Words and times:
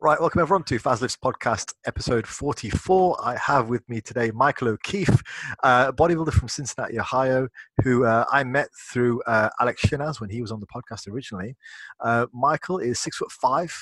Right, 0.00 0.20
welcome 0.20 0.40
everyone 0.40 0.62
to 0.66 0.78
Fazlift's 0.78 1.16
podcast, 1.16 1.74
episode 1.84 2.24
44. 2.24 3.18
I 3.20 3.36
have 3.36 3.68
with 3.68 3.82
me 3.88 4.00
today 4.00 4.30
Michael 4.30 4.68
O'Keefe, 4.68 5.20
uh, 5.64 5.86
a 5.88 5.92
bodybuilder 5.92 6.32
from 6.32 6.46
Cincinnati, 6.46 7.00
Ohio, 7.00 7.48
who 7.82 8.04
uh, 8.04 8.24
I 8.30 8.44
met 8.44 8.68
through 8.92 9.20
uh, 9.22 9.48
Alex 9.60 9.82
Shinaz 9.84 10.20
when 10.20 10.30
he 10.30 10.40
was 10.40 10.52
on 10.52 10.60
the 10.60 10.68
podcast 10.68 11.12
originally. 11.12 11.56
Uh, 11.98 12.26
Michael 12.32 12.78
is 12.78 13.00
six 13.00 13.16
foot 13.16 13.32
five. 13.32 13.74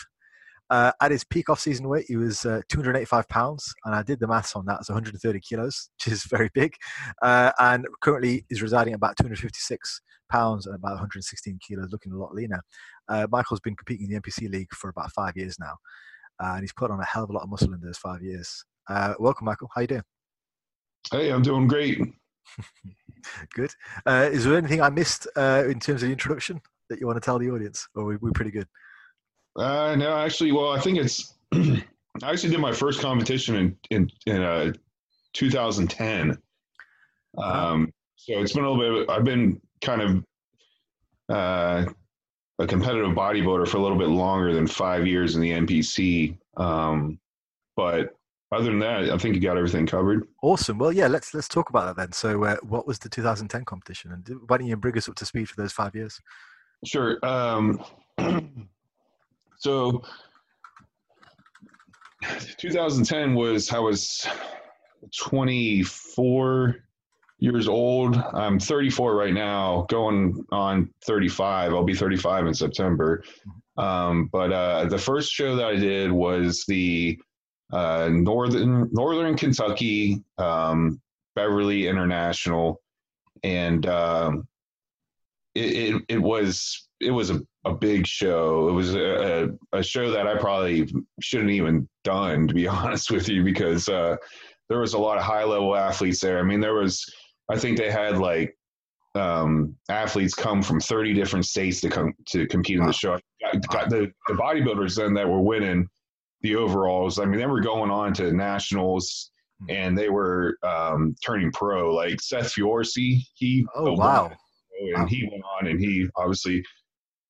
Uh, 0.68 0.92
at 1.00 1.12
his 1.12 1.24
peak 1.24 1.48
off-season 1.48 1.88
weight, 1.88 2.06
he 2.08 2.16
was 2.16 2.44
uh, 2.44 2.60
285 2.68 3.28
pounds, 3.28 3.72
and 3.84 3.94
I 3.94 4.02
did 4.02 4.18
the 4.18 4.26
maths 4.26 4.56
on 4.56 4.66
that. 4.66 4.80
It's 4.80 4.88
130 4.88 5.40
kilos, 5.40 5.90
which 5.98 6.12
is 6.12 6.24
very 6.24 6.50
big, 6.54 6.72
and 7.22 7.86
currently 8.02 8.44
is 8.50 8.62
residing 8.62 8.92
at 8.92 8.96
about 8.96 9.16
256 9.16 10.00
pounds 10.28 10.66
and 10.66 10.74
about 10.74 10.92
116 10.92 11.58
kilos, 11.66 11.92
looking 11.92 12.12
a 12.12 12.16
lot 12.16 12.34
leaner. 12.34 12.60
Uh, 13.08 13.26
Michael's 13.30 13.60
been 13.60 13.76
competing 13.76 14.06
in 14.06 14.14
the 14.14 14.20
NPC 14.20 14.50
league 14.50 14.72
for 14.72 14.90
about 14.90 15.12
five 15.12 15.36
years 15.36 15.56
now, 15.58 15.74
uh, 16.42 16.52
and 16.54 16.60
he's 16.60 16.72
put 16.72 16.90
on 16.90 17.00
a 17.00 17.04
hell 17.04 17.24
of 17.24 17.30
a 17.30 17.32
lot 17.32 17.42
of 17.42 17.50
muscle 17.50 17.72
in 17.72 17.80
those 17.80 17.98
five 17.98 18.22
years. 18.22 18.64
Uh, 18.88 19.14
welcome, 19.18 19.44
Michael. 19.44 19.68
How 19.74 19.82
you 19.82 19.86
doing? 19.86 20.02
Hey, 21.10 21.30
I'm 21.30 21.42
doing 21.42 21.68
great. 21.68 22.00
good. 23.54 23.70
Uh, 24.04 24.28
is 24.30 24.44
there 24.44 24.56
anything 24.56 24.80
I 24.80 24.90
missed 24.90 25.26
uh, 25.36 25.64
in 25.66 25.80
terms 25.80 26.02
of 26.02 26.08
the 26.08 26.12
introduction 26.12 26.60
that 26.88 27.00
you 27.00 27.06
want 27.06 27.16
to 27.16 27.24
tell 27.24 27.38
the 27.38 27.50
audience, 27.50 27.86
or 27.94 28.12
are 28.12 28.18
we, 28.20 28.30
pretty 28.32 28.50
good? 28.50 28.66
Uh, 29.56 29.94
no, 29.96 30.16
actually, 30.16 30.52
well, 30.52 30.70
I 30.70 30.80
think 30.80 30.98
it's. 30.98 31.34
I 31.52 32.30
actually 32.30 32.50
did 32.50 32.60
my 32.60 32.72
first 32.72 33.00
competition 33.00 33.56
in 33.56 33.76
in, 33.90 34.10
in 34.26 34.42
uh, 34.42 34.72
2010. 35.34 36.38
Um, 37.38 37.92
so 38.16 38.40
it's 38.40 38.52
been 38.52 38.64
a 38.64 38.70
little 38.70 39.00
bit. 39.00 39.10
I've 39.10 39.24
been 39.24 39.60
kind 39.82 40.02
of 40.02 40.24
uh, 41.28 41.84
a 42.58 42.66
competitive 42.66 43.10
bodybuilder 43.10 43.68
for 43.68 43.76
a 43.76 43.80
little 43.80 43.98
bit 43.98 44.08
longer 44.08 44.54
than 44.54 44.66
five 44.66 45.06
years 45.06 45.36
in 45.36 45.42
the 45.42 45.50
NPC. 45.52 46.38
Um, 46.56 47.18
but 47.76 48.14
other 48.52 48.64
than 48.64 48.78
that, 48.78 49.10
I 49.10 49.18
think 49.18 49.34
you 49.34 49.40
got 49.40 49.58
everything 49.58 49.86
covered. 49.86 50.26
Awesome. 50.42 50.78
Well, 50.78 50.92
yeah, 50.92 51.08
let's 51.08 51.34
let's 51.34 51.48
talk 51.48 51.68
about 51.68 51.86
that 51.86 52.00
then. 52.00 52.12
So, 52.12 52.44
uh, 52.44 52.56
what 52.62 52.86
was 52.86 52.98
the 52.98 53.08
2010 53.08 53.64
competition, 53.64 54.12
and 54.12 54.40
why 54.46 54.58
don't 54.58 54.66
you 54.66 54.76
bring 54.76 54.96
us 54.96 55.08
up 55.08 55.16
to 55.16 55.26
speed 55.26 55.48
for 55.48 55.60
those 55.60 55.72
five 55.72 55.94
years? 55.94 56.20
Sure. 56.84 57.18
Um, 57.24 57.82
so, 59.58 60.02
2010 62.58 63.34
was 63.34 63.70
I 63.72 63.78
was 63.78 64.26
24 65.16 66.76
years 67.38 67.68
old. 67.68 68.16
I'm 68.16 68.58
34 68.58 69.14
right 69.14 69.34
now, 69.34 69.86
going 69.88 70.44
on 70.50 70.90
35. 71.04 71.72
I'll 71.72 71.84
be 71.84 71.94
35 71.94 72.46
in 72.46 72.54
September. 72.54 73.22
Um, 73.76 74.28
but 74.32 74.52
uh, 74.52 74.86
the 74.86 74.98
first 74.98 75.32
show 75.32 75.54
that 75.56 75.66
I 75.66 75.76
did 75.76 76.10
was 76.10 76.64
the 76.66 77.18
uh, 77.72 78.08
Northern 78.10 78.88
Northern 78.92 79.36
Kentucky 79.36 80.22
um, 80.38 81.00
Beverly 81.34 81.88
International, 81.88 82.80
and 83.42 83.86
um, 83.86 84.48
it, 85.54 85.94
it, 85.94 86.02
it 86.08 86.18
was 86.18 86.88
it 87.00 87.10
was 87.10 87.30
a, 87.30 87.40
a 87.66 87.74
big 87.74 88.06
show. 88.06 88.68
It 88.68 88.72
was 88.72 88.94
a, 88.94 89.50
a, 89.72 89.82
show 89.82 90.10
that 90.10 90.26
I 90.26 90.36
probably 90.38 90.88
shouldn't 91.20 91.50
even 91.50 91.88
done, 92.04 92.46
to 92.46 92.54
be 92.54 92.68
honest 92.68 93.10
with 93.10 93.28
you, 93.28 93.42
because 93.42 93.88
uh, 93.88 94.16
there 94.68 94.78
was 94.78 94.94
a 94.94 94.98
lot 94.98 95.18
of 95.18 95.24
high 95.24 95.44
level 95.44 95.76
athletes 95.76 96.20
there. 96.20 96.38
I 96.38 96.42
mean, 96.42 96.60
there 96.60 96.74
was 96.74 97.04
I 97.48 97.58
think 97.58 97.76
they 97.78 97.90
had 97.90 98.18
like 98.18 98.56
um, 99.14 99.76
athletes 99.88 100.34
come 100.34 100.62
from 100.62 100.80
30 100.80 101.14
different 101.14 101.46
states 101.46 101.80
to 101.80 101.88
come 101.88 102.12
to 102.28 102.46
compete 102.46 102.78
in 102.78 102.86
the 102.86 102.92
show. 102.92 103.18
The, 103.52 104.12
the 104.28 104.34
bodybuilders 104.34 104.96
then 104.96 105.14
that 105.14 105.28
were 105.28 105.40
winning 105.40 105.88
the 106.42 106.56
overalls. 106.56 107.18
I 107.18 107.24
mean, 107.24 107.38
they 107.38 107.46
were 107.46 107.60
going 107.60 107.90
on 107.90 108.12
to 108.14 108.32
nationals 108.32 109.30
hmm. 109.60 109.70
and 109.70 109.98
they 109.98 110.08
were 110.08 110.58
um, 110.62 111.14
turning 111.24 111.50
pro. 111.52 111.94
Like 111.94 112.20
Seth 112.20 112.54
Feroce, 112.54 113.24
he 113.34 113.66
oh 113.74 113.92
wow, 113.92 114.30
and 114.94 115.08
he 115.08 115.28
went 115.30 115.42
on 115.58 115.68
and 115.68 115.80
he 115.80 116.08
obviously 116.16 116.62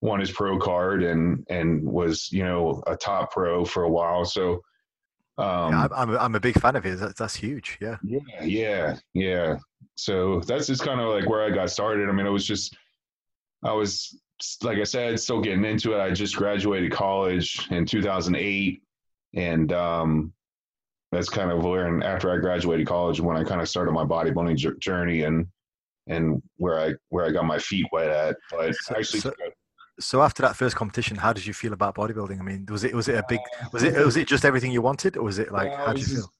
won 0.00 0.20
his 0.20 0.30
pro 0.30 0.58
card 0.58 1.02
and 1.02 1.44
and 1.48 1.82
was 1.82 2.30
you 2.30 2.44
know 2.44 2.82
a 2.86 2.96
top 2.96 3.32
pro 3.32 3.64
for 3.64 3.84
a 3.84 3.90
while. 3.90 4.24
So 4.24 4.62
um, 5.38 5.72
yeah, 5.72 5.88
I'm 5.94 6.10
a, 6.14 6.16
I'm 6.16 6.34
a 6.34 6.40
big 6.40 6.58
fan 6.58 6.76
of 6.76 6.84
his. 6.84 7.00
That's, 7.00 7.18
that's 7.18 7.34
huge. 7.34 7.78
Yeah. 7.80 7.96
Yeah. 8.02 8.20
Yeah. 8.42 8.96
Yeah. 9.12 9.56
So 9.96 10.40
that's 10.40 10.66
just 10.66 10.82
kind 10.82 11.00
of 11.00 11.08
like 11.08 11.28
where 11.28 11.44
I 11.44 11.50
got 11.50 11.70
started. 11.70 12.08
I 12.08 12.12
mean, 12.12 12.26
it 12.26 12.30
was 12.30 12.46
just, 12.46 12.76
I 13.62 13.72
was, 13.72 14.18
like 14.62 14.78
I 14.78 14.84
said, 14.84 15.18
still 15.20 15.40
getting 15.40 15.64
into 15.64 15.94
it. 15.94 16.00
I 16.00 16.10
just 16.10 16.36
graduated 16.36 16.92
college 16.92 17.68
in 17.70 17.84
2008. 17.84 18.82
And 19.34 19.72
um, 19.72 20.32
that's 21.12 21.28
kind 21.28 21.50
of 21.50 21.64
where, 21.64 21.86
and 21.86 22.02
after 22.02 22.30
I 22.30 22.38
graduated 22.38 22.86
college, 22.86 23.20
when 23.20 23.36
I 23.36 23.44
kind 23.44 23.60
of 23.60 23.68
started 23.68 23.92
my 23.92 24.04
bodybuilding 24.04 24.78
journey 24.78 25.22
and, 25.22 25.46
and 26.06 26.42
where 26.56 26.78
I, 26.78 26.94
where 27.10 27.26
I 27.26 27.30
got 27.30 27.44
my 27.44 27.58
feet 27.58 27.86
wet 27.92 28.08
at. 28.08 28.36
But 28.50 28.74
so, 28.74 28.96
actually, 28.96 29.20
so, 29.20 29.32
so 29.98 30.22
after 30.22 30.42
that 30.42 30.56
first 30.56 30.76
competition, 30.76 31.16
how 31.16 31.32
did 31.32 31.46
you 31.46 31.54
feel 31.54 31.72
about 31.72 31.94
bodybuilding? 31.94 32.38
I 32.38 32.42
mean, 32.42 32.66
was 32.70 32.84
it 32.84 32.94
was 32.94 33.08
it 33.08 33.16
a 33.16 33.24
big 33.28 33.40
was 33.72 33.82
it 33.82 34.04
was 34.04 34.16
it 34.16 34.28
just 34.28 34.44
everything 34.44 34.72
you 34.72 34.82
wanted, 34.82 35.16
or 35.16 35.22
was 35.22 35.38
it 35.38 35.52
like 35.52 35.74
how 35.74 35.92
did 35.92 36.08
you 36.08 36.16
feel? 36.16 36.32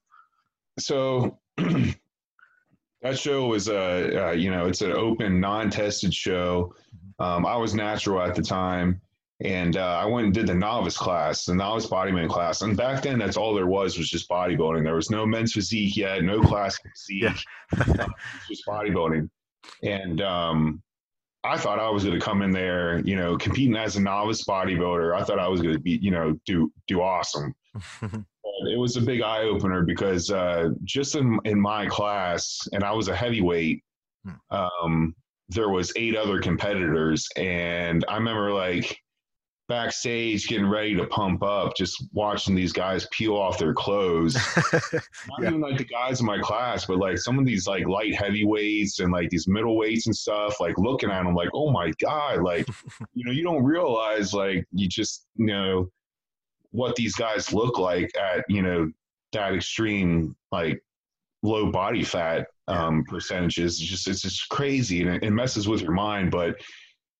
So 0.79 1.39
that 1.57 3.17
show 3.17 3.47
was 3.47 3.67
a 3.67 4.29
uh, 4.29 4.31
you 4.31 4.51
know 4.51 4.67
it's 4.67 4.81
an 4.81 4.91
open, 4.91 5.39
non-tested 5.39 6.13
show. 6.13 6.73
Mm-hmm. 6.95 7.23
Um, 7.23 7.45
I 7.45 7.55
was 7.55 7.73
natural 7.73 8.21
at 8.21 8.35
the 8.35 8.43
time, 8.43 9.01
and 9.43 9.77
uh, 9.77 9.97
I 10.01 10.05
went 10.05 10.25
and 10.25 10.33
did 10.33 10.47
the 10.47 10.55
novice 10.55 10.97
class, 10.97 11.45
the 11.45 11.55
novice 11.55 11.87
bodybuilding 11.87 12.29
class. 12.29 12.61
And 12.61 12.77
back 12.77 13.01
then, 13.03 13.17
that's 13.17 13.37
all 13.37 13.55
there 13.55 13.67
was 13.67 13.97
was 13.97 14.09
just 14.09 14.29
bodybuilding. 14.29 14.83
There 14.83 14.95
was 14.95 15.09
no 15.09 15.25
men's 15.25 15.53
physique 15.53 15.97
yet, 15.97 16.23
no 16.23 16.41
classic 16.41 16.85
physique, 16.95 17.23
yeah. 17.77 18.07
just 18.47 18.65
bodybuilding. 18.67 19.29
And 19.83 20.21
um, 20.21 20.81
I 21.47 21.57
thought 21.57 21.79
I 21.79 21.89
was 21.89 22.03
going 22.03 22.19
to 22.19 22.25
come 22.25 22.41
in 22.41 22.51
there, 22.51 22.99
you 22.99 23.15
know, 23.15 23.37
competing 23.37 23.75
as 23.75 23.95
a 23.95 24.01
novice 24.01 24.43
bodybuilder. 24.43 25.15
I 25.15 25.23
thought 25.23 25.39
I 25.39 25.47
was 25.47 25.61
going 25.61 25.73
to 25.73 25.79
be, 25.79 25.97
you 26.01 26.11
know, 26.11 26.37
do 26.45 26.71
do 26.87 27.01
awesome. 27.01 27.53
it 28.01 28.77
was 28.77 28.97
a 28.97 29.01
big 29.01 29.21
eye 29.21 29.43
opener 29.43 29.83
because 29.83 30.31
uh, 30.31 30.69
just 30.83 31.15
in 31.15 31.39
in 31.45 31.59
my 31.59 31.85
class, 31.87 32.67
and 32.73 32.83
I 32.83 32.91
was 32.91 33.07
a 33.07 33.15
heavyweight. 33.15 33.83
Hmm. 34.25 34.55
Um, 34.55 35.15
there 35.49 35.69
was 35.69 35.93
eight 35.95 36.15
other 36.15 36.41
competitors, 36.41 37.27
and 37.37 38.03
I 38.07 38.15
remember 38.15 38.51
like 38.51 38.97
backstage 39.67 40.47
getting 40.47 40.67
ready 40.67 40.95
to 40.95 41.05
pump 41.07 41.43
up, 41.43 41.75
just 41.75 42.05
watching 42.13 42.55
these 42.55 42.71
guys 42.71 43.07
peel 43.11 43.35
off 43.35 43.57
their 43.57 43.73
clothes. 43.73 44.35
Not 44.73 44.83
yeah. 45.41 45.49
even 45.49 45.61
like 45.61 45.77
the 45.77 45.85
guys 45.85 46.21
in 46.21 46.25
my 46.25 46.39
class, 46.39 46.85
but 46.85 46.97
like 46.97 47.17
some 47.17 47.37
of 47.37 47.45
these 47.45 47.67
like 47.67 47.85
light 47.85 48.15
heavyweights 48.15 48.99
and 48.99 49.11
like 49.11 49.29
these 49.29 49.47
middleweights 49.47 50.05
and 50.05 50.15
stuff, 50.15 50.59
like 50.59 50.77
looking 50.77 51.11
at 51.11 51.23
them 51.23 51.35
like, 51.35 51.49
oh 51.53 51.71
my 51.71 51.91
God, 52.01 52.41
like, 52.43 52.67
you 53.13 53.25
know, 53.25 53.31
you 53.31 53.43
don't 53.43 53.63
realize 53.63 54.33
like 54.33 54.65
you 54.71 54.87
just, 54.87 55.27
you 55.35 55.47
know, 55.47 55.89
what 56.71 56.95
these 56.95 57.15
guys 57.15 57.53
look 57.53 57.77
like 57.77 58.09
at, 58.17 58.45
you 58.49 58.61
know, 58.61 58.91
that 59.33 59.53
extreme 59.53 60.35
like 60.51 60.81
low 61.43 61.71
body 61.71 62.03
fat 62.03 62.47
um, 62.69 63.03
percentages. 63.07 63.81
It's 63.81 63.89
just, 63.89 64.07
it's 64.07 64.21
just 64.21 64.47
crazy 64.49 65.01
and 65.01 65.15
it, 65.15 65.23
it 65.23 65.31
messes 65.31 65.67
with 65.67 65.81
your 65.81 65.91
mind. 65.91 66.31
But 66.31 66.55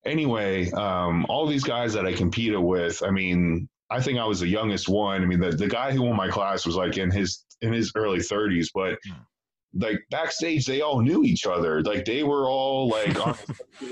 anyway, 0.07 0.71
um, 0.71 1.25
all 1.29 1.45
these 1.45 1.63
guys 1.63 1.93
that 1.93 2.05
I 2.05 2.13
competed 2.13 2.59
with, 2.59 3.03
I 3.03 3.11
mean, 3.11 3.67
I 3.89 4.01
think 4.01 4.19
I 4.19 4.25
was 4.25 4.39
the 4.39 4.47
youngest 4.47 4.89
one. 4.89 5.21
I 5.21 5.25
mean, 5.25 5.39
the, 5.39 5.51
the 5.51 5.67
guy 5.67 5.91
who 5.91 6.03
won 6.03 6.15
my 6.15 6.29
class 6.29 6.65
was 6.65 6.75
like 6.75 6.97
in 6.97 7.11
his 7.11 7.45
in 7.61 7.73
his 7.73 7.91
early 7.95 8.19
30s, 8.19 8.67
but 8.73 8.97
hmm. 9.05 9.81
like 9.81 9.99
backstage, 10.11 10.65
they 10.65 10.81
all 10.81 11.01
knew 11.01 11.23
each 11.23 11.45
other. 11.45 11.81
Like 11.81 12.05
they 12.05 12.23
were 12.23 12.47
all 12.47 12.89
like 12.89 13.25
on, 13.27 13.35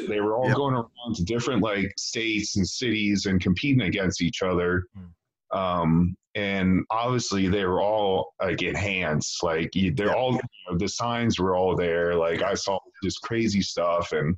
they 0.08 0.20
were 0.20 0.36
all 0.36 0.48
yep. 0.48 0.58
going 0.58 0.75
around 0.75 1.16
to 1.16 1.24
different 1.24 1.62
like 1.62 1.94
states 1.98 2.58
and 2.58 2.68
cities 2.68 3.25
and 3.25 3.42
competing 3.42 3.81
against 3.81 4.22
each 4.22 4.42
other. 4.42 4.84
Hmm. 4.96 5.58
Um, 5.58 6.16
and 6.36 6.84
obviously, 6.89 7.48
they 7.48 7.63
were 7.66 7.81
all 7.81 8.34
like 8.42 8.62
enhanced. 8.62 9.42
Like 9.42 9.72
they're 9.95 10.16
all 10.16 10.34
you 10.34 10.39
know, 10.69 10.78
the 10.78 10.89
signs 10.89 11.39
were 11.39 11.56
all 11.56 11.78
there. 11.78 12.16
Like 12.16 12.42
I 12.42 12.56
saw 12.56 12.78
this 13.01 13.18
crazy 13.18 13.62
stuff 13.62 14.12
and 14.12 14.36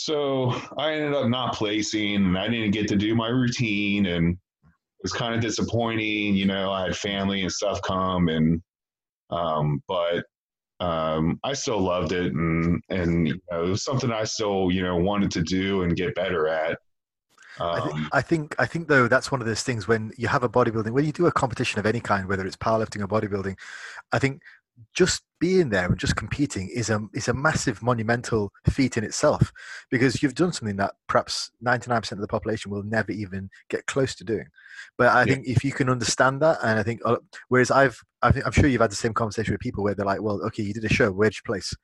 so 0.00 0.54
I 0.78 0.94
ended 0.94 1.12
up 1.12 1.28
not 1.28 1.54
placing 1.54 2.14
and 2.14 2.38
I 2.38 2.48
didn't 2.48 2.70
get 2.70 2.88
to 2.88 2.96
do 2.96 3.14
my 3.14 3.28
routine 3.28 4.06
and 4.06 4.32
it 4.32 5.02
was 5.02 5.12
kind 5.12 5.34
of 5.34 5.42
disappointing. 5.42 6.34
You 6.34 6.46
know, 6.46 6.72
I 6.72 6.84
had 6.84 6.96
family 6.96 7.42
and 7.42 7.52
stuff 7.52 7.82
come 7.82 8.28
and, 8.28 8.62
um, 9.28 9.82
but 9.86 10.24
um, 10.80 11.38
I 11.44 11.52
still 11.52 11.80
loved 11.80 12.12
it 12.12 12.32
and, 12.32 12.82
and, 12.88 13.28
you 13.28 13.38
know, 13.50 13.64
it 13.64 13.68
was 13.68 13.84
something 13.84 14.10
I 14.10 14.24
still, 14.24 14.70
you 14.70 14.82
know, 14.82 14.96
wanted 14.96 15.30
to 15.32 15.42
do 15.42 15.82
and 15.82 15.94
get 15.94 16.14
better 16.14 16.48
at. 16.48 16.78
Um, 17.58 17.68
I, 17.68 17.80
think, 17.80 18.08
I 18.12 18.22
think 18.22 18.54
I 18.58 18.66
think 18.66 18.88
though 18.88 19.06
that's 19.06 19.30
one 19.30 19.42
of 19.42 19.46
those 19.46 19.62
things 19.62 19.86
when 19.86 20.12
you 20.16 20.28
have 20.28 20.44
a 20.44 20.48
bodybuilding 20.48 20.92
when 20.92 21.04
you 21.04 21.12
do 21.12 21.26
a 21.26 21.32
competition 21.32 21.78
of 21.78 21.84
any 21.84 22.00
kind 22.00 22.26
whether 22.26 22.46
it's 22.46 22.56
powerlifting 22.56 23.02
or 23.02 23.08
bodybuilding 23.08 23.58
I 24.12 24.18
think 24.18 24.40
just 24.94 25.22
being 25.40 25.70
there 25.70 25.86
and 25.86 25.98
just 25.98 26.16
competing 26.16 26.68
is 26.74 26.90
a 26.90 27.00
is 27.14 27.28
a 27.28 27.34
massive 27.34 27.82
monumental 27.82 28.52
feat 28.68 28.96
in 28.96 29.04
itself 29.04 29.52
because 29.90 30.22
you've 30.22 30.34
done 30.34 30.52
something 30.52 30.76
that 30.76 30.92
perhaps 31.08 31.50
99% 31.64 32.12
of 32.12 32.18
the 32.18 32.26
population 32.26 32.70
will 32.70 32.82
never 32.82 33.10
even 33.10 33.48
get 33.70 33.86
close 33.86 34.14
to 34.14 34.24
doing. 34.24 34.46
But 34.98 35.08
i 35.08 35.20
yeah. 35.20 35.34
think 35.34 35.46
if 35.46 35.64
you 35.64 35.72
can 35.72 35.88
understand 35.88 36.42
that 36.42 36.58
and 36.62 36.78
i 36.78 36.82
think 36.82 37.00
uh, 37.04 37.16
whereas 37.48 37.70
i've 37.70 37.98
I 38.22 38.32
think, 38.32 38.46
i'm 38.46 38.52
sure 38.52 38.66
you've 38.66 38.80
had 38.80 38.90
the 38.90 38.96
same 38.96 39.14
conversation 39.14 39.52
with 39.52 39.60
people 39.60 39.82
where 39.82 39.94
they're 39.94 40.06
like 40.06 40.22
well 40.22 40.40
okay 40.46 40.62
you 40.62 40.74
did 40.74 40.84
a 40.84 40.92
show. 40.92 41.10
Where'd 41.10 41.34
you 41.34 41.42
place 41.46 41.74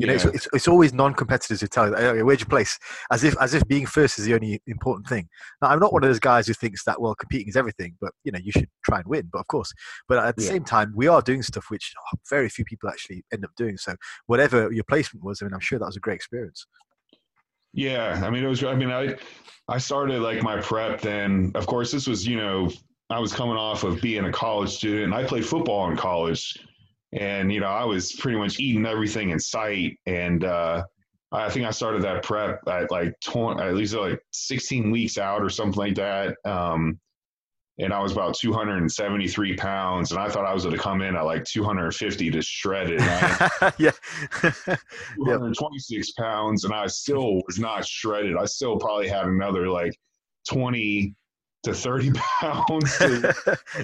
you 0.00 0.06
know, 0.06 0.14
yeah. 0.14 0.16
it's, 0.16 0.24
it's, 0.24 0.48
it's, 0.54 0.68
always 0.68 0.94
non-competitors 0.94 1.60
who 1.60 1.66
tell 1.66 1.84
uh, 1.84 1.88
you, 1.88 2.06
okay, 2.06 2.22
"Where'd 2.22 2.40
you 2.40 2.46
place?" 2.46 2.78
As 3.10 3.22
if 3.22 3.36
as 3.40 3.54
if 3.54 3.66
being 3.68 3.86
first 3.86 4.18
is 4.18 4.24
the 4.24 4.34
only 4.34 4.62
important 4.66 5.06
thing. 5.06 5.28
Now, 5.60 5.68
I'm 5.68 5.78
not 5.78 5.92
one 5.92 6.02
of 6.02 6.08
those 6.08 6.18
guys 6.18 6.46
who 6.46 6.54
thinks 6.54 6.84
that 6.84 7.00
well, 7.00 7.14
competing 7.14 7.48
is 7.48 7.56
everything, 7.56 7.96
but 8.00 8.12
you 8.24 8.32
know, 8.32 8.38
you 8.42 8.50
should 8.50 8.68
try 8.84 8.98
and 8.98 9.06
win. 9.06 9.28
But 9.30 9.40
of 9.40 9.46
course, 9.48 9.72
but 10.08 10.18
at 10.18 10.36
the 10.36 10.42
yeah. 10.42 10.48
same 10.48 10.64
time, 10.64 10.92
we 10.96 11.06
are 11.06 11.20
doing 11.20 11.42
stuff 11.42 11.66
which 11.68 11.92
oh, 11.98 12.18
very 12.28 12.48
few 12.48 12.64
people 12.64 12.88
actually 12.88 13.24
end 13.32 13.44
up 13.44 13.50
doing. 13.56 13.76
So, 13.76 13.94
whatever 14.26 14.72
your 14.72 14.84
placement 14.84 15.24
was, 15.24 15.42
I 15.42 15.44
mean, 15.44 15.54
I'm 15.54 15.60
sure 15.60 15.78
that 15.78 15.86
was 15.86 15.96
a 15.96 16.00
great 16.00 16.16
experience. 16.16 16.66
Yeah, 17.74 18.20
I 18.24 18.30
mean, 18.30 18.42
it 18.42 18.48
was. 18.48 18.64
I 18.64 18.74
mean, 18.74 18.90
I 18.90 19.16
I 19.68 19.78
started 19.78 20.22
like 20.22 20.42
my 20.42 20.60
prep 20.60 21.00
then. 21.02 21.52
Of 21.54 21.66
course, 21.66 21.92
this 21.92 22.06
was 22.06 22.26
you 22.26 22.36
know 22.36 22.70
I 23.10 23.18
was 23.18 23.32
coming 23.32 23.56
off 23.56 23.82
of 23.82 24.00
being 24.00 24.24
a 24.24 24.32
college 24.32 24.70
student. 24.70 25.04
And 25.04 25.14
I 25.14 25.24
played 25.24 25.44
football 25.44 25.90
in 25.90 25.96
college 25.96 26.56
and 27.12 27.52
you 27.52 27.60
know 27.60 27.66
I 27.66 27.84
was 27.84 28.12
pretty 28.12 28.38
much 28.38 28.60
eating 28.60 28.86
everything 28.86 29.30
in 29.30 29.38
sight, 29.38 29.98
and 30.06 30.44
uh, 30.44 30.84
I 31.32 31.48
think 31.48 31.66
I 31.66 31.70
started 31.70 32.02
that 32.02 32.22
prep 32.22 32.60
at 32.68 32.90
like 32.90 33.14
20, 33.20 33.62
at 33.62 33.74
least 33.74 33.94
like 33.94 34.20
16 34.32 34.90
weeks 34.90 35.18
out 35.18 35.42
or 35.42 35.48
something 35.48 35.78
like 35.78 35.94
that. 35.94 36.36
Um, 36.44 36.98
and 37.78 37.94
I 37.94 38.00
was 38.00 38.12
about 38.12 38.34
273 38.34 39.56
pounds, 39.56 40.12
and 40.12 40.20
I 40.20 40.28
thought 40.28 40.44
I 40.44 40.52
was 40.52 40.64
going 40.64 40.76
to 40.76 40.82
come 40.82 41.00
in 41.00 41.16
at 41.16 41.22
like 41.22 41.44
250 41.44 42.30
to 42.30 42.42
shred 42.42 42.90
it. 42.90 43.00
yeah, 43.78 43.92
226 45.16 46.08
yep. 46.08 46.24
pounds, 46.24 46.64
and 46.64 46.74
I 46.74 46.86
still 46.88 47.40
was 47.46 47.58
not 47.58 47.86
shredded. 47.86 48.36
I 48.36 48.44
still 48.44 48.76
probably 48.76 49.08
had 49.08 49.26
another 49.26 49.68
like 49.68 49.94
20 50.50 51.14
to 51.62 51.74
30 51.74 52.12
pounds. 52.40 52.98
To, 52.98 53.34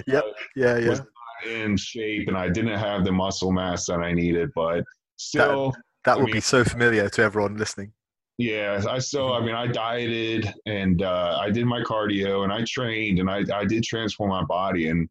yep. 0.05 0.23
Uh, 0.23 0.31
yeah, 0.55 0.77
yeah 0.77 0.99
in 1.45 1.77
shape 1.77 2.27
and 2.27 2.37
I 2.37 2.49
didn't 2.49 2.77
have 2.77 3.03
the 3.05 3.11
muscle 3.11 3.51
mass 3.51 3.85
that 3.87 3.99
I 3.99 4.13
needed, 4.13 4.49
but 4.55 4.83
still. 5.17 5.71
That, 5.71 5.81
that 6.05 6.17
will 6.19 6.25
mean, 6.25 6.35
be 6.35 6.41
so 6.41 6.63
familiar 6.63 7.09
to 7.09 7.21
everyone 7.21 7.57
listening. 7.57 7.91
Yeah, 8.37 8.83
I 8.87 8.99
still, 8.99 9.33
I 9.33 9.41
mean, 9.41 9.55
I 9.55 9.67
dieted 9.67 10.53
and 10.65 11.01
uh, 11.01 11.37
I 11.41 11.49
did 11.49 11.65
my 11.65 11.81
cardio 11.81 12.43
and 12.43 12.53
I 12.53 12.63
trained 12.67 13.19
and 13.19 13.29
I, 13.29 13.43
I 13.53 13.65
did 13.65 13.83
transform 13.83 14.29
my 14.29 14.43
body 14.43 14.89
and 14.89 15.09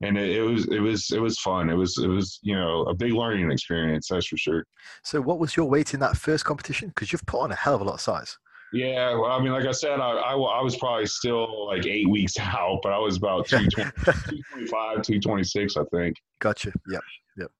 and 0.00 0.16
it, 0.16 0.36
it, 0.36 0.42
was 0.42 0.68
it 0.68 0.78
was 0.78 1.10
it 1.10 1.20
was 1.20 1.38
fun. 1.40 1.70
It 1.70 1.74
was 1.74 1.98
it 1.98 2.06
was 2.06 2.38
you 2.42 2.54
know 2.54 2.82
a 2.82 2.94
big 2.94 3.12
learning 3.12 3.50
experience. 3.50 4.08
That's 4.08 4.26
for 4.26 4.36
sure. 4.36 4.64
So, 5.02 5.20
what 5.20 5.40
was 5.40 5.56
your 5.56 5.68
weight 5.68 5.92
in 5.92 6.00
that 6.00 6.16
first 6.16 6.44
competition? 6.44 6.88
Because 6.88 7.12
you've 7.12 7.26
put 7.26 7.40
on 7.40 7.50
a 7.50 7.56
hell 7.56 7.74
of 7.74 7.80
a 7.80 7.84
lot 7.84 7.94
of 7.94 8.00
size. 8.00 8.38
Yeah, 8.72 9.14
well, 9.14 9.30
I 9.30 9.40
mean, 9.40 9.52
like 9.52 9.64
I 9.64 9.72
said, 9.72 9.98
I, 10.00 10.10
I, 10.10 10.32
I, 10.34 10.62
was 10.62 10.76
probably 10.76 11.06
still 11.06 11.66
like 11.68 11.86
eight 11.86 12.08
weeks 12.08 12.38
out, 12.40 12.80
but 12.82 12.92
I 12.92 12.98
was 12.98 13.16
about 13.16 13.46
225, 13.46 14.66
226, 15.02 15.76
I 15.76 15.84
think. 15.84 16.16
Gotcha. 16.38 16.72
Yep. 16.90 17.00
Yep. 17.38 17.50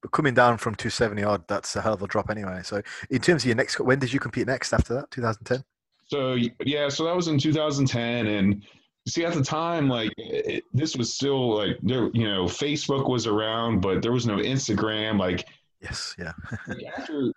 But 0.00 0.12
coming 0.12 0.34
down 0.34 0.56
from 0.56 0.74
270 0.76 1.22
odd, 1.24 1.46
that's 1.46 1.76
a 1.76 1.82
hell 1.82 1.94
of 1.94 2.02
a 2.02 2.06
drop 2.06 2.30
anyway. 2.30 2.60
So, 2.64 2.80
in 3.10 3.20
terms 3.20 3.42
of 3.42 3.46
your 3.46 3.56
next, 3.56 3.78
when 3.80 3.98
did 3.98 4.12
you 4.12 4.20
compete 4.20 4.46
next 4.46 4.72
after 4.72 4.94
that? 4.94 5.10
2010? 5.10 5.62
So, 6.06 6.36
yeah, 6.64 6.88
so 6.88 7.04
that 7.04 7.16
was 7.16 7.28
in 7.28 7.38
2010. 7.38 8.26
And 8.26 8.62
see, 9.06 9.26
at 9.26 9.34
the 9.34 9.42
time, 9.42 9.88
like, 9.88 10.12
it, 10.16 10.64
this 10.72 10.96
was 10.96 11.14
still 11.14 11.56
like, 11.56 11.78
there, 11.82 12.08
you 12.14 12.28
know, 12.28 12.44
Facebook 12.44 13.10
was 13.10 13.26
around, 13.26 13.80
but 13.80 14.00
there 14.00 14.12
was 14.12 14.26
no 14.26 14.36
Instagram. 14.36 15.18
Like, 15.18 15.46
yes, 15.82 16.14
yeah. 16.18 16.32
after, 16.96 17.32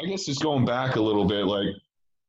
I 0.00 0.06
guess 0.06 0.24
just 0.24 0.42
going 0.42 0.64
back 0.64 0.96
a 0.96 1.02
little 1.02 1.26
bit, 1.26 1.44
like, 1.44 1.68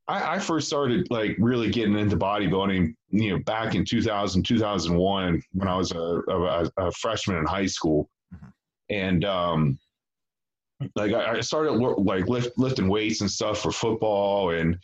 I, 0.08 0.36
I, 0.36 0.40
first 0.40 0.68
started 0.68 1.08
like 1.10 1.36
really 1.40 1.70
getting 1.70 1.98
into 1.98 2.18
bodybuilding, 2.18 2.94
you 3.10 3.32
know, 3.32 3.40
back 3.40 3.76
in 3.76 3.84
2000, 3.84 4.44
2001 4.44 5.42
when 5.54 5.68
I 5.68 5.76
was 5.76 5.92
a, 5.92 6.22
a, 6.28 6.70
a 6.78 6.92
freshman 6.92 7.38
in 7.38 7.46
high 7.46 7.66
school. 7.66 8.10
Mm-hmm. 8.34 8.48
And, 8.90 9.26
um, 9.26 9.80
like 10.96 11.14
I, 11.14 11.38
I 11.38 11.42
started 11.42 11.72
like 11.72 12.28
lift, 12.28 12.58
lifting 12.58 12.88
weights 12.88 13.22
and 13.22 13.32
stuff 13.32 13.60
for 13.60 13.72
football 13.72 14.52
and, 14.52 14.78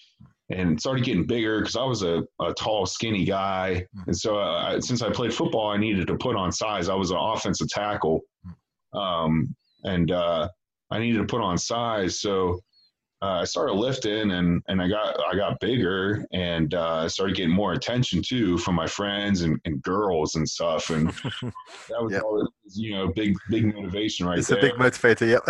and 0.50 0.80
started 0.80 1.06
getting 1.06 1.28
bigger 1.28 1.60
because 1.60 1.76
I 1.76 1.84
was 1.84 2.02
a, 2.02 2.24
a 2.42 2.54
tall, 2.54 2.86
skinny 2.86 3.24
guy. 3.24 3.86
Mm-hmm. 3.96 4.04
And 4.08 4.18
so 4.18 4.38
uh, 4.38 4.82
since 4.82 5.02
I 5.02 5.12
played 5.12 5.34
football, 5.34 5.70
I 5.70 5.78
needed 5.78 6.08
to 6.08 6.16
put 6.16 6.36
on 6.36 6.52
size. 6.52 6.90
I 6.90 6.96
was 6.96 7.12
an 7.12 7.18
offensive 7.20 7.70
tackle. 7.70 8.22
Mm-hmm. 8.46 8.98
Um, 8.98 9.56
and, 9.84 10.12
uh, 10.12 10.48
I 10.92 11.00
needed 11.00 11.20
to 11.20 11.26
put 11.26 11.42
on 11.42 11.58
size. 11.58 12.20
So, 12.20 12.60
uh, 13.24 13.42
I 13.42 13.44
started 13.44 13.74
lifting 13.74 14.32
and, 14.32 14.64
and 14.68 14.82
I 14.82 14.88
got 14.88 15.20
I 15.32 15.36
got 15.36 15.60
bigger 15.60 16.26
and 16.34 16.74
uh, 16.74 17.04
I 17.04 17.08
started 17.08 17.36
getting 17.36 17.54
more 17.54 17.74
attention 17.74 18.22
too 18.24 18.58
from 18.58 18.74
my 18.74 18.88
friends 18.88 19.42
and, 19.42 19.60
and 19.66 19.82
girls 19.84 20.36
and 20.36 20.48
stuff 20.48 20.90
and 20.90 21.10
that 21.90 22.02
was 22.02 22.14
yep. 22.14 22.24
always 22.24 22.48
you 22.74 22.96
know 22.96 23.10
big 23.10 23.36
big 23.50 23.76
motivation 23.76 24.26
right 24.26 24.40
it's 24.40 24.48
there. 24.48 24.58
a 24.58 24.62
big 24.62 24.74
motivator 24.74 25.28
yep 25.28 25.44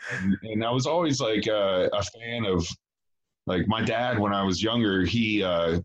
and, 0.22 0.36
and, 0.42 0.64
I 0.64 0.70
was 0.70 0.86
always 0.86 1.20
like 1.20 1.48
uh, 1.48 1.88
a 1.90 2.02
fan 2.02 2.44
of 2.44 2.66
like 3.46 3.66
my 3.66 3.82
dad 3.82 4.18
when 4.18 4.34
I 4.34 4.42
was 4.42 4.62
younger 4.62 5.02
he 5.04 5.42
uh, 5.42 5.80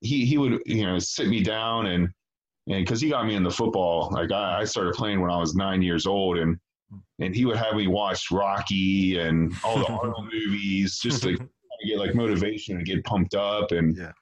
he 0.00 0.24
he 0.24 0.38
would 0.38 0.60
you 0.66 0.86
know 0.86 0.98
sit 0.98 1.28
me 1.28 1.40
down 1.40 1.86
and 1.86 2.08
and 2.66 2.84
because 2.84 3.00
he 3.00 3.10
got 3.10 3.26
me 3.26 3.36
into 3.36 3.50
football 3.50 4.10
like 4.10 4.32
I, 4.32 4.62
I 4.62 4.64
started 4.64 4.94
playing 4.94 5.20
when 5.20 5.30
I 5.30 5.38
was 5.38 5.54
nine 5.54 5.82
years 5.82 6.04
old 6.04 6.38
and 6.38 6.58
and 7.18 7.34
he 7.34 7.44
would 7.44 7.56
have 7.56 7.74
me 7.74 7.86
watch 7.86 8.30
Rocky 8.30 9.18
and 9.18 9.52
all 9.64 9.78
the 9.78 9.86
Arnold 9.92 10.30
movies 10.32 10.98
just 10.98 11.22
to 11.22 11.36
get 11.86 11.98
like 11.98 12.14
motivation 12.14 12.76
and 12.76 12.86
get 12.86 13.04
pumped 13.04 13.34
up. 13.34 13.72
And 13.72 13.96
yeah. 13.96 14.12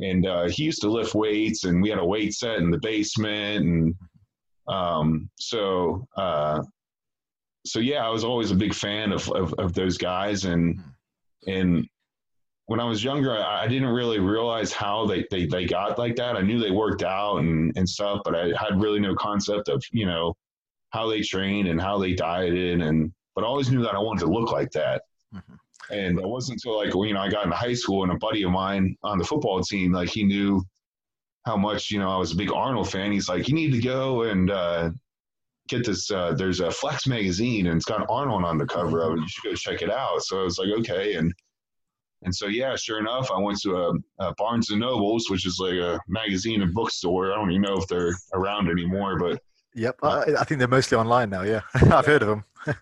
and 0.00 0.26
uh, 0.26 0.48
he 0.48 0.64
used 0.64 0.82
to 0.82 0.90
lift 0.90 1.14
weights, 1.14 1.64
and 1.64 1.82
we 1.82 1.90
had 1.90 1.98
a 1.98 2.04
weight 2.04 2.34
set 2.34 2.58
in 2.58 2.70
the 2.70 2.78
basement, 2.78 3.64
and 3.64 3.94
um, 4.68 5.28
so 5.36 6.06
uh, 6.16 6.62
so 7.66 7.78
yeah, 7.78 8.04
I 8.04 8.08
was 8.08 8.24
always 8.24 8.50
a 8.50 8.56
big 8.56 8.74
fan 8.74 9.12
of 9.12 9.28
of, 9.30 9.54
of 9.54 9.72
those 9.74 9.98
guys, 9.98 10.44
and 10.44 10.80
and 11.46 11.86
when 12.66 12.80
I 12.80 12.84
was 12.84 13.02
younger, 13.02 13.36
I, 13.36 13.64
I, 13.64 13.66
didn't 13.66 13.88
really 13.88 14.20
realize 14.20 14.72
how 14.72 15.04
they, 15.04 15.26
they, 15.30 15.46
they 15.46 15.66
got 15.66 15.98
like 15.98 16.16
that. 16.16 16.36
I 16.36 16.42
knew 16.42 16.60
they 16.60 16.70
worked 16.70 17.02
out 17.02 17.38
and, 17.38 17.72
and 17.76 17.86
stuff, 17.86 18.20
but 18.24 18.34
I 18.34 18.52
had 18.56 18.80
really 18.80 19.00
no 19.00 19.14
concept 19.14 19.68
of, 19.68 19.84
you 19.90 20.06
know, 20.06 20.34
how 20.92 21.08
they 21.08 21.22
trained 21.22 21.68
and 21.68 21.80
how 21.80 21.98
they 21.98 22.14
dieted 22.14 22.80
and 22.80 23.12
but 23.34 23.44
I 23.44 23.46
always 23.46 23.70
knew 23.70 23.82
that 23.82 23.94
I 23.94 23.98
wanted 23.98 24.20
to 24.20 24.30
look 24.30 24.52
like 24.52 24.70
that. 24.72 25.02
Mm-hmm. 25.34 25.54
And 25.90 26.18
it 26.18 26.28
wasn't 26.28 26.56
until 26.56 26.76
like 26.76 26.94
you 26.94 27.14
know 27.14 27.20
I 27.20 27.28
got 27.28 27.44
into 27.44 27.56
high 27.56 27.74
school 27.74 28.02
and 28.02 28.12
a 28.12 28.16
buddy 28.16 28.44
of 28.44 28.50
mine 28.50 28.96
on 29.02 29.18
the 29.18 29.24
football 29.24 29.60
team 29.62 29.92
like 29.92 30.08
he 30.08 30.22
knew 30.22 30.62
how 31.44 31.56
much 31.56 31.90
you 31.90 31.98
know 31.98 32.10
I 32.10 32.16
was 32.18 32.32
a 32.32 32.36
big 32.36 32.52
Arnold 32.52 32.90
fan. 32.90 33.12
He's 33.12 33.28
like, 33.28 33.48
you 33.48 33.54
need 33.54 33.72
to 33.72 33.80
go 33.80 34.22
and 34.22 34.50
uh, 34.50 34.90
get 35.68 35.84
this. 35.84 36.10
Uh, 36.10 36.34
there's 36.34 36.60
a 36.60 36.70
Flex 36.70 37.06
magazine 37.06 37.66
and 37.66 37.76
it's 37.76 37.84
got 37.84 38.06
Arnold 38.08 38.44
on 38.44 38.58
the 38.58 38.66
cover 38.66 39.02
of 39.02 39.14
it. 39.14 39.20
You 39.20 39.28
should 39.28 39.44
go 39.44 39.54
check 39.54 39.82
it 39.82 39.90
out. 39.90 40.22
So 40.22 40.40
I 40.40 40.44
was 40.44 40.58
like, 40.58 40.68
okay, 40.80 41.14
and 41.14 41.32
and 42.22 42.34
so 42.34 42.46
yeah, 42.46 42.76
sure 42.76 43.00
enough, 43.00 43.30
I 43.32 43.38
went 43.38 43.60
to 43.62 43.76
a, 43.76 43.92
a 44.24 44.34
Barnes 44.36 44.70
and 44.70 44.80
Nobles, 44.80 45.28
which 45.28 45.46
is 45.46 45.58
like 45.58 45.74
a 45.74 45.98
magazine 46.08 46.62
and 46.62 46.72
bookstore. 46.72 47.32
I 47.32 47.36
don't 47.36 47.50
even 47.50 47.62
know 47.62 47.76
if 47.76 47.88
they're 47.88 48.14
around 48.34 48.70
anymore, 48.70 49.18
but 49.18 49.42
Yep, 49.74 49.96
uh, 50.02 50.24
I, 50.26 50.40
I 50.40 50.44
think 50.44 50.58
they're 50.58 50.68
mostly 50.68 50.98
online 50.98 51.30
now. 51.30 51.42
Yeah, 51.42 51.60
I've 51.74 52.06
heard 52.06 52.22
of 52.22 52.28
them. 52.28 52.44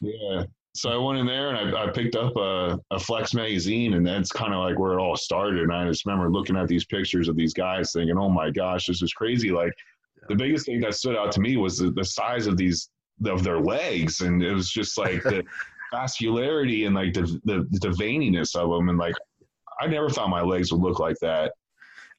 yeah, 0.00 0.44
so 0.74 0.90
I 0.90 0.96
went 0.96 1.18
in 1.18 1.26
there 1.26 1.54
and 1.54 1.76
I, 1.76 1.84
I 1.84 1.90
picked 1.90 2.16
up 2.16 2.36
a, 2.36 2.78
a, 2.90 2.98
Flex 2.98 3.32
magazine, 3.32 3.94
and 3.94 4.06
that's 4.06 4.30
kind 4.30 4.52
of 4.52 4.60
like 4.60 4.78
where 4.78 4.92
it 4.92 5.00
all 5.00 5.16
started. 5.16 5.62
And 5.62 5.72
I 5.72 5.86
just 5.86 6.04
remember 6.04 6.30
looking 6.30 6.56
at 6.56 6.68
these 6.68 6.84
pictures 6.84 7.28
of 7.28 7.36
these 7.36 7.54
guys, 7.54 7.92
thinking, 7.92 8.18
"Oh 8.18 8.28
my 8.28 8.50
gosh, 8.50 8.86
this 8.86 9.00
is 9.00 9.12
crazy!" 9.12 9.50
Like 9.50 9.72
the 10.28 10.34
biggest 10.34 10.66
thing 10.66 10.80
that 10.80 10.94
stood 10.94 11.16
out 11.16 11.32
to 11.32 11.40
me 11.40 11.56
was 11.56 11.78
the, 11.78 11.90
the 11.90 12.04
size 12.04 12.46
of 12.46 12.56
these 12.56 12.90
of 13.24 13.44
their 13.44 13.60
legs, 13.60 14.20
and 14.20 14.42
it 14.42 14.52
was 14.52 14.70
just 14.70 14.98
like 14.98 15.22
the 15.22 15.44
vascularity 15.94 16.86
and 16.86 16.94
like 16.94 17.14
the, 17.14 17.22
the 17.44 17.66
the 17.70 17.94
veininess 17.96 18.56
of 18.56 18.68
them, 18.70 18.88
and 18.88 18.98
like 18.98 19.14
I 19.80 19.86
never 19.86 20.10
thought 20.10 20.28
my 20.28 20.42
legs 20.42 20.72
would 20.72 20.82
look 20.82 20.98
like 20.98 21.16
that. 21.20 21.52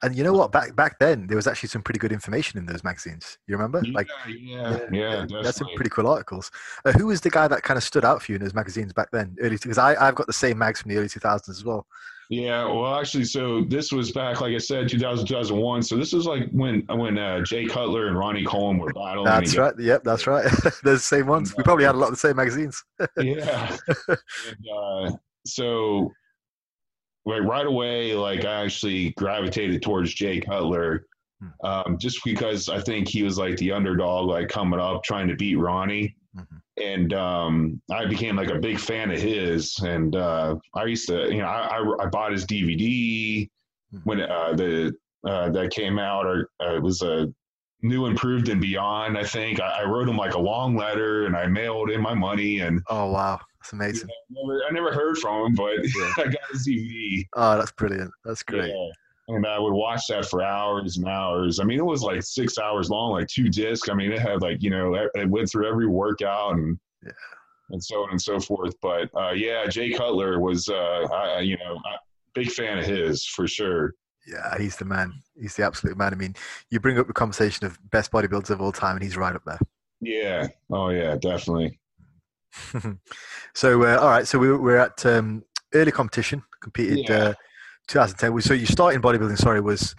And 0.02 0.14
you 0.14 0.22
know 0.22 0.32
what? 0.32 0.52
Back 0.52 0.76
back 0.76 0.98
then, 0.98 1.26
there 1.26 1.36
was 1.36 1.46
actually 1.46 1.70
some 1.70 1.82
pretty 1.82 1.98
good 1.98 2.12
information 2.12 2.58
in 2.58 2.66
those 2.66 2.84
magazines. 2.84 3.38
You 3.46 3.56
remember? 3.56 3.80
Yeah, 3.84 3.92
like, 3.94 4.08
yeah, 4.28 4.78
yeah. 4.92 5.26
yeah 5.30 5.42
that's 5.42 5.58
some 5.58 5.68
pretty 5.74 5.90
cool 5.90 6.06
articles. 6.06 6.50
Uh, 6.84 6.92
who 6.92 7.06
was 7.06 7.20
the 7.20 7.30
guy 7.30 7.48
that 7.48 7.62
kind 7.62 7.78
of 7.78 7.84
stood 7.84 8.04
out 8.04 8.22
for 8.22 8.32
you 8.32 8.36
in 8.36 8.42
those 8.42 8.54
magazines 8.54 8.92
back 8.92 9.10
then? 9.10 9.36
Early 9.40 9.56
because 9.56 9.78
I 9.78 9.94
I've 9.94 10.14
got 10.14 10.26
the 10.26 10.32
same 10.32 10.58
mags 10.58 10.82
from 10.82 10.90
the 10.90 10.98
early 10.98 11.08
2000s 11.08 11.48
as 11.48 11.64
well. 11.64 11.86
Yeah, 12.28 12.64
well, 12.64 12.96
actually, 12.96 13.24
so 13.24 13.62
this 13.68 13.92
was 13.92 14.10
back, 14.10 14.40
like 14.40 14.52
I 14.52 14.58
said, 14.58 14.88
2000, 14.88 15.26
2001. 15.26 15.82
So 15.82 15.96
this 15.96 16.12
was 16.12 16.26
like 16.26 16.50
when 16.50 16.80
when 16.88 17.18
uh, 17.18 17.42
Jay 17.42 17.66
Cutler 17.66 18.08
and 18.08 18.18
Ronnie 18.18 18.44
Coleman 18.44 18.82
were 18.82 18.92
battling. 18.92 19.26
That's 19.26 19.56
right. 19.56 19.74
Yep, 19.78 20.04
that's 20.04 20.26
right. 20.26 20.44
The 20.82 20.98
same 20.98 21.26
ones. 21.26 21.56
We 21.56 21.62
probably 21.62 21.84
had 21.84 21.94
a 21.94 21.98
lot 21.98 22.06
of 22.06 22.14
the 22.14 22.18
same 22.18 22.36
magazines. 22.36 22.84
yeah. 23.16 23.76
And, 24.08 24.68
uh, 24.72 25.16
so 25.46 26.12
like 27.26 27.42
right 27.42 27.66
away, 27.66 28.14
like 28.14 28.44
I 28.44 28.64
actually 28.64 29.10
gravitated 29.10 29.82
towards 29.82 30.14
Jay 30.14 30.40
Cutler 30.40 31.06
hmm. 31.40 31.66
um, 31.66 31.98
just 31.98 32.20
because 32.24 32.68
I 32.68 32.80
think 32.80 33.08
he 33.08 33.22
was 33.22 33.36
like 33.36 33.56
the 33.56 33.72
underdog, 33.72 34.28
like 34.28 34.48
coming 34.48 34.80
up 34.80 35.02
trying 35.02 35.28
to 35.28 35.36
beat 35.36 35.56
Ronnie. 35.56 36.16
Mm-hmm. 36.36 36.56
And 36.82 37.12
um, 37.14 37.82
I 37.90 38.04
became 38.04 38.36
like 38.36 38.50
a 38.50 38.58
big 38.58 38.78
fan 38.78 39.10
of 39.10 39.18
his, 39.18 39.78
and 39.78 40.14
uh, 40.14 40.56
I 40.74 40.84
used 40.84 41.08
to, 41.08 41.32
you 41.32 41.38
know, 41.38 41.46
I, 41.46 41.78
I, 41.78 42.04
I 42.04 42.06
bought 42.06 42.32
his 42.32 42.44
DVD 42.44 43.48
mm-hmm. 43.94 43.98
when 44.04 44.20
uh, 44.20 44.52
the 44.52 44.94
uh, 45.26 45.48
that 45.50 45.70
came 45.70 45.98
out, 45.98 46.26
or 46.26 46.50
uh, 46.62 46.74
it 46.74 46.82
was 46.82 47.00
a 47.00 47.32
new, 47.82 48.06
improved, 48.06 48.48
and 48.48 48.60
beyond. 48.60 49.16
I 49.16 49.24
think 49.24 49.60
I, 49.60 49.80
I, 49.80 49.84
wrote 49.84 50.08
him 50.08 50.16
like 50.16 50.34
a 50.34 50.38
long 50.38 50.76
letter, 50.76 51.26
and 51.26 51.36
I 51.36 51.46
mailed 51.46 51.90
in 51.90 52.00
my 52.00 52.14
money. 52.14 52.60
And 52.60 52.82
oh 52.88 53.10
wow, 53.10 53.40
that's 53.70 53.72
amazing. 53.72 54.08
Know, 54.30 54.40
I, 54.40 54.46
never, 54.46 54.64
I 54.68 54.70
never 54.72 54.92
heard 54.94 55.18
from 55.18 55.46
him, 55.46 55.54
but 55.54 55.72
yeah. 55.82 56.12
I 56.18 56.24
got 56.24 56.50
his 56.52 56.66
DVD. 56.66 57.26
Oh, 57.34 57.58
that's 57.58 57.72
brilliant. 57.72 58.10
That's 58.24 58.42
great. 58.42 58.68
Yeah 58.68 58.90
and 59.28 59.46
I 59.46 59.58
would 59.58 59.72
watch 59.72 60.02
that 60.08 60.26
for 60.26 60.42
hours 60.42 60.98
and 60.98 61.08
hours. 61.08 61.58
I 61.58 61.64
mean, 61.64 61.78
it 61.78 61.84
was 61.84 62.02
like 62.02 62.22
six 62.22 62.58
hours 62.58 62.90
long, 62.90 63.12
like 63.12 63.26
two 63.26 63.48
discs. 63.48 63.88
I 63.88 63.94
mean, 63.94 64.12
it 64.12 64.20
had 64.20 64.42
like 64.42 64.62
you 64.62 64.70
know, 64.70 64.94
it 64.94 65.28
went 65.28 65.50
through 65.50 65.68
every 65.68 65.86
workout 65.86 66.54
and 66.54 66.78
yeah. 67.04 67.10
and 67.70 67.82
so 67.82 68.04
on 68.04 68.10
and 68.10 68.20
so 68.22 68.38
forth. 68.38 68.74
But 68.80 69.08
uh, 69.16 69.32
yeah, 69.32 69.66
Jay 69.66 69.90
Cutler 69.90 70.38
was, 70.38 70.68
uh, 70.68 71.08
I, 71.12 71.40
you 71.40 71.56
know, 71.58 71.76
I, 71.84 71.96
big 72.34 72.50
fan 72.50 72.78
of 72.78 72.86
his 72.86 73.24
for 73.24 73.48
sure. 73.48 73.94
Yeah, 74.26 74.58
he's 74.58 74.76
the 74.76 74.84
man. 74.84 75.12
He's 75.40 75.54
the 75.54 75.64
absolute 75.64 75.96
man. 75.96 76.12
I 76.12 76.16
mean, 76.16 76.34
you 76.70 76.80
bring 76.80 76.98
up 76.98 77.06
the 77.06 77.12
conversation 77.12 77.66
of 77.66 77.78
best 77.90 78.12
bodybuilders 78.12 78.50
of 78.50 78.60
all 78.60 78.72
time, 78.72 78.96
and 78.96 79.04
he's 79.04 79.16
right 79.16 79.34
up 79.34 79.44
there. 79.44 79.60
Yeah. 80.00 80.48
Oh 80.70 80.90
yeah, 80.90 81.16
definitely. 81.16 81.80
So 83.54 83.82
uh, 83.84 83.98
all 83.98 84.08
right, 84.08 84.26
so 84.26 84.38
we, 84.38 84.56
we're 84.56 84.78
at 84.78 85.04
um, 85.06 85.44
early 85.74 85.92
competition. 85.92 86.42
Competed. 86.60 87.08
Yeah 87.08 87.28
uh, 87.28 87.34
2010. 87.88 88.40
So 88.40 88.54
you 88.54 88.66
started 88.66 88.96
in 88.96 89.02
bodybuilding, 89.02 89.38
sorry, 89.38 89.60
was 89.60 89.94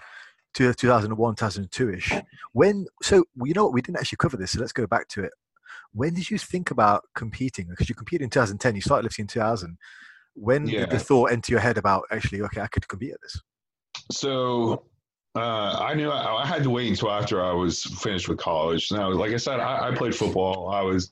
2001, 0.54 1.36
2002 1.36 1.94
ish. 1.94 2.14
When, 2.54 2.86
so 3.02 3.24
you 3.44 3.54
know 3.54 3.66
what, 3.66 3.74
we 3.74 3.82
didn't 3.82 3.98
actually 3.98 4.18
cover 4.18 4.38
this, 4.38 4.52
so 4.52 4.60
let's 4.60 4.74
go 4.74 4.88
back 4.88 5.08
to 5.10 5.24
it. 5.24 5.32
When 5.94 6.14
did 6.14 6.30
you 6.30 6.38
think 6.38 6.72
about 6.72 7.04
competing? 7.16 7.68
Because 7.70 7.90
you 7.90 7.96
competed 7.96 8.24
in 8.24 8.30
2010, 8.30 8.76
you 8.76 8.82
started 8.82 9.04
lifting 9.04 9.24
in 9.24 9.28
2000. 9.28 9.78
When 10.36 10.68
yeah. 10.68 10.82
did 10.82 10.92
the 10.92 11.00
thought 11.00 11.32
enter 11.32 11.52
your 11.52 11.62
head 11.62 11.78
about 11.78 12.04
actually, 12.12 12.42
okay, 12.42 12.62
I 12.62 12.68
could 12.68 12.88
compete 12.88 13.14
at 13.14 13.22
this? 13.22 13.42
So 14.12 14.84
uh, 15.36 15.78
I 15.80 15.94
knew 15.96 16.12
I, 16.12 16.44
I, 16.44 16.46
had 16.46 16.64
to 16.64 16.70
wait 16.70 16.90
until 16.90 17.12
after 17.12 17.44
I 17.44 17.52
was 17.52 17.84
finished 17.84 18.30
with 18.30 18.38
college. 18.38 18.92
Now, 18.92 19.10
like 19.10 19.34
I 19.34 19.38
said, 19.38 19.60
I, 19.60 19.90
I 19.90 19.96
played 19.96 20.14
football. 20.14 20.70
I 20.70 20.82
was 20.82 21.12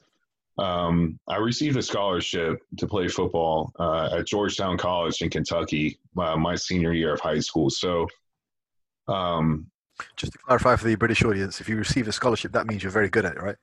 um, 0.57 1.19
I 1.27 1.37
received 1.37 1.77
a 1.77 1.81
scholarship 1.81 2.59
to 2.77 2.87
play 2.87 3.07
football 3.07 3.71
uh, 3.79 4.17
at 4.19 4.27
Georgetown 4.27 4.77
College 4.77 5.21
in 5.21 5.29
Kentucky 5.29 5.99
uh, 6.17 6.37
my 6.37 6.55
senior 6.55 6.93
year 6.93 7.13
of 7.13 7.19
high 7.19 7.39
school. 7.39 7.69
So, 7.69 8.07
um, 9.07 9.67
just 10.17 10.33
to 10.33 10.39
clarify 10.39 10.75
for 10.75 10.87
the 10.87 10.95
British 10.95 11.23
audience, 11.23 11.61
if 11.61 11.69
you 11.69 11.77
receive 11.77 12.07
a 12.07 12.11
scholarship, 12.11 12.51
that 12.53 12.67
means 12.67 12.83
you're 12.83 12.91
very 12.91 13.09
good 13.09 13.25
at 13.25 13.35
it, 13.35 13.41
right? 13.41 13.55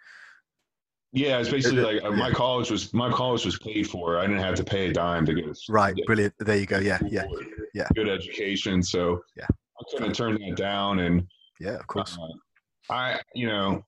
Yeah, 1.15 1.39
it's 1.39 1.51
basically 1.51 1.83
like 1.83 2.03
uh, 2.03 2.11
my 2.11 2.31
college 2.31 2.71
was 2.71 2.93
my 2.95 3.11
college 3.11 3.45
was 3.45 3.59
paid 3.59 3.87
for. 3.87 4.19
I 4.19 4.27
didn't 4.27 4.41
have 4.41 4.55
to 4.55 4.65
pay 4.65 4.89
a 4.89 4.93
dime 4.93 5.27
to 5.27 5.35
get. 5.35 5.59
Right, 5.69 5.95
brilliant. 6.07 6.33
There 6.39 6.57
you 6.57 6.65
go. 6.65 6.79
Yeah, 6.79 6.99
yeah, 7.07 7.25
yeah. 7.75 7.87
Good 7.95 8.09
education. 8.09 8.83
So 8.83 9.23
yeah, 9.37 9.45
I 9.47 9.83
couldn't 9.91 10.15
turn 10.15 10.41
that 10.41 10.57
down. 10.57 11.01
And 11.01 11.27
yeah, 11.61 11.75
of 11.75 11.87
course. 11.87 12.17
Uh, 12.19 12.93
I, 12.93 13.21
you 13.35 13.47
know, 13.47 13.85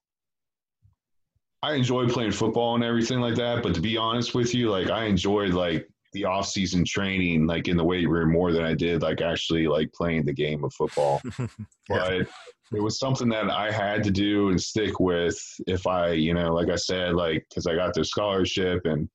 I 1.65 1.73
enjoyed 1.73 2.11
playing 2.11 2.31
football 2.31 2.75
and 2.75 2.83
everything 2.83 3.19
like 3.19 3.33
that. 3.35 3.63
But 3.63 3.73
to 3.73 3.81
be 3.81 3.97
honest 3.97 4.35
with 4.35 4.53
you, 4.53 4.69
like 4.69 4.91
I 4.91 5.05
enjoyed 5.05 5.55
like 5.55 5.89
the 6.13 6.25
off 6.25 6.47
season 6.47 6.85
training, 6.85 7.47
like 7.47 7.67
in 7.67 7.75
the 7.75 7.83
weight 7.83 8.07
room, 8.07 8.31
more 8.31 8.51
than 8.51 8.63
I 8.63 8.75
did 8.75 9.01
like 9.01 9.19
actually 9.21 9.65
like 9.65 9.91
playing 9.91 10.25
the 10.25 10.33
game 10.33 10.63
of 10.63 10.71
football. 10.75 11.23
yeah. 11.39 11.47
But 11.89 12.27
it 12.71 12.81
was 12.83 12.99
something 12.99 13.29
that 13.29 13.49
I 13.49 13.71
had 13.71 14.03
to 14.03 14.11
do 14.11 14.49
and 14.49 14.61
stick 14.61 14.99
with 14.99 15.39
if 15.65 15.87
I, 15.87 16.11
you 16.11 16.35
know, 16.35 16.53
like 16.53 16.69
I 16.69 16.75
said, 16.75 17.15
like 17.15 17.43
because 17.49 17.65
I 17.65 17.73
got 17.73 17.95
the 17.95 18.05
scholarship 18.05 18.85
and 18.85 19.09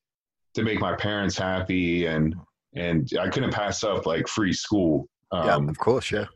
to 0.54 0.64
make 0.64 0.80
my 0.80 0.96
parents 0.96 1.38
happy 1.38 2.06
and 2.06 2.34
and 2.74 3.08
I 3.20 3.28
couldn't 3.28 3.54
pass 3.54 3.84
up 3.84 4.06
like 4.06 4.26
free 4.26 4.52
school. 4.52 5.06
Um, 5.30 5.46
yeah, 5.46 5.70
of 5.70 5.78
course, 5.78 6.10
yeah. 6.10 6.26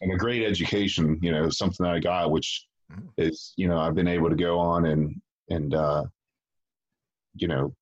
And 0.00 0.12
a 0.12 0.16
great 0.16 0.42
education, 0.42 1.20
you 1.22 1.30
know, 1.30 1.48
something 1.48 1.84
that 1.84 1.94
I 1.94 2.00
got, 2.00 2.32
which 2.32 2.66
mm. 2.92 3.06
is, 3.18 3.52
you 3.56 3.68
know, 3.68 3.78
I've 3.78 3.94
been 3.94 4.08
able 4.08 4.30
to 4.30 4.36
go 4.36 4.58
on 4.58 4.86
and 4.86 5.14
and 5.50 5.74
uh, 5.74 6.04
you 7.34 7.48
know 7.48 7.74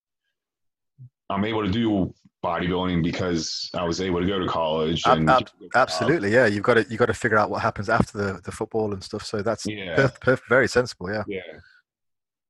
i'm 1.30 1.44
able 1.44 1.64
to 1.64 1.70
do 1.70 2.12
bodybuilding 2.44 3.02
because 3.02 3.70
i 3.75 3.84
was 3.84 4.00
able 4.00 4.20
to 4.20 4.26
go 4.26 4.38
to 4.38 4.46
college 4.46 5.02
and 5.06 5.28
ab- 5.28 5.50
absolutely 5.75 6.32
yeah 6.32 6.46
you've 6.46 6.62
got 6.62 6.75
to 6.75 6.87
you 6.88 6.96
got 6.96 7.06
to 7.06 7.14
figure 7.14 7.37
out 7.37 7.50
what 7.50 7.60
happens 7.60 7.88
after 7.88 8.16
the, 8.16 8.40
the 8.44 8.52
football 8.52 8.92
and 8.92 9.02
stuff 9.02 9.25
so 9.25 9.42
that's 9.42 9.66
yeah. 9.66 9.96
perf- 9.96 10.18
perf- 10.20 10.48
very 10.48 10.68
sensible 10.68 11.10
yeah. 11.10 11.25
Yeah. 11.26 11.40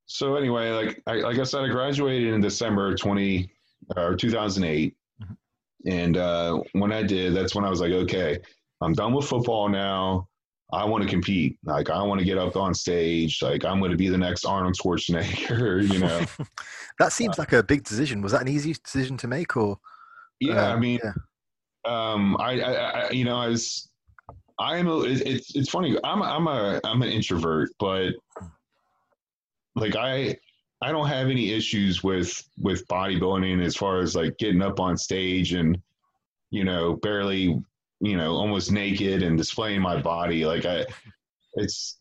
So 0.05 0.35
anyway 0.35 0.69
like 0.69 1.01
I, 1.07 1.15
like 1.15 1.39
i 1.39 1.43
said 1.43 1.61
i 1.61 1.67
graduated 1.67 2.33
in 2.33 2.41
december 2.41 2.95
20 2.95 3.51
or 3.97 4.15
2008 4.15 4.95
mm-hmm. 5.21 5.33
and 5.89 6.17
uh, 6.17 6.61
when 6.73 6.91
i 6.91 7.03
did 7.03 7.33
that's 7.33 7.55
when 7.55 7.65
i 7.65 7.69
was 7.69 7.81
like 7.81 7.91
okay 7.91 8.37
i'm 8.81 8.93
done 8.93 9.13
with 9.13 9.25
football 9.25 9.69
now 9.69 10.27
I 10.71 10.85
want 10.85 11.03
to 11.03 11.09
compete. 11.09 11.57
Like 11.63 11.89
I 11.89 12.01
want 12.03 12.19
to 12.19 12.25
get 12.25 12.37
up 12.37 12.55
on 12.55 12.73
stage. 12.73 13.41
Like 13.41 13.65
I'm 13.65 13.79
going 13.79 13.91
to 13.91 13.97
be 13.97 14.09
the 14.09 14.17
next 14.17 14.45
Arnold 14.45 14.75
Schwarzenegger. 14.75 15.79
You 15.89 15.99
know, 15.99 16.25
that 16.99 17.11
seems 17.11 17.39
uh, 17.39 17.41
like 17.41 17.53
a 17.53 17.63
big 17.63 17.83
decision. 17.83 18.21
Was 18.21 18.33
that 18.33 18.41
an 18.41 18.47
easy 18.47 18.73
decision 18.73 19.17
to 19.17 19.27
make, 19.27 19.57
or? 19.57 19.79
Yeah, 20.39 20.69
uh, 20.69 20.75
I 20.75 20.79
mean, 20.79 20.99
yeah. 21.03 21.13
um, 21.85 22.37
I, 22.39 22.61
I, 22.61 22.73
I, 22.73 23.09
you 23.09 23.25
know, 23.25 23.37
I 23.37 23.47
was, 23.47 23.89
I 24.59 24.77
am. 24.77 24.87
A, 24.87 25.01
it's 25.01 25.55
it's 25.55 25.69
funny. 25.69 25.97
I'm 26.03 26.21
a, 26.21 26.25
I'm 26.25 26.47
a 26.47 26.79
I'm 26.83 27.01
an 27.01 27.09
introvert, 27.09 27.69
but 27.79 28.13
like 29.75 29.95
I 29.95 30.37
I 30.81 30.91
don't 30.91 31.07
have 31.07 31.29
any 31.29 31.51
issues 31.51 32.03
with 32.03 32.41
with 32.57 32.87
bodybuilding 32.87 33.63
as 33.63 33.75
far 33.75 33.99
as 33.99 34.15
like 34.15 34.37
getting 34.37 34.61
up 34.61 34.79
on 34.79 34.97
stage 34.97 35.53
and 35.53 35.77
you 36.51 36.63
know 36.63 36.95
barely 36.97 37.61
you 37.99 38.17
know, 38.17 38.31
almost 38.33 38.71
naked 38.71 39.23
and 39.23 39.37
displaying 39.37 39.81
my 39.81 40.01
body. 40.01 40.45
Like 40.45 40.65
I, 40.65 40.85
it's, 41.55 41.99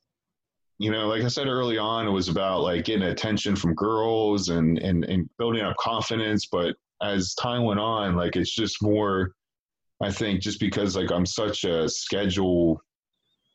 you 0.78 0.90
know, 0.92 1.08
like 1.08 1.22
I 1.22 1.28
said 1.28 1.48
early 1.48 1.78
on, 1.78 2.06
it 2.06 2.10
was 2.10 2.28
about 2.28 2.60
like 2.62 2.84
getting 2.84 3.08
attention 3.08 3.56
from 3.56 3.74
girls 3.74 4.48
and, 4.48 4.78
and, 4.78 5.04
and 5.04 5.28
building 5.38 5.62
up 5.62 5.76
confidence. 5.76 6.46
But 6.46 6.76
as 7.02 7.34
time 7.34 7.64
went 7.64 7.80
on, 7.80 8.14
like 8.14 8.36
it's 8.36 8.54
just 8.54 8.82
more, 8.82 9.32
I 10.00 10.10
think 10.12 10.40
just 10.40 10.60
because 10.60 10.94
like 10.94 11.10
I'm 11.10 11.26
such 11.26 11.64
a 11.64 11.88
schedule 11.88 12.80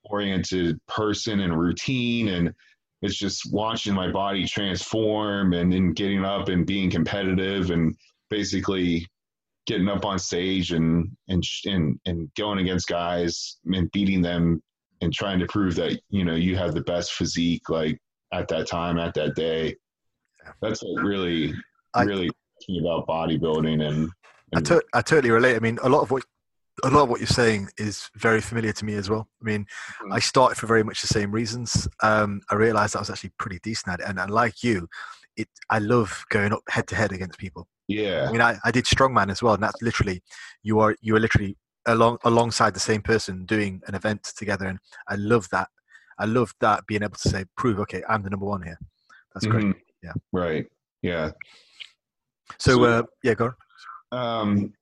oriented 0.06 0.78
person 0.88 1.40
and 1.40 1.58
routine 1.58 2.28
and 2.30 2.54
it's 3.02 3.18
just 3.18 3.52
watching 3.52 3.94
my 3.94 4.12
body 4.12 4.46
transform 4.46 5.54
and 5.54 5.72
then 5.72 5.94
getting 5.94 6.24
up 6.24 6.50
and 6.50 6.66
being 6.66 6.90
competitive 6.90 7.70
and 7.70 7.96
basically 8.30 9.08
getting 9.66 9.88
up 9.90 10.06
on 10.06 10.20
stage 10.20 10.72
and 10.72 11.10
and 11.28 11.44
and 11.66 12.00
and 12.06 12.30
going 12.36 12.60
against 12.60 12.88
guys 12.88 13.58
and 13.66 13.92
beating 13.92 14.22
them 14.22 14.62
and 15.02 15.14
trying 15.14 15.40
to 15.40 15.46
prove 15.48 15.76
that 15.76 16.00
you 16.10 16.24
know 16.24 16.36
you 16.36 16.56
have 16.56 16.74
the 16.74 16.82
best 16.82 17.14
physique 17.14 17.70
like 17.70 17.98
at 18.34 18.48
that 18.48 18.68
time 18.68 18.98
at 18.98 19.14
that 19.14 19.36
day 19.36 19.76
that's 20.62 20.82
what 20.82 21.04
really 21.04 21.54
I, 21.94 22.04
really 22.04 22.30
about 22.80 23.08
bodybuilding 23.08 23.86
and, 23.86 24.10
and 24.52 24.56
I, 24.56 24.62
to- 24.62 24.84
I 24.94 25.02
totally 25.02 25.32
relate 25.32 25.56
i 25.56 25.60
mean 25.60 25.80
a 25.84 25.90
lot 25.90 26.02
of 26.02 26.12
what 26.12 26.24
a 26.84 26.90
lot 26.90 27.04
of 27.04 27.10
what 27.10 27.20
you're 27.20 27.28
saying 27.28 27.70
is 27.78 28.10
very 28.16 28.42
familiar 28.42 28.74
to 28.74 28.86
me 28.86 28.96
as 28.96 29.10
well. 29.10 29.28
I 29.42 29.46
mean, 29.46 29.66
mm-hmm. 29.66 30.12
I 30.12 30.20
started 30.20 30.56
for 30.58 30.66
very 30.66 30.84
much 30.84 31.02
the 31.02 31.08
same 31.08 31.32
reasons. 31.32 31.88
Um, 32.02 32.42
I 32.50 32.56
realized 32.56 32.96
I 32.96 33.00
was 33.00 33.12
actually 33.12 33.32
pretty 33.38 33.60
decent 33.62 33.94
at 33.94 34.00
it, 34.00 34.10
and, 34.10 34.20
and 34.20 34.32
like 34.32 34.64
you, 34.64 34.88
it 35.38 35.48
I 35.70 35.80
love 35.80 36.26
going 36.30 36.52
up 36.52 36.62
head 36.70 36.88
to 36.88 36.96
head 36.96 37.12
against 37.12 37.38
people. 37.38 37.68
Yeah. 37.88 38.28
I 38.28 38.32
mean, 38.32 38.42
I, 38.42 38.58
I 38.64 38.72
did 38.72 38.86
strongman 38.86 39.30
as 39.30 39.42
well, 39.42 39.54
and 39.54 39.64
that's 39.64 39.82
literally 39.82 40.22
you 40.64 40.80
are 40.80 40.96
you 41.02 41.16
are 41.16 41.20
literally 41.20 41.58
along 41.86 42.18
alongside 42.24 42.74
the 42.74 42.80
same 42.80 43.02
person 43.02 43.46
doing 43.46 43.82
an 43.88 43.96
event 43.96 44.24
together, 44.38 44.66
and 44.66 44.80
I 45.08 45.16
love 45.16 45.48
that. 45.52 45.68
I 46.20 46.26
love 46.26 46.54
that 46.62 46.86
being 46.88 47.04
able 47.04 47.16
to 47.16 47.30
say, 47.30 47.46
prove, 47.58 47.80
okay, 47.80 48.04
I'm 48.08 48.22
the 48.22 48.30
number 48.30 48.46
one 48.46 48.62
here. 48.62 48.78
That's 49.34 49.48
great. 49.48 49.66
Mm-hmm. 49.66 49.80
Yeah. 50.04 50.12
Right. 50.32 50.68
Yeah. 51.02 51.32
So, 52.60 52.76
so 52.76 52.84
uh, 52.84 53.04
yeah, 53.24 53.34
go 53.34 53.52
on. 54.12 54.18
Um, 54.18 54.74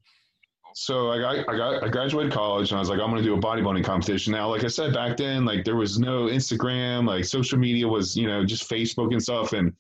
so 0.73 1.11
I 1.11 1.19
got, 1.19 1.49
I 1.49 1.57
got 1.57 1.83
I 1.83 1.89
graduated 1.89 2.31
college 2.31 2.71
and 2.71 2.77
I 2.77 2.79
was 2.79 2.89
like 2.89 2.99
I'm 2.99 3.09
gonna 3.09 3.21
do 3.21 3.33
a 3.33 3.39
bodybuilding 3.39 3.83
competition 3.83 4.31
now 4.31 4.49
like 4.49 4.63
I 4.63 4.67
said 4.67 4.93
back 4.93 5.17
then 5.17 5.43
like 5.45 5.65
there 5.65 5.75
was 5.75 5.99
no 5.99 6.25
Instagram 6.25 7.07
like 7.07 7.25
social 7.25 7.57
media 7.57 7.87
was 7.87 8.15
you 8.15 8.27
know 8.27 8.45
just 8.45 8.69
Facebook 8.69 9.11
and 9.11 9.21
stuff 9.21 9.53
and 9.53 9.73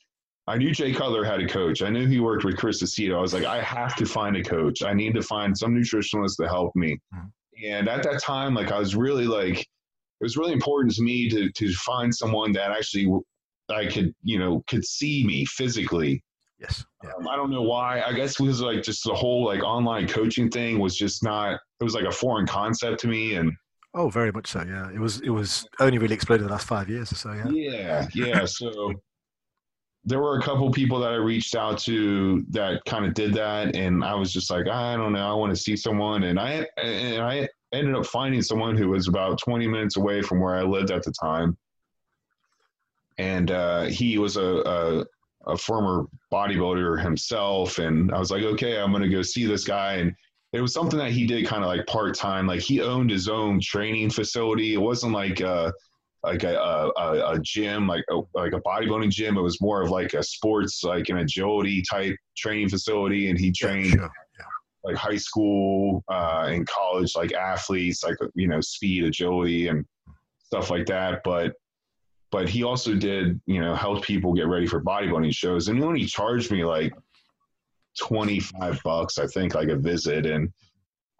I 0.47 0.57
knew 0.57 0.71
Jay 0.71 0.91
Cutler 0.91 1.23
had 1.23 1.39
a 1.39 1.47
coach. 1.47 1.81
I 1.81 1.89
knew 1.89 2.07
he 2.07 2.19
worked 2.19 2.43
with 2.43 2.57
Chris 2.57 2.81
Aceto. 2.81 3.15
I 3.15 3.21
was 3.21 3.33
like, 3.33 3.45
I 3.45 3.61
have 3.61 3.95
to 3.97 4.05
find 4.05 4.35
a 4.35 4.43
coach. 4.43 4.81
I 4.83 4.93
need 4.93 5.13
to 5.13 5.21
find 5.21 5.57
some 5.57 5.75
nutritionist 5.75 6.37
to 6.37 6.47
help 6.47 6.75
me. 6.75 6.99
Mm-hmm. 7.13 7.27
And 7.65 7.87
at 7.87 8.03
that 8.03 8.21
time, 8.21 8.55
like 8.55 8.71
I 8.71 8.79
was 8.79 8.95
really 8.95 9.27
like, 9.27 9.59
it 9.59 10.23
was 10.23 10.37
really 10.37 10.53
important 10.53 10.93
to 10.95 11.03
me 11.03 11.29
to 11.29 11.51
to 11.51 11.73
find 11.73 12.13
someone 12.13 12.51
that 12.53 12.71
actually 12.71 13.07
I 13.69 13.85
could, 13.85 14.13
you 14.23 14.39
know, 14.39 14.63
could 14.67 14.83
see 14.83 15.23
me 15.25 15.45
physically. 15.45 16.23
Yes. 16.59 16.83
Yeah. 17.03 17.11
Um, 17.17 17.27
I 17.27 17.35
don't 17.35 17.49
know 17.49 17.63
why. 17.63 18.01
I 18.01 18.13
guess 18.13 18.39
it 18.39 18.43
was 18.43 18.61
like 18.61 18.83
just 18.83 19.03
the 19.03 19.13
whole 19.13 19.45
like 19.45 19.63
online 19.63 20.07
coaching 20.07 20.49
thing 20.49 20.79
was 20.79 20.95
just 20.95 21.23
not. 21.23 21.59
It 21.79 21.83
was 21.83 21.95
like 21.95 22.05
a 22.05 22.11
foreign 22.11 22.45
concept 22.45 22.99
to 23.01 23.07
me, 23.07 23.35
and 23.35 23.51
Oh, 23.93 24.09
very 24.09 24.31
much 24.31 24.47
so. 24.47 24.63
Yeah, 24.63 24.89
it 24.91 24.99
was 24.99 25.21
it 25.21 25.29
was 25.29 25.67
only 25.79 25.97
really 25.97 26.15
exploded 26.15 26.43
in 26.43 26.47
the 26.47 26.53
last 26.53 26.67
five 26.67 26.89
years 26.89 27.11
or 27.11 27.15
so. 27.15 27.33
Yeah. 27.33 27.49
Yeah, 27.49 28.07
yeah. 28.13 28.45
So 28.45 28.93
there 30.03 30.19
were 30.19 30.37
a 30.37 30.41
couple 30.41 30.69
people 30.71 30.99
that 30.99 31.11
I 31.11 31.15
reached 31.15 31.55
out 31.55 31.77
to 31.79 32.43
that 32.49 32.83
kind 32.85 33.05
of 33.05 33.13
did 33.13 33.33
that, 33.35 33.75
and 33.75 34.03
I 34.03 34.15
was 34.15 34.33
just 34.33 34.49
like, 34.49 34.67
I 34.67 34.95
don't 34.95 35.13
know, 35.13 35.29
I 35.29 35.33
want 35.33 35.55
to 35.55 35.61
see 35.61 35.75
someone, 35.75 36.23
and 36.23 36.39
I 36.39 36.67
and 36.77 37.21
I 37.21 37.47
ended 37.71 37.95
up 37.95 38.05
finding 38.05 38.41
someone 38.41 38.75
who 38.75 38.89
was 38.89 39.07
about 39.07 39.39
20 39.39 39.67
minutes 39.67 39.97
away 39.97 40.21
from 40.21 40.39
where 40.39 40.55
I 40.55 40.63
lived 40.63 40.91
at 40.91 41.03
the 41.03 41.13
time, 41.21 41.55
and 43.17 43.51
uh, 43.51 43.83
he 43.83 44.17
was 44.17 44.37
a, 44.37 44.41
a 44.43 45.05
a 45.47 45.57
former 45.57 46.05
bodybuilder 46.31 47.01
himself, 47.01 47.77
and 47.77 48.11
I 48.11 48.19
was 48.19 48.31
like, 48.31 48.43
okay, 48.43 48.79
I'm 48.79 48.91
gonna 48.91 49.09
go 49.09 49.21
see 49.21 49.45
this 49.45 49.63
guy, 49.63 49.95
and 49.95 50.15
it 50.53 50.61
was 50.61 50.73
something 50.73 50.99
that 50.99 51.11
he 51.11 51.27
did 51.27 51.45
kind 51.45 51.63
of 51.63 51.67
like 51.67 51.85
part 51.85 52.15
time. 52.15 52.47
Like 52.47 52.61
he 52.61 52.81
owned 52.81 53.11
his 53.11 53.29
own 53.29 53.59
training 53.61 54.09
facility. 54.09 54.73
It 54.73 54.81
wasn't 54.81 55.13
like 55.13 55.39
a 55.41 55.71
like 56.23 56.43
a, 56.43 56.55
a, 56.55 57.33
a 57.33 57.39
gym, 57.41 57.87
like 57.87 58.03
a, 58.11 58.19
like 58.33 58.53
a 58.53 58.61
bodybuilding 58.61 59.09
gym. 59.09 59.37
It 59.37 59.41
was 59.41 59.59
more 59.61 59.81
of 59.81 59.89
like 59.89 60.13
a 60.13 60.21
sports, 60.21 60.83
like 60.83 61.09
an 61.09 61.17
agility 61.17 61.83
type 61.89 62.15
training 62.37 62.69
facility, 62.69 63.29
and 63.29 63.39
he 63.39 63.51
trained. 63.51 63.85
Yeah, 63.85 63.91
sure. 63.95 64.11
yeah. 64.39 64.45
Like 64.83 64.95
high 64.95 65.17
school 65.17 66.03
uh, 66.11 66.47
and 66.49 66.67
college, 66.67 67.15
like 67.15 67.33
athletes, 67.33 68.03
like 68.03 68.17
you 68.35 68.47
know, 68.47 68.61
speed, 68.61 69.03
agility, 69.03 69.67
and 69.67 69.85
stuff 70.43 70.69
like 70.69 70.85
that. 70.87 71.21
But 71.23 71.53
but 72.31 72.47
he 72.47 72.63
also 72.63 72.95
did, 72.95 73.39
you 73.45 73.61
know, 73.61 73.75
help 73.75 74.03
people 74.03 74.33
get 74.33 74.47
ready 74.47 74.65
for 74.65 74.81
bodybuilding 74.81 75.35
shows. 75.35 75.67
And 75.67 75.77
he 75.77 75.83
only 75.83 76.05
charged 76.05 76.49
me 76.49 76.63
like 76.63 76.93
25 77.99 78.79
bucks, 78.83 79.17
I 79.17 79.27
think, 79.27 79.53
like 79.53 79.67
a 79.67 79.75
visit. 79.75 80.25
And 80.25 80.51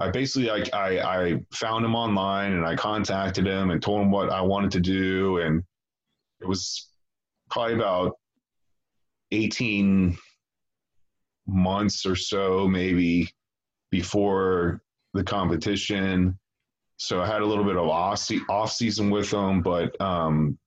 I 0.01 0.09
basically 0.09 0.49
like 0.49 0.73
I, 0.73 0.99
I 0.99 1.41
found 1.53 1.85
him 1.85 1.95
online 1.95 2.53
and 2.53 2.65
I 2.65 2.75
contacted 2.75 3.45
him 3.45 3.69
and 3.69 3.81
told 3.81 4.01
him 4.01 4.11
what 4.11 4.29
I 4.29 4.41
wanted 4.41 4.71
to 4.71 4.79
do. 4.79 5.37
And 5.37 5.63
it 6.41 6.47
was 6.47 6.89
probably 7.49 7.75
about 7.75 8.13
18 9.31 10.17
months 11.47 12.05
or 12.05 12.15
so, 12.15 12.67
maybe 12.67 13.29
before 13.91 14.81
the 15.13 15.23
competition. 15.23 16.37
So 16.97 17.21
I 17.21 17.27
had 17.27 17.41
a 17.41 17.45
little 17.45 17.63
bit 17.63 17.77
of 17.77 17.87
off 17.87 18.71
season 18.71 19.09
with 19.09 19.31
him, 19.31 19.61
but 19.61 19.99
um, 20.01 20.57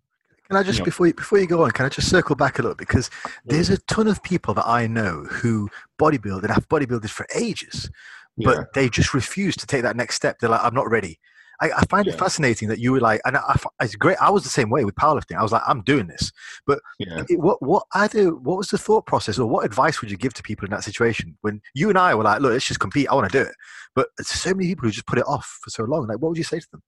can 0.48 0.56
I 0.56 0.62
just 0.62 0.80
you 0.80 0.84
before 0.84 1.06
you, 1.06 1.14
before 1.14 1.38
you 1.38 1.46
go 1.46 1.64
on, 1.64 1.70
can 1.70 1.86
I 1.86 1.88
just 1.88 2.10
circle 2.10 2.36
back 2.36 2.58
a 2.58 2.62
little 2.62 2.76
because 2.76 3.08
there's 3.46 3.70
a 3.70 3.78
ton 3.78 4.06
of 4.06 4.22
people 4.22 4.52
that 4.54 4.66
I 4.66 4.86
know 4.86 5.24
who 5.24 5.70
bodybuild 5.98 6.42
and 6.42 6.50
have 6.50 6.68
bodybuilded 6.68 7.08
for 7.08 7.26
ages, 7.34 7.90
but 8.38 8.56
yeah. 8.56 8.64
they 8.74 8.88
just 8.88 9.14
refuse 9.14 9.56
to 9.56 9.66
take 9.66 9.82
that 9.82 9.96
next 9.96 10.16
step. 10.16 10.38
They're 10.38 10.50
like, 10.50 10.62
I'm 10.62 10.74
not 10.74 10.90
ready. 10.90 11.18
I, 11.60 11.70
I 11.70 11.84
find 11.86 12.06
yeah. 12.06 12.12
it 12.12 12.18
fascinating 12.18 12.68
that 12.68 12.80
you 12.80 12.92
were 12.92 13.00
like, 13.00 13.20
and 13.24 13.36
I, 13.36 13.56
it's 13.80 13.94
great. 13.94 14.16
I 14.20 14.30
was 14.30 14.42
the 14.42 14.48
same 14.48 14.70
way 14.70 14.84
with 14.84 14.96
powerlifting. 14.96 15.36
I 15.36 15.42
was 15.42 15.52
like, 15.52 15.62
I'm 15.66 15.82
doing 15.82 16.08
this. 16.08 16.32
But 16.66 16.80
yeah. 16.98 17.22
it, 17.28 17.38
what 17.38 17.62
what 17.62 17.84
either 17.94 18.34
what 18.34 18.56
was 18.58 18.68
the 18.68 18.78
thought 18.78 19.06
process, 19.06 19.38
or 19.38 19.46
what 19.46 19.64
advice 19.64 20.00
would 20.00 20.10
you 20.10 20.16
give 20.16 20.34
to 20.34 20.42
people 20.42 20.64
in 20.64 20.72
that 20.72 20.84
situation 20.84 21.36
when 21.42 21.60
you 21.74 21.88
and 21.88 21.98
I 21.98 22.14
were 22.14 22.24
like, 22.24 22.40
look, 22.40 22.52
let's 22.52 22.66
just 22.66 22.80
compete. 22.80 23.08
I 23.08 23.14
want 23.14 23.30
to 23.30 23.38
do 23.38 23.48
it. 23.48 23.54
But 23.94 24.08
so 24.20 24.50
many 24.52 24.66
people 24.68 24.86
who 24.86 24.90
just 24.90 25.06
put 25.06 25.18
it 25.18 25.26
off 25.26 25.58
for 25.62 25.70
so 25.70 25.84
long. 25.84 26.08
Like, 26.08 26.18
what 26.18 26.30
would 26.30 26.38
you 26.38 26.44
say 26.44 26.58
to 26.58 26.66
them? 26.72 26.82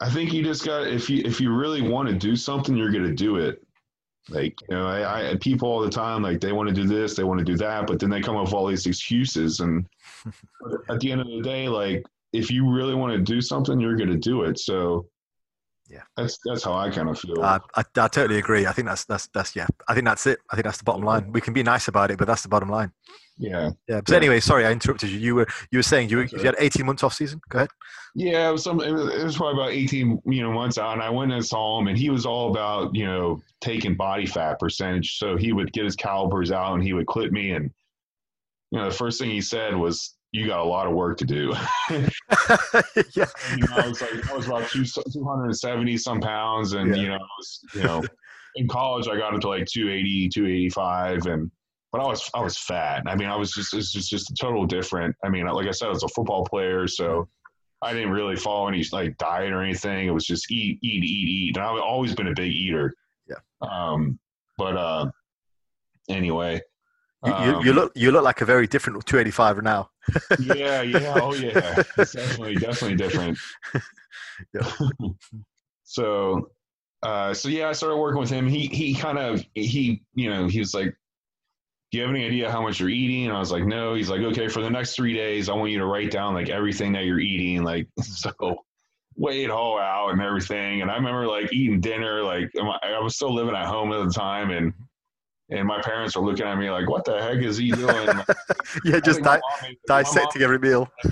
I 0.00 0.08
think 0.08 0.32
you 0.32 0.42
just 0.42 0.64
got 0.64 0.86
if 0.86 1.10
you 1.10 1.22
if 1.26 1.40
you 1.40 1.54
really 1.54 1.82
want 1.82 2.08
to 2.08 2.14
do 2.14 2.36
something, 2.36 2.74
you're 2.74 2.92
gonna 2.92 3.14
do 3.14 3.36
it. 3.36 3.62
Like 4.28 4.54
you 4.68 4.76
know, 4.76 4.86
I, 4.86 5.30
I 5.30 5.36
people 5.36 5.68
all 5.68 5.80
the 5.80 5.90
time 5.90 6.22
like 6.22 6.40
they 6.40 6.52
want 6.52 6.68
to 6.68 6.74
do 6.74 6.86
this, 6.86 7.14
they 7.14 7.24
want 7.24 7.38
to 7.38 7.44
do 7.44 7.56
that, 7.56 7.86
but 7.86 7.98
then 7.98 8.10
they 8.10 8.20
come 8.20 8.36
up 8.36 8.44
with 8.44 8.54
all 8.54 8.66
these 8.66 8.86
excuses. 8.86 9.60
And 9.60 9.86
at 10.88 11.00
the 11.00 11.10
end 11.10 11.20
of 11.20 11.26
the 11.26 11.40
day, 11.40 11.68
like 11.68 12.04
if 12.32 12.50
you 12.50 12.70
really 12.70 12.94
want 12.94 13.12
to 13.12 13.18
do 13.18 13.40
something, 13.40 13.80
you're 13.80 13.96
gonna 13.96 14.16
do 14.16 14.42
it. 14.42 14.58
So 14.58 15.06
yeah, 15.90 16.02
that's 16.16 16.38
that's 16.44 16.64
how 16.64 16.74
I 16.74 16.88
kind 16.90 17.08
of 17.08 17.18
feel. 17.18 17.42
Uh, 17.42 17.58
I, 17.74 17.80
I 17.80 18.08
totally 18.08 18.38
agree. 18.38 18.66
I 18.66 18.72
think 18.72 18.86
that's 18.86 19.04
that's 19.04 19.28
that's 19.34 19.56
yeah. 19.56 19.66
I 19.88 19.94
think 19.94 20.06
that's 20.06 20.26
it. 20.26 20.38
I 20.50 20.56
think 20.56 20.64
that's 20.64 20.78
the 20.78 20.84
bottom 20.84 21.02
line. 21.02 21.32
We 21.32 21.40
can 21.40 21.52
be 21.52 21.62
nice 21.62 21.88
about 21.88 22.10
it, 22.10 22.18
but 22.18 22.26
that's 22.26 22.42
the 22.42 22.48
bottom 22.48 22.68
line. 22.68 22.92
Yeah. 23.40 23.70
Yeah. 23.88 24.02
But 24.04 24.14
anyway, 24.14 24.38
sorry, 24.40 24.66
I 24.66 24.70
interrupted 24.70 25.10
you. 25.10 25.18
You 25.18 25.34
were 25.34 25.46
you 25.72 25.78
were 25.78 25.82
saying 25.82 26.10
you, 26.10 26.20
you 26.20 26.38
had 26.40 26.54
18 26.58 26.84
months 26.84 27.02
off 27.02 27.14
season. 27.14 27.40
Go 27.48 27.58
ahead. 27.58 27.70
Yeah, 28.14 28.48
it 28.48 28.52
was 28.52 28.64
some. 28.64 28.80
It 28.80 28.92
was, 28.92 29.14
it 29.14 29.24
was 29.24 29.36
probably 29.36 29.62
about 29.62 29.72
18 29.72 30.22
you 30.26 30.42
know 30.42 30.52
months 30.52 30.78
out, 30.78 30.92
and 30.92 31.02
I 31.02 31.10
went 31.10 31.32
and 31.32 31.44
saw 31.44 31.80
him, 31.80 31.88
and 31.88 31.96
he 31.96 32.10
was 32.10 32.26
all 32.26 32.50
about 32.50 32.94
you 32.94 33.06
know 33.06 33.40
taking 33.60 33.96
body 33.96 34.26
fat 34.26 34.58
percentage. 34.60 35.18
So 35.18 35.36
he 35.36 35.52
would 35.52 35.72
get 35.72 35.84
his 35.84 35.96
calipers 35.96 36.52
out, 36.52 36.74
and 36.74 36.82
he 36.82 36.92
would 36.92 37.06
clip 37.06 37.32
me, 37.32 37.52
and 37.52 37.70
you 38.70 38.78
know 38.78 38.84
the 38.84 38.94
first 38.94 39.18
thing 39.18 39.30
he 39.30 39.40
said 39.40 39.74
was, 39.74 40.16
"You 40.32 40.46
got 40.46 40.60
a 40.60 40.64
lot 40.64 40.86
of 40.86 40.94
work 40.94 41.18
to 41.18 41.24
do." 41.24 41.52
yeah. 41.90 43.26
You 43.56 43.66
know, 43.66 43.76
I 43.76 43.88
was 43.88 44.00
like, 44.00 44.30
I 44.30 44.36
was 44.36 44.46
about 44.46 44.68
two, 44.70 44.84
270 44.84 45.96
some 45.96 46.20
pounds, 46.20 46.72
and 46.74 46.94
yeah. 46.94 47.02
you 47.02 47.08
know, 47.08 47.18
was, 47.38 47.60
you 47.74 47.82
know, 47.82 48.02
in 48.56 48.68
college 48.68 49.08
I 49.08 49.16
got 49.16 49.34
into 49.34 49.48
like 49.48 49.66
280, 49.66 50.28
285, 50.28 51.26
and 51.26 51.50
but 51.92 52.00
I 52.00 52.06
was 52.06 52.30
I 52.34 52.40
was 52.40 52.56
fat. 52.56 53.02
I 53.06 53.16
mean, 53.16 53.28
I 53.28 53.36
was 53.36 53.52
just 53.52 53.74
it's 53.74 53.92
just 53.92 54.10
just 54.10 54.30
a 54.30 54.34
total 54.34 54.64
different. 54.66 55.14
I 55.24 55.28
mean, 55.28 55.46
like 55.46 55.66
I 55.66 55.72
said, 55.72 55.86
I 55.86 55.90
was 55.90 56.04
a 56.04 56.08
football 56.08 56.44
player, 56.44 56.86
so 56.86 57.28
I 57.82 57.92
didn't 57.92 58.10
really 58.10 58.36
follow 58.36 58.68
any 58.68 58.84
like 58.92 59.16
diet 59.18 59.52
or 59.52 59.62
anything. 59.62 60.06
It 60.06 60.12
was 60.12 60.26
just 60.26 60.50
eat, 60.52 60.78
eat, 60.82 61.02
eat, 61.02 61.28
eat. 61.28 61.56
And 61.56 61.64
I've 61.64 61.80
always 61.80 62.14
been 62.14 62.28
a 62.28 62.34
big 62.34 62.52
eater. 62.52 62.94
Yeah. 63.28 63.36
Um. 63.62 64.18
But 64.56 64.76
uh. 64.76 65.10
Anyway. 66.08 66.60
You, 67.24 67.32
um, 67.32 67.66
you, 67.66 67.72
look 67.74 67.92
you 67.94 68.10
look 68.12 68.24
like 68.24 68.40
a 68.40 68.46
very 68.46 68.66
different 68.66 69.04
285 69.04 69.62
now. 69.62 69.90
yeah, 70.38 70.80
yeah, 70.80 71.18
oh 71.20 71.34
yeah, 71.34 71.82
it's 71.98 72.12
definitely 72.12 72.54
definitely 72.54 72.96
different. 72.96 73.38
yeah. 74.54 74.72
so, 75.84 76.50
uh, 77.02 77.34
so 77.34 77.50
yeah, 77.50 77.68
I 77.68 77.72
started 77.72 77.98
working 77.98 78.20
with 78.20 78.30
him. 78.30 78.48
He 78.48 78.68
he 78.68 78.94
kind 78.94 79.18
of 79.18 79.44
he 79.54 80.02
you 80.14 80.30
know 80.30 80.46
he 80.46 80.60
was 80.60 80.72
like 80.72 80.96
do 81.90 81.98
you 81.98 82.04
have 82.04 82.14
any 82.14 82.24
idea 82.24 82.50
how 82.50 82.62
much 82.62 82.78
you're 82.78 82.88
eating? 82.88 83.26
And 83.26 83.36
I 83.36 83.40
was 83.40 83.50
like, 83.50 83.64
no. 83.64 83.94
He's 83.94 84.08
like, 84.08 84.20
okay, 84.20 84.46
for 84.46 84.62
the 84.62 84.70
next 84.70 84.94
three 84.94 85.12
days, 85.12 85.48
I 85.48 85.54
want 85.54 85.72
you 85.72 85.78
to 85.78 85.86
write 85.86 86.12
down 86.12 86.34
like 86.34 86.48
everything 86.48 86.92
that 86.92 87.04
you're 87.04 87.18
eating. 87.18 87.64
Like, 87.64 87.88
so 88.00 88.30
weigh 89.16 89.42
it 89.42 89.50
all 89.50 89.78
out 89.78 90.10
and 90.10 90.22
everything. 90.22 90.82
And 90.82 90.90
I 90.90 90.94
remember 90.94 91.26
like 91.26 91.52
eating 91.52 91.80
dinner, 91.80 92.22
like 92.22 92.48
I 92.56 93.00
was 93.00 93.16
still 93.16 93.34
living 93.34 93.56
at 93.56 93.66
home 93.66 93.92
at 93.92 94.06
the 94.06 94.12
time. 94.12 94.50
And, 94.52 94.72
and 95.50 95.66
my 95.66 95.80
parents 95.82 96.16
were 96.16 96.24
looking 96.24 96.46
at 96.46 96.56
me 96.58 96.70
like, 96.70 96.88
what 96.88 97.04
the 97.04 97.20
heck 97.20 97.38
is 97.38 97.56
he 97.56 97.70
doing? 97.72 98.08
yeah, 98.84 99.00
just 99.00 99.22
di- 99.22 99.40
made, 99.62 99.76
dissecting 99.86 100.42
every 100.42 100.58
meal. 100.58 100.88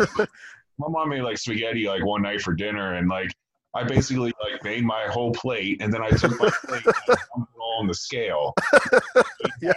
my 0.78 0.88
mom 0.88 1.08
made 1.08 1.22
like 1.22 1.38
spaghetti 1.38 1.88
like 1.88 2.04
one 2.04 2.22
night 2.22 2.40
for 2.40 2.54
dinner. 2.54 2.94
And 2.94 3.08
like, 3.08 3.34
I 3.74 3.84
basically 3.84 4.32
like 4.42 4.62
made 4.62 4.84
my 4.84 5.06
whole 5.08 5.32
plate 5.32 5.82
and 5.82 5.92
then 5.92 6.02
I 6.02 6.10
took 6.10 6.38
my 6.40 6.50
plate 6.64 6.86
and 6.86 6.94
dumped 7.06 7.52
it 7.52 7.60
all 7.60 7.78
on 7.80 7.86
the 7.86 7.94
scale. 7.94 8.54
yeah. 9.60 9.72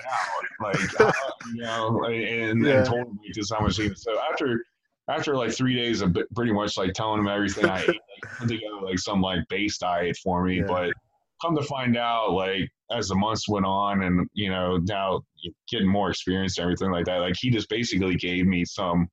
Like, 0.61 1.01
uh, 1.01 1.11
you 1.53 1.63
know, 1.63 2.03
and, 2.05 2.63
yeah. 2.63 2.77
and 2.77 2.85
told 2.85 3.13
me 3.15 3.31
just 3.33 3.51
how 3.53 3.61
much 3.61 3.77
he 3.77 3.91
So 3.95 4.15
after, 4.31 4.63
after 5.09 5.35
like 5.35 5.51
three 5.51 5.75
days 5.75 6.01
of 6.01 6.15
pretty 6.35 6.53
much 6.53 6.77
like 6.77 6.93
telling 6.93 7.19
him 7.19 7.27
everything 7.27 7.65
I 7.65 7.81
ate, 7.81 7.87
like, 7.87 8.37
put 8.37 8.47
together 8.47 8.81
like 8.83 8.99
some 8.99 9.21
like 9.21 9.39
base 9.49 9.79
diet 9.79 10.17
for 10.17 10.43
me. 10.43 10.59
Yeah. 10.59 10.65
But 10.67 10.93
come 11.41 11.55
to 11.55 11.63
find 11.63 11.97
out, 11.97 12.31
like 12.31 12.69
as 12.91 13.07
the 13.07 13.15
months 13.15 13.47
went 13.49 13.65
on 13.65 14.03
and, 14.03 14.27
you 14.33 14.49
know, 14.49 14.77
now 14.77 15.21
getting 15.69 15.87
more 15.87 16.09
experience 16.09 16.57
and 16.57 16.63
everything 16.63 16.91
like 16.91 17.05
that, 17.05 17.17
like 17.17 17.35
he 17.39 17.49
just 17.49 17.69
basically 17.69 18.15
gave 18.15 18.45
me 18.45 18.63
some 18.65 19.07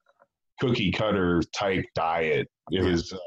cookie 0.60 0.90
cutter 0.90 1.40
type 1.54 1.84
diet. 1.94 2.48
It 2.70 2.82
was, 2.82 3.12
uh, 3.12 3.18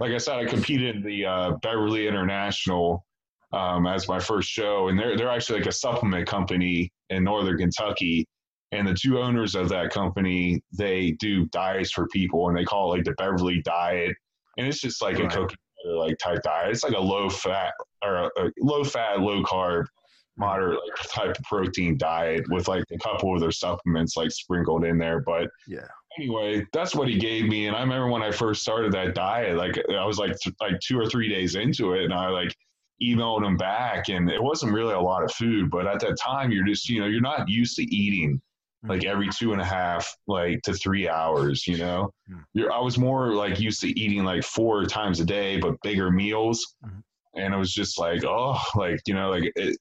like 0.00 0.12
I 0.12 0.18
said, 0.18 0.36
I 0.36 0.44
competed 0.46 0.96
in 0.96 1.02
the 1.02 1.26
uh, 1.26 1.50
Beverly 1.62 2.08
International 2.08 3.04
um, 3.52 3.86
as 3.86 4.08
my 4.08 4.18
first 4.18 4.48
show, 4.48 4.88
and 4.88 4.98
they're 4.98 5.16
they're 5.16 5.30
actually 5.30 5.60
like 5.60 5.68
a 5.68 5.72
supplement 5.72 6.26
company 6.26 6.90
in 7.10 7.24
Northern 7.24 7.58
Kentucky. 7.58 8.26
And 8.72 8.88
the 8.88 8.94
two 8.94 9.18
owners 9.18 9.54
of 9.54 9.68
that 9.68 9.90
company, 9.90 10.62
they 10.72 11.10
do 11.20 11.44
diets 11.48 11.92
for 11.92 12.08
people, 12.08 12.48
and 12.48 12.56
they 12.56 12.64
call 12.64 12.90
it 12.90 12.96
like 12.96 13.04
the 13.04 13.12
Beverly 13.12 13.60
Diet, 13.62 14.16
and 14.56 14.66
it's 14.66 14.80
just 14.80 15.02
like 15.02 15.18
right. 15.18 15.30
a 15.30 15.36
cookie 15.36 15.56
like 15.84 16.18
type 16.18 16.42
diet. 16.42 16.70
It's 16.70 16.84
like 16.84 16.94
a 16.94 17.00
low 17.00 17.28
fat 17.28 17.72
or 18.04 18.30
a, 18.36 18.50
low 18.60 18.84
fat, 18.84 19.20
low 19.20 19.42
carb, 19.42 19.86
moderate 20.36 20.80
like, 20.80 21.08
type 21.08 21.38
of 21.38 21.44
protein 21.44 21.96
diet 21.98 22.44
with 22.48 22.68
like 22.68 22.84
a 22.92 22.98
couple 22.98 23.34
of 23.34 23.40
their 23.40 23.50
supplements 23.50 24.16
like 24.16 24.30
sprinkled 24.30 24.84
in 24.84 24.98
there. 24.98 25.20
But 25.20 25.48
yeah, 25.66 25.86
anyway, 26.18 26.66
that's 26.72 26.94
what 26.94 27.08
he 27.08 27.18
gave 27.18 27.46
me. 27.46 27.66
And 27.66 27.76
I 27.76 27.80
remember 27.80 28.08
when 28.08 28.22
I 28.22 28.30
first 28.30 28.62
started 28.62 28.92
that 28.92 29.14
diet, 29.14 29.56
like 29.56 29.78
I 29.90 30.04
was 30.04 30.18
like 30.18 30.38
th- 30.38 30.56
like 30.60 30.80
two 30.80 30.98
or 30.98 31.06
three 31.06 31.28
days 31.28 31.54
into 31.54 31.94
it, 31.94 32.04
and 32.04 32.14
I 32.14 32.28
like 32.28 32.54
emailed 33.02 33.44
him 33.44 33.56
back, 33.56 34.08
and 34.08 34.30
it 34.30 34.42
wasn't 34.42 34.72
really 34.72 34.94
a 34.94 35.00
lot 35.00 35.24
of 35.24 35.32
food, 35.32 35.70
but 35.70 35.86
at 35.86 36.00
that 36.00 36.16
time, 36.16 36.50
you're 36.50 36.66
just 36.66 36.88
you 36.88 37.00
know 37.00 37.06
you're 37.06 37.20
not 37.20 37.48
used 37.48 37.76
to 37.76 37.82
eating 37.94 38.40
like 38.84 39.00
mm-hmm. 39.00 39.10
every 39.10 39.28
two 39.28 39.52
and 39.52 39.60
a 39.60 39.64
half 39.64 40.16
like 40.26 40.60
to 40.62 40.72
three 40.72 41.08
hours 41.08 41.66
you 41.66 41.78
know 41.78 42.12
mm. 42.30 42.42
you're 42.52 42.72
i 42.72 42.80
was 42.80 42.98
more 42.98 43.34
like 43.34 43.60
used 43.60 43.80
to 43.80 43.88
eating 43.98 44.24
like 44.24 44.42
four 44.42 44.84
times 44.84 45.20
a 45.20 45.24
day 45.24 45.58
but 45.58 45.76
bigger 45.82 46.10
meals 46.10 46.74
mm-hmm. 46.84 46.98
and 47.40 47.54
it 47.54 47.56
was 47.56 47.72
just 47.72 47.98
like 47.98 48.24
oh 48.24 48.58
like 48.74 49.00
you 49.06 49.14
know 49.14 49.30
like 49.30 49.52
it, 49.56 49.76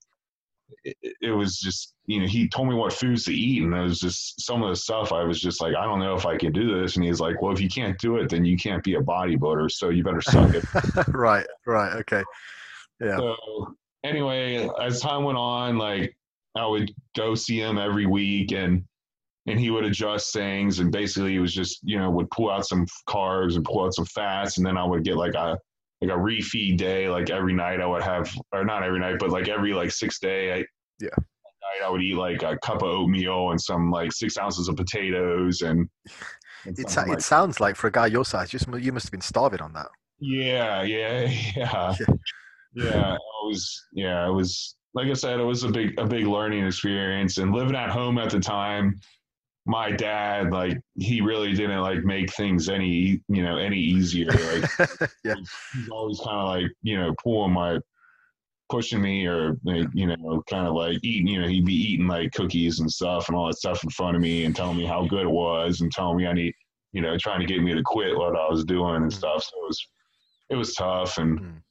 it, 0.84 1.16
it 1.22 1.32
was 1.32 1.58
just 1.58 1.94
you 2.06 2.20
know 2.20 2.28
he 2.28 2.48
told 2.48 2.68
me 2.68 2.76
what 2.76 2.94
foods 2.94 3.24
to 3.24 3.34
eat 3.34 3.64
and 3.64 3.74
it 3.74 3.82
was 3.82 4.00
just 4.00 4.40
some 4.42 4.62
of 4.62 4.70
the 4.70 4.76
stuff 4.76 5.12
i 5.12 5.24
was 5.24 5.42
just 5.42 5.62
like 5.62 5.76
i 5.76 5.84
don't 5.84 6.00
know 6.00 6.16
if 6.16 6.26
i 6.26 6.38
can 6.38 6.52
do 6.52 6.80
this 6.80 6.96
and 6.96 7.06
he's 7.06 7.20
like 7.20 7.42
well 7.42 7.52
if 7.52 7.60
you 7.60 7.70
can't 7.70 7.98
do 8.00 8.18
it 8.18 8.30
then 8.30 8.46
you 8.46 8.58
can't 8.58 8.84
be 8.84 8.96
a 8.96 9.02
bodybuilder 9.02 9.70
so 9.70 9.90
you 9.90 10.04
better 10.04 10.22
suck 10.22 10.54
it 10.54 10.64
right 11.10 11.48
right 11.66 11.96
okay 11.96 12.24
yeah 13.00 13.18
so 13.18 13.76
anyway 14.04 14.70
as 14.80 15.02
time 15.02 15.24
went 15.24 15.38
on 15.38 15.78
like 15.78 16.16
i 16.56 16.66
would 16.66 16.92
go 17.16 17.36
see 17.36 17.60
him 17.60 17.78
every 17.78 18.06
week 18.06 18.52
and 18.52 18.84
and 19.48 19.60
he 19.60 19.72
would 19.72 19.84
adjust 19.84 20.34
things 20.34 20.80
and 20.80 20.92
basically 20.92 21.32
he 21.32 21.40
was 21.40 21.54
just 21.54 21.80
you 21.84 21.98
know 21.98 22.10
would 22.12 22.30
pull 22.32 22.50
out 22.52 22.66
some 22.66 22.86
carbs 23.10 23.56
and 23.56 23.66
pull 23.66 23.84
out 23.86 23.94
some 23.94 24.06
fats 24.06 24.58
and 24.58 24.66
then 24.66 24.78
i 24.78 24.84
would 24.84 25.04
get 25.04 25.16
like 25.16 25.34
a 25.34 25.58
like 26.02 26.12
a 26.12 26.14
refeed 26.14 26.78
day 26.78 27.08
like 27.10 27.30
every 27.30 27.54
night 27.54 27.82
i 27.82 27.86
would 27.86 28.04
have 28.04 28.32
or 28.54 28.64
not 28.66 28.84
every 28.84 29.00
night 29.00 29.16
but 29.20 29.30
like 29.32 29.48
every 29.48 29.74
like 29.74 29.92
six 29.92 30.20
day 30.20 30.54
I, 30.54 30.58
Yeah. 31.00 31.10
night 31.18 31.86
i 31.86 31.90
would 31.90 32.02
eat 32.04 32.16
like 32.16 32.44
a 32.44 32.58
cup 32.60 32.78
of 32.84 32.90
oatmeal 32.90 33.50
and 33.52 33.60
some 33.62 33.90
like 33.90 34.12
six 34.12 34.38
ounces 34.38 34.68
of 34.68 34.76
potatoes 34.76 35.62
and, 35.62 35.90
and 36.66 36.78
it, 36.80 36.96
like- 36.96 37.10
it 37.10 37.22
sounds 37.24 37.60
like 37.60 37.76
for 37.76 37.88
a 37.88 37.92
guy 37.92 38.06
your 38.08 38.26
size 38.26 38.54
you, 38.54 38.60
just, 38.60 38.72
you 38.84 38.92
must 38.92 39.08
have 39.08 39.12
been 39.12 39.22
starving 39.22 39.62
on 39.62 39.74
that 39.74 39.88
yeah 40.20 40.84
yeah 40.84 41.22
yeah 41.56 41.96
Yeah. 42.00 42.06
yeah 42.76 43.14
it 43.16 43.20
was 43.48 43.86
yeah 43.92 44.28
it 44.28 44.32
was 44.32 44.76
like 44.94 45.08
i 45.08 45.14
said 45.14 45.40
it 45.40 45.44
was 45.44 45.64
a 45.64 45.70
big 45.70 46.00
a 46.00 46.06
big 46.06 46.26
learning 46.28 46.66
experience 46.66 47.38
and 47.40 47.52
living 47.54 47.76
at 47.76 47.90
home 47.90 48.18
at 48.20 48.30
the 48.30 48.40
time 48.40 49.00
my 49.66 49.92
dad 49.92 50.52
like 50.52 50.78
he 50.96 51.22
really 51.22 51.54
didn't 51.54 51.82
like 51.82 52.04
make 52.04 52.34
things 52.34 52.68
any 52.68 53.22
you 53.28 53.44
know 53.44 53.58
any 53.58 53.78
easier 53.78 54.32
like 54.32 54.64
yeah 55.24 55.36
he's 55.72 55.88
always 55.90 56.20
kind 56.20 56.38
of 56.38 56.48
like 56.48 56.72
you 56.82 56.98
know 57.00 57.14
pulling 57.24 57.54
my 57.54 57.78
pushing 58.70 59.02
me 59.02 59.26
or 59.28 59.58
like, 59.64 59.88
you 59.94 60.08
know 60.08 60.42
kind 60.50 60.66
of 60.66 60.74
like 60.74 60.98
eating 61.04 61.28
you 61.28 61.40
know 61.40 61.48
he'd 61.48 61.66
be 61.66 61.76
eating 61.76 62.08
like 62.08 62.32
cookies 62.32 62.80
and 62.80 62.92
stuff 62.92 63.28
and 63.28 63.38
all 63.38 63.46
that 63.48 63.58
stuff 63.58 63.84
in 63.84 63.90
front 63.90 64.16
of 64.16 64.22
me 64.22 64.46
and 64.46 64.56
telling 64.56 64.78
me 64.78 64.86
how 64.86 65.06
good 65.06 65.24
it 65.24 65.32
was 65.32 65.82
and 65.82 65.92
telling 65.92 66.18
me 66.18 66.26
i 66.26 66.34
need 66.34 66.54
you 66.94 67.02
know 67.02 67.18
trying 67.18 67.40
to 67.40 67.46
get 67.46 67.62
me 67.62 67.74
to 67.74 67.84
quit 67.84 68.18
what 68.18 68.36
i 68.36 68.50
was 68.50 68.64
doing 68.66 68.96
and 68.96 69.12
Mm. 69.12 69.14
stuff 69.14 69.44
so 69.44 69.52
it 69.62 69.68
was 69.68 69.88
it 70.50 70.56
was 70.56 70.74
tough 70.74 71.18
and 71.18 71.40
Mm. 71.40 71.62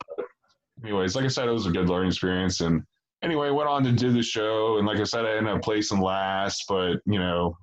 anyways 0.85 1.17
like 1.17 1.25
i 1.25 1.29
said 1.29 1.49
it 1.49 1.53
was 1.53 1.67
a 1.67 1.71
good 1.71 1.89
learning 1.89 2.09
experience 2.09 2.61
and 2.61 2.83
anyway 3.23 3.51
went 3.51 3.69
on 3.69 3.83
to 3.83 3.93
do 3.93 4.13
the 4.13 4.23
show 4.23 4.79
and 4.79 4.87
like 4.87 4.99
i 5.01 5.05
said 5.05 5.25
i 5.25 5.37
ended 5.37 5.53
up 5.55 5.63
placing 5.63 6.01
last 6.01 6.65
but 6.69 6.99
you 7.07 7.19
know 7.19 7.57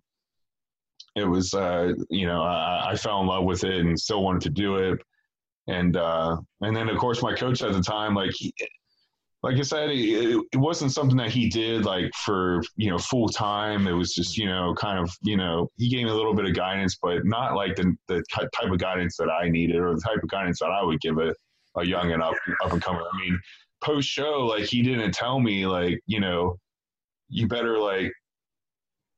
it 1.17 1.25
was 1.25 1.53
uh 1.53 1.93
you 2.09 2.25
know 2.25 2.41
I, 2.41 2.91
I 2.91 2.95
fell 2.95 3.21
in 3.21 3.27
love 3.27 3.43
with 3.43 3.63
it 3.63 3.85
and 3.85 3.99
still 3.99 4.23
wanted 4.23 4.41
to 4.43 4.49
do 4.49 4.75
it 4.77 4.99
and 5.67 5.97
uh 5.97 6.37
and 6.61 6.75
then 6.75 6.89
of 6.89 6.97
course 6.97 7.21
my 7.21 7.33
coach 7.33 7.61
at 7.61 7.73
the 7.73 7.81
time 7.81 8.15
like 8.15 8.31
like 9.43 9.57
I 9.57 9.61
said, 9.61 9.91
it, 9.91 10.45
it 10.51 10.57
wasn't 10.57 10.91
something 10.91 11.17
that 11.17 11.29
he 11.29 11.47
did 11.47 11.85
like 11.85 12.11
for 12.15 12.61
you 12.75 12.89
know 12.89 12.97
full 12.97 13.29
time. 13.29 13.87
It 13.87 13.93
was 13.93 14.13
just 14.13 14.37
you 14.37 14.47
know 14.47 14.73
kind 14.75 14.99
of 14.99 15.09
you 15.21 15.37
know 15.37 15.69
he 15.77 15.89
gave 15.89 16.05
me 16.05 16.09
a 16.09 16.15
little 16.15 16.33
bit 16.33 16.45
of 16.45 16.55
guidance, 16.55 16.97
but 17.01 17.25
not 17.25 17.55
like 17.55 17.75
the 17.75 17.95
the 18.07 18.23
type 18.33 18.71
of 18.71 18.77
guidance 18.79 19.15
that 19.17 19.29
I 19.29 19.49
needed 19.49 19.77
or 19.77 19.93
the 19.93 20.01
type 20.01 20.23
of 20.23 20.29
guidance 20.29 20.59
that 20.59 20.71
I 20.71 20.83
would 20.83 20.99
give 21.01 21.17
a, 21.19 21.33
a 21.77 21.85
young 21.85 22.11
and 22.11 22.21
up 22.21 22.33
up 22.63 22.73
and 22.73 22.81
comer. 22.81 23.01
I 23.01 23.19
mean, 23.19 23.39
post 23.81 24.09
show, 24.09 24.47
like 24.47 24.65
he 24.65 24.81
didn't 24.81 25.11
tell 25.13 25.39
me 25.39 25.67
like 25.67 25.99
you 26.07 26.19
know 26.19 26.57
you 27.29 27.47
better 27.47 27.77
like 27.77 28.11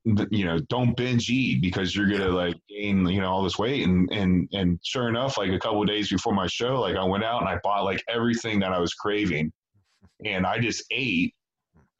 you 0.06 0.46
know 0.46 0.58
don't 0.70 0.96
binge 0.96 1.30
eat 1.30 1.62
because 1.62 1.96
you're 1.96 2.10
gonna 2.10 2.30
like 2.30 2.56
gain 2.70 3.06
you 3.08 3.20
know 3.20 3.30
all 3.30 3.44
this 3.44 3.60
weight 3.60 3.86
and 3.86 4.10
and 4.12 4.48
and 4.54 4.80
sure 4.84 5.10
enough 5.10 5.38
like 5.38 5.52
a 5.52 5.60
couple 5.60 5.82
of 5.82 5.88
days 5.88 6.10
before 6.10 6.34
my 6.34 6.48
show 6.48 6.80
like 6.80 6.96
i 6.96 7.04
went 7.04 7.24
out 7.24 7.42
and 7.42 7.50
i 7.50 7.58
bought 7.64 7.84
like 7.84 8.02
everything 8.08 8.60
that 8.60 8.72
i 8.72 8.80
was 8.80 8.94
craving 8.94 9.52
and 10.26 10.46
i 10.46 10.58
just 10.58 10.84
ate 10.92 11.34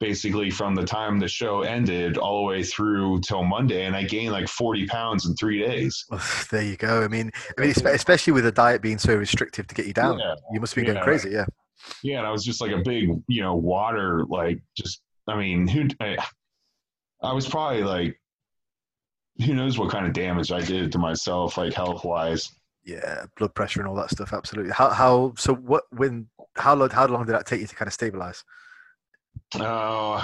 basically 0.00 0.48
from 0.50 0.74
the 0.74 0.84
time 0.84 1.18
the 1.20 1.28
show 1.28 1.60
ended 1.60 2.16
all 2.16 2.40
the 2.40 2.46
way 2.48 2.62
through 2.62 3.20
till 3.20 3.44
monday 3.44 3.84
and 3.84 3.94
i 3.94 4.02
gained 4.02 4.32
like 4.32 4.48
40 4.48 4.86
pounds 4.86 5.26
in 5.26 5.34
three 5.36 5.60
days 5.60 6.06
there 6.50 6.62
you 6.62 6.76
go. 6.78 7.02
I 7.02 7.08
mean, 7.08 7.30
I 7.58 7.60
mean, 7.60 7.70
especially 7.84 8.32
with 8.32 8.46
a 8.46 8.52
diet 8.52 8.80
being 8.80 8.96
so 8.98 9.14
restrictive 9.14 9.66
to 9.66 9.74
get 9.74 9.86
you 9.86 9.92
down, 9.92 10.18
Yeah. 10.18 10.34
you 10.52 10.58
must 10.60 10.74
be 10.74 10.82
going 10.84 10.96
Yeah. 10.96 11.04
crazy. 11.04 11.30
Yeah. 11.30 11.44
yeah 12.02 12.18
and 12.18 12.26
i 12.26 12.30
was 12.30 12.44
just 12.44 12.62
like 12.62 12.72
a 12.72 12.78
big 12.82 13.10
you 13.28 13.42
know 13.42 13.54
water 13.56 14.24
like 14.28 14.62
just 14.74 15.02
i 15.28 15.36
mean 15.36 15.68
who 15.68 15.86
I, 16.00 16.16
I 17.22 17.32
was 17.32 17.48
probably 17.48 17.82
like 17.82 18.20
who 19.44 19.54
knows 19.54 19.78
what 19.78 19.90
kind 19.90 20.06
of 20.06 20.12
damage 20.12 20.52
i 20.52 20.60
did 20.60 20.92
to 20.92 20.98
myself 20.98 21.56
like 21.56 21.72
health 21.72 22.04
wise 22.04 22.50
Yeah, 22.84 23.24
blood 23.36 23.54
pressure 23.54 23.80
and 23.80 23.88
all 23.88 23.94
that 23.96 24.10
stuff. 24.10 24.32
Absolutely. 24.32 24.72
How 24.72 24.88
how 24.90 25.34
so? 25.36 25.54
What 25.54 25.84
when? 25.90 26.28
How 26.56 26.74
long? 26.74 26.90
How 26.90 27.06
long 27.06 27.24
did 27.26 27.34
that 27.34 27.46
take 27.46 27.60
you 27.60 27.66
to 27.66 27.74
kind 27.74 27.86
of 27.86 27.92
stabilize? 27.92 28.42
Uh, 29.58 30.22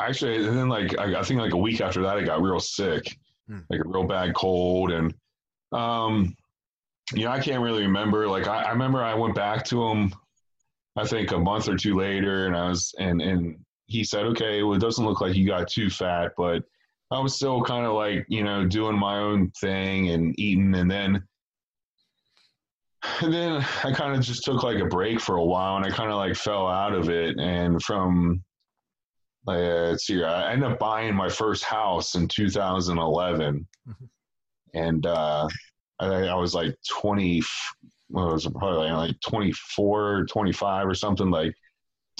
actually, 0.00 0.46
and 0.46 0.56
then 0.56 0.68
like 0.68 0.98
I, 0.98 1.18
I 1.20 1.22
think 1.22 1.40
like 1.40 1.52
a 1.52 1.56
week 1.56 1.80
after 1.80 2.02
that, 2.02 2.16
I 2.16 2.22
got 2.22 2.42
real 2.42 2.60
sick, 2.60 3.04
Hmm. 3.48 3.60
like 3.68 3.80
a 3.84 3.88
real 3.88 4.04
bad 4.06 4.34
cold, 4.34 4.90
and 4.92 5.14
um, 5.72 6.34
you 7.12 7.24
know, 7.24 7.30
I 7.32 7.40
can't 7.40 7.62
really 7.62 7.82
remember. 7.82 8.26
Like 8.28 8.46
I, 8.46 8.62
I 8.62 8.70
remember 8.70 9.02
I 9.02 9.14
went 9.14 9.34
back 9.34 9.64
to 9.66 9.82
him, 9.88 10.14
I 10.96 11.06
think 11.06 11.32
a 11.32 11.38
month 11.38 11.68
or 11.68 11.76
two 11.76 11.96
later, 11.96 12.46
and 12.46 12.56
I 12.56 12.68
was 12.68 12.94
and 12.98 13.20
and 13.20 13.58
he 13.90 14.04
said, 14.04 14.24
okay, 14.26 14.62
well, 14.62 14.76
it 14.76 14.80
doesn't 14.80 15.04
look 15.04 15.20
like 15.20 15.34
you 15.34 15.46
got 15.46 15.68
too 15.68 15.90
fat, 15.90 16.32
but 16.36 16.62
I 17.10 17.18
was 17.18 17.34
still 17.34 17.60
kind 17.62 17.84
of 17.84 17.94
like 17.94 18.24
you 18.28 18.44
know 18.44 18.64
doing 18.64 18.96
my 18.96 19.18
own 19.18 19.50
thing 19.60 20.10
and 20.10 20.38
eating, 20.38 20.74
and 20.74 20.90
then. 20.90 21.22
And 23.22 23.32
then 23.32 23.64
I 23.82 23.92
kind 23.92 24.14
of 24.14 24.20
just 24.20 24.44
took 24.44 24.62
like 24.62 24.78
a 24.78 24.84
break 24.84 25.20
for 25.20 25.36
a 25.36 25.44
while, 25.44 25.76
and 25.76 25.86
I 25.86 25.90
kind 25.90 26.10
of 26.10 26.18
like 26.18 26.36
fell 26.36 26.68
out 26.68 26.92
of 26.92 27.08
it. 27.08 27.38
And 27.38 27.82
from 27.82 28.44
like, 29.46 29.56
uh, 29.58 29.88
let's 29.88 30.06
see, 30.06 30.22
I 30.22 30.52
ended 30.52 30.70
up 30.70 30.78
buying 30.78 31.14
my 31.14 31.30
first 31.30 31.64
house 31.64 32.14
in 32.14 32.28
2011, 32.28 33.66
Mhm. 33.88 34.08
and 34.74 35.06
uh, 35.06 35.48
I, 35.98 36.06
I 36.06 36.34
was 36.34 36.54
like 36.54 36.76
20. 36.90 37.42
Well, 38.10 38.30
it 38.30 38.32
was 38.34 38.46
probably 38.46 38.90
like 38.90 39.18
24, 39.20 40.26
25 40.26 40.86
or 40.86 40.94
something. 40.94 41.30
Like 41.30 41.54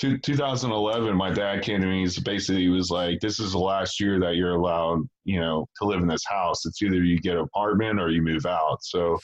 two, 0.01 0.19
2011, 0.19 1.15
my 1.17 1.31
dad 1.31 1.63
came 1.63 1.81
to 1.81 1.87
me. 1.87 2.01
He's 2.01 2.19
basically 2.19 2.63
he 2.63 2.69
was 2.69 2.91
like, 2.91 3.21
"This 3.21 3.39
is 3.39 3.53
the 3.53 3.59
last 3.59 4.01
year 4.01 4.19
that 4.21 4.37
you're 4.37 4.55
allowed, 4.55 5.01
you 5.25 5.41
know, 5.41 5.67
to 5.81 5.87
live 5.87 6.01
in 6.01 6.09
this 6.09 6.25
house. 6.27 6.65
It's 6.67 6.83
either 6.83 7.03
you 7.03 7.19
get 7.19 7.37
an 7.37 7.43
apartment 7.43 8.01
or 8.01 8.11
you 8.11 8.23
move 8.23 8.47
out." 8.47 8.83
So 8.83 9.19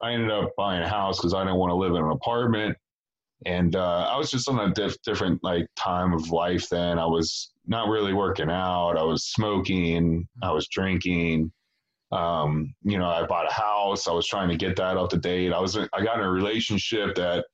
I 0.00 0.12
ended 0.12 0.30
up 0.30 0.50
buying 0.56 0.82
a 0.82 0.88
house 0.88 1.18
because 1.18 1.34
I 1.34 1.42
didn't 1.44 1.58
want 1.58 1.70
to 1.70 1.76
live 1.76 1.94
in 1.94 2.04
an 2.04 2.10
apartment 2.10 2.76
and 3.46 3.76
uh, 3.76 4.08
I 4.10 4.16
was 4.16 4.30
just 4.30 4.48
on 4.48 4.58
a 4.58 4.72
diff- 4.72 5.02
different 5.02 5.42
like 5.42 5.66
time 5.76 6.12
of 6.12 6.30
life 6.30 6.68
then. 6.68 6.98
I 6.98 7.06
was 7.06 7.52
not 7.66 7.88
really 7.88 8.12
working 8.12 8.50
out. 8.50 8.96
I 8.96 9.02
was 9.02 9.24
smoking. 9.24 10.26
I 10.42 10.52
was 10.52 10.68
drinking. 10.68 11.52
Um, 12.10 12.74
you 12.82 12.98
know, 12.98 13.08
I 13.08 13.26
bought 13.26 13.50
a 13.50 13.54
house. 13.54 14.06
I 14.06 14.12
was 14.12 14.26
trying 14.26 14.48
to 14.48 14.56
get 14.56 14.76
that 14.76 14.96
up 14.96 15.10
to 15.10 15.18
date. 15.18 15.52
I 15.52 15.60
was 15.60 15.76
I 15.76 16.02
got 16.02 16.18
in 16.18 16.24
a 16.24 16.30
relationship 16.30 17.16
that 17.16 17.46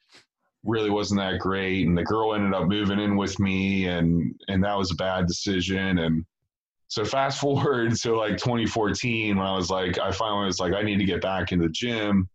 really 0.65 0.91
wasn't 0.91 1.21
that 1.21 1.39
great, 1.39 1.87
and 1.87 1.97
the 1.97 2.05
girl 2.05 2.35
ended 2.35 2.55
up 2.55 2.69
moving 2.69 2.99
in 3.01 3.17
with 3.17 3.39
me, 3.41 3.87
and 3.87 4.35
and 4.49 4.63
that 4.65 4.77
was 4.77 4.91
a 4.91 4.97
bad 4.97 5.27
decision. 5.27 5.99
And 5.99 6.25
so 6.89 7.05
fast 7.05 7.41
forward 7.41 7.95
to 7.97 8.17
like 8.17 8.37
2014 8.37 9.37
when 9.37 9.47
I 9.47 9.55
was 9.55 9.71
like, 9.71 9.99
I 9.99 10.11
finally 10.11 10.47
was 10.47 10.61
like, 10.61 10.75
I 10.75 10.83
need 10.83 10.99
to 10.99 11.05
get 11.05 11.23
back 11.23 11.53
in 11.53 11.59
the 11.59 11.69
gym 11.69 12.29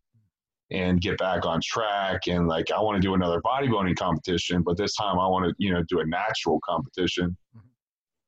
and 0.72 1.00
get 1.00 1.18
back 1.20 1.46
on 1.46 1.60
track 1.64 2.22
and 2.28 2.48
like 2.48 2.72
I 2.76 2.82
want 2.82 2.96
to 3.00 3.08
do 3.08 3.14
another 3.14 3.40
bodybuilding 3.42 3.96
competition, 3.98 4.64
but 4.64 4.78
this 4.78 4.96
time 4.96 5.20
I 5.20 5.28
want 5.28 5.46
to 5.46 5.54
you 5.60 5.72
know 5.72 5.84
do 5.88 6.00
a 6.00 6.06
natural 6.06 6.60
competition, 6.68 7.38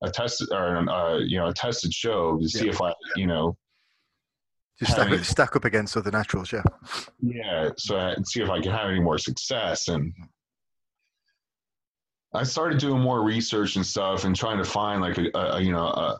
a 0.04 0.12
tested 0.12 0.50
or 0.52 0.88
uh, 0.90 1.18
you 1.18 1.38
know 1.40 1.48
a 1.48 1.54
tested 1.54 1.92
show 1.94 2.38
to 2.38 2.48
see 2.48 2.66
Yeah. 2.66 2.72
if 2.72 2.82
I 2.82 2.94
you 3.16 3.26
know 3.26 3.58
Just 4.80 4.92
stack, 4.92 5.08
Having- 5.08 5.24
stack 5.24 5.56
up 5.56 5.66
against 5.66 5.98
other 5.98 6.12
naturals. 6.12 6.52
Yeah. 6.54 6.64
yeah 7.22 7.70
so 7.78 7.98
I, 7.98 8.16
see 8.24 8.42
if 8.42 8.50
I 8.50 8.62
can 8.62 8.72
have 8.72 8.90
any 8.90 9.00
more 9.00 9.18
success 9.18 9.88
and. 9.88 10.14
I 12.34 12.44
started 12.44 12.78
doing 12.80 13.02
more 13.02 13.24
research 13.24 13.78
and 13.78 13.86
stuff 13.86 14.26
and 14.26 14.36
trying 14.36 14.58
to 14.58 14.66
find 14.66 15.02
like 15.02 15.18
a, 15.18 15.30
a 15.34 15.62
you 15.62 15.72
know 15.72 15.88
a, 15.88 16.20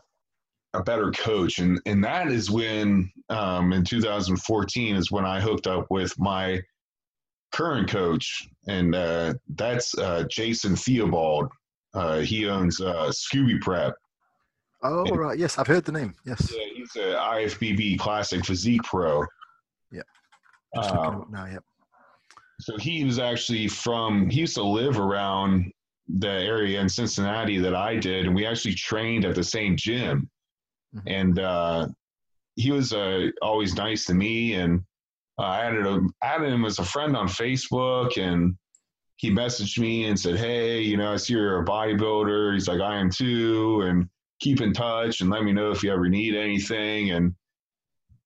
a 0.74 0.82
better 0.82 1.12
coach 1.12 1.58
and 1.58 1.80
and 1.86 2.02
that 2.02 2.28
is 2.28 2.50
when 2.50 3.12
um, 3.28 3.72
in 3.72 3.84
2014 3.84 4.96
is 4.96 5.12
when 5.12 5.24
I 5.26 5.38
hooked 5.38 5.66
up 5.66 5.86
with 5.90 6.18
my 6.18 6.60
current 7.52 7.88
coach 7.88 8.48
and 8.66 8.94
uh, 8.94 9.34
that's 9.54 9.96
uh, 9.98 10.24
Jason 10.30 10.76
Theobald. 10.76 11.52
Uh, 11.94 12.18
he 12.20 12.48
owns 12.48 12.80
uh, 12.80 13.10
Scooby 13.12 13.60
Prep. 13.60 13.94
Oh 14.82 15.04
right. 15.14 15.38
Yes, 15.38 15.58
I've 15.58 15.66
heard 15.66 15.84
the 15.84 15.92
name. 15.92 16.14
Yes. 16.24 16.52
Yeah, 16.54 16.64
he's 16.74 16.94
an 16.96 17.14
IFBB 17.16 17.98
Classic 17.98 18.44
Physique 18.44 18.82
Pro. 18.84 19.24
Yeah. 19.90 20.02
Um, 20.76 21.26
now. 21.30 21.46
Yep. 21.46 21.64
so 22.60 22.76
he 22.78 23.04
was 23.04 23.18
actually 23.18 23.68
from 23.68 24.28
he 24.30 24.40
used 24.40 24.54
to 24.54 24.62
live 24.62 24.98
around 24.98 25.72
the 26.08 26.28
area 26.28 26.80
in 26.80 26.88
cincinnati 26.88 27.58
that 27.58 27.74
i 27.74 27.94
did 27.96 28.26
and 28.26 28.34
we 28.34 28.46
actually 28.46 28.74
trained 28.74 29.24
at 29.24 29.34
the 29.34 29.44
same 29.44 29.76
gym 29.76 30.28
Mhm. 30.96 31.02
and 31.06 31.38
uh, 31.38 31.86
he 32.56 32.70
was 32.72 32.92
uh, 32.94 33.28
always 33.42 33.74
nice 33.74 34.06
to 34.06 34.14
me 34.14 34.54
and 34.54 34.80
uh, 35.38 35.42
i 35.42 35.60
added, 35.66 35.84
him, 35.86 36.10
added 36.22 36.50
him 36.50 36.64
as 36.64 36.78
a 36.78 36.84
friend 36.84 37.14
on 37.16 37.28
facebook 37.28 38.16
and 38.16 38.56
he 39.16 39.30
messaged 39.30 39.78
me 39.78 40.04
and 40.06 40.18
said, 40.18 40.36
Hey, 40.38 40.80
you 40.80 40.96
know, 40.96 41.12
I 41.12 41.16
see 41.16 41.32
you're 41.34 41.60
a 41.60 41.64
bodybuilder. 41.64 42.54
He's 42.54 42.68
like, 42.68 42.80
I 42.80 42.94
am 43.00 43.10
too. 43.10 43.80
And 43.82 44.08
keep 44.40 44.60
in 44.60 44.72
touch 44.72 45.20
and 45.20 45.30
let 45.30 45.44
me 45.44 45.52
know 45.52 45.70
if 45.70 45.82
you 45.82 45.92
ever 45.92 46.08
need 46.08 46.34
anything. 46.34 47.10
And 47.10 47.34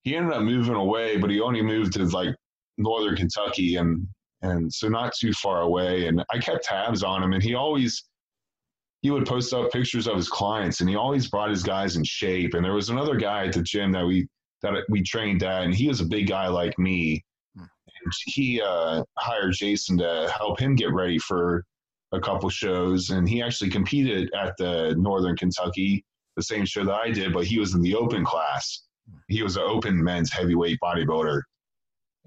he 0.03 0.17
ended 0.17 0.33
up 0.33 0.43
moving 0.43 0.75
away, 0.75 1.17
but 1.17 1.31
he 1.31 1.41
only 1.41 1.63
moved 1.63 1.95
to 1.95 2.05
like 2.07 2.35
northern 2.79 3.17
Kentucky 3.17 3.77
and 3.77 4.07
and 4.43 4.73
so 4.73 4.89
not 4.89 5.13
too 5.15 5.33
far 5.33 5.63
away. 5.63 6.09
And 6.09 6.25
I 6.31 6.39
kept 6.39 6.65
tabs 6.65 7.03
on 7.05 7.23
him 7.23 7.33
and 7.33 7.43
he 7.43 7.55
always 7.55 8.05
he 9.03 9.11
would 9.11 9.27
post 9.27 9.53
up 9.53 9.73
pictures 9.73 10.07
of 10.07 10.17
his 10.17 10.29
clients 10.29 10.81
and 10.81 10.89
he 10.89 10.97
always 10.97 11.29
brought 11.29 11.51
his 11.51 11.63
guys 11.63 11.97
in 11.97 12.05
shape. 12.05 12.55
And 12.55 12.65
there 12.65 12.75
was 12.75 12.89
another 12.89 13.17
guy 13.17 13.47
at 13.47 13.53
the 13.53 13.63
gym 13.63 13.93
that 13.93 14.07
we 14.07 14.27
that 14.63 14.75
we 14.89 15.03
trained 15.03 15.43
at, 15.43 15.65
and 15.65 15.75
he 15.75 15.89
was 15.89 16.01
a 16.01 16.07
big 16.07 16.29
guy 16.29 16.49
like 16.49 16.79
me. 16.79 17.25
Hmm. 17.57 17.63
And 17.63 18.13
he 18.27 18.61
uh, 18.61 19.05
hired 19.19 19.55
Jason 19.55 19.99
to 19.99 20.33
help 20.37 20.59
him 20.59 20.77
get 20.77 20.93
ready 20.93 21.19
for 21.19 21.65
a 22.13 22.21
couple 22.21 22.49
shows, 22.51 23.11
and 23.11 23.29
he 23.29 23.43
actually 23.43 23.71
competed 23.71 24.31
at 24.35 24.55
the 24.59 24.95
Northern 24.99 25.37
Kentucky, 25.37 26.05
the 26.37 26.43
same 26.43 26.65
show 26.65 26.85
that 26.85 26.95
I 26.95 27.11
did, 27.11 27.33
but 27.33 27.45
he 27.45 27.59
was 27.59 27.75
in 27.75 27.83
the 27.83 27.95
open 27.95 28.25
class. 28.25 28.85
He 29.29 29.43
was 29.43 29.57
an 29.57 29.65
open 29.67 30.03
men's 30.03 30.31
heavyweight 30.31 30.79
bodybuilder, 30.83 31.43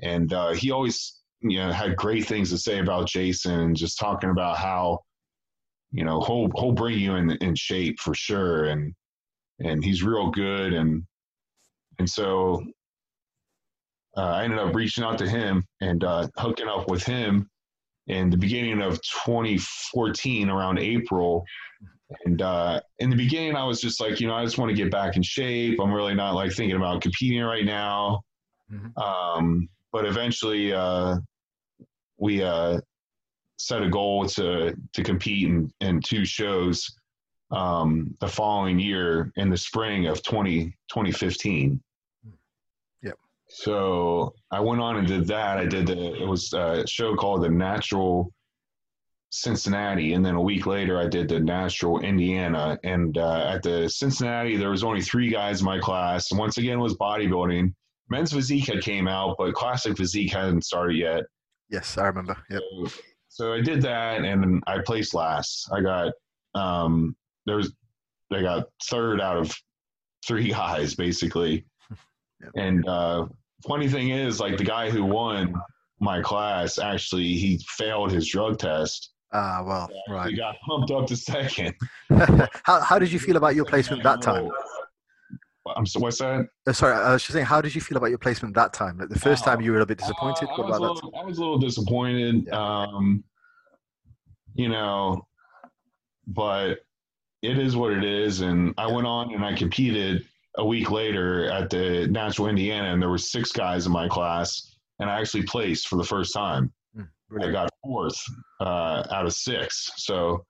and 0.02 0.34
uh, 0.34 0.54
he 0.54 0.72
always 0.72 1.22
you 1.42 1.60
know 1.60 1.72
had 1.72 1.96
great 1.96 2.26
things 2.26 2.50
to 2.50 2.58
say 2.58 2.80
about 2.80 3.08
Jason, 3.08 3.76
just 3.76 4.00
talking 4.00 4.30
about 4.32 4.58
how 4.58 5.00
you 5.92 6.04
know 6.04 6.20
he'll 6.22 6.50
he'll 6.58 6.72
bring 6.74 7.00
you 7.00 7.16
in 7.16 7.32
in 7.32 7.56
shape 7.56 8.00
for 8.00 8.14
sure, 8.14 8.66
and 8.66 8.94
and 9.60 9.84
he's 9.84 10.04
real 10.04 10.32
good. 10.32 10.74
And 10.74 11.04
and 12.00 12.10
so 12.10 12.64
uh, 14.18 14.22
I 14.22 14.44
ended 14.44 14.60
up 14.60 14.76
reaching 14.76 15.04
out 15.04 15.18
to 15.20 15.30
him 15.30 15.66
and 15.82 16.04
uh, 16.04 16.28
hooking 16.38 16.68
up 16.68 16.90
with 16.90 17.04
him 17.04 17.50
in 18.08 18.30
the 18.30 18.38
beginning 18.38 18.82
of 18.82 19.02
2014, 19.02 20.50
around 20.50 20.80
April. 20.80 21.44
And 22.26 22.42
uh, 22.42 22.82
in 23.00 23.10
the 23.10 23.16
beginning, 23.16 23.56
I 23.56 23.64
was 23.64 23.82
just 23.82 24.00
like, 24.00 24.20
you 24.20 24.28
know, 24.28 24.36
I 24.36 24.44
just 24.44 24.58
want 24.58 24.70
to 24.70 24.76
get 24.76 24.92
back 24.92 25.16
in 25.16 25.24
shape. 25.24 25.80
I'm 25.82 25.92
really 25.92 26.14
not 26.14 26.36
like 26.36 26.52
thinking 26.54 26.76
about 26.76 27.02
competing 27.02 27.42
right 27.42 27.66
now. 27.66 28.22
Mm-hmm. 28.72 29.00
Um, 29.02 29.70
but 29.92 30.06
eventually, 30.06 30.72
uh, 30.72 31.18
we 32.18 32.44
uh, 32.44 32.80
set 33.58 33.82
a 33.82 33.90
goal 33.90 34.26
to 34.28 34.76
to 34.94 35.04
compete 35.04 35.48
in, 35.48 35.72
in 35.82 36.02
two 36.02 36.26
shows 36.26 36.88
um, 37.52 38.16
the 38.20 38.28
following 38.28 38.80
year 38.80 39.32
in 39.36 39.50
the 39.50 39.58
spring 39.58 40.08
of 40.08 40.24
20, 40.24 40.66
2015. 40.90 41.82
So 43.48 44.34
I 44.52 44.60
went 44.60 44.82
on 44.82 44.98
and 44.98 45.08
did 45.08 45.28
that. 45.28 45.58
I 45.58 45.66
did 45.66 45.88
the, 45.88 46.22
it 46.22 46.28
was 46.28 46.52
a 46.54 46.86
show 46.88 47.16
called 47.16 47.44
The 47.44 47.50
Natural 47.50 48.32
Cincinnati. 49.30 50.14
And 50.14 50.26
then 50.26 50.36
a 50.36 50.42
week 50.42 50.66
later, 50.66 51.00
I 51.00 51.08
did 51.08 51.30
the 51.30 51.40
Natural 51.40 52.00
Indiana. 52.00 52.78
And 52.84 53.18
uh, 53.18 53.48
at 53.54 53.64
the 53.64 53.88
Cincinnati, 53.90 54.58
there 54.58 54.72
was 54.72 54.84
only 54.84 55.02
three 55.02 55.30
guys 55.30 55.60
in 55.60 55.66
my 55.66 55.80
class. 55.80 56.32
And 56.32 56.40
once 56.40 56.58
again, 56.58 56.80
was 56.80 56.96
bodybuilding. 56.96 57.74
Men's 58.10 58.34
physique 58.34 58.68
had 58.68 58.82
came 58.82 59.08
out, 59.08 59.36
but 59.38 59.54
classic 59.54 59.98
physique 59.98 60.32
hadn't 60.32 60.64
started 60.64 60.98
yet. 60.98 61.24
Yes, 61.70 61.98
I 61.98 62.06
remember. 62.06 62.38
Yep. 62.50 62.62
So, 62.88 63.02
so 63.30 63.54
I 63.54 63.62
did 63.62 63.82
that, 63.82 64.24
and 64.24 64.64
I 64.68 64.80
placed 64.86 65.14
last. 65.14 65.68
I 65.74 65.82
got 65.82 66.14
um, 66.54 67.16
there 67.46 67.58
was 67.58 67.74
I 68.32 68.42
got 68.42 68.68
third 68.84 69.22
out 69.22 69.38
of 69.38 69.56
three 70.26 70.50
guys 70.52 70.96
basically. 70.96 71.66
And 72.56 72.88
uh, 72.88 73.28
funny 73.68 73.88
thing 73.88 74.10
is, 74.10 74.40
like 74.40 74.58
the 74.58 74.64
guy 74.64 74.90
who 74.90 75.04
won 75.04 75.54
my 76.00 76.22
class 76.22 76.78
actually 76.78 77.34
he 77.36 77.60
failed 77.68 78.12
his 78.12 78.28
drug 78.28 78.60
test. 78.60 79.12
Ah, 79.34 79.60
uh, 79.60 79.64
well, 79.64 79.90
right. 80.10 80.30
He 80.30 80.36
got 80.36 80.56
pumped 80.66 80.92
up 80.92 81.08
to 81.08 81.16
second. 81.16 81.74
how 82.64 82.80
how 82.82 83.00
did 83.00 83.12
you 83.12 83.20
feel 83.20 83.38
about 83.38 83.56
your 83.56 83.66
placement 83.66 84.04
that 84.04 84.22
time? 84.22 84.50
I'm 85.76 85.86
so, 85.86 86.00
what's 86.00 86.20
that? 86.20 86.48
Uh, 86.68 86.74
sorry, 86.74 86.94
I 86.94 87.14
was 87.14 87.24
just 87.24 87.34
saying, 87.34 87.46
how 87.46 87.60
did 87.60 87.74
you 87.74 87.82
feel 87.82 87.98
about 87.98 88.10
your 88.10 88.20
placement 88.20 88.54
that 88.56 88.72
time? 88.72 89.00
Like 89.00 89.10
the 89.10 89.20
first 89.20 89.44
time 89.44 89.62
you 89.62 89.72
were 89.72 89.78
a 89.78 89.80
little 89.80 89.88
bit 89.88 89.98
disappointed. 89.98 90.48
Uh, 90.48 90.62
I, 90.62 90.70
was 90.70 90.80
little, 90.80 91.14
I, 91.20 91.26
was 91.26 91.38
a 91.38 91.42
little 91.42 91.58
disappointed. 91.58 92.46
Yeah. 92.48 92.54
Um, 92.56 93.24
you 94.54 94.70
know, 94.70 95.26
but 96.28 96.80
it 97.42 97.58
is 97.58 97.76
what 97.76 97.92
it 97.94 98.04
is. 98.04 98.42
And 98.42 98.74
I 98.78 98.88
went 98.88 99.08
on 99.08 99.34
and 99.34 99.44
I 99.44 99.54
competed 99.56 100.26
a 100.58 100.66
week 100.66 100.92
later 100.92 101.50
at 101.52 101.70
the 101.70 102.08
Natural 102.08 102.48
Indiana, 102.48 102.94
and 102.94 103.02
there 103.02 103.10
were 103.10 103.18
six 103.18 103.52
guys 103.52 103.86
in 103.86 103.92
my 103.92 104.08
class, 104.08 104.76
and 105.00 105.10
I 105.10 105.20
actually 105.20 105.44
placed 105.44 105.88
for 105.88 105.98
the 105.98 106.04
first 106.04 106.34
time. 106.34 106.72
Mm, 106.98 107.08
I 107.42 107.52
got 107.52 107.70
fourth 107.84 108.18
uh, 108.62 109.04
out 109.12 109.26
of 109.26 109.34
six, 109.34 109.92
so 109.98 110.46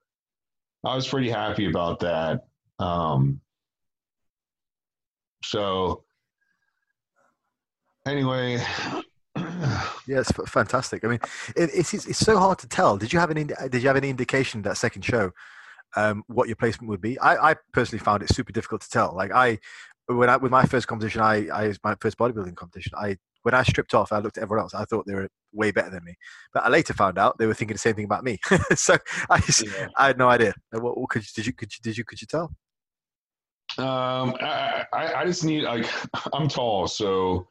I 0.85 0.95
was 0.95 1.07
pretty 1.07 1.29
happy 1.29 1.67
about 1.67 1.99
that. 2.01 2.41
Um, 2.79 3.41
so 5.43 6.03
anyway. 8.05 8.61
yeah, 9.35 10.19
it's 10.19 10.31
fantastic. 10.47 11.03
I 11.03 11.07
mean, 11.07 11.19
it, 11.55 11.69
it's, 11.73 11.93
it's 11.93 12.19
so 12.19 12.37
hard 12.37 12.59
to 12.59 12.67
tell. 12.67 12.97
Did 12.97 13.11
you 13.11 13.19
have 13.19 13.31
any 13.31 13.43
Did 13.43 13.81
you 13.81 13.87
have 13.87 13.97
any 13.97 14.09
indication 14.09 14.61
that 14.61 14.77
second 14.77 15.03
show 15.03 15.31
um, 15.95 16.23
what 16.27 16.47
your 16.47 16.55
placement 16.55 16.89
would 16.89 17.01
be. 17.01 17.17
I, 17.19 17.51
I 17.51 17.55
personally 17.71 18.03
found 18.03 18.23
it 18.23 18.29
super 18.29 18.51
difficult 18.51 18.81
to 18.81 18.89
tell. 18.89 19.13
Like 19.15 19.31
I, 19.31 19.59
when 20.07 20.29
I 20.29 20.37
with 20.37 20.51
my 20.51 20.65
first 20.65 20.87
competition, 20.87 21.21
I, 21.21 21.47
I 21.51 21.73
my 21.83 21.95
first 21.99 22.17
bodybuilding 22.17 22.55
competition, 22.55 22.93
I 22.95 23.17
when 23.43 23.53
I 23.53 23.63
stripped 23.63 23.93
off, 23.93 24.11
I 24.11 24.19
looked 24.19 24.37
at 24.37 24.43
everyone 24.43 24.63
else. 24.63 24.73
I 24.73 24.85
thought 24.85 25.05
they 25.05 25.13
were 25.13 25.29
way 25.53 25.71
better 25.71 25.89
than 25.89 26.03
me, 26.03 26.15
but 26.53 26.63
I 26.63 26.69
later 26.69 26.93
found 26.93 27.17
out 27.17 27.37
they 27.37 27.45
were 27.45 27.53
thinking 27.53 27.75
the 27.75 27.79
same 27.79 27.95
thing 27.95 28.05
about 28.05 28.23
me. 28.23 28.37
so 28.75 28.97
I, 29.29 29.41
yeah. 29.63 29.87
I 29.97 30.07
had 30.07 30.17
no 30.17 30.29
idea. 30.29 30.53
What, 30.71 30.97
what, 30.97 31.09
could 31.09 31.23
you, 31.23 31.29
did 31.35 31.45
you 31.47 31.53
could 31.53 31.71
you 31.71 31.79
did 31.81 31.97
you 31.97 32.03
could 32.03 32.21
you 32.21 32.27
tell? 32.27 32.51
Um, 33.77 34.35
I, 34.41 34.85
I, 34.93 35.13
I 35.15 35.25
just 35.25 35.43
need 35.43 35.63
like 35.63 35.85
I'm 36.33 36.47
tall, 36.47 36.87
so 36.87 37.47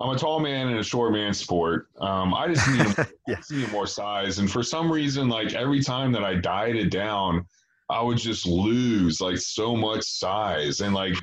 I'm 0.00 0.10
a 0.10 0.18
tall 0.18 0.38
man 0.40 0.68
in 0.68 0.78
a 0.78 0.84
short 0.84 1.12
man 1.12 1.34
sport. 1.34 1.88
Um, 2.00 2.32
I 2.32 2.54
just 2.54 2.68
need, 2.68 2.86
yeah. 3.26 3.34
I 3.34 3.34
just 3.34 3.50
need 3.50 3.70
more 3.72 3.86
size, 3.86 4.38
and 4.38 4.50
for 4.50 4.62
some 4.62 4.90
reason, 4.90 5.28
like 5.28 5.54
every 5.54 5.82
time 5.82 6.12
that 6.12 6.22
I 6.22 6.36
dieted 6.36 6.90
down, 6.90 7.44
I 7.90 8.02
would 8.02 8.18
just 8.18 8.46
lose 8.46 9.20
like 9.20 9.38
so 9.38 9.74
much 9.74 10.04
size. 10.04 10.80
And 10.80 10.94
like 10.94 11.14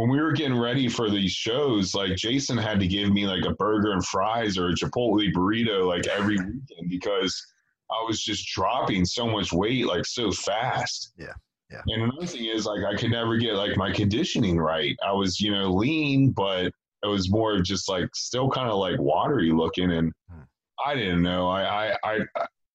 when 0.00 0.08
we 0.08 0.18
were 0.18 0.32
getting 0.32 0.58
ready 0.58 0.88
for 0.88 1.10
these 1.10 1.30
shows, 1.30 1.94
like 1.94 2.16
Jason 2.16 2.56
had 2.56 2.80
to 2.80 2.86
give 2.86 3.12
me 3.12 3.26
like 3.26 3.44
a 3.44 3.54
burger 3.54 3.92
and 3.92 4.04
fries 4.06 4.56
or 4.56 4.68
a 4.68 4.74
Chipotle 4.74 5.30
burrito 5.30 5.86
like 5.86 6.06
every 6.06 6.36
weekend 6.38 6.88
because 6.88 7.46
I 7.90 8.02
was 8.06 8.22
just 8.22 8.46
dropping 8.48 9.04
so 9.04 9.26
much 9.26 9.52
weight 9.52 9.86
like 9.86 10.06
so 10.06 10.32
fast. 10.32 11.12
Yeah. 11.18 11.34
Yeah. 11.70 11.82
And 11.88 12.04
another 12.04 12.26
thing 12.26 12.46
is 12.46 12.64
like 12.64 12.82
I 12.82 12.96
could 12.96 13.10
never 13.10 13.36
get 13.36 13.56
like 13.56 13.76
my 13.76 13.92
conditioning 13.92 14.58
right. 14.58 14.96
I 15.06 15.12
was, 15.12 15.38
you 15.38 15.52
know, 15.52 15.70
lean, 15.70 16.30
but 16.30 16.72
it 17.02 17.06
was 17.06 17.30
more 17.30 17.54
of 17.54 17.62
just 17.62 17.86
like 17.86 18.08
still 18.14 18.48
kind 18.48 18.70
of 18.70 18.78
like 18.78 18.98
watery 18.98 19.52
looking 19.52 19.92
and 19.92 20.12
hmm. 20.30 20.40
I 20.84 20.94
didn't 20.94 21.20
know. 21.20 21.46
I 21.46 21.92
I 21.92 21.96
I, 22.04 22.18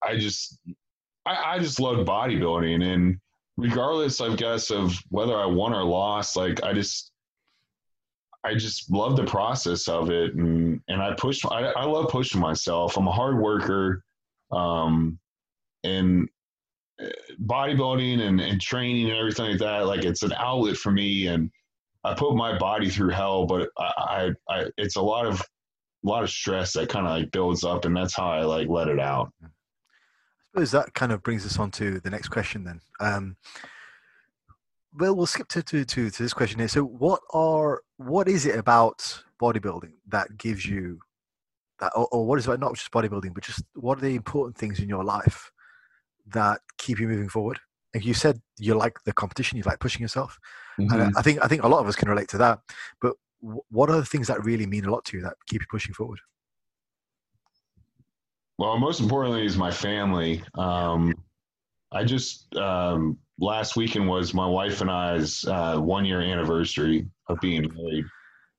I 0.03 0.17
just 0.17 0.59
I, 1.25 1.55
I 1.55 1.59
just 1.59 1.79
loved 1.79 2.07
bodybuilding 2.07 2.83
and 2.83 3.19
regardless, 3.57 4.21
I 4.21 4.35
guess, 4.35 4.69
of 4.69 4.97
whether 5.09 5.35
I 5.35 5.45
won 5.45 5.73
or 5.73 5.83
lost, 5.83 6.35
like 6.35 6.63
I 6.63 6.73
just, 6.73 7.11
I 8.45 8.53
just 8.53 8.91
love 8.91 9.15
the 9.15 9.25
process 9.25 9.87
of 9.87 10.09
it, 10.09 10.35
and 10.35 10.79
and 10.87 11.01
I 11.01 11.13
push. 11.15 11.43
I, 11.45 11.63
I 11.63 11.85
love 11.85 12.09
pushing 12.09 12.39
myself. 12.39 12.97
I'm 12.97 13.07
a 13.07 13.11
hard 13.11 13.39
worker, 13.39 14.03
um, 14.51 15.19
and 15.83 16.29
uh, 17.01 17.07
bodybuilding 17.43 18.21
and, 18.21 18.39
and 18.39 18.61
training 18.61 19.09
and 19.09 19.17
everything 19.17 19.51
like 19.51 19.59
that. 19.59 19.87
Like 19.87 20.05
it's 20.05 20.23
an 20.23 20.33
outlet 20.33 20.77
for 20.77 20.91
me, 20.91 21.27
and 21.27 21.49
I 22.03 22.13
put 22.13 22.35
my 22.35 22.57
body 22.57 22.89
through 22.89 23.09
hell, 23.09 23.45
but 23.45 23.69
I, 23.77 24.33
I, 24.49 24.53
I 24.55 24.65
it's 24.77 24.95
a 24.95 25.01
lot 25.01 25.25
of 25.25 25.41
a 25.41 26.07
lot 26.07 26.23
of 26.23 26.29
stress 26.29 26.73
that 26.73 26.89
kind 26.89 27.07
of 27.07 27.13
like 27.13 27.31
builds 27.31 27.63
up, 27.63 27.85
and 27.85 27.97
that's 27.97 28.15
how 28.15 28.27
I 28.27 28.43
like 28.43 28.67
let 28.69 28.87
it 28.87 28.99
out 28.99 29.33
I 30.55 30.61
suppose 30.61 30.71
that 30.71 30.93
kind 30.93 31.11
of 31.11 31.21
brings 31.21 31.45
us 31.45 31.59
on 31.59 31.71
to 31.71 31.99
the 31.99 32.09
next 32.09 32.29
question 32.29 32.63
then. 32.63 32.79
Um, 33.01 33.35
well, 34.97 35.15
we'll 35.15 35.25
skip 35.25 35.47
to, 35.49 35.63
to, 35.63 35.85
to, 35.85 36.09
to 36.09 36.23
this 36.23 36.33
question 36.33 36.59
here. 36.59 36.67
So, 36.67 36.83
what 36.83 37.21
are 37.33 37.81
what 37.97 38.27
is 38.27 38.45
it 38.45 38.57
about 38.57 39.23
bodybuilding 39.41 39.93
that 40.07 40.37
gives 40.37 40.65
you 40.65 40.99
that, 41.79 41.91
or, 41.95 42.07
or 42.11 42.25
what 42.25 42.39
is 42.39 42.45
it 42.45 42.51
about 42.51 42.59
not 42.59 42.75
just 42.75 42.91
bodybuilding, 42.91 43.33
but 43.33 43.43
just 43.43 43.63
what 43.73 43.97
are 43.97 44.01
the 44.01 44.15
important 44.15 44.57
things 44.57 44.79
in 44.79 44.89
your 44.89 45.03
life 45.03 45.51
that 46.27 46.61
keep 46.77 46.99
you 46.99 47.07
moving 47.07 47.29
forward? 47.29 47.59
Like 47.93 48.05
you 48.05 48.13
said, 48.13 48.41
you 48.57 48.75
like 48.75 48.97
the 49.05 49.13
competition, 49.13 49.57
you 49.57 49.63
like 49.65 49.79
pushing 49.79 50.01
yourself, 50.01 50.37
mm-hmm. 50.79 50.93
and 50.93 51.15
I. 51.15 51.19
I 51.19 51.21
think 51.21 51.43
I 51.43 51.47
think 51.47 51.63
a 51.63 51.67
lot 51.67 51.79
of 51.79 51.87
us 51.87 51.95
can 51.95 52.09
relate 52.09 52.27
to 52.29 52.37
that. 52.39 52.59
But 53.01 53.13
what 53.39 53.89
are 53.89 53.97
the 53.97 54.05
things 54.05 54.27
that 54.27 54.43
really 54.43 54.65
mean 54.65 54.85
a 54.85 54.91
lot 54.91 55.05
to 55.05 55.17
you 55.17 55.23
that 55.23 55.35
keep 55.47 55.61
you 55.61 55.67
pushing 55.69 55.93
forward? 55.93 56.19
Well, 58.57 58.77
most 58.77 59.01
importantly 59.01 59.45
is 59.45 59.57
my 59.57 59.71
family. 59.71 60.41
Um, 60.55 61.13
I 61.91 62.03
just 62.03 62.55
um, 62.55 63.17
last 63.39 63.75
weekend 63.75 64.07
was 64.07 64.33
my 64.33 64.47
wife 64.47 64.81
and 64.81 64.89
I's 64.89 65.43
uh, 65.45 65.77
one 65.77 66.05
year 66.05 66.21
anniversary 66.21 67.07
of 67.27 67.39
being 67.41 67.61
married. 67.73 68.05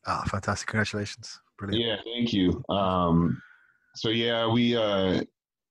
Ah, 0.06 0.22
oh, 0.24 0.28
fantastic! 0.28 0.68
Congratulations! 0.68 1.40
Brilliant. 1.58 1.84
Yeah, 1.84 1.96
thank 2.14 2.32
you. 2.32 2.62
Um, 2.68 3.40
so 3.94 4.10
yeah, 4.10 4.46
we 4.50 4.76
uh, 4.76 5.22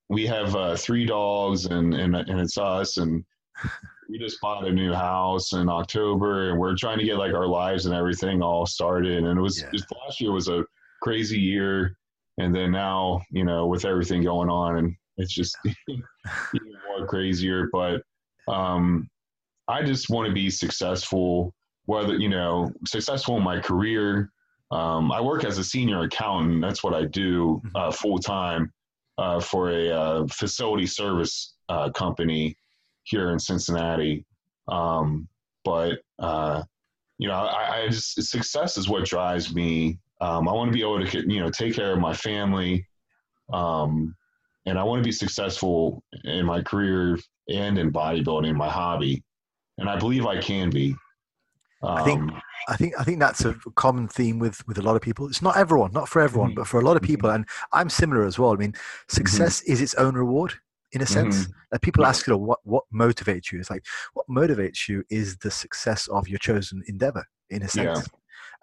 we 0.09 0.25
have 0.27 0.55
uh, 0.55 0.75
three 0.75 1.05
dogs, 1.05 1.65
and 1.65 1.93
and 1.93 2.15
and 2.15 2.39
it's 2.39 2.57
us, 2.57 2.97
and 2.97 3.23
we 4.09 4.19
just 4.19 4.41
bought 4.41 4.67
a 4.67 4.71
new 4.71 4.93
house 4.93 5.53
in 5.53 5.69
October, 5.69 6.49
and 6.49 6.59
we're 6.59 6.75
trying 6.75 6.97
to 6.99 7.05
get 7.05 7.17
like 7.17 7.33
our 7.33 7.47
lives 7.47 7.85
and 7.85 7.95
everything 7.95 8.41
all 8.41 8.65
started. 8.65 9.23
And 9.23 9.37
it 9.37 9.41
was 9.41 9.61
Yeah. 9.61 9.69
just 9.71 9.85
last 10.05 10.19
year 10.19 10.31
was 10.31 10.49
a 10.49 10.63
crazy 11.01 11.39
year, 11.39 11.97
and 12.39 12.53
then 12.53 12.71
now 12.71 13.21
you 13.31 13.45
know 13.45 13.67
with 13.67 13.85
everything 13.85 14.23
going 14.23 14.49
on, 14.49 14.77
and 14.77 14.95
it's 15.17 15.33
just 15.33 15.55
even 15.87 16.73
more 16.87 17.07
crazier. 17.07 17.69
But 17.71 18.01
um, 18.47 19.09
I 19.67 19.83
just 19.83 20.09
want 20.09 20.27
to 20.27 20.33
be 20.33 20.49
successful, 20.49 21.53
whether 21.85 22.15
you 22.15 22.29
know 22.29 22.71
successful 22.85 23.37
in 23.37 23.43
my 23.43 23.59
career. 23.59 24.31
Um, 24.71 25.11
I 25.11 25.21
work 25.21 25.43
as 25.43 25.57
a 25.57 25.63
senior 25.63 26.01
accountant. 26.01 26.61
That's 26.61 26.83
what 26.83 26.93
I 26.93 27.05
do 27.05 27.61
uh, 27.75 27.91
full 27.91 28.17
time 28.17 28.71
uh, 29.17 29.39
for 29.39 29.71
a 29.71 29.89
uh, 29.89 30.27
facility 30.27 30.85
service 30.85 31.53
uh, 31.69 31.89
company 31.91 32.57
here 33.03 33.31
in 33.31 33.39
Cincinnati. 33.39 34.25
Um, 34.67 35.27
but 35.63 35.99
uh, 36.19 36.63
you 37.17 37.27
know, 37.27 37.33
I, 37.33 37.83
I 37.83 37.87
just 37.87 38.21
success 38.23 38.77
is 38.77 38.89
what 38.89 39.05
drives 39.05 39.53
me. 39.53 39.99
Um, 40.21 40.47
I 40.47 40.53
want 40.53 40.71
to 40.71 40.73
be 40.73 40.81
able 40.81 41.05
to 41.05 41.33
you 41.33 41.39
know 41.39 41.49
take 41.49 41.75
care 41.75 41.93
of 41.93 41.99
my 41.99 42.13
family, 42.13 42.85
um, 43.53 44.15
and 44.65 44.77
I 44.79 44.83
want 44.83 44.99
to 45.01 45.07
be 45.07 45.11
successful 45.11 46.03
in 46.23 46.45
my 46.45 46.61
career 46.61 47.17
and 47.49 47.77
in 47.77 47.91
bodybuilding, 47.91 48.55
my 48.55 48.69
hobby, 48.69 49.23
and 49.77 49.89
I 49.89 49.97
believe 49.97 50.25
I 50.25 50.39
can 50.41 50.69
be. 50.69 50.95
I 51.83 52.03
think- 52.03 52.21
Um, 52.31 52.41
I 52.67 52.75
think 52.77 52.93
I 52.99 53.03
think 53.03 53.19
that's 53.19 53.45
a 53.45 53.53
common 53.75 54.07
theme 54.07 54.39
with 54.39 54.65
with 54.67 54.79
a 54.79 54.81
lot 54.81 54.95
of 54.95 55.01
people. 55.03 55.27
It's 55.27 55.41
not 55.43 55.55
everyone, 55.55 55.91
not 55.91 56.09
for 56.09 56.19
everyone, 56.19 56.51
Mhm. 56.53 56.55
but 56.55 56.67
for 56.67 56.79
a 56.79 56.83
lot 56.83 56.95
of 56.97 57.03
people, 57.03 57.29
and 57.29 57.45
I'm 57.73 57.89
similar 57.91 58.25
as 58.25 58.39
well. 58.39 58.53
I 58.53 58.55
mean, 58.55 58.73
success 59.07 59.61
is 59.63 59.81
its 59.81 59.93
own 59.95 60.15
reward 60.15 60.53
in 60.93 61.01
a 61.03 61.05
sense. 61.05 61.47
Like 61.71 61.81
people 61.81 62.01
Yeah. 62.03 62.09
ask, 62.09 62.25
you 62.25 62.33
know, 62.33 62.37
what 62.39 62.59
what 62.63 62.85
motivates 62.91 63.51
you? 63.51 63.59
It's 63.59 63.69
like 63.69 63.85
what 64.13 64.25
motivates 64.27 64.87
you 64.87 65.03
is 65.11 65.37
the 65.37 65.51
success 65.51 66.07
of 66.07 66.27
your 66.27 66.39
chosen 66.39 66.81
endeavor, 66.87 67.25
in 67.51 67.61
a 67.61 67.65
Yeah. 67.65 67.93
sense. 67.93 68.07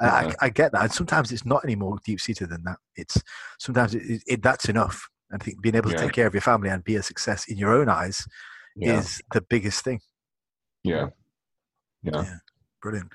I, 0.01 0.35
I 0.41 0.49
get 0.49 0.73
that, 0.73 0.83
and 0.83 0.93
sometimes 0.93 1.31
it's 1.31 1.47
not 1.47 1.63
any 1.63 1.77
more 1.77 1.97
deep 2.05 2.21
seated 2.21 2.49
than 2.49 2.65
that. 2.65 2.79
It's 2.97 3.23
sometimes 3.61 3.95
it, 3.95 4.03
it, 4.03 4.23
it, 4.27 4.43
that's 4.43 4.69
enough. 4.69 5.09
I 5.33 5.39
think 5.39 5.61
being 5.63 5.75
able 5.75 5.91
to 5.91 5.97
Yeah. 5.97 6.03
take 6.03 6.13
care 6.13 6.27
of 6.27 6.35
your 6.35 6.41
family 6.43 6.69
and 6.69 6.85
be 6.85 6.97
a 6.97 7.03
success 7.03 7.47
in 7.49 7.57
your 7.59 7.73
own 7.73 7.89
eyes 7.89 8.27
yeah, 8.77 8.99
is 8.99 9.21
the 9.33 9.41
biggest 9.41 9.85
thing. 9.85 10.01
yeah, 10.85 11.07
yeah. 12.03 12.37
Brilliant. 12.81 13.13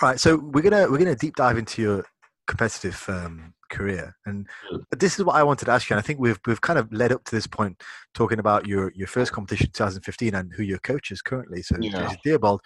All 0.00 0.08
right, 0.08 0.20
so 0.20 0.36
we're 0.36 0.62
gonna 0.62 0.90
we're 0.90 0.98
gonna 0.98 1.16
deep 1.16 1.34
dive 1.36 1.58
into 1.58 1.82
your 1.82 2.04
competitive 2.46 3.04
um, 3.08 3.54
career, 3.70 4.14
and 4.26 4.46
Sure. 4.68 4.80
this 4.90 5.18
is 5.18 5.24
what 5.24 5.36
I 5.36 5.42
wanted 5.42 5.66
to 5.66 5.70
ask 5.70 5.88
you. 5.88 5.94
And 5.94 6.02
I 6.02 6.06
think 6.06 6.18
we've 6.20 6.38
we've 6.46 6.60
kind 6.60 6.78
of 6.78 6.92
led 6.92 7.12
up 7.12 7.24
to 7.24 7.34
this 7.34 7.46
point 7.46 7.82
talking 8.14 8.38
about 8.38 8.66
your 8.66 8.92
your 8.94 9.06
first 9.06 9.32
competition, 9.32 9.70
2015, 9.72 10.34
and 10.34 10.52
who 10.52 10.62
your 10.62 10.78
coach 10.78 11.10
is 11.10 11.22
currently. 11.22 11.62
So, 11.62 11.76
Yeah. 11.80 12.02
Jason 12.02 12.18
Theobald, 12.24 12.60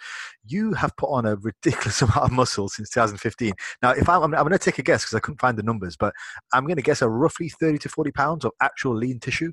you 0.45 0.73
have 0.73 0.95
put 0.97 1.09
on 1.09 1.25
a 1.25 1.35
ridiculous 1.37 2.01
amount 2.03 2.17
of 2.25 2.31
muscle 2.31 2.69
since 2.69 2.89
2015. 2.89 3.53
Now, 3.81 3.91
if 3.91 4.09
I'm 4.09 4.23
I'm, 4.23 4.33
I'm 4.33 4.41
going 4.47 4.51
to 4.51 4.59
take 4.59 4.79
a 4.79 4.83
guess 4.83 5.03
because 5.03 5.15
I 5.15 5.19
couldn't 5.19 5.39
find 5.39 5.57
the 5.57 5.63
numbers, 5.63 5.95
but 5.95 6.13
I'm 6.53 6.65
going 6.65 6.75
to 6.77 6.81
guess 6.81 7.01
a 7.01 7.09
roughly 7.09 7.49
30 7.49 7.77
to 7.79 7.89
40 7.89 8.11
pounds 8.11 8.45
of 8.45 8.51
actual 8.61 8.95
lean 8.95 9.19
tissue 9.19 9.51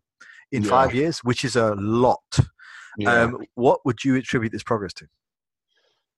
in 0.52 0.62
Yeah. 0.64 0.70
five 0.70 0.94
years, 0.94 1.18
which 1.20 1.44
is 1.44 1.56
a 1.56 1.74
lot. 1.74 2.22
yeah. 2.98 3.22
Um, 3.22 3.44
what 3.54 3.80
would 3.84 4.04
you 4.04 4.16
attribute 4.16 4.52
this 4.52 4.62
progress 4.62 4.92
to? 4.94 5.06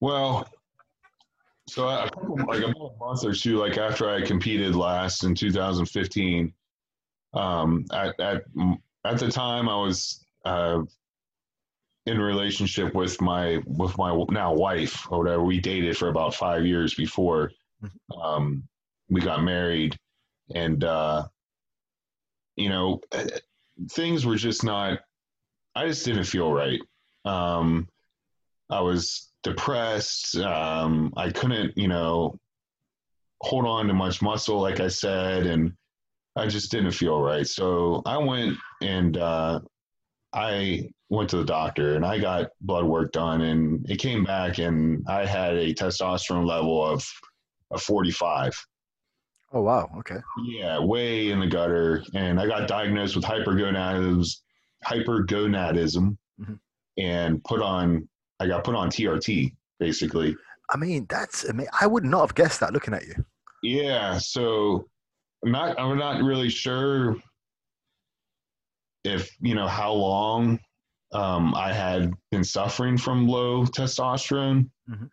Well, 0.01 0.49
so 1.69 1.89
a 1.89 2.09
couple, 2.11 2.37
like 2.47 2.63
a 2.63 2.73
month 2.99 3.25
or 3.25 3.33
two, 3.33 3.59
like 3.59 3.77
after 3.77 4.09
I 4.09 4.23
competed 4.23 4.77
last 4.77 5.25
in 5.25 5.35
2015, 5.35 6.53
um, 7.35 7.85
at 7.93 8.19
at 8.21 8.45
at 9.05 9.19
the 9.19 9.31
time 9.31 9.69
I 9.69 9.77
was 9.77 10.25
uh, 10.45 10.83
in 12.07 12.19
relationship 12.19 12.95
with 12.95 13.21
my 13.21 13.61
with 13.67 13.99
my 13.99 14.25
now 14.31 14.55
wife 14.55 15.11
or 15.11 15.19
whatever. 15.19 15.43
We 15.43 15.61
dated 15.61 15.97
for 15.97 16.09
about 16.09 16.35
five 16.35 16.65
years 16.65 16.95
before 16.95 17.51
um, 18.21 18.63
we 19.11 19.21
got 19.21 19.43
married, 19.43 19.99
and 20.55 20.83
uh, 20.85 21.27
you 22.55 22.69
know, 22.69 23.01
things 23.91 24.25
were 24.25 24.37
just 24.37 24.65
not. 24.65 25.01
I 25.75 25.89
just 25.89 26.05
didn't 26.05 26.25
feel 26.25 26.53
right. 26.53 26.81
Um, 27.25 27.89
I 28.71 28.81
was 28.81 29.26
depressed. 29.47 30.37
Um, 30.39 31.13
I 31.17 31.31
couldn't, 31.31 31.79
you 31.79 31.87
know, 31.87 32.37
hold 33.43 33.65
on 33.65 33.87
to 33.87 33.95
much 33.95 34.21
muscle, 34.21 34.61
like 34.61 34.81
I 34.81 34.89
said, 34.89 35.47
and 35.47 35.73
I 36.35 36.49
just 36.49 36.71
didn't 36.73 36.91
feel 36.91 37.21
right. 37.21 37.47
So 37.47 38.03
I 38.05 38.19
went 38.19 38.57
and 38.83 39.17
uh, 39.17 39.61
I 40.33 40.91
went 41.11 41.31
to 41.31 41.37
the 41.37 41.45
doctor 41.45 41.95
and 41.95 42.05
I 42.05 42.19
got 42.19 42.49
blood 42.61 42.85
work 42.87 43.13
done, 43.13 43.43
and 43.43 43.89
it 43.89 43.99
came 43.99 44.25
back, 44.25 44.59
and 44.59 45.05
I 45.09 45.25
had 45.25 45.55
a 45.55 45.73
testosterone 45.73 46.47
level 46.47 46.85
of 46.85 47.07
of 47.71 47.81
45. 47.83 48.53
Oh 49.53 49.63
wow, 49.63 49.89
okay. 49.99 50.19
Yeah, 50.45 50.81
way 50.81 51.31
in 51.31 51.39
the 51.39 51.47
gutter, 51.47 52.03
and 52.15 52.41
I 52.41 52.47
got 52.49 52.67
diagnosed 52.69 53.15
with 53.15 53.25
hypergonadism, 53.25 54.27
hypergonadism, 54.85 56.17
Mhm. 56.41 56.59
and 56.99 57.45
put 57.45 57.63
on. 57.63 58.09
I 58.41 58.47
got 58.47 58.65
put 58.65 58.75
on 58.75 58.91
TRT 58.91 59.55
basically. 59.79 60.37
I 60.71 60.77
mean, 60.77 61.07
that's 61.09 61.49
I 61.49 61.53
mean, 61.53 61.69
I 61.81 61.87
would 61.87 62.05
not 62.05 62.21
have 62.21 62.35
guessed 62.35 62.61
that 62.61 62.73
looking 62.73 62.95
at 62.95 63.07
you. 63.07 63.25
Yeah, 63.63 64.19
so 64.19 64.89
I'm 65.45 65.53
not. 65.53 65.79
I'm 65.79 65.99
not 65.99 66.23
really 66.23 66.49
sure 66.49 67.17
if 69.05 69.31
you 69.41 69.55
know 69.55 69.69
how 69.69 69.93
long 69.93 70.59
um, 71.13 71.55
I 71.55 71.73
had 71.73 72.13
been 72.31 72.45
suffering 72.45 72.99
from 72.99 73.29
low 73.29 73.65
testosterone. 73.65 74.69
Mhm. 74.89 75.11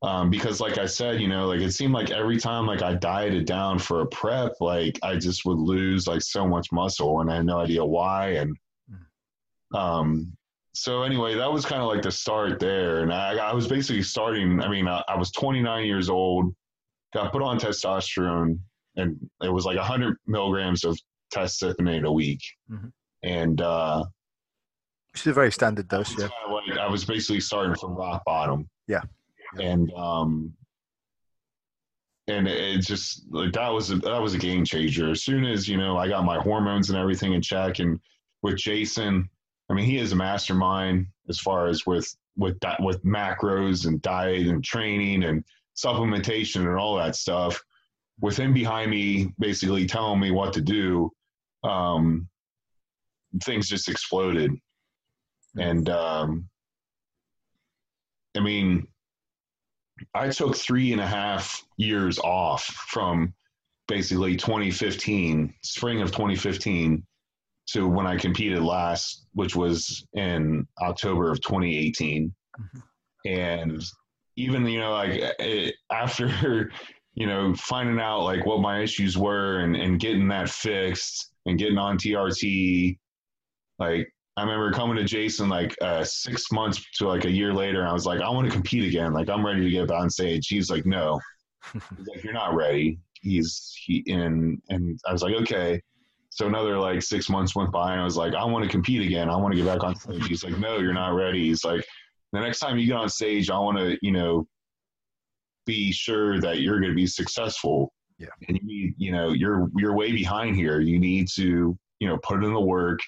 Um, 0.00 0.30
because, 0.30 0.60
like 0.60 0.78
I 0.78 0.86
said, 0.86 1.20
you 1.20 1.26
know, 1.26 1.48
like 1.48 1.60
it 1.60 1.72
seemed 1.72 1.92
like 1.92 2.10
every 2.10 2.38
time 2.38 2.66
like 2.66 2.82
I 2.82 2.94
dieted 2.94 3.46
down 3.46 3.80
for 3.80 4.02
a 4.02 4.06
prep, 4.06 4.52
like 4.60 4.98
I 5.02 5.16
just 5.16 5.44
would 5.44 5.58
lose 5.58 6.06
like 6.06 6.22
so 6.22 6.46
much 6.46 6.70
muscle, 6.70 7.20
and 7.20 7.30
I 7.30 7.36
had 7.36 7.46
no 7.46 7.58
idea 7.58 7.84
why. 7.84 8.30
And 8.30 8.56
um, 9.74 10.36
so 10.78 11.02
anyway, 11.02 11.34
that 11.34 11.52
was 11.52 11.64
kind 11.66 11.82
of 11.82 11.88
like 11.88 12.02
the 12.02 12.10
start 12.12 12.60
there, 12.60 13.02
and 13.02 13.12
I, 13.12 13.36
I 13.36 13.52
was 13.52 13.66
basically 13.66 14.02
starting. 14.02 14.60
I 14.62 14.68
mean, 14.68 14.86
I, 14.86 15.02
I 15.08 15.16
was 15.16 15.30
29 15.32 15.84
years 15.84 16.08
old, 16.08 16.54
got 17.12 17.32
put 17.32 17.42
on 17.42 17.58
testosterone, 17.58 18.58
and 18.96 19.16
it 19.42 19.48
was 19.52 19.64
like 19.64 19.76
100 19.76 20.16
milligrams 20.26 20.84
of 20.84 20.96
testosterone 21.34 22.04
a 22.06 22.12
week, 22.12 22.40
Mhm. 22.70 22.92
and 23.24 23.60
uh, 23.60 24.04
Which 25.12 25.22
is 25.22 25.26
a 25.26 25.32
very 25.32 25.50
standard 25.50 25.88
dose, 25.88 26.10
yeah. 26.12 26.28
kinda 26.28 26.54
like 26.54 26.78
I 26.78 26.88
was 26.88 27.04
basically 27.04 27.40
starting 27.40 27.74
from 27.74 27.94
rock 27.96 28.22
bottom. 28.24 28.68
Yeah. 28.86 29.02
And 29.60 29.90
um 29.94 30.52
and 32.28 32.46
it 32.46 32.82
just 32.82 33.24
like 33.30 33.52
that 33.54 33.70
was 33.70 33.90
a 33.90 33.96
that 33.96 34.20
was 34.20 34.34
a 34.34 34.38
game 34.38 34.64
changer. 34.64 35.10
As 35.10 35.22
soon 35.24 35.44
as, 35.44 35.66
you 35.68 35.76
know, 35.78 35.96
I 35.96 36.08
got 36.08 36.24
my 36.24 36.38
hormones 36.38 36.90
and 36.90 36.98
everything 36.98 37.32
in 37.32 37.40
check 37.42 37.78
and 37.78 37.98
with 38.42 38.56
Jason, 38.58 39.28
I 39.70 39.74
mean, 39.74 39.84
he 39.84 39.98
is 39.98 40.12
a 40.12 40.16
mastermind 40.16 41.06
as 41.28 41.38
far 41.38 41.66
as 41.66 41.86
with 41.86 42.14
with 42.36 42.58
with 42.80 43.04
macros 43.04 43.86
and 43.86 44.00
diet 44.02 44.46
and 44.46 44.64
training 44.64 45.24
and 45.24 45.44
supplementation 45.76 46.60
and 46.60 46.78
all 46.78 46.96
that 46.96 47.16
stuff. 47.16 47.62
With 48.20 48.36
him 48.36 48.52
behind 48.52 48.90
me 48.90 49.32
basically 49.38 49.86
telling 49.86 50.20
me 50.20 50.30
what 50.30 50.52
to 50.54 50.60
do, 50.60 51.10
um 51.64 52.28
things 53.42 53.68
just 53.68 53.88
exploded 53.88 54.52
and 55.56 55.88
um, 55.88 56.48
I 58.36 58.40
mean, 58.40 58.86
I 60.14 60.28
took 60.28 60.56
three 60.56 60.92
and 60.92 61.00
a 61.00 61.06
half 61.06 61.64
years 61.76 62.18
off 62.18 62.64
from 62.64 63.34
basically 63.88 64.36
2015, 64.36 65.54
spring 65.62 66.02
of 66.02 66.12
2015, 66.12 67.04
to 67.72 67.86
when 67.86 68.06
I 68.06 68.16
competed 68.16 68.62
last, 68.62 69.26
which 69.34 69.54
was 69.54 70.06
in 70.14 70.66
October 70.80 71.30
of 71.30 71.40
2018. 71.40 72.34
Mhm. 72.58 72.82
And 73.26 73.82
even 74.36 74.66
you 74.66 74.80
know, 74.80 74.92
like 74.92 75.34
it, 75.38 75.74
after 75.92 76.70
you 77.14 77.26
know 77.26 77.54
finding 77.54 77.98
out 78.00 78.22
like 78.22 78.46
what 78.46 78.60
my 78.60 78.80
issues 78.80 79.18
were 79.18 79.60
and, 79.60 79.76
and 79.76 80.00
getting 80.00 80.28
that 80.28 80.48
fixed 80.48 81.32
and 81.46 81.58
getting 81.58 81.78
on 81.78 81.98
TRT, 81.98 82.96
like 83.78 84.08
I 84.36 84.42
remember 84.42 84.70
coming 84.72 84.96
to 84.96 85.04
Jason 85.04 85.48
like 85.48 85.76
uh, 85.82 86.04
six 86.04 86.52
months 86.52 86.84
to 86.98 87.08
like 87.08 87.24
a 87.24 87.30
year 87.30 87.52
later, 87.52 87.80
and 87.80 87.88
I 87.88 87.92
was 87.92 88.06
like, 88.06 88.20
I 88.20 88.30
want 88.30 88.46
to 88.46 88.52
compete 88.52 88.84
again. 88.84 89.12
Like 89.12 89.28
I'm 89.28 89.44
ready 89.44 89.62
to 89.64 89.70
get 89.70 89.90
on 89.90 90.08
stage. 90.08 90.46
He's 90.46 90.70
like, 90.70 90.86
No, 90.86 91.20
he's 91.72 92.06
like, 92.06 92.22
You're 92.22 92.32
not 92.32 92.54
ready. 92.54 92.98
He's 93.20 93.74
he 93.84 94.04
and 94.06 94.62
and 94.68 94.98
I 95.06 95.12
was 95.12 95.22
like, 95.22 95.34
Okay. 95.42 95.82
So 96.38 96.46
another 96.46 96.78
like 96.78 97.02
six 97.02 97.28
months 97.28 97.56
went 97.56 97.72
by, 97.72 97.90
and 97.90 98.00
I 98.00 98.04
was 98.04 98.16
like, 98.16 98.32
I 98.32 98.44
want 98.44 98.62
to 98.62 98.70
compete 98.70 99.04
again. 99.04 99.28
I 99.28 99.34
want 99.34 99.54
to 99.54 99.56
get 99.60 99.66
back 99.66 99.82
on 99.82 99.96
stage. 99.96 100.24
He's 100.28 100.44
like, 100.44 100.56
No, 100.56 100.78
you're 100.78 100.94
not 100.94 101.16
ready. 101.16 101.48
He's 101.48 101.64
like, 101.64 101.84
The 102.32 102.38
next 102.38 102.60
time 102.60 102.78
you 102.78 102.86
get 102.86 102.94
on 102.94 103.08
stage, 103.08 103.50
I 103.50 103.58
want 103.58 103.76
to 103.76 103.98
you 104.02 104.12
know 104.12 104.46
be 105.66 105.90
sure 105.90 106.40
that 106.40 106.60
you're 106.60 106.78
going 106.78 106.92
to 106.92 106.96
be 106.96 107.08
successful. 107.08 107.92
Yeah. 108.18 108.28
And 108.46 108.56
you 108.56 108.64
need 108.64 108.94
you 108.98 109.10
know 109.10 109.32
you're 109.32 109.68
you're 109.76 109.96
way 109.96 110.12
behind 110.12 110.54
here. 110.54 110.78
You 110.78 111.00
need 111.00 111.26
to 111.34 111.76
you 111.98 112.08
know 112.08 112.18
put 112.18 112.44
in 112.44 112.54
the 112.54 112.60
work 112.60 113.00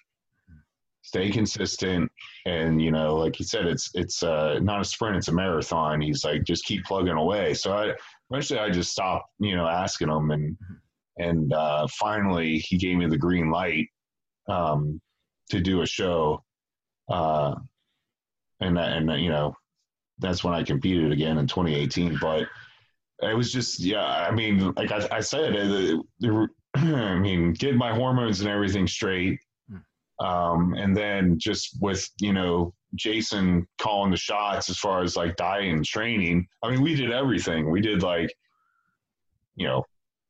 stay 1.02 1.30
consistent, 1.30 2.10
and 2.46 2.82
you 2.82 2.90
know, 2.90 3.14
like 3.14 3.36
he 3.36 3.44
said, 3.44 3.66
it's 3.66 3.92
it's 3.94 4.24
uh, 4.24 4.58
not 4.60 4.80
a 4.80 4.84
sprint, 4.84 5.16
it's 5.16 5.28
a 5.28 5.32
marathon. 5.32 6.00
He's 6.00 6.24
like, 6.24 6.42
just 6.42 6.64
keep 6.64 6.84
plugging 6.84 7.12
away. 7.12 7.54
So 7.54 7.72
I 7.72 7.94
eventually 8.28 8.58
I 8.58 8.70
just 8.70 8.90
stopped, 8.90 9.30
you 9.38 9.56
know, 9.56 9.68
asking 9.68 10.08
him, 10.08 10.32
and 10.32 10.56
and 11.20 11.52
uh, 11.52 11.86
finally 11.88 12.58
he 12.58 12.76
gave 12.76 12.96
me 12.96 13.06
the 13.06 13.18
green 13.18 13.50
light 13.50 13.88
um, 14.48 15.00
to 15.50 15.60
do 15.60 15.82
a 15.82 15.86
show, 15.86 16.42
uh, 17.08 17.54
and 18.60 18.78
and 18.78 19.10
you 19.22 19.30
know, 19.30 19.54
that's 20.18 20.42
when 20.44 20.54
I 20.54 20.62
competed 20.62 21.12
again 21.12 21.38
in 21.38 21.46
2018, 21.46 22.18
but. 22.20 22.46
It 23.22 23.36
was 23.36 23.52
just, 23.52 23.80
yeah. 23.80 24.06
I 24.06 24.30
mean, 24.30 24.72
like 24.78 24.90
I, 24.90 25.06
I 25.12 25.20
said, 25.20 25.54
it, 25.54 26.00
it, 26.22 26.50
I 26.76 27.18
mean, 27.18 27.52
get 27.52 27.76
my 27.76 27.92
hormones 27.94 28.40
and 28.40 28.48
everything 28.48 28.86
straight. 28.86 29.38
Um, 30.20 30.74
and 30.74 30.96
then 30.96 31.38
just 31.38 31.76
with, 31.80 32.08
you 32.20 32.32
know, 32.32 32.74
Jason 32.94 33.66
calling 33.78 34.10
the 34.10 34.16
shots 34.16 34.68
as 34.68 34.78
far 34.78 35.02
as 35.02 35.16
like 35.16 35.36
diet 35.36 35.72
and 35.72 35.84
training. 35.84 36.46
I 36.62 36.70
mean, 36.70 36.82
we 36.82 36.94
did 36.94 37.10
everything. 37.10 37.70
We 37.70 37.80
did 37.80 38.02
like, 38.02 38.32
you 39.56 39.66
know, 39.66 39.84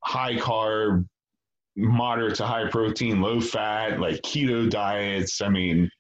high 0.05 0.37
carb, 0.37 1.07
moderate 1.77 2.37
to 2.37 2.47
high 2.47 2.69
protein, 2.69 3.21
low 3.21 3.41
fat, 3.41 4.01
like 4.01 4.21
keto 4.23 4.69
diets. 4.69 5.41
I 5.41 5.49
mean, 5.49 5.91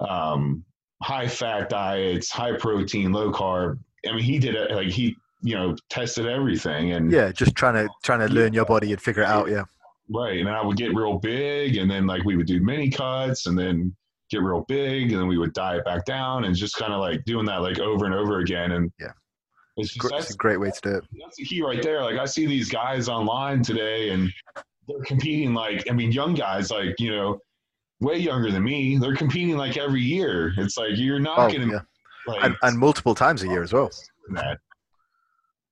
um, 0.00 0.64
high 1.02 1.28
fat 1.28 1.68
diets, 1.68 2.30
high 2.30 2.56
protein, 2.56 3.12
low 3.12 3.32
carb. 3.32 3.78
I 4.06 4.12
mean, 4.12 4.24
he 4.24 4.38
did 4.38 4.54
it 4.54 4.70
like 4.70 4.88
he 4.88 5.16
you 5.44 5.54
know 5.54 5.76
tested 5.90 6.26
everything 6.26 6.92
and 6.92 7.12
yeah 7.12 7.30
just 7.30 7.54
trying 7.54 7.74
to 7.74 7.88
trying 8.02 8.26
to 8.26 8.34
learn 8.34 8.54
your 8.54 8.64
body 8.64 8.90
and 8.92 9.00
figure 9.00 9.22
it 9.22 9.28
out 9.28 9.48
yeah 9.48 9.62
right 10.08 10.40
and 10.40 10.48
i 10.48 10.64
would 10.64 10.76
get 10.76 10.94
real 10.94 11.18
big 11.18 11.76
and 11.76 11.90
then 11.90 12.06
like 12.06 12.24
we 12.24 12.34
would 12.34 12.46
do 12.46 12.60
mini 12.60 12.88
cuts 12.88 13.46
and 13.46 13.58
then 13.58 13.94
get 14.30 14.42
real 14.42 14.64
big 14.68 15.12
and 15.12 15.20
then 15.20 15.28
we 15.28 15.36
would 15.36 15.52
diet 15.52 15.84
back 15.84 16.04
down 16.06 16.44
and 16.44 16.56
just 16.56 16.76
kind 16.76 16.94
of 16.94 17.00
like 17.00 17.22
doing 17.26 17.44
that 17.44 17.58
like 17.58 17.78
over 17.78 18.06
and 18.06 18.14
over 18.14 18.38
again 18.38 18.72
and 18.72 18.90
yeah 18.98 19.12
it's, 19.76 19.94
just, 19.94 20.14
it's 20.14 20.34
a 20.34 20.36
great 20.36 20.58
way 20.58 20.70
to 20.70 20.80
do 20.82 20.96
it 20.96 21.04
that's 21.20 21.36
the 21.36 21.44
key 21.44 21.62
right 21.62 21.82
there 21.82 22.02
like 22.02 22.18
i 22.18 22.24
see 22.24 22.46
these 22.46 22.70
guys 22.70 23.08
online 23.08 23.62
today 23.62 24.10
and 24.10 24.32
they're 24.88 25.02
competing 25.04 25.54
like 25.54 25.84
i 25.90 25.92
mean 25.92 26.12
young 26.12 26.34
guys 26.34 26.70
like 26.70 26.94
you 26.98 27.10
know 27.10 27.38
way 28.00 28.16
younger 28.16 28.50
than 28.50 28.62
me 28.62 28.98
they're 28.98 29.16
competing 29.16 29.56
like 29.56 29.76
every 29.76 30.02
year 30.02 30.52
it's 30.58 30.76
like 30.76 30.90
you're 30.94 31.20
not 31.20 31.38
oh, 31.38 31.48
yeah. 31.48 31.80
like, 32.26 32.44
and, 32.44 32.56
and 32.62 32.78
multiple 32.78 33.14
times 33.14 33.42
a 33.42 33.48
year 33.48 33.62
as 33.62 33.72
well 33.72 33.90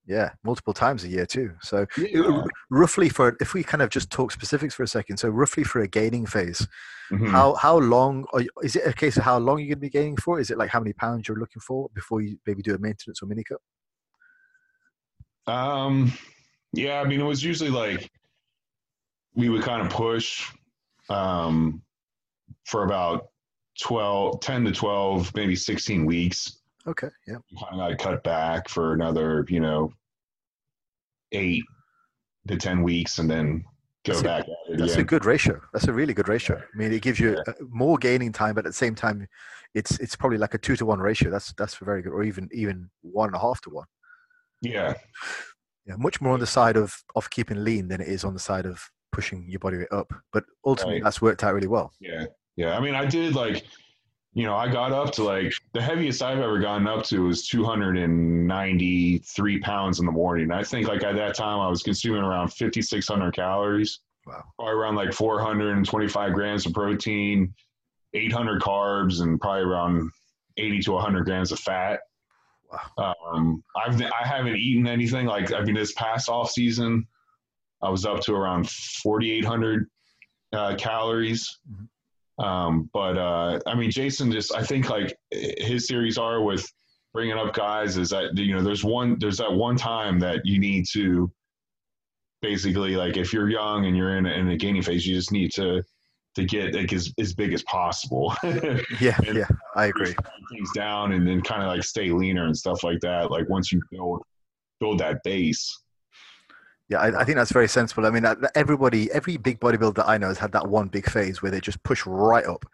yeah, 0.07 0.30
multiple 0.42 0.74
times 0.74 1.05
a 1.05 1.09
year 1.09 1.26
too. 1.26 1.53
So 1.62 1.86
yeah. 1.96 2.42
roughly 2.70 3.09
for 3.09 3.36
if 3.40 3.55
we 3.55 3.62
kind 3.62 3.82
of 3.82 3.90
just 3.90 4.11
talk 4.11 4.32
specifics 4.32 4.74
for 4.74 4.82
a 4.82 4.88
second. 4.88 5.18
So 5.18 5.28
roughly 5.28 5.62
for 5.62 5.80
a 5.80 5.88
gaining 5.88 6.26
phase, 6.26 6.66
mm-hmm. 7.11 7.26
how 7.26 7.55
how 7.55 7.78
long 7.78 8.26
you, 8.34 8.48
is 8.62 8.74
it 8.74 8.86
a 8.86 8.92
case 8.92 9.16
of 9.16 9.22
how 9.22 9.38
long 9.38 9.59
you're 9.59 9.68
going 9.68 9.76
to 9.76 9.76
be 9.76 9.90
gaining 9.90 10.16
for? 10.16 10.40
Is 10.40 10.50
it 10.50 10.59
like 10.59 10.70
how 10.70 10.80
many 10.80 10.92
pounds 10.92 11.28
you're 11.28 11.38
looking 11.38 11.61
for 11.61 11.88
before 11.94 12.20
you 12.20 12.36
maybe 12.46 12.62
do 12.62 12.74
a 12.74 12.78
maintenance 12.78 13.22
or 13.22 13.26
mini 13.26 13.44
cut? 13.44 13.61
Um, 15.47 16.12
yeah, 16.72 17.01
I 17.01 17.05
mean 17.05 17.20
it 17.20 17.24
was 17.24 17.43
usually 17.43 17.70
like 17.70 18.11
we 19.34 19.49
would 19.49 19.62
kind 19.62 19.84
of 19.84 19.93
push 19.93 20.51
um, 21.09 21.82
for 22.64 22.84
about 22.84 23.28
12, 23.80 24.40
10 24.40 24.64
to 24.66 24.72
12, 24.72 25.34
maybe 25.34 25.57
16 25.57 26.05
weeks. 26.05 26.61
Okay. 26.86 27.09
Yeah. 27.26 27.36
Kind 27.70 27.93
of 27.93 27.99
cut 27.99 28.22
back 28.22 28.68
for 28.68 28.93
another, 28.93 29.47
you 29.49 29.61
know, 29.61 29.93
eight 31.32 31.64
to 32.49 32.57
ten 32.57 32.82
weeks, 32.82 33.18
and 33.18 33.30
then 33.30 33.64
go 34.05 34.12
that's 34.12 34.22
back. 34.22 34.47
A, 34.68 34.76
that's 34.76 34.97
a 34.97 35.05
good 35.05 35.24
ratio. 35.24 35.61
That's 35.72 35.86
a 35.86 35.93
really 35.93 36.14
good 36.14 36.28
ratio. 36.28 36.57
I 36.57 36.76
mean, 36.76 36.93
it 36.93 37.03
gives 37.03 37.20
you 37.20 37.40
yeah. 37.47 37.53
more 37.70 37.99
gaining 37.99 38.32
time, 38.32 38.55
but 38.55 38.66
at 38.66 38.70
the 38.70 38.74
same 38.74 38.95
time, 38.95 39.26
it's 39.74 39.99
it's 40.01 40.16
probably 40.16 40.38
like 40.38 40.55
a 40.55 40.59
two 40.59 40.76
to 40.76 40.86
one 40.86 41.01
ratio. 41.01 41.30
That's 41.30 41.53
that's 41.55 41.76
very 41.76 42.03
good, 42.03 42.12
or 42.12 42.22
even 42.22 42.49
even 42.53 42.90
one 43.03 43.28
and 43.28 43.36
a 43.36 43.40
half 43.40 43.61
to 43.62 43.70
one. 43.70 43.86
Yeah. 44.62 44.94
Yeah, 45.86 45.96
much 45.98 46.20
more 46.20 46.32
on 46.32 46.40
the 46.40 46.46
side 46.46 46.76
of 46.76 46.94
of 47.16 47.28
keeping 47.28 47.64
lean 47.64 47.88
than 47.88 48.00
it 48.00 48.08
is 48.08 48.24
on 48.24 48.34
the 48.34 48.40
side 48.40 48.66
of 48.66 48.80
pushing 49.10 49.46
your 49.48 49.58
body 49.58 49.78
weight 49.78 49.92
up. 49.92 50.12
But 50.32 50.44
ultimately, 50.64 50.94
right. 50.94 51.04
that's 51.04 51.20
worked 51.20 51.42
out 51.42 51.54
really 51.54 51.66
well. 51.66 51.92
Yeah, 52.00 52.26
yeah. 52.56 52.76
I 52.76 52.80
mean, 52.80 52.94
I 52.94 53.04
did 53.04 53.34
like 53.34 53.64
you 54.34 54.44
know, 54.44 54.56
I 54.56 54.70
got 54.70 54.92
up 54.92 55.10
to 55.12 55.24
like 55.24 55.52
the 55.74 55.82
heaviest 55.82 56.22
I've 56.22 56.38
ever 56.38 56.58
gotten 56.58 56.86
up 56.86 57.04
to 57.06 57.26
was 57.26 57.46
293 57.48 59.58
pounds 59.60 60.00
in 60.00 60.06
the 60.06 60.12
morning. 60.12 60.50
I 60.50 60.62
think 60.62 60.88
like 60.88 61.04
at 61.04 61.16
that 61.16 61.34
time 61.34 61.60
I 61.60 61.68
was 61.68 61.82
consuming 61.82 62.22
around 62.22 62.48
5,600 62.48 63.34
calories. 63.34 64.00
Wow. 64.26 64.42
Probably 64.56 64.74
around 64.74 64.96
like 64.96 65.12
425 65.12 66.32
grams 66.32 66.64
of 66.64 66.72
protein, 66.72 67.52
800 68.14 68.62
carbs, 68.62 69.20
and 69.20 69.38
probably 69.38 69.64
around 69.64 70.10
80 70.56 70.80
to 70.80 70.92
100 70.92 71.24
grams 71.24 71.52
of 71.52 71.60
fat. 71.60 72.00
Um, 72.98 73.62
I've 73.76 74.00
I 74.00 74.26
haven't 74.26 74.56
eaten 74.56 74.86
anything 74.86 75.26
like 75.26 75.52
I 75.52 75.62
mean 75.62 75.74
this 75.74 75.92
past 75.92 76.28
off 76.28 76.50
season, 76.50 77.06
I 77.82 77.90
was 77.90 78.06
up 78.06 78.20
to 78.22 78.34
around 78.34 78.70
4,800 78.70 79.86
uh, 80.52 80.74
calories. 80.76 81.48
Mm-hmm. 81.70 82.44
Um, 82.44 82.90
but 82.92 83.18
uh, 83.18 83.60
I 83.66 83.74
mean, 83.74 83.90
Jason 83.90 84.32
just 84.32 84.54
I 84.54 84.62
think 84.62 84.88
like 84.88 85.16
his 85.30 85.86
series 85.86 86.18
are 86.18 86.42
with 86.42 86.66
bringing 87.12 87.36
up 87.36 87.52
guys 87.52 87.96
is 87.98 88.08
that 88.10 88.36
you 88.36 88.54
know 88.54 88.62
there's 88.62 88.84
one 88.84 89.18
there's 89.18 89.36
that 89.36 89.52
one 89.52 89.76
time 89.76 90.18
that 90.20 90.40
you 90.44 90.58
need 90.58 90.86
to 90.92 91.30
basically 92.40 92.96
like 92.96 93.16
if 93.16 93.32
you're 93.32 93.50
young 93.50 93.86
and 93.86 93.96
you're 93.96 94.16
in 94.16 94.26
a, 94.26 94.30
in 94.30 94.48
a 94.48 94.56
gaining 94.56 94.82
phase, 94.82 95.06
you 95.06 95.14
just 95.14 95.30
need 95.30 95.52
to 95.52 95.82
to 96.35 96.45
get 96.45 96.74
like 96.74 96.93
as, 96.93 97.12
as 97.18 97.35
big 97.35 97.53
as 97.53 97.62
possible. 97.64 98.35
yeah, 99.01 99.18
yeah, 99.22 99.49
I 99.76 99.87
agree. 99.87 100.14
Things 100.51 100.70
down 100.74 101.12
and 101.12 101.26
then 101.26 101.43
kind 101.43 101.62
of 101.62 101.68
like 101.68 101.85
stay 101.85 102.11
leaner 102.11 102.47
and 102.47 102.57
stuff 102.57 102.83
like 102.83 103.01
that. 103.01 103.30
Like 103.30 103.49
once 103.49 103.72
you 103.72 103.83
build 103.91 104.22
build 104.80 104.99
that 104.99 105.22
base, 105.22 105.83
yeah, 106.93 106.99
I, 106.99 107.20
I, 107.20 107.24
think 107.24 107.37
that's 107.37 107.53
very 107.53 107.68
sensible. 107.68 108.05
I 108.05 108.11
mean, 108.11 108.26
everybody, 108.55 109.11
every 109.12 109.39
big 109.39 109.61
bodybuilder 109.61 109.95
that 109.95 110.09
I 110.09 110.18
know 110.18 110.28
has 110.28 110.39
had 110.39 110.53
that 110.53 110.68
one 110.68 110.89
big 110.89 111.09
phase 111.09 111.41
where 111.41 111.51
they 111.51 111.61
just 111.61 111.83
push 111.85 112.05
right 112.07 112.45
up, 112.45 112.66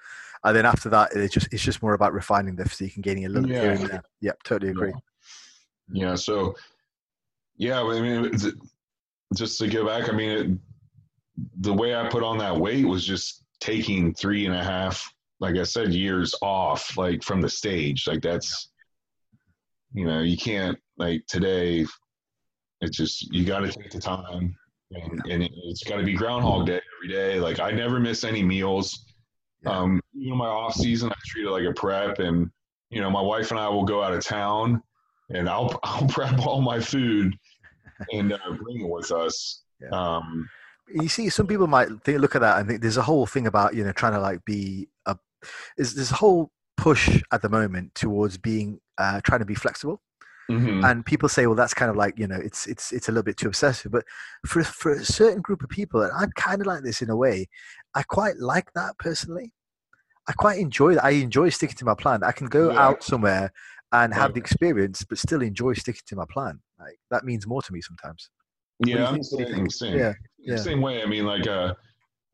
and 0.45 0.57
then 0.57 0.67
after 0.67 0.89
that, 0.89 1.13
it's 1.15 1.33
just 1.33 1.49
it's 1.53 1.63
just 1.63 1.83
more 1.83 1.95
about 1.95 2.13
refining 2.13 2.57
their 2.57 2.67
physique 2.67 2.97
and 2.97 3.05
gaining 3.05 3.27
a 3.27 3.29
little 3.29 3.49
yeah. 3.49 3.61
bit 3.61 3.79
here 3.79 3.91
and 3.93 4.03
Yeah, 4.21 4.33
totally 4.45 4.73
agree. 4.73 4.93
Yeah. 5.93 6.09
yeah 6.09 6.15
so, 6.15 6.55
yeah, 7.57 7.81
I 7.81 8.01
mean, 8.01 8.33
just 9.37 9.59
to 9.59 9.69
go 9.69 9.87
back, 9.87 10.09
I 10.09 10.13
mean, 10.13 10.31
it, 10.31 10.59
the 11.61 11.73
way 11.73 11.95
I 11.95 12.09
put 12.09 12.25
on 12.25 12.39
that 12.39 12.57
weight 12.57 12.87
was 12.87 13.07
just 13.07 13.45
taking 13.61 14.15
three 14.15 14.47
and 14.47 14.55
a 14.55 14.63
half, 14.63 15.13
like 15.41 15.57
I 15.57 15.65
said, 15.65 15.93
years 15.93 16.35
off, 16.43 16.97
like 16.97 17.23
from 17.23 17.41
the 17.41 17.49
stage. 17.49 18.07
Like 18.07 18.23
that's, 18.23 18.71
you 19.93 20.05
know, 20.07 20.21
you 20.21 20.37
can't 20.37 20.79
like 20.97 21.25
today 21.27 21.87
it's 22.81 22.97
just 22.97 23.33
you 23.33 23.45
got 23.45 23.61
to 23.61 23.73
take 23.73 23.91
the 23.91 24.01
time, 24.01 24.57
and, 24.93 25.23
and 25.29 25.43
it, 25.43 25.53
has 25.69 25.83
got 25.87 25.97
to 25.97 26.05
be 26.05 26.15
Groundhog 26.15 26.67
Day 26.67 26.81
every 26.97 27.09
day. 27.09 27.41
Like 27.41 27.61
I 27.61 27.71
never 27.71 27.99
miss 27.99 28.25
any 28.25 28.43
meals. 28.43 29.05
Um, 29.67 30.01
you 30.15 30.31
know, 30.31 30.37
my 30.37 30.47
off 30.47 30.75
season, 30.75 31.11
I 31.11 31.15
treat 31.27 31.47
it 31.47 31.51
like 31.51 31.65
a 31.65 31.73
prep, 31.73 32.21
and 32.21 32.51
you 32.91 33.01
know, 33.01 33.11
my 33.11 33.21
wife 33.21 33.51
and 33.51 33.59
I 33.59 33.69
will 33.69 33.85
go 33.85 34.03
out 34.03 34.15
of 34.15 34.25
town, 34.25 34.83
and 35.31 35.49
I'll 35.49 35.79
I'll 35.83 36.07
prep 36.07 36.39
all 36.47 36.61
my 36.61 36.81
food 36.81 37.37
and 38.13 38.33
uh, 38.33 38.53
bring 38.63 38.81
it 38.81 38.89
with 38.89 39.11
us. 39.11 39.63
Um, 39.93 40.49
you 40.93 41.09
see, 41.09 41.29
some 41.29 41.47
people 41.47 41.67
might 41.67 41.89
think, 42.05 42.21
look 42.21 42.35
at 42.35 42.41
that 42.41 42.59
and 42.59 42.69
think 42.69 42.83
there's 42.83 42.97
a 42.97 43.03
whole 43.03 43.27
thing 43.27 43.47
about 43.47 43.75
you 43.75 43.85
know 43.85 43.93
trying 43.93 44.13
to 44.13 44.21
like 44.21 44.45
be 44.45 44.89
a 45.07 45.17
is 45.77 45.95
this 45.95 46.11
whole 46.11 46.51
push 46.77 47.23
at 47.33 47.43
the 47.43 47.49
moment 47.49 47.95
towards 47.95 48.39
being 48.39 48.81
uh, 48.99 49.21
trying 49.25 49.41
to 49.41 49.47
be 49.47 49.55
flexible 49.55 50.01
Mm-hmm. 50.51 50.83
And 50.85 51.05
people 51.05 51.29
say, 51.29 51.47
well, 51.47 51.55
that's 51.55 51.75
kind 51.75 51.91
of 51.91 51.97
like 51.97 52.19
you 52.19 52.27
know, 52.27 52.39
it's 52.43 52.67
it's 52.67 52.91
it's 52.91 53.09
a 53.09 53.13
little 53.13 53.23
bit 53.23 53.37
too 53.37 53.49
obsessive. 53.49 53.93
But 53.93 54.05
for 54.47 54.65
for 54.65 54.93
a 54.93 55.05
certain 55.05 55.43
group 55.43 55.63
of 55.63 55.69
people, 55.69 56.03
and 56.03 56.13
I'm 56.17 56.31
kind 56.37 56.61
of 56.61 56.67
like 56.67 56.83
this 56.83 57.03
in 57.03 57.11
a 57.11 57.17
way, 57.17 57.49
I 57.95 58.03
quite 58.03 58.39
like 58.39 58.73
that 58.75 58.97
personally. 58.99 59.53
I 60.27 60.33
quite 60.33 60.59
enjoy 60.59 60.95
that. 60.95 61.05
I 61.05 61.11
enjoy 61.11 61.51
sticking 61.51 61.77
to 61.77 61.85
my 61.85 61.95
plan. 61.95 62.23
I 62.23 62.33
can 62.33 62.47
go 62.47 62.73
yeah. 62.73 62.81
out 62.81 63.03
somewhere 63.03 63.53
and 63.93 64.13
have 64.13 64.35
the 64.35 64.41
experience, 64.41 65.05
but 65.05 65.19
still 65.19 65.43
enjoy 65.43 65.75
sticking 65.75 66.03
to 66.07 66.17
my 66.17 66.27
plan. 66.31 66.61
Like 66.79 66.99
that 67.11 67.25
means 67.25 67.47
more 67.47 67.61
to 67.63 67.73
me 67.73 67.83
sometimes. 67.83 68.31
Yeah, 68.85 69.07
I'm 69.07 69.23
same. 69.23 69.99
Yeah, 69.99 70.15
yeah. 70.39 70.57
Same 70.57 70.81
way. 70.81 71.03
I 71.03 71.07
mean, 71.07 71.27
like, 71.27 71.47
uh, 71.47 71.75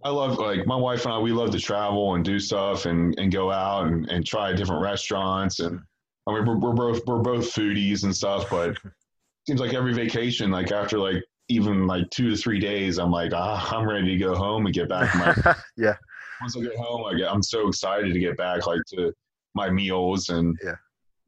I 0.04 0.10
love 0.10 0.38
like 0.38 0.66
my 0.66 0.76
wife 0.76 1.04
and 1.04 1.14
I. 1.14 1.18
We 1.18 1.32
love 1.32 1.50
to 1.52 1.58
travel 1.58 2.14
and 2.14 2.24
do 2.24 2.38
stuff 2.38 2.84
and 2.86 3.18
and 3.18 3.32
go 3.32 3.50
out 3.50 3.86
and 3.86 4.08
and 4.10 4.26
try 4.26 4.52
different 4.52 4.82
restaurants 4.82 5.60
and 5.60 5.80
I 6.26 6.32
mean, 6.32 6.44
we're, 6.46 6.56
we're 6.56 6.72
both 6.72 7.02
we're 7.06 7.18
both 7.18 7.52
foodies 7.52 8.04
and 8.04 8.14
stuff, 8.14 8.48
but 8.50 8.76
seems 9.46 9.60
like 9.60 9.74
every 9.74 9.92
vacation, 9.92 10.50
like 10.50 10.72
after 10.72 10.98
like 10.98 11.22
even 11.48 11.86
like 11.86 12.08
two 12.10 12.30
to 12.30 12.36
three 12.36 12.58
days, 12.58 12.98
I'm 12.98 13.10
like, 13.10 13.32
ah, 13.34 13.76
I'm 13.76 13.88
ready 13.88 14.16
to 14.16 14.18
go 14.18 14.34
home 14.34 14.66
and 14.66 14.74
get 14.74 14.88
back. 14.88 15.14
My, 15.14 15.54
yeah. 15.76 15.96
Once 16.40 16.56
I 16.56 16.60
get 16.60 16.76
home, 16.76 17.04
I 17.04 17.16
get, 17.16 17.30
I'm 17.30 17.42
so 17.42 17.68
excited 17.68 18.12
to 18.12 18.18
get 18.18 18.36
back, 18.36 18.66
like 18.66 18.80
to 18.94 19.12
my 19.54 19.70
meals 19.70 20.30
and 20.30 20.58
yeah, 20.62 20.76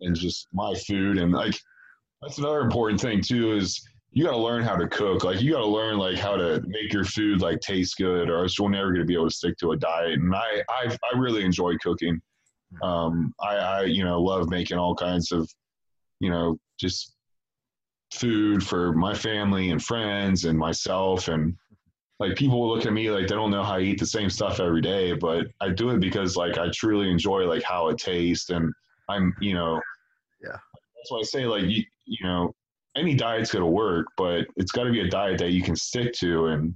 and 0.01 0.17
just 0.17 0.49
my 0.53 0.75
food 0.75 1.19
and 1.19 1.33
like 1.33 1.59
that's 2.23 2.39
another 2.39 2.61
important 2.61 3.01
thing 3.01 3.21
too 3.21 3.53
is 3.53 3.87
you 4.17 4.25
got 4.25 4.31
to 4.31 4.39
learn 4.39 4.63
how 4.63 4.75
to 4.75 4.89
cook. 4.89 5.25
Like 5.25 5.43
you 5.43 5.53
got 5.53 5.59
to 5.59 5.67
learn 5.67 5.99
like 5.99 6.17
how 6.17 6.37
to 6.37 6.63
make 6.67 6.91
your 6.91 7.05
food 7.05 7.43
like 7.43 7.61
taste 7.61 7.99
good, 7.99 8.31
or 8.31 8.45
else 8.45 8.59
you're 8.59 8.71
never 8.71 8.89
going 8.89 9.03
to 9.03 9.07
be 9.07 9.13
able 9.13 9.29
to 9.29 9.35
stick 9.35 9.59
to 9.59 9.73
a 9.73 9.77
diet. 9.77 10.15
And 10.15 10.35
I, 10.35 10.63
I, 10.71 10.97
I 11.13 11.19
really 11.19 11.45
enjoy 11.45 11.77
cooking. 11.83 12.19
Um, 12.83 13.35
I, 13.43 13.57
I, 13.57 13.83
you 13.83 14.05
know, 14.05 14.23
love 14.23 14.49
making 14.49 14.79
all 14.79 14.95
kinds 14.95 15.33
of, 15.33 15.53
you 16.19 16.31
know, 16.31 16.59
just 16.81 17.15
food 18.11 18.67
for 18.67 18.95
my 18.95 19.13
family 19.13 19.69
and 19.69 19.85
friends 19.85 20.47
and 20.47 20.59
myself. 20.59 21.29
And 21.29 21.55
like 22.19 22.37
people 22.37 22.59
will 22.59 22.75
look 22.75 22.87
at 22.87 22.95
me 22.95 23.11
like 23.11 23.29
they 23.29 23.35
don't 23.35 23.51
know 23.51 23.65
how 23.65 23.75
I 23.75 23.81
eat 23.81 24.01
the 24.01 24.07
same 24.07 24.31
stuff 24.31 24.61
every 24.61 24.81
day, 24.81 25.13
but 25.13 25.49
I 25.61 25.69
do 25.69 25.91
it 25.91 26.01
because 26.01 26.37
like 26.37 26.57
I 26.57 26.71
truly 26.71 27.11
enjoy 27.11 27.47
like 27.47 27.65
how 27.65 27.89
it 27.89 27.99
tastes, 27.99 28.49
and 28.49 28.73
I'm, 29.11 29.35
you 29.43 29.53
know, 29.53 29.79
Yeah. 30.43 30.57
That's 30.97 31.11
why 31.11 31.19
I 31.19 31.23
say 31.25 31.45
like 31.45 31.65
you, 31.65 31.85
you 32.07 32.27
know, 32.27 32.55
any 32.97 33.15
diet's 33.15 33.53
gonna 33.53 33.67
work, 33.69 34.07
but 34.17 34.47
it's 34.57 34.73
got 34.73 34.85
to 34.85 34.91
be 34.93 35.01
a 35.01 35.09
diet 35.09 35.39
that 35.39 35.51
you 35.53 35.63
can 35.63 35.77
stick 35.77 36.13
to, 36.15 36.47
and 36.47 36.75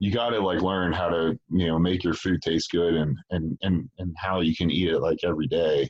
you 0.00 0.10
got 0.12 0.30
to 0.30 0.40
like 0.40 0.60
learn 0.60 0.92
how 0.92 1.08
to 1.08 1.38
you 1.50 1.66
know 1.66 1.78
make 1.78 2.04
your 2.04 2.14
food 2.14 2.42
taste 2.42 2.70
good 2.70 2.94
and 2.94 3.16
and 3.30 3.56
and 3.62 3.88
and 3.98 4.14
how 4.18 4.40
you 4.40 4.54
can 4.56 4.70
eat 4.70 4.88
it 4.88 4.98
like 5.00 5.18
every 5.24 5.46
day, 5.46 5.88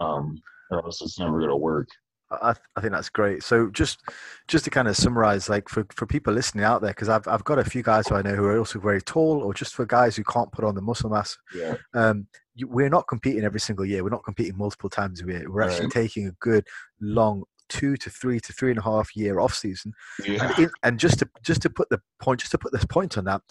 um, 0.00 0.40
or 0.70 0.84
else 0.84 1.02
it's 1.02 1.18
never 1.18 1.40
gonna 1.40 1.56
work. 1.56 1.88
I, 2.30 2.54
I 2.74 2.80
think 2.80 2.92
that's 2.92 3.10
great. 3.10 3.42
So 3.44 3.68
just 3.70 4.00
just 4.48 4.64
to 4.64 4.70
kind 4.70 4.88
of 4.88 4.96
summarize, 4.96 5.48
like 5.48 5.68
for, 5.68 5.86
for 5.94 6.06
people 6.06 6.32
listening 6.32 6.64
out 6.64 6.80
there, 6.80 6.90
because 6.90 7.08
I've 7.08 7.28
I've 7.28 7.44
got 7.44 7.58
a 7.58 7.64
few 7.64 7.82
guys 7.82 8.08
who 8.08 8.16
I 8.16 8.22
know 8.22 8.34
who 8.34 8.44
are 8.46 8.58
also 8.58 8.80
very 8.80 9.02
tall, 9.02 9.42
or 9.42 9.52
just 9.54 9.74
for 9.74 9.84
guys 9.86 10.16
who 10.16 10.24
can't 10.24 10.50
put 10.50 10.64
on 10.64 10.74
the 10.74 10.80
muscle 10.82 11.10
mass. 11.10 11.36
Yeah. 11.54 11.74
Um, 11.92 12.26
you, 12.56 12.66
we're 12.68 12.88
not 12.88 13.08
competing 13.08 13.44
every 13.44 13.60
single 13.60 13.84
year. 13.84 14.02
We're 14.02 14.10
not 14.10 14.24
competing 14.24 14.56
multiple 14.56 14.88
times 14.90 15.20
a 15.22 15.26
year. 15.26 15.50
We're 15.50 15.62
actually 15.62 15.86
Right. 15.86 15.92
taking 15.92 16.28
a 16.28 16.32
good 16.40 16.66
long 17.00 17.44
two 17.68 17.96
to 17.96 18.10
three 18.10 18.40
to 18.40 18.52
three 18.52 18.70
and 18.70 18.78
a 18.78 18.82
half 18.82 19.14
year 19.16 19.40
off 19.40 19.54
season. 19.54 19.92
Yeah. 20.24 20.52
And, 20.58 20.70
and 20.82 20.98
just 20.98 21.18
to 21.20 21.28
just 21.42 21.62
to 21.62 21.70
put 21.70 21.88
the 21.90 22.00
point, 22.20 22.40
just 22.40 22.52
to 22.52 22.58
put 22.58 22.72
this 22.72 22.84
point 22.84 23.16
on 23.18 23.24
that, 23.24 23.42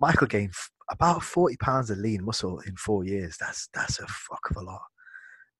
Michael 0.00 0.26
gained 0.26 0.50
f- 0.50 0.70
about 0.90 1.22
forty 1.22 1.56
pounds 1.56 1.90
of 1.90 1.98
lean 1.98 2.24
muscle 2.24 2.60
in 2.60 2.76
four 2.76 3.04
years. 3.04 3.36
That's 3.38 3.68
that's 3.74 3.98
a 4.00 4.06
fuck 4.06 4.50
of 4.50 4.56
a 4.56 4.60
lot. 4.62 4.82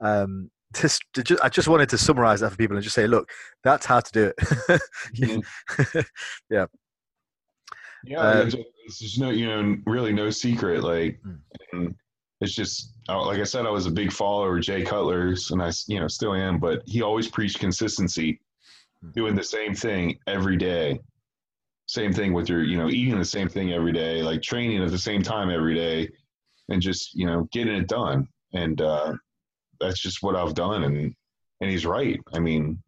Um, 0.00 0.50
just, 0.74 1.02
to 1.14 1.22
ju- 1.24 1.38
I 1.42 1.48
just 1.48 1.66
wanted 1.68 1.88
to 1.90 1.98
summarize 1.98 2.40
that 2.40 2.50
for 2.52 2.56
people 2.56 2.76
and 2.76 2.82
just 2.84 2.94
say, 2.94 3.06
look, 3.08 3.28
that's 3.64 3.84
how 3.86 4.00
to 4.00 4.12
do 4.12 4.24
it. 4.26 4.34
Mhm. 5.16 6.04
yeah, 6.50 6.66
Yeah, 8.04 8.20
Uh, 8.20 8.34
there's, 8.34 8.54
there's 8.54 8.98
just 8.98 9.18
no, 9.18 9.30
you 9.30 9.46
know, 9.48 9.76
really 9.86 10.12
no 10.12 10.30
secret. 10.30 10.82
Like, 10.84 11.20
Mm. 11.74 11.94
It's 12.41 12.55
just 12.55 12.95
like 13.09 13.41
I 13.41 13.45
said, 13.45 13.66
I 13.66 13.70
was 13.70 13.86
a 13.86 13.91
big 13.91 14.12
follower 14.12 14.57
of 14.57 14.62
Jay 14.62 14.82
Cutler's, 14.82 15.51
and 15.51 15.62
I 15.62 15.72
you 15.88 16.01
know, 16.01 16.09
still 16.09 16.34
am. 16.34 16.59
But 16.59 16.82
he 16.86 17.03
always 17.03 17.28
preached 17.28 17.59
consistency, 17.59 18.41
Mm. 19.05 19.14
doing 19.14 19.34
the 19.34 19.43
same 19.43 19.74
thing 19.74 20.18
every 20.26 20.57
day. 20.57 21.01
Same 21.86 22.12
thing 22.12 22.32
with 22.34 22.49
your, 22.49 22.62
you 22.62 22.76
know, 22.76 22.88
eating 22.88 23.18
the 23.18 23.24
same 23.24 23.49
thing 23.49 23.72
every 23.72 23.93
day, 23.93 24.22
like 24.22 24.43
training 24.43 24.82
at 24.82 24.91
the 24.91 24.99
same 24.99 25.22
time 25.22 25.51
every 25.51 25.74
day, 25.74 26.09
and 26.68 26.80
just 26.82 27.14
you 27.14 27.26
know 27.26 27.49
getting 27.53 27.74
it 27.74 27.88
done. 27.88 28.28
And 28.53 28.80
uh, 28.80 29.14
that's 29.80 30.01
just 30.01 30.22
what 30.22 30.36
I've 30.36 30.55
done, 30.55 30.84
and 30.84 31.14
and 31.61 31.70
he's 31.70 31.86
right. 31.86 32.20
I 32.34 32.38
mean, 32.38 32.82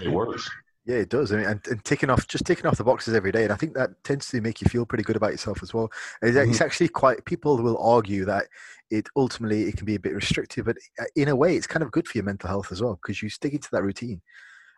it 0.00 0.08
works. 0.08 0.48
Yeah, 0.84 0.96
it 0.96 1.10
does, 1.10 1.32
I 1.32 1.36
mean, 1.36 1.46
and, 1.46 1.60
and 1.68 1.84
ticking 1.84 2.10
off 2.10 2.26
just 2.26 2.44
taking 2.44 2.66
off 2.66 2.76
the 2.76 2.82
boxes 2.82 3.14
every 3.14 3.30
day, 3.30 3.44
and 3.44 3.52
I 3.52 3.56
think 3.56 3.74
that 3.74 3.90
tends 4.02 4.28
to 4.30 4.40
make 4.40 4.60
you 4.60 4.68
feel 4.68 4.84
pretty 4.84 5.04
good 5.04 5.14
about 5.14 5.30
yourself 5.30 5.62
as 5.62 5.72
well. 5.72 5.92
It's, 6.22 6.36
it's 6.36 6.60
actually 6.60 6.88
quite. 6.88 7.24
People 7.24 7.56
will 7.62 7.78
argue 7.78 8.24
that 8.24 8.46
it 8.90 9.08
ultimately 9.14 9.62
it 9.62 9.76
can 9.76 9.86
be 9.86 9.94
a 9.94 10.00
bit 10.00 10.14
restrictive, 10.14 10.64
but 10.64 10.76
uh, 11.00 11.04
in 11.14 11.28
a 11.28 11.36
way, 11.36 11.54
it's 11.54 11.68
kind 11.68 11.84
of 11.84 11.92
good 11.92 12.08
for 12.08 12.18
your 12.18 12.24
mental 12.24 12.48
health 12.48 12.72
as 12.72 12.82
well 12.82 12.98
because 13.00 13.22
you 13.22 13.28
stick 13.28 13.52
into 13.52 13.68
that 13.70 13.84
routine. 13.84 14.20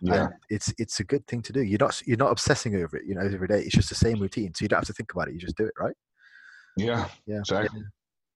Yeah, 0.02 0.24
and 0.24 0.34
it's 0.50 0.74
it's 0.76 1.00
a 1.00 1.04
good 1.04 1.26
thing 1.26 1.40
to 1.40 1.54
do. 1.54 1.62
You're 1.62 1.78
not 1.78 2.02
you're 2.06 2.18
not 2.18 2.32
obsessing 2.32 2.76
over 2.76 2.98
it, 2.98 3.06
you 3.06 3.14
know, 3.14 3.22
every 3.22 3.48
day. 3.48 3.60
It's 3.60 3.74
just 3.74 3.88
the 3.88 3.94
same 3.94 4.20
routine, 4.20 4.52
so 4.54 4.62
you 4.62 4.68
don't 4.68 4.80
have 4.80 4.86
to 4.88 4.92
think 4.92 5.12
about 5.12 5.28
it. 5.28 5.34
You 5.34 5.40
just 5.40 5.56
do 5.56 5.64
it, 5.64 5.74
right? 5.78 5.94
yeah, 6.76 7.08
Yeah. 7.26 7.38
exactly. 7.38 7.82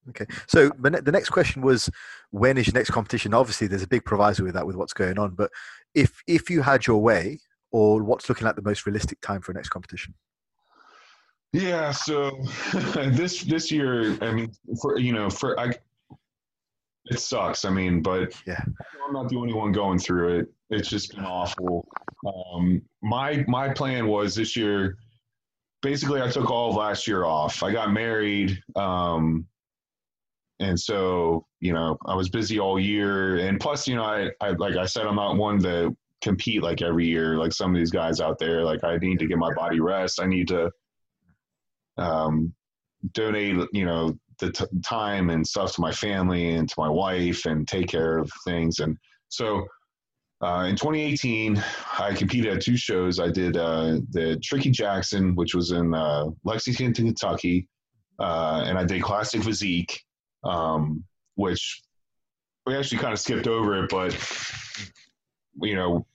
Okay. 0.08 0.26
So 0.46 0.70
the, 0.78 1.02
the 1.02 1.12
next 1.12 1.28
question 1.28 1.60
was, 1.60 1.90
when 2.30 2.56
is 2.56 2.66
your 2.66 2.74
next 2.74 2.90
competition? 2.90 3.34
Obviously, 3.34 3.66
there's 3.66 3.82
a 3.82 3.88
big 3.88 4.06
proviso 4.06 4.42
with 4.42 4.54
that, 4.54 4.66
with 4.66 4.76
what's 4.76 4.94
going 4.94 5.18
on. 5.18 5.34
But 5.34 5.50
if 5.94 6.22
if 6.26 6.48
you 6.48 6.62
had 6.62 6.86
your 6.86 7.02
way, 7.02 7.40
or 7.70 8.02
what's 8.02 8.28
looking 8.28 8.46
like 8.46 8.56
the 8.56 8.62
most 8.62 8.86
realistic 8.86 9.20
time 9.20 9.40
for 9.40 9.52
a 9.52 9.54
next 9.54 9.68
competition? 9.70 10.14
Yeah, 11.52 11.92
so 11.92 12.30
this 12.94 13.42
this 13.42 13.70
year, 13.72 14.18
I 14.22 14.32
mean, 14.32 14.52
for 14.82 14.98
you 14.98 15.12
know, 15.12 15.30
for 15.30 15.58
I, 15.58 15.72
it 17.06 17.20
sucks. 17.20 17.64
I 17.64 17.70
mean, 17.70 18.02
but 18.02 18.34
Yeah. 18.46 18.62
I'm 19.06 19.14
not 19.14 19.28
the 19.30 19.36
only 19.36 19.54
one 19.54 19.72
going 19.72 19.98
through 19.98 20.40
it. 20.40 20.52
It's 20.70 20.90
just 20.90 21.14
been 21.14 21.24
awful. 21.24 21.88
Um, 22.26 22.82
my 23.02 23.44
my 23.48 23.70
plan 23.70 24.06
was 24.06 24.34
this 24.34 24.56
year. 24.56 24.98
Basically, 25.80 26.20
I 26.20 26.28
took 26.28 26.50
all 26.50 26.70
of 26.70 26.76
last 26.76 27.06
year 27.06 27.24
off. 27.24 27.62
I 27.62 27.72
got 27.72 27.92
married, 27.92 28.60
um, 28.76 29.46
and 30.58 30.78
so 30.78 31.46
you 31.60 31.72
know, 31.72 31.96
I 32.04 32.14
was 32.14 32.28
busy 32.28 32.58
all 32.58 32.78
year. 32.78 33.38
And 33.38 33.58
plus, 33.58 33.88
you 33.88 33.94
know, 33.96 34.02
I, 34.02 34.30
I 34.42 34.50
like 34.50 34.76
I 34.76 34.84
said, 34.84 35.06
I'm 35.06 35.16
not 35.16 35.36
one 35.36 35.60
to 35.62 35.96
compete 36.22 36.62
like 36.62 36.82
every 36.82 37.06
year, 37.06 37.36
like 37.36 37.52
some 37.52 37.74
of 37.74 37.78
these 37.78 37.90
guys 37.90 38.20
out 38.20 38.38
there. 38.38 38.64
Like 38.64 38.84
I 38.84 38.96
need 38.96 39.18
to 39.20 39.26
get 39.26 39.38
my 39.38 39.52
body 39.54 39.80
rest. 39.80 40.20
I 40.20 40.26
need 40.26 40.48
to 40.48 40.70
um, 41.96 42.52
donate, 43.12 43.68
you 43.72 43.84
know, 43.84 44.18
the 44.38 44.52
t- 44.52 44.64
time 44.84 45.30
and 45.30 45.46
stuff 45.46 45.74
to 45.74 45.80
my 45.80 45.92
family 45.92 46.54
and 46.54 46.68
to 46.68 46.74
my 46.78 46.88
wife 46.88 47.44
and 47.46 47.66
take 47.66 47.88
care 47.88 48.18
of 48.18 48.30
things. 48.44 48.78
And 48.78 48.96
so 49.28 49.66
uh, 50.40 50.66
in 50.68 50.76
2018, 50.76 51.62
I 51.98 52.14
competed 52.14 52.56
at 52.56 52.62
two 52.62 52.76
shows. 52.76 53.18
I 53.18 53.30
did 53.30 53.56
uh, 53.56 53.98
the 54.10 54.38
Tricky 54.42 54.70
Jackson, 54.70 55.34
which 55.34 55.54
was 55.54 55.72
in 55.72 55.92
uh, 55.92 56.26
Lexington, 56.44 56.94
Kentucky, 56.94 57.66
uh, 58.20 58.62
and 58.64 58.78
I 58.78 58.84
did 58.84 59.02
Classic 59.02 59.42
Physique, 59.42 60.00
um, 60.44 61.02
which 61.34 61.82
we 62.66 62.76
actually 62.76 62.98
kind 62.98 63.12
of 63.12 63.18
skipped 63.18 63.48
over 63.48 63.82
it, 63.82 63.90
but 63.90 64.12
you 65.62 65.74
know, 65.74 66.06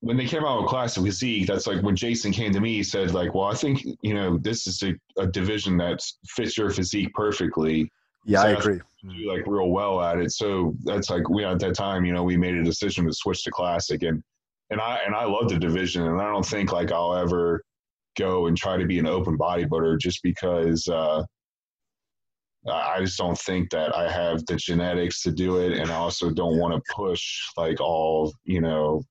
when 0.00 0.16
they 0.16 0.26
came 0.26 0.44
out 0.44 0.62
with 0.62 0.70
Classic 0.70 1.02
Physique, 1.02 1.46
that's 1.46 1.66
like 1.66 1.82
when 1.82 1.94
Jason 1.94 2.32
came 2.32 2.52
to 2.52 2.60
me, 2.60 2.76
he 2.76 2.82
said 2.82 3.12
like, 3.12 3.34
well, 3.34 3.46
I 3.46 3.54
think, 3.54 3.84
you 4.02 4.14
know, 4.14 4.38
this 4.38 4.66
is 4.66 4.82
a, 4.82 4.94
a 5.18 5.26
division 5.26 5.76
that 5.76 6.00
fits 6.26 6.56
your 6.56 6.70
physique 6.70 7.12
perfectly. 7.12 7.90
Yeah, 8.24 8.42
I 8.42 8.48
agree. 8.50 8.80
Do 9.02 9.32
like 9.32 9.46
real 9.46 9.70
well 9.70 10.00
at 10.00 10.18
it. 10.18 10.32
So 10.32 10.74
that's 10.84 11.10
like 11.10 11.28
we 11.28 11.44
at 11.44 11.58
that 11.60 11.74
time, 11.74 12.04
you 12.04 12.12
know, 12.12 12.22
we 12.22 12.36
made 12.36 12.54
a 12.54 12.64
decision 12.64 13.06
to 13.06 13.12
switch 13.12 13.44
to 13.44 13.50
Classic 13.50 14.02
and 14.02 14.22
and 14.70 14.80
I 14.80 15.00
and 15.04 15.14
I 15.14 15.24
love 15.24 15.48
the 15.48 15.58
division 15.58 16.06
and 16.06 16.20
I 16.20 16.30
don't 16.30 16.46
think 16.46 16.72
like 16.72 16.92
I'll 16.92 17.16
ever 17.16 17.62
go 18.16 18.46
and 18.46 18.56
try 18.56 18.76
to 18.76 18.86
be 18.86 18.98
an 18.98 19.06
open 19.06 19.38
bodybuilder 19.38 19.98
just 19.98 20.22
because 20.22 20.86
uh 20.88 21.24
I 22.68 23.00
just 23.00 23.16
don't 23.16 23.38
think 23.38 23.70
that 23.70 23.96
I 23.96 24.10
have 24.10 24.44
the 24.46 24.56
genetics 24.56 25.22
to 25.22 25.32
do 25.32 25.58
it, 25.58 25.78
and 25.78 25.90
I 25.90 25.94
also 25.94 26.30
don't 26.30 26.58
want 26.58 26.74
to 26.74 26.94
push 26.94 27.40
like 27.56 27.80
all 27.80 28.32
you 28.44 28.60
know, 28.60 29.02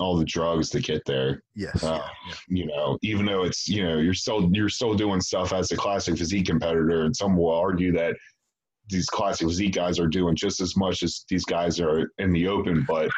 all 0.00 0.16
the 0.18 0.24
drugs 0.24 0.68
to 0.70 0.80
get 0.80 1.02
there. 1.06 1.42
Yes. 1.54 1.82
Uh, 1.82 2.06
you 2.48 2.66
know, 2.66 2.98
even 3.02 3.24
though 3.24 3.44
it's 3.44 3.68
you 3.68 3.84
know 3.84 3.98
you're 3.98 4.14
still 4.14 4.50
you're 4.52 4.68
still 4.68 4.94
doing 4.94 5.20
stuff 5.20 5.52
as 5.52 5.70
a 5.72 5.76
classic 5.76 6.18
physique 6.18 6.46
competitor, 6.46 7.04
and 7.04 7.16
some 7.16 7.36
will 7.36 7.54
argue 7.54 7.92
that 7.92 8.16
these 8.90 9.06
classic 9.06 9.48
physique 9.48 9.74
guys 9.74 9.98
are 9.98 10.06
doing 10.06 10.36
just 10.36 10.60
as 10.60 10.76
much 10.76 11.02
as 11.02 11.24
these 11.30 11.44
guys 11.46 11.80
are 11.80 12.12
in 12.18 12.32
the 12.32 12.48
open. 12.48 12.84
But 12.86 13.10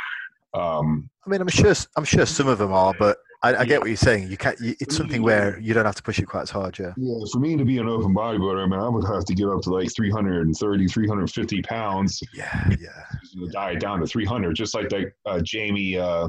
um, 0.55 1.11
I 1.27 1.31
mean, 1.31 1.41
I'm 1.41 1.49
sure 1.49 1.75
I'm 1.97 2.05
sure 2.05 2.25
some 2.25 2.47
of 2.47 2.59
them 2.59 2.73
are, 2.73 2.95
but 2.99 3.19
I, 3.43 3.55
I 3.57 3.64
get 3.64 3.80
what 3.80 3.89
you're 3.89 3.97
saying. 3.97 4.28
You 4.30 4.37
can't. 4.37 4.59
You, 4.61 4.74
it's 4.80 4.97
something 4.97 5.22
where 5.22 5.59
you 5.61 5.74
don't 5.74 5.84
have 5.84 5.95
to 5.97 6.03
push 6.03 6.18
it 6.18 6.26
quite 6.26 6.43
as 6.43 6.51
hard. 6.51 6.78
Yeah. 6.78 6.93
yeah, 6.97 7.18
for 7.32 7.39
me 7.39 7.57
to 7.57 7.64
be 7.64 7.78
an 7.78 7.89
open 7.89 8.14
bodybuilder, 8.14 8.62
I 8.62 8.66
mean, 8.66 8.80
I 8.80 8.89
would 8.89 9.05
have 9.07 9.24
to 9.26 9.34
get 9.34 9.47
up 9.49 9.62
to 9.62 9.70
like 9.70 9.95
330, 9.95 10.87
350 10.89 11.62
pounds 11.62 12.22
Yeah. 12.34 12.68
Yeah. 12.80 13.05
the 13.34 13.49
diet 13.53 13.80
down 13.80 14.01
to 14.01 14.07
300, 14.07 14.55
just 14.55 14.74
like 14.74 14.89
that 14.89 15.12
uh, 15.26 15.41
Jamie 15.43 15.99
uh, 15.99 16.28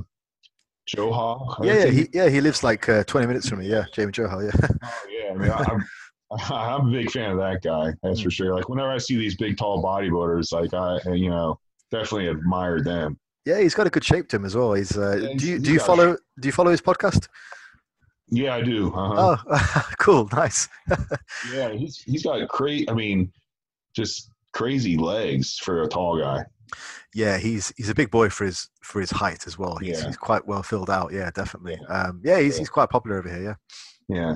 Johal. 0.95 1.63
Yeah. 1.65 1.73
Yeah. 1.73 1.85
He, 1.87 2.09
yeah. 2.13 2.29
He 2.29 2.41
lives 2.41 2.63
like 2.63 2.87
uh, 2.89 3.03
20 3.05 3.27
minutes 3.27 3.49
from 3.49 3.59
me. 3.59 3.67
Yeah. 3.67 3.85
Jamie 3.93 4.11
Johal. 4.11 4.43
Yeah. 4.51 4.67
Oh, 4.83 5.07
yeah, 5.09 5.33
I 5.33 5.37
mean, 5.37 5.51
I'm, 5.51 5.85
I'm 6.51 6.87
a 6.87 6.91
big 6.91 7.11
fan 7.11 7.31
of 7.31 7.37
that 7.37 7.61
guy. 7.63 7.93
That's 8.03 8.21
for 8.21 8.31
sure. 8.31 8.55
Like 8.55 8.69
whenever 8.69 8.89
I 8.91 8.97
see 8.97 9.17
these 9.17 9.35
big, 9.35 9.57
tall 9.57 9.83
bodybuilders, 9.83 10.51
like 10.53 10.73
I, 10.73 10.99
you 11.13 11.29
know, 11.29 11.59
definitely 11.91 12.29
admire 12.29 12.81
them. 12.81 13.19
Yeah. 13.47 13.59
He's 13.61 13.73
got 13.75 13.87
a 13.87 13.89
good 13.89 14.03
shape 14.03 14.27
to 14.29 14.35
him 14.37 14.45
as 14.45 14.55
well. 14.55 14.73
He's. 14.73 14.97
Uh, 14.97 15.17
Yeah, 15.21 15.33
do 15.37 15.47
you 15.47 15.59
do 15.59 15.71
you 15.73 15.79
follow 15.79 16.17
do 16.39 16.47
you 16.47 16.51
follow 16.51 16.71
his 16.71 16.81
podcast? 16.81 17.27
Yeah, 18.29 18.55
I 18.55 18.61
do. 18.61 18.93
Uh-huh. 18.93 19.37
Oh, 19.49 19.89
cool. 19.99 20.27
Nice. 20.33 20.67
Yeah, 21.53 21.69
he's 21.71 21.97
he's 22.01 22.23
got 22.23 22.47
great. 22.49 22.89
I 22.91 22.93
mean, 22.93 23.31
just 23.95 24.31
crazy 24.53 24.97
legs 24.97 25.57
for 25.57 25.83
a 25.83 25.87
tall 25.87 26.19
guy. 26.19 26.43
Yeah, 27.13 27.37
he's 27.37 27.71
he's 27.77 27.89
a 27.89 27.95
big 27.95 28.11
boy 28.11 28.29
for 28.29 28.45
his 28.45 28.69
for 28.83 28.99
his 28.99 29.11
height 29.11 29.47
as 29.47 29.57
well. 29.57 29.77
He's, 29.77 29.99
Yeah. 30.01 30.07
he's 30.07 30.17
quite 30.17 30.45
well 30.45 30.63
filled 30.63 30.89
out. 30.89 31.13
Yeah, 31.13 31.29
definitely. 31.33 31.79
Um, 31.87 32.21
yeah, 32.23 32.39
he's 32.39 32.55
Yeah. 32.55 32.59
he's 32.59 32.69
quite 32.69 32.89
popular 32.89 33.17
over 33.19 33.29
here. 33.29 33.57
Yeah. 34.09 34.15
Yeah. 34.17 34.35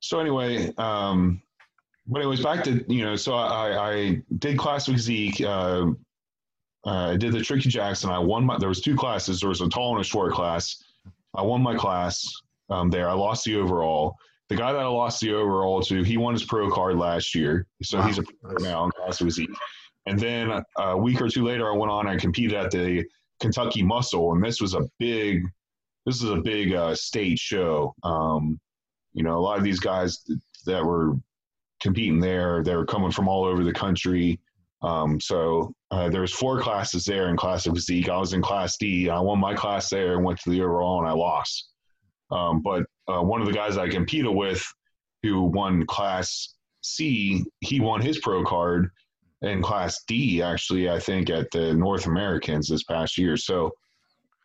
So 0.00 0.20
anyway, 0.20 0.72
um, 0.78 1.42
but 2.06 2.20
anyways, 2.20 2.42
back 2.42 2.62
to 2.64 2.84
you 2.92 3.04
know, 3.04 3.16
so 3.16 3.34
I, 3.34 3.90
I 3.90 4.22
did 4.38 4.56
classic 4.56 4.94
physique. 4.94 5.40
Uh, 5.40 5.86
uh, 6.86 7.10
I 7.12 7.16
did 7.16 7.32
the 7.32 7.40
Tricky 7.40 7.68
Jackson. 7.68 8.10
I 8.10 8.18
won 8.18 8.44
my. 8.44 8.58
There 8.58 8.68
was 8.68 8.80
two 8.80 8.96
classes. 8.96 9.40
There 9.40 9.48
was 9.48 9.60
a 9.60 9.68
tall 9.68 9.92
and 9.96 10.00
a 10.00 10.04
short 10.04 10.32
class. 10.32 10.82
I 11.34 11.42
won 11.42 11.60
my 11.62 11.74
class 11.74 12.24
um, 12.70 12.90
there. 12.90 13.08
I 13.08 13.12
lost 13.12 13.44
the 13.44 13.56
overall. 13.56 14.16
The 14.48 14.56
guy 14.56 14.72
that 14.72 14.80
I 14.80 14.86
lost 14.86 15.20
the 15.20 15.34
overall 15.34 15.82
to, 15.82 16.02
he 16.04 16.16
won 16.16 16.32
his 16.32 16.44
pro 16.44 16.70
card 16.70 16.96
last 16.96 17.34
year, 17.34 17.66
so 17.82 17.98
Wow. 17.98 18.06
he's 18.06 18.18
a 18.18 18.22
pro 18.22 18.52
now 18.60 18.84
in 18.84 18.90
class 18.92 19.18
physique. 19.18 19.50
And 20.06 20.18
then 20.20 20.52
uh, 20.52 20.62
a 20.78 20.96
week 20.96 21.20
or 21.20 21.28
two 21.28 21.44
later, 21.44 21.70
I 21.70 21.76
went 21.76 21.90
on 21.90 22.06
and 22.06 22.20
competed 22.20 22.56
at 22.56 22.70
the 22.70 23.04
Kentucky 23.40 23.82
Muscle, 23.82 24.32
and 24.32 24.44
this 24.44 24.60
was 24.60 24.74
a 24.74 24.88
big, 25.00 25.42
this 26.06 26.22
is 26.22 26.30
a 26.30 26.36
big 26.36 26.72
uh, 26.72 26.94
state 26.94 27.40
show. 27.40 27.92
Um, 28.04 28.60
you 29.14 29.24
know, 29.24 29.36
a 29.36 29.40
lot 29.40 29.58
of 29.58 29.64
these 29.64 29.80
guys 29.80 30.24
that 30.64 30.84
were 30.84 31.14
competing 31.82 32.20
there, 32.20 32.62
they 32.62 32.76
were 32.76 32.86
coming 32.86 33.10
from 33.10 33.26
all 33.26 33.44
over 33.44 33.64
the 33.64 33.72
country. 33.72 34.38
Um, 34.82 35.20
so 35.20 35.72
uh, 35.90 36.08
there 36.10 36.20
was 36.20 36.32
four 36.32 36.60
classes 36.60 37.04
there 37.04 37.28
in 37.28 37.36
class 37.36 37.66
of 37.66 37.74
physique. 37.74 38.08
I 38.08 38.18
was 38.18 38.34
in 38.34 38.42
class 38.42 38.76
D. 38.76 39.08
I 39.08 39.18
won 39.20 39.38
my 39.38 39.54
class 39.54 39.88
there 39.88 40.14
and 40.14 40.24
went 40.24 40.38
to 40.40 40.50
the 40.50 40.62
overall, 40.62 40.98
and 41.00 41.08
I 41.08 41.12
lost. 41.12 41.70
Um, 42.30 42.62
but 42.62 42.84
uh, 43.08 43.22
one 43.22 43.40
of 43.40 43.46
the 43.46 43.52
guys 43.52 43.78
I 43.78 43.88
competed 43.88 44.34
with, 44.34 44.64
who 45.22 45.44
won 45.44 45.86
class 45.86 46.54
C, 46.82 47.44
he 47.60 47.80
won 47.80 48.00
his 48.00 48.18
pro 48.18 48.44
card 48.44 48.90
in 49.42 49.62
class 49.62 50.02
D. 50.06 50.42
Actually, 50.42 50.90
I 50.90 50.98
think 50.98 51.30
at 51.30 51.50
the 51.52 51.74
North 51.74 52.06
Americans 52.06 52.68
this 52.68 52.84
past 52.84 53.16
year. 53.18 53.36
So 53.36 53.70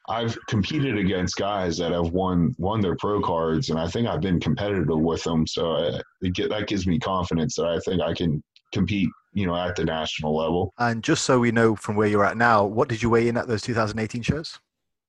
I've 0.10 0.38
competed 0.48 0.98
against 0.98 1.38
guys 1.38 1.78
that 1.78 1.92
have 1.92 2.12
won 2.12 2.56
won 2.58 2.82
their 2.82 2.96
pro 2.96 3.22
cards, 3.22 3.70
and 3.70 3.80
I 3.80 3.88
think 3.88 4.08
I've 4.08 4.22
been 4.22 4.40
competitive 4.40 4.88
with 4.90 5.24
them. 5.24 5.46
So 5.46 5.74
uh, 5.74 6.02
it 6.22 6.34
get, 6.34 6.50
that 6.50 6.68
gives 6.68 6.88
me 6.88 7.00
confidence 7.00 7.56
that 7.56 7.66
I 7.66 7.80
think 7.80 8.02
I 8.02 8.14
can 8.14 8.44
compete, 8.74 9.10
you 9.34 9.46
know, 9.46 9.56
at 9.56 9.76
the 9.76 9.86
national 9.86 10.36
level. 10.36 10.74
And 10.78 11.04
just 11.04 11.24
so 11.24 11.40
we 11.40 11.52
know 11.52 11.76
from 11.76 11.96
where 11.96 12.08
you're 12.08 12.26
at 12.26 12.38
now, 12.38 12.66
what 12.66 12.90
did 12.90 13.02
you 13.02 13.10
weigh 13.10 13.28
in 13.28 13.38
at 13.38 13.48
those 13.48 13.62
2018 13.62 14.22
shows? 14.22 14.60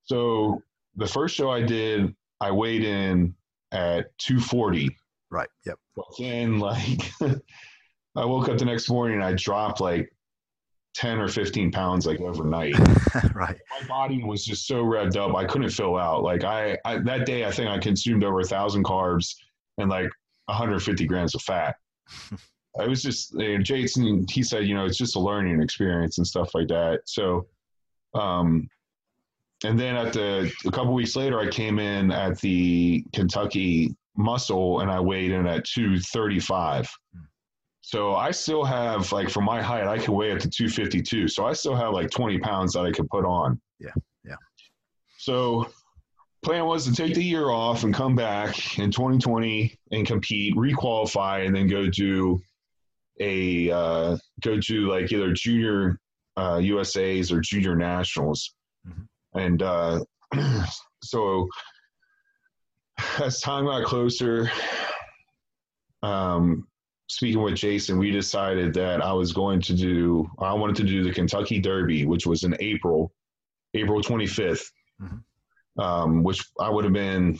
So 0.05 0.61
the 0.95 1.07
first 1.07 1.35
show 1.35 1.49
I 1.49 1.61
did, 1.61 2.15
I 2.39 2.51
weighed 2.51 2.83
in 2.83 3.35
at 3.71 4.17
240. 4.19 4.95
Right. 5.29 5.49
Yep. 5.65 5.79
But 5.95 6.05
then, 6.17 6.59
like, 6.59 7.11
I 8.15 8.25
woke 8.25 8.49
up 8.49 8.57
the 8.57 8.65
next 8.65 8.89
morning 8.89 9.17
and 9.17 9.25
I 9.25 9.33
dropped 9.33 9.81
like 9.81 10.13
10 10.95 11.19
or 11.19 11.27
15 11.27 11.71
pounds, 11.71 12.05
like 12.05 12.21
overnight. 12.21 12.75
right. 13.33 13.57
My 13.81 13.87
body 13.87 14.23
was 14.23 14.45
just 14.45 14.67
so 14.67 14.83
revved 14.83 15.17
up, 15.17 15.35
I 15.35 15.45
couldn't 15.45 15.71
fill 15.71 15.97
out. 15.97 16.23
Like, 16.23 16.43
I, 16.43 16.77
I 16.85 16.99
that 16.99 17.25
day, 17.25 17.45
I 17.45 17.51
think 17.51 17.69
I 17.69 17.79
consumed 17.79 18.23
over 18.23 18.39
a 18.39 18.45
thousand 18.45 18.83
carbs 18.83 19.35
and 19.77 19.89
like 19.89 20.09
150 20.45 21.05
grams 21.07 21.35
of 21.35 21.41
fat. 21.41 21.75
I 22.79 22.87
was 22.87 23.03
just, 23.03 23.33
you 23.33 23.57
know, 23.57 23.63
Jason, 23.63 24.25
he 24.29 24.41
said, 24.41 24.65
you 24.65 24.73
know, 24.73 24.85
it's 24.85 24.97
just 24.97 25.15
a 25.15 25.19
learning 25.19 25.61
experience 25.61 26.17
and 26.17 26.25
stuff 26.25 26.55
like 26.55 26.67
that. 26.69 27.01
So, 27.05 27.47
um, 28.15 28.67
and 29.63 29.79
then 29.79 29.95
at 29.95 30.13
the 30.13 30.51
a 30.65 30.71
couple 30.71 30.93
weeks 30.93 31.15
later, 31.15 31.39
I 31.39 31.47
came 31.47 31.79
in 31.79 32.11
at 32.11 32.39
the 32.41 33.05
Kentucky 33.13 33.95
Muscle 34.17 34.81
and 34.81 34.91
I 34.91 34.99
weighed 34.99 35.31
in 35.31 35.47
at 35.47 35.65
235. 35.65 36.89
So 37.81 38.15
I 38.15 38.31
still 38.31 38.63
have 38.63 39.11
like 39.11 39.29
for 39.29 39.41
my 39.41 39.61
height, 39.61 39.87
I 39.87 39.97
can 39.97 40.13
weigh 40.13 40.31
up 40.31 40.39
to 40.39 40.49
252. 40.49 41.27
So 41.27 41.45
I 41.45 41.53
still 41.53 41.75
have 41.75 41.93
like 41.93 42.09
20 42.09 42.39
pounds 42.39 42.73
that 42.73 42.85
I 42.85 42.91
could 42.91 43.09
put 43.09 43.25
on. 43.25 43.59
Yeah, 43.79 43.91
yeah. 44.25 44.35
So 45.17 45.69
plan 46.43 46.65
was 46.65 46.85
to 46.85 46.93
take 46.93 47.13
the 47.13 47.23
year 47.23 47.49
off 47.49 47.83
and 47.83 47.93
come 47.93 48.15
back 48.15 48.77
in 48.77 48.91
2020 48.91 49.77
and 49.91 50.05
compete, 50.05 50.55
requalify, 50.55 51.45
and 51.45 51.55
then 51.55 51.67
go 51.67 51.87
do 51.87 52.41
a 53.19 53.69
uh, 53.71 54.17
go 54.41 54.59
to 54.59 54.89
like 54.89 55.11
either 55.11 55.33
junior 55.33 55.99
uh, 56.37 56.59
USA's 56.61 57.31
or 57.31 57.41
junior 57.41 57.75
nationals. 57.75 58.55
Mhm. 58.87 59.07
And 59.35 59.61
uh, 59.61 59.99
so 61.03 61.47
as 63.19 63.39
time 63.39 63.65
got 63.65 63.85
closer, 63.85 64.49
um, 66.01 66.67
speaking 67.07 67.41
with 67.41 67.55
Jason, 67.55 67.97
we 67.97 68.11
decided 68.11 68.73
that 68.73 69.01
I 69.01 69.13
was 69.13 69.33
going 69.33 69.61
to 69.61 69.73
do, 69.73 70.27
I 70.39 70.53
wanted 70.53 70.75
to 70.77 70.83
do 70.83 71.03
the 71.03 71.11
Kentucky 71.11 71.59
Derby, 71.59 72.05
which 72.05 72.25
was 72.25 72.43
in 72.43 72.55
April, 72.59 73.13
April 73.73 74.01
25th, 74.01 74.65
Mhm. 75.01 75.23
um, 75.79 76.23
which 76.23 76.43
I 76.59 76.69
would 76.69 76.83
have 76.83 76.93
been, 76.93 77.39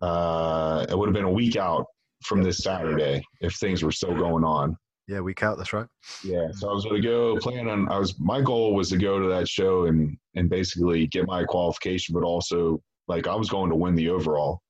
uh, 0.00 0.86
it 0.88 0.96
would 0.96 1.08
have 1.08 1.14
been 1.14 1.24
a 1.24 1.30
week 1.30 1.56
out 1.56 1.86
from 2.24 2.42
this 2.42 2.58
Saturday 2.58 3.22
if 3.40 3.54
things 3.56 3.82
were 3.82 3.92
still 3.92 4.14
going 4.14 4.44
on. 4.44 4.76
Yeah. 5.10 5.20
Week 5.20 5.42
out. 5.42 5.58
That's 5.58 5.72
right. 5.72 5.86
Yeah, 6.22 6.48
so 6.52 6.70
I 6.70 6.72
was 6.72 6.84
going 6.84 7.02
to 7.02 7.08
go 7.08 7.36
plan 7.38 7.68
on. 7.68 7.88
I 7.90 7.98
was 7.98 8.18
my 8.20 8.40
goal 8.40 8.74
was 8.74 8.90
to 8.90 8.96
go 8.96 9.18
to 9.18 9.28
that 9.28 9.48
show 9.48 9.86
and 9.86 10.16
and 10.36 10.48
basically 10.48 11.06
get 11.08 11.26
my 11.26 11.44
qualification, 11.44 12.14
but 12.14 12.22
also 12.22 12.80
like 13.08 13.26
I 13.26 13.34
was 13.34 13.50
going 13.50 13.70
to 13.70 13.76
win 13.76 13.96
the 13.96 14.08
overall. 14.08 14.60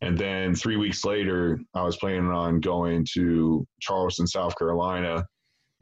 And 0.00 0.16
then 0.16 0.54
three 0.54 0.76
weeks 0.76 1.04
later, 1.04 1.58
I 1.74 1.82
was 1.82 1.96
planning 1.96 2.30
on 2.30 2.60
going 2.60 3.06
to 3.14 3.66
Charleston, 3.80 4.26
South 4.26 4.56
Carolina, 4.56 5.26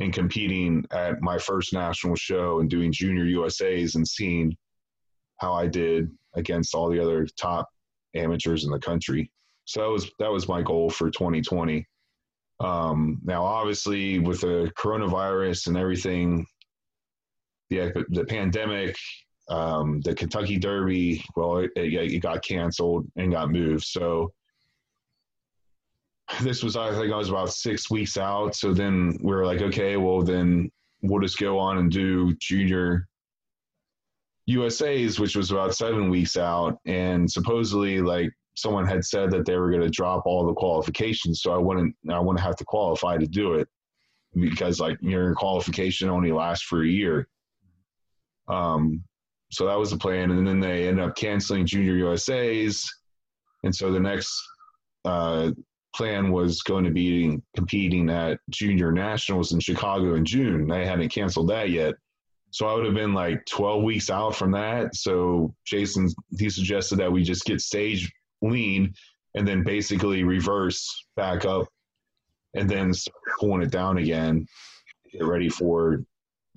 and 0.00 0.12
competing 0.12 0.84
at 0.92 1.20
my 1.20 1.38
first 1.38 1.72
national 1.72 2.16
show 2.16 2.60
and 2.60 2.68
doing 2.68 2.92
junior 2.92 3.24
USA's 3.24 3.94
and 3.94 4.06
seeing 4.06 4.56
how 5.38 5.52
I 5.52 5.66
did 5.66 6.10
against 6.34 6.74
all 6.74 6.90
the 6.90 7.00
other 7.00 7.26
top 7.40 7.68
amateurs 8.14 8.64
in 8.64 8.70
the 8.70 8.78
country. 8.78 9.30
So 9.66 9.82
that 9.82 9.90
was 9.90 10.10
that 10.18 10.32
was 10.32 10.48
my 10.48 10.62
goal 10.62 10.90
for 10.90 11.10
2020. 11.10 11.86
Um, 12.64 13.20
now, 13.24 13.44
obviously, 13.44 14.18
with 14.18 14.40
the 14.40 14.72
coronavirus 14.76 15.66
and 15.66 15.76
everything, 15.76 16.46
the 17.70 18.04
the 18.08 18.24
pandemic, 18.24 18.96
um, 19.48 20.00
the 20.00 20.14
Kentucky 20.14 20.58
Derby, 20.58 21.22
well, 21.36 21.58
it, 21.58 21.70
it, 21.76 21.92
it 21.92 22.20
got 22.20 22.42
canceled 22.42 23.06
and 23.16 23.32
got 23.32 23.50
moved. 23.50 23.84
So 23.84 24.32
this 26.40 26.62
was, 26.62 26.76
I 26.76 26.90
think, 26.92 27.12
I 27.12 27.16
was 27.16 27.28
about 27.28 27.52
six 27.52 27.90
weeks 27.90 28.16
out. 28.16 28.54
So 28.54 28.72
then 28.72 29.18
we 29.22 29.34
were 29.34 29.44
like, 29.44 29.60
okay, 29.60 29.96
well, 29.96 30.22
then 30.22 30.70
we'll 31.02 31.20
just 31.20 31.38
go 31.38 31.58
on 31.58 31.78
and 31.78 31.90
do 31.90 32.34
junior 32.36 33.06
USA's, 34.46 35.20
which 35.20 35.36
was 35.36 35.50
about 35.50 35.74
seven 35.74 36.08
weeks 36.08 36.36
out, 36.36 36.78
and 36.86 37.30
supposedly, 37.30 38.00
like 38.00 38.30
someone 38.54 38.86
had 38.86 39.04
said 39.04 39.30
that 39.32 39.44
they 39.44 39.56
were 39.56 39.70
going 39.70 39.82
to 39.82 39.90
drop 39.90 40.24
all 40.26 40.46
the 40.46 40.54
qualifications, 40.54 41.42
so 41.42 41.52
I 41.52 41.58
wouldn't 41.58 41.94
I 42.10 42.18
wouldn't 42.20 42.44
have 42.44 42.56
to 42.56 42.64
qualify 42.64 43.18
to 43.18 43.26
do 43.26 43.54
it 43.54 43.68
because 44.34 44.80
like 44.80 44.98
your 45.00 45.34
qualification 45.34 46.08
only 46.08 46.32
lasts 46.32 46.64
for 46.64 46.82
a 46.82 46.88
year. 46.88 47.28
Um, 48.48 49.02
so 49.50 49.66
that 49.66 49.78
was 49.78 49.90
the 49.90 49.98
plan, 49.98 50.30
and 50.30 50.46
then 50.46 50.60
they 50.60 50.88
ended 50.88 51.04
up 51.04 51.16
canceling 51.16 51.66
Junior 51.66 51.94
USA's, 51.94 52.92
and 53.62 53.74
so 53.74 53.92
the 53.92 54.00
next 54.00 54.42
uh, 55.04 55.50
plan 55.94 56.32
was 56.32 56.62
going 56.62 56.84
to 56.84 56.90
be 56.90 57.38
competing 57.54 58.10
at 58.10 58.38
Junior 58.50 58.90
Nationals 58.90 59.52
in 59.52 59.60
Chicago 59.60 60.14
in 60.14 60.24
June. 60.24 60.66
They 60.66 60.86
hadn't 60.86 61.10
canceled 61.10 61.50
that 61.50 61.70
yet. 61.70 61.94
So 62.50 62.66
I 62.66 62.74
would 62.74 62.84
have 62.84 62.94
been 62.94 63.14
like 63.14 63.44
12 63.46 63.82
weeks 63.82 64.10
out 64.10 64.36
from 64.36 64.52
that. 64.52 64.94
So 64.94 65.54
Jason, 65.66 66.08
he 66.38 66.48
suggested 66.48 66.96
that 66.96 67.10
we 67.10 67.24
just 67.24 67.44
get 67.44 67.60
stage 67.60 68.12
lean 68.50 68.94
and 69.34 69.46
then 69.46 69.62
basically 69.62 70.22
reverse 70.24 71.06
back 71.16 71.44
up 71.44 71.66
and 72.54 72.68
then 72.68 72.92
start 72.92 73.16
pulling 73.40 73.62
it 73.62 73.70
down 73.70 73.98
again, 73.98 74.46
get 75.12 75.24
ready 75.24 75.48
for 75.48 76.04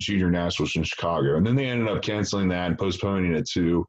junior 0.00 0.30
nationals 0.30 0.76
in 0.76 0.84
Chicago. 0.84 1.36
And 1.36 1.46
then 1.46 1.56
they 1.56 1.66
ended 1.66 1.88
up 1.88 2.02
canceling 2.02 2.48
that 2.48 2.68
and 2.68 2.78
postponing 2.78 3.34
it 3.34 3.48
to 3.50 3.84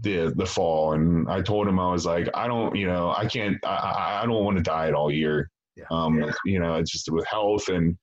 the 0.00 0.32
the 0.36 0.46
fall. 0.46 0.94
And 0.94 1.28
I 1.30 1.42
told 1.42 1.66
him 1.66 1.78
I 1.78 1.90
was 1.90 2.06
like, 2.06 2.28
I 2.34 2.46
don't, 2.46 2.74
you 2.74 2.86
know, 2.86 3.12
I 3.16 3.26
can't, 3.26 3.56
I, 3.64 4.20
I 4.22 4.26
don't 4.26 4.44
want 4.44 4.56
to 4.56 4.62
diet 4.62 4.94
all 4.94 5.12
year. 5.12 5.50
Yeah. 5.76 5.84
Um, 5.90 6.32
you 6.44 6.58
know, 6.58 6.74
it's 6.74 6.90
just 6.90 7.10
with 7.10 7.26
health 7.26 7.68
and 7.68 7.96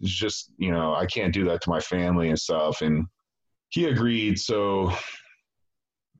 it's 0.00 0.12
just, 0.12 0.50
you 0.58 0.70
know, 0.70 0.94
I 0.94 1.06
can't 1.06 1.32
do 1.34 1.44
that 1.46 1.60
to 1.62 1.70
my 1.70 1.80
family 1.80 2.28
and 2.28 2.38
stuff. 2.38 2.82
And 2.82 3.06
he 3.70 3.86
agreed. 3.86 4.38
So 4.38 4.92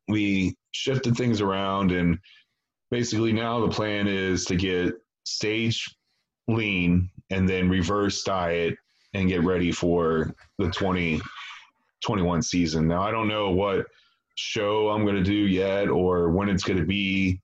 we 0.08 0.54
shifted 0.72 1.16
things 1.16 1.40
around 1.40 1.92
and 1.92 2.18
basically 2.90 3.32
now 3.32 3.60
the 3.60 3.72
plan 3.72 4.06
is 4.06 4.44
to 4.46 4.56
get 4.56 4.94
stage 5.24 5.88
lean 6.48 7.10
and 7.30 7.48
then 7.48 7.68
reverse 7.68 8.22
diet 8.22 8.76
and 9.14 9.28
get 9.28 9.42
ready 9.44 9.72
for 9.72 10.34
the 10.58 10.66
2021 10.66 12.42
season. 12.42 12.88
Now 12.88 13.02
I 13.02 13.10
don't 13.10 13.28
know 13.28 13.50
what 13.50 13.86
show 14.36 14.88
I'm 14.88 15.04
going 15.04 15.16
to 15.16 15.22
do 15.22 15.32
yet 15.32 15.88
or 15.88 16.30
when 16.30 16.48
it's 16.48 16.64
going 16.64 16.78
to 16.78 16.86
be. 16.86 17.40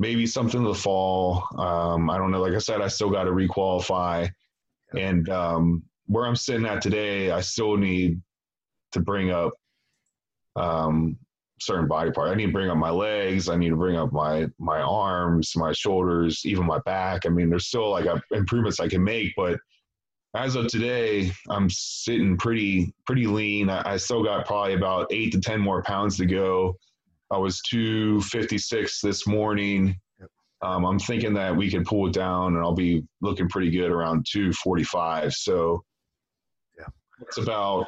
Maybe 0.00 0.26
something 0.26 0.58
in 0.58 0.66
the 0.66 0.74
fall. 0.74 1.46
Um, 1.56 2.10
I 2.10 2.18
don't 2.18 2.32
know. 2.32 2.42
Like 2.42 2.54
I 2.54 2.58
said, 2.58 2.80
I 2.80 2.88
still 2.88 3.10
got 3.10 3.24
to 3.24 3.30
requalify. 3.30 4.28
And 4.98 5.28
um, 5.28 5.84
where 6.06 6.26
I'm 6.26 6.34
sitting 6.34 6.66
at 6.66 6.82
today, 6.82 7.30
I 7.30 7.40
still 7.40 7.76
need 7.76 8.20
to 8.90 9.00
bring 9.00 9.30
up 9.30 9.52
um, 10.56 11.16
certain 11.60 11.86
body 11.86 12.10
part. 12.10 12.30
I 12.30 12.34
need 12.34 12.46
to 12.46 12.52
bring 12.52 12.70
up 12.70 12.76
my 12.76 12.90
legs. 12.90 13.48
I 13.48 13.56
need 13.56 13.70
to 13.70 13.76
bring 13.76 13.96
up 13.96 14.12
my 14.12 14.48
my 14.58 14.80
arms, 14.80 15.52
my 15.56 15.72
shoulders, 15.72 16.42
even 16.44 16.66
my 16.66 16.80
back. 16.80 17.26
I 17.26 17.28
mean, 17.28 17.48
there's 17.50 17.66
still 17.66 17.90
like 17.90 18.06
a, 18.06 18.20
improvements 18.32 18.80
I 18.80 18.88
can 18.88 19.02
make, 19.02 19.32
but 19.36 19.58
as 20.36 20.56
of 20.56 20.66
today, 20.66 21.30
I'm 21.48 21.70
sitting 21.70 22.36
pretty 22.36 22.92
pretty 23.06 23.26
lean. 23.26 23.70
I, 23.70 23.92
I 23.92 23.96
still 23.96 24.24
got 24.24 24.46
probably 24.46 24.74
about 24.74 25.06
eight 25.12 25.32
to 25.32 25.40
ten 25.40 25.60
more 25.60 25.82
pounds 25.82 26.16
to 26.18 26.26
go 26.26 26.76
I 27.30 27.38
was 27.38 27.60
256 27.62 29.00
this 29.00 29.26
morning. 29.26 29.98
Um, 30.62 30.84
I'm 30.84 30.98
thinking 30.98 31.34
that 31.34 31.54
we 31.54 31.68
can 31.68 31.84
pull 31.84 32.06
it 32.06 32.12
down 32.12 32.54
and 32.54 32.64
I'll 32.64 32.74
be 32.74 33.02
looking 33.20 33.48
pretty 33.48 33.70
good 33.70 33.90
around 33.90 34.26
245. 34.30 35.32
So 35.32 35.82
Yeah. 36.78 36.86
it's 37.20 37.38
about, 37.38 37.86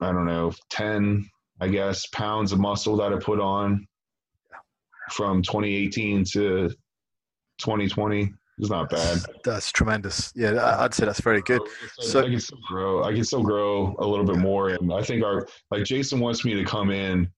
I 0.00 0.12
don't 0.12 0.24
know, 0.24 0.52
10, 0.70 1.28
I 1.60 1.68
guess, 1.68 2.06
pounds 2.06 2.52
of 2.52 2.58
muscle 2.58 2.96
that 2.96 3.12
I 3.12 3.18
put 3.18 3.40
on 3.40 3.86
from 5.10 5.42
2018 5.42 6.24
to 6.32 6.68
2020. 7.58 8.32
It's 8.58 8.70
not 8.70 8.90
bad. 8.90 9.18
That's 9.44 9.70
tremendous. 9.70 10.32
Yeah, 10.34 10.76
I'd 10.80 10.92
say 10.92 11.06
that's 11.06 11.20
very 11.20 11.42
good. 11.42 11.62
So 11.98 12.08
So- 12.08 12.20
I 12.20 12.30
can 12.30 12.40
still 12.40 12.58
grow. 12.66 13.04
I 13.04 13.12
can 13.12 13.24
still 13.24 13.42
grow 13.42 13.94
a 14.00 14.06
little 14.06 14.24
bit 14.24 14.38
more, 14.38 14.70
and 14.70 14.92
I 14.92 15.02
think 15.02 15.24
our 15.24 15.46
like 15.70 15.84
Jason 15.84 16.18
wants 16.18 16.44
me 16.44 16.54
to 16.54 16.64
come 16.64 16.90
in 16.90 17.30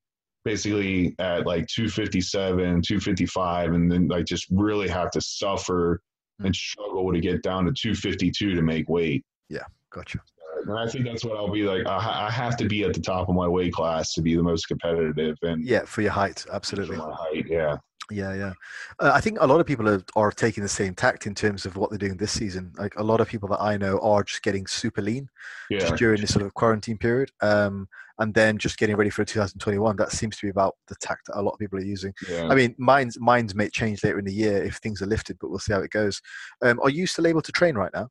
basically 0.45 1.15
at 1.19 1.47
like 1.47 1.67
257, 1.67 2.81
255, 2.83 3.73
and 3.73 3.93
then 3.93 4.09
like 4.09 4.25
just 4.25 4.47
really 4.51 4.89
have 4.89 5.11
to 5.11 5.21
suffer 5.21 6.01
and 6.39 6.55
mm. 6.55 6.57
struggle 6.57 7.13
to 7.13 7.21
get 7.21 7.43
down 7.43 7.67
to 7.67 7.73
252 7.73 8.55
to 8.55 8.63
make 8.63 8.89
weight. 8.89 9.23
Yeah, 9.51 9.65
gotcha. 9.93 10.21
And 10.67 10.79
I 10.79 10.87
think 10.87 11.05
that's 11.07 11.25
what 11.25 11.37
I'll 11.37 11.51
be 11.51 11.63
like. 11.65 11.87
I, 11.87 12.27
I 12.27 12.31
have 12.31 12.57
to 12.59 12.67
be 12.67 12.85
at 12.85 12.93
the 12.95 13.01
top 13.01 13.29
of 13.29 13.35
my 13.35 13.49
weight 13.49 13.73
class 13.73 14.13
to 14.15 14.23
be 14.23 14.35
the 14.37 14.43
most 14.43 14.67
competitive 14.69 15.37
and 15.43 15.65
Yeah, 15.65 15.85
for 15.85 16.03
your 16.03 16.13
height, 16.13 16.41
for 16.41 16.55
absolutely. 16.55 16.97
my 16.97 17.13
height. 17.13 17.47
Yeah. 17.49 17.77
Yeah, 18.13 18.35
yeah. 18.35 18.53
Uh, 18.99 19.13
I 19.15 19.21
think 19.21 19.39
a 19.41 19.47
lot 19.47 19.61
of 19.61 19.67
people 19.67 19.89
are, 19.89 20.03
are 20.17 20.33
taking 20.33 20.65
the 20.65 20.69
same 20.69 20.97
tact 20.97 21.29
in 21.29 21.35
terms 21.35 21.65
of 21.65 21.77
what 21.77 21.91
they're 21.91 21.99
doing 21.99 22.17
this 22.17 22.33
season. 22.33 22.73
Like 22.77 22.95
a 22.99 23.05
lot 23.05 23.21
of 23.21 23.29
people 23.29 23.49
that 23.51 23.61
I 23.63 23.77
know 23.77 24.01
are 24.01 24.25
just 24.25 24.43
getting 24.43 24.67
super 24.67 25.01
lean 25.01 25.29
Yeah. 25.71 25.79
just 25.79 25.95
during 25.95 26.21
this 26.21 26.33
sort 26.33 26.45
of 26.45 26.53
quarantine 26.55 26.99
period, 26.99 27.31
um, 27.41 27.89
and 28.19 28.35
then 28.35 28.59
just 28.59 28.79
getting 28.79 28.97
ready 28.97 29.11
for 29.11 29.25
2021. 29.25 29.95
That 29.97 30.11
seems 30.11 30.37
to 30.39 30.47
be 30.47 30.51
about 30.51 30.75
the 30.89 30.97
tact 30.97 31.27
that 31.29 31.39
a 31.39 31.43
lot 31.43 31.53
of 31.53 31.61
people 31.61 31.79
are 31.79 31.83
using. 31.85 32.13
Yeah. 32.29 32.49
I 32.49 32.57
mean, 32.57 32.75
mine's 32.79 33.17
mine's 33.21 33.55
may 33.55 33.69
change 33.69 34.03
later 34.03 34.19
in 34.19 34.25
the 34.25 34.35
year 34.35 34.61
if 34.61 34.79
things 34.79 35.01
are 35.03 35.07
lifted, 35.07 35.39
but 35.41 35.49
we'll 35.51 35.61
see 35.61 35.73
how 35.73 35.81
it 35.81 35.93
goes. 35.93 36.21
Um, 36.63 36.81
are 36.81 36.91
you 36.91 37.07
still 37.07 37.29
able 37.29 37.43
to 37.43 37.53
train 37.53 37.77
right 37.77 37.93
now? 37.95 38.09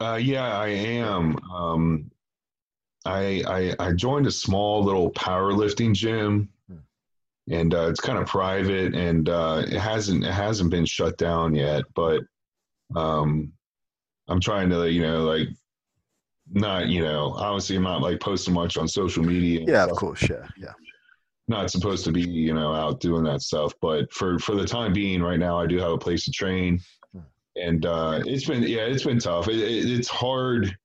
Uh, 0.00 0.18
yeah, 0.20 0.56
I 0.56 0.68
am. 0.68 1.36
Um, 1.50 2.10
I, 3.04 3.42
I 3.80 3.86
I 3.88 3.92
joined 3.92 4.26
a 4.26 4.30
small 4.30 4.82
little 4.84 5.10
powerlifting 5.12 5.94
gym, 5.94 6.48
Hmm. 6.68 6.76
and 7.50 7.74
uh, 7.74 7.88
it's 7.88 8.00
kind 8.00 8.18
of 8.18 8.26
private, 8.26 8.94
and 8.94 9.28
uh, 9.28 9.62
it 9.66 9.78
hasn't 9.78 10.24
it 10.24 10.32
hasn't 10.32 10.70
been 10.70 10.84
shut 10.86 11.18
down 11.18 11.54
yet. 11.54 11.84
But 11.94 12.22
um, 12.94 13.52
I'm 14.28 14.40
trying 14.40 14.70
to 14.70 14.90
you 14.90 15.02
know 15.02 15.24
like 15.24 15.48
not 16.52 16.88
you 16.88 17.02
know 17.02 17.32
obviously 17.36 17.76
I'm 17.76 17.82
not 17.82 18.02
like 18.02 18.20
posting 18.20 18.54
much 18.54 18.76
on 18.76 18.86
social 18.86 19.24
media. 19.24 19.64
Yeah, 19.66 19.84
of 19.84 19.92
course. 19.96 20.22
Yeah, 20.28 20.46
yeah. 20.56 20.72
Not 21.48 21.70
supposed 21.70 22.04
to 22.04 22.12
be 22.12 22.22
you 22.22 22.54
know 22.54 22.72
out 22.72 23.00
doing 23.00 23.24
that 23.24 23.42
stuff, 23.42 23.72
but 23.80 24.12
for 24.12 24.38
for 24.38 24.54
the 24.54 24.66
time 24.66 24.92
being, 24.92 25.22
right 25.22 25.40
now 25.40 25.58
I 25.58 25.66
do 25.66 25.78
have 25.78 25.92
a 25.92 25.98
place 25.98 26.24
to 26.26 26.30
train. 26.30 26.80
And 27.56 27.84
uh, 27.86 28.22
it's 28.24 28.46
been 28.46 28.62
yeah 28.62 28.82
it's 28.82 29.04
been 29.04 29.18
tough. 29.18 29.48
It, 29.48 29.56
it, 29.60 29.90
it's 29.90 30.08
hard 30.08 30.76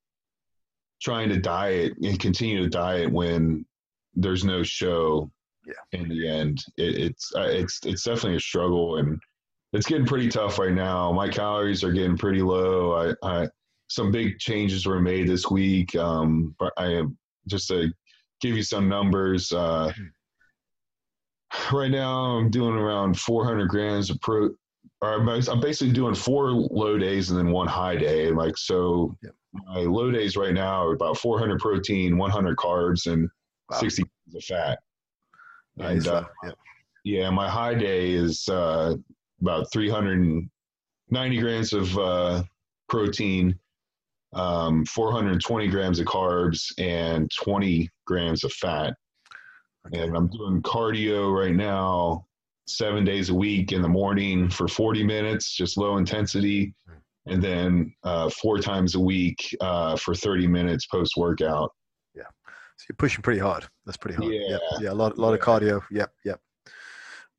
trying 1.02 1.30
to 1.30 1.40
diet 1.40 1.94
and 2.02 2.20
continue 2.20 2.62
to 2.64 2.70
diet 2.70 3.12
when 3.12 3.66
there's 4.16 4.44
no 4.44 4.64
show 4.64 5.30
Yeah. 5.66 5.74
in 6.00 6.10
the 6.10 6.28
end 6.28 6.64
it, 6.78 6.96
it's 6.98 7.32
uh, 7.36 7.42
it's 7.42 7.80
it's 7.86 8.04
definitely 8.04 8.38
a 8.38 8.40
struggle 8.40 8.98
and 8.98 9.20
it's 9.74 9.86
getting 9.86 10.08
pretty 10.08 10.28
tough 10.28 10.58
right 10.58 10.74
now 10.74 11.12
my 11.12 11.30
calories 11.30 11.84
are 11.84 11.92
getting 11.92 12.18
pretty 12.18 12.42
low 12.42 13.14
i 13.22 13.28
i 13.44 13.48
some 13.90 14.12
big 14.12 14.40
changes 14.40 14.86
were 14.88 15.00
made 15.00 15.28
this 15.28 15.50
week 15.52 15.96
um 15.96 16.56
but 16.58 16.74
i 16.78 16.88
am 16.88 17.16
just 17.48 17.68
to 17.68 17.92
give 18.42 18.56
you 18.56 18.64
some 18.64 18.90
numbers 18.90 19.52
uh 19.52 19.92
right 21.72 21.92
now 21.92 22.38
i'm 22.38 22.50
doing 22.50 22.76
around 22.76 23.20
400 23.20 23.68
grams 23.70 24.10
of 24.10 24.20
pro 24.22 24.50
or 25.02 25.14
I'm 25.14 25.60
basically 25.62 25.94
doing 25.94 26.16
four 26.16 26.52
low 26.52 26.98
days 26.98 27.30
and 27.30 27.38
then 27.40 27.52
one 27.52 27.68
high 27.68 27.96
day. 27.96 28.32
Like 28.32 28.58
so, 28.58 29.16
Yep. 29.22 29.36
my 29.54 29.80
low 29.82 30.12
days 30.12 30.36
right 30.36 30.54
now 30.54 30.86
are 30.86 30.94
about 30.94 31.18
400 31.18 31.60
protein, 31.60 32.18
100 32.18 32.58
carbs, 32.58 33.12
and 33.12 33.30
Wow. 33.70 33.80
60 33.80 34.04
grams 34.04 34.36
of 34.36 34.44
fat. 34.44 34.80
And 35.78 36.08
uh, 36.08 36.14
uh, 36.14 36.26
yeah. 36.44 36.52
yeah, 37.04 37.30
my 37.30 37.50
high 37.50 37.76
day 37.76 38.12
is 38.12 38.48
uh, 38.50 38.96
about 39.42 39.72
390 39.72 41.38
grams 41.40 41.74
of 41.74 41.98
uh, 41.98 42.44
protein, 42.90 43.60
um, 44.34 44.86
420 44.86 45.68
grams 45.68 46.00
of 46.00 46.08
carbs, 46.08 46.72
and 46.80 47.30
20 47.32 47.90
grams 48.06 48.44
of 48.44 48.54
fat. 48.54 48.96
Okay. 49.88 50.02
And 50.02 50.16
I'm 50.16 50.28
doing 50.28 50.62
cardio 50.62 51.32
right 51.34 51.56
now, 51.56 52.27
seven 52.68 53.06
days 53.06 53.30
a 53.30 53.34
week 53.34 53.72
in 53.72 53.82
the 53.82 53.88
morning 53.88 54.50
for 54.50 54.68
40 54.68 55.04
minutes, 55.04 55.56
just 55.56 55.78
low 55.78 55.98
intensity, 55.98 56.74
and 57.28 57.42
then 57.42 57.94
uh, 58.04 58.30
four 58.30 58.60
times 58.60 58.96
a 58.96 59.00
week 59.00 59.56
uh, 59.62 59.96
for 59.96 60.14
30 60.14 60.48
minutes 60.48 60.86
post 60.86 61.16
workout. 61.18 61.72
Yeah. 62.16 62.24
So 62.78 62.86
you're 62.90 62.96
pushing 62.98 63.22
pretty 63.22 63.40
hard. 63.40 63.66
That's 63.86 63.98
pretty 63.98 64.16
hard. 64.18 64.32
Yeah, 64.34 64.42
Yeah. 64.50 64.58
yeah. 64.82 64.92
A 64.92 64.94
lot, 64.94 65.18
lot 65.18 65.34
of 65.34 65.40
cardio. 65.40 65.82
Yep, 65.92 66.12
yep. 66.26 66.40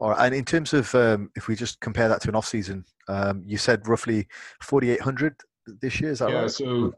All 0.01 0.11
right. 0.11 0.26
And 0.26 0.35
in 0.35 0.45
terms 0.45 0.72
of, 0.74 0.95
um, 0.95 1.31
if 1.37 1.49
we 1.49 1.57
just 1.57 1.81
compare 1.81 2.09
that 2.09 2.20
to 2.22 2.29
an 2.29 2.35
off 2.35 2.47
season, 2.47 2.85
um, 3.09 3.43
you 3.45 3.59
said 3.59 3.87
roughly 3.89 4.29
4,800 4.62 5.35
this 5.81 6.01
year. 6.01 6.11
Is 6.11 6.20
that 6.20 6.31
yeah 6.31 6.41
right? 6.43 6.51
so 6.51 6.93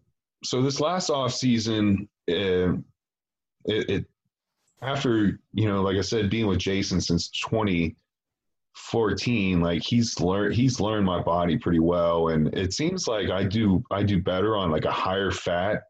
so 0.45 0.63
this 0.63 0.81
last 0.81 1.11
off 1.11 1.33
season 1.33 2.09
uh, 2.31 2.73
it, 3.67 3.91
it 3.91 4.05
after 4.83 5.39
you 5.53 5.69
know 5.69 5.83
like 5.83 5.97
i 5.97 6.01
said 6.01 6.31
being 6.31 6.47
with 6.47 6.59
jason 6.59 7.01
since 7.01 7.29
2014 8.75 9.61
like 9.61 9.83
he's 9.83 10.19
learned 10.21 10.55
he's 10.55 10.81
learned 10.81 11.05
my 11.05 11.21
body 11.21 11.59
pretty 11.59 11.81
well 11.81 12.29
and 12.29 12.53
it 12.55 12.73
seems 12.73 13.07
like 13.09 13.29
i 13.31 13.43
do 13.45 13.83
i 13.91 14.03
do 14.03 14.21
better 14.23 14.57
on 14.57 14.71
like 14.71 14.85
a 14.85 14.91
higher 14.91 15.31
fat 15.31 15.83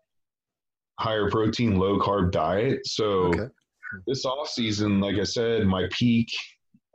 higher 0.99 1.31
protein 1.31 1.79
low 1.79 1.99
carb 1.99 2.31
diet 2.31 2.81
so 2.87 3.27
Okay. 3.29 3.49
this 4.07 4.25
off 4.25 4.49
season 4.49 5.01
like 5.01 5.17
i 5.17 5.25
said 5.25 5.67
my 5.67 5.87
peak 5.91 6.29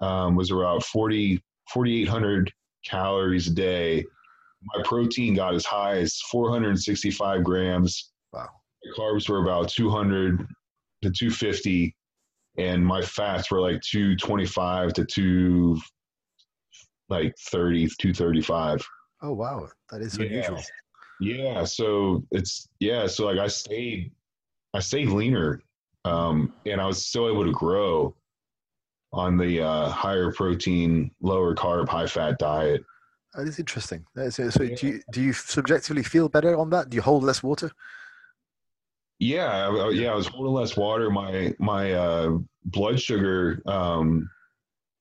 um, 0.01 0.35
was 0.35 0.51
around 0.51 0.83
40 0.83 1.41
4800 1.71 2.51
calories 2.85 3.47
a 3.47 3.51
day 3.53 4.03
my 4.75 4.81
protein 4.83 5.35
got 5.35 5.53
as 5.53 5.63
high 5.65 5.97
as 5.97 6.19
465 6.31 7.43
grams. 7.43 8.11
Wow. 8.33 8.49
My 8.83 8.91
carbs 8.97 9.29
were 9.29 9.43
about 9.43 9.69
200 9.69 10.39
to 11.03 11.11
250, 11.11 11.94
and 12.57 12.85
my 12.85 13.01
fats 13.01 13.51
were 13.51 13.59
like 13.61 13.81
225 13.81 14.93
to 14.93 15.05
2 15.05 15.77
like 17.09 17.35
30, 17.37 17.87
235. 17.99 18.85
Oh, 19.21 19.33
wow. 19.33 19.67
That 19.91 20.01
is 20.01 20.17
Yeah. 20.17 20.25
unusual. 20.25 20.63
Yeah, 21.21 21.63
so 21.63 22.23
it's 22.31 22.67
yeah, 22.81 23.07
so 23.07 23.25
like 23.27 23.37
I 23.39 23.47
stayed, 23.47 24.11
I 24.73 24.79
stayed 24.81 25.07
leaner, 25.07 25.61
um, 26.03 26.53
and 26.65 26.81
I 26.81 26.85
was 26.87 27.05
still 27.05 27.29
able 27.29 27.45
to 27.45 27.53
grow 27.53 28.13
on 29.13 29.37
the 29.37 29.61
uh, 29.61 29.87
higher 29.89 30.33
protein, 30.33 31.09
lower 31.21 31.55
carb, 31.55 31.87
high 31.87 32.07
fat 32.07 32.37
diet. 32.37 32.83
That 33.33 33.47
is 33.47 33.59
interesting. 33.59 34.05
Is- 34.17 34.35
So, 34.35 34.67
do 34.67 34.87
you 34.87 35.01
do 35.11 35.21
you 35.21 35.31
subjectively 35.31 36.03
feel 36.03 36.27
better 36.27 36.57
on 36.57 36.69
that? 36.71 36.89
Do 36.89 36.95
you 36.95 37.01
hold 37.01 37.23
less 37.23 37.41
water? 37.41 37.71
Yeah, 39.19 39.69
I- 39.69 39.89
yeah, 39.91 40.11
I 40.11 40.15
was 40.15 40.27
holding 40.27 40.53
less 40.53 40.75
water. 40.75 41.09
My 41.09 41.53
my 41.59 41.93
uh, 41.93 42.37
blood 42.65 42.99
sugar 42.99 43.61
um, 43.65 44.29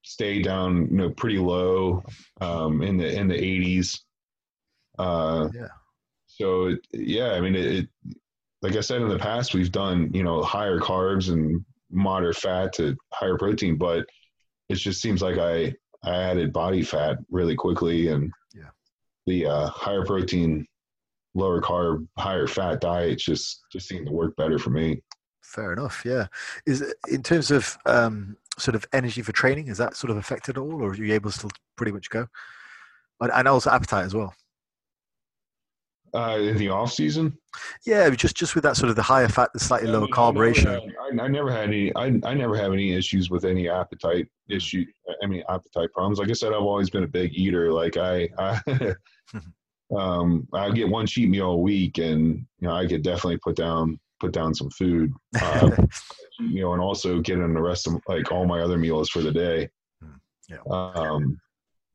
stayed 0.03 0.45
down, 0.45 0.87
you 0.91 0.97
know, 0.97 1.11
pretty 1.11 1.39
low 1.39 2.03
um, 2.41 2.83
in 2.83 2.97
the 2.97 3.13
in 3.13 3.29
the 3.29 3.35
eighties. 3.37 4.03
Uh, 4.99 5.49
Yeah. 5.55 5.69
So 6.27 6.67
it, 6.67 6.81
yeah, 6.93 7.33
I 7.33 7.41
mean, 7.41 7.55
it, 7.55 7.65
it. 7.67 7.89
Like 8.63 8.77
I 8.77 8.81
said 8.81 9.03
in 9.03 9.09
the 9.09 9.19
past, 9.19 9.53
we've 9.55 9.71
done 9.73 10.11
you 10.15 10.23
know 10.25 10.43
higher 10.43 10.79
carbs 10.81 11.31
and 11.33 11.65
moderate 11.91 12.37
fat 12.37 12.73
to 12.75 12.97
higher 13.13 13.37
protein, 13.37 13.77
but 13.77 14.07
it 14.69 14.77
just 14.77 15.01
seems 15.03 15.21
like 15.23 15.39
I 15.39 15.75
I 16.03 16.15
added 16.17 16.53
body 16.53 16.83
fat 16.83 17.19
really 17.31 17.57
quickly, 17.57 18.09
and 18.09 18.31
Yeah. 18.55 18.71
the 19.27 19.47
uh, 19.47 19.67
higher 19.69 20.05
protein, 20.05 20.67
lower 21.35 21.61
carb, 21.61 22.07
higher 22.19 22.47
fat 22.47 22.81
diet 22.81 23.19
just 23.19 23.65
just 23.71 23.89
seemed 23.89 24.07
to 24.07 24.13
work 24.13 24.37
better 24.37 24.59
for 24.59 24.71
me. 24.71 25.03
Fair 25.43 25.73
enough. 25.73 26.03
Yeah. 26.05 26.27
Is 26.67 26.95
in 27.09 27.23
terms 27.23 27.51
of 27.51 27.77
um, 27.87 28.37
sort 28.59 28.75
of 28.75 28.85
energy 28.93 29.23
for 29.23 29.33
training, 29.33 29.69
is 29.69 29.79
that 29.79 29.97
sort 29.97 30.11
of 30.11 30.17
affected 30.17 30.57
at 30.57 30.61
all, 30.61 30.83
or 30.83 30.91
are 30.91 30.95
you 30.95 31.13
able 31.15 31.31
to 31.31 31.37
still 31.37 31.51
pretty 31.77 31.93
much 31.93 32.11
go? 32.11 32.27
And, 33.21 33.31
and 33.33 33.49
also 33.49 33.71
appetite 33.71 34.05
as 34.05 34.15
well. 34.15 34.35
Uh, 36.15 36.39
in 36.41 36.57
the 36.57 36.69
off 36.69 36.93
season, 36.93 37.37
Yeah, 37.85 38.09
just 38.11 38.37
just 38.37 38.55
with 38.55 38.63
that 38.63 38.77
sort 38.77 38.89
of 38.89 38.95
the 38.95 39.03
higher 39.03 39.27
fat, 39.27 39.51
the 39.53 39.59
slightly 39.59 39.89
lower 39.89 40.07
carb 40.07 40.39
ratio. 40.39 40.81
I, 40.81 41.25
I 41.25 41.27
never 41.27 41.51
had 41.51 41.65
any. 41.65 41.95
I, 41.97 42.21
I 42.23 42.35
never 42.35 42.57
have 42.57 42.73
any 42.73 42.93
issues 42.93 43.31
with 43.31 43.45
any 43.45 43.69
appetite 43.69 44.29
issue. 44.49 44.85
I 45.25 45.27
mean, 45.27 45.43
appetite 45.49 45.93
problems. 45.93 46.21
Like 46.21 46.31
I 46.31 46.35
said, 46.35 46.53
I've 46.53 46.63
always 46.63 46.89
been 46.89 47.03
a 47.03 47.09
big 47.09 47.35
eater. 47.35 47.73
Like 47.73 47.97
I, 47.97 48.29
I 48.39 48.61
um, 49.97 50.49
I 50.53 50.71
get 50.71 50.89
one 50.89 51.07
cheat 51.07 51.29
meal 51.29 51.51
a 51.51 51.57
week, 51.57 51.99
and 51.99 52.47
you 52.61 52.69
know, 52.69 52.75
I 52.75 52.87
could 52.87 53.03
definitely 53.03 53.39
put 53.39 53.57
down 53.57 53.99
put 54.21 54.33
down 54.33 54.55
some 54.55 54.71
food. 54.71 55.13
Uh, 55.41 55.71
you 56.41 56.63
know, 56.63 56.73
and 56.73 56.83
also 56.83 57.21
get 57.21 57.39
in 57.39 57.55
the 57.55 57.63
rest 57.63 57.87
of 57.87 58.01
like 58.09 58.33
all 58.33 58.47
my 58.47 58.61
other 58.61 58.79
meals 58.79 59.09
for 59.11 59.21
the 59.21 59.33
day. 59.33 59.69
Hmm. 60.03 60.17
Yeah. 60.49 60.59
Um, 60.71 61.39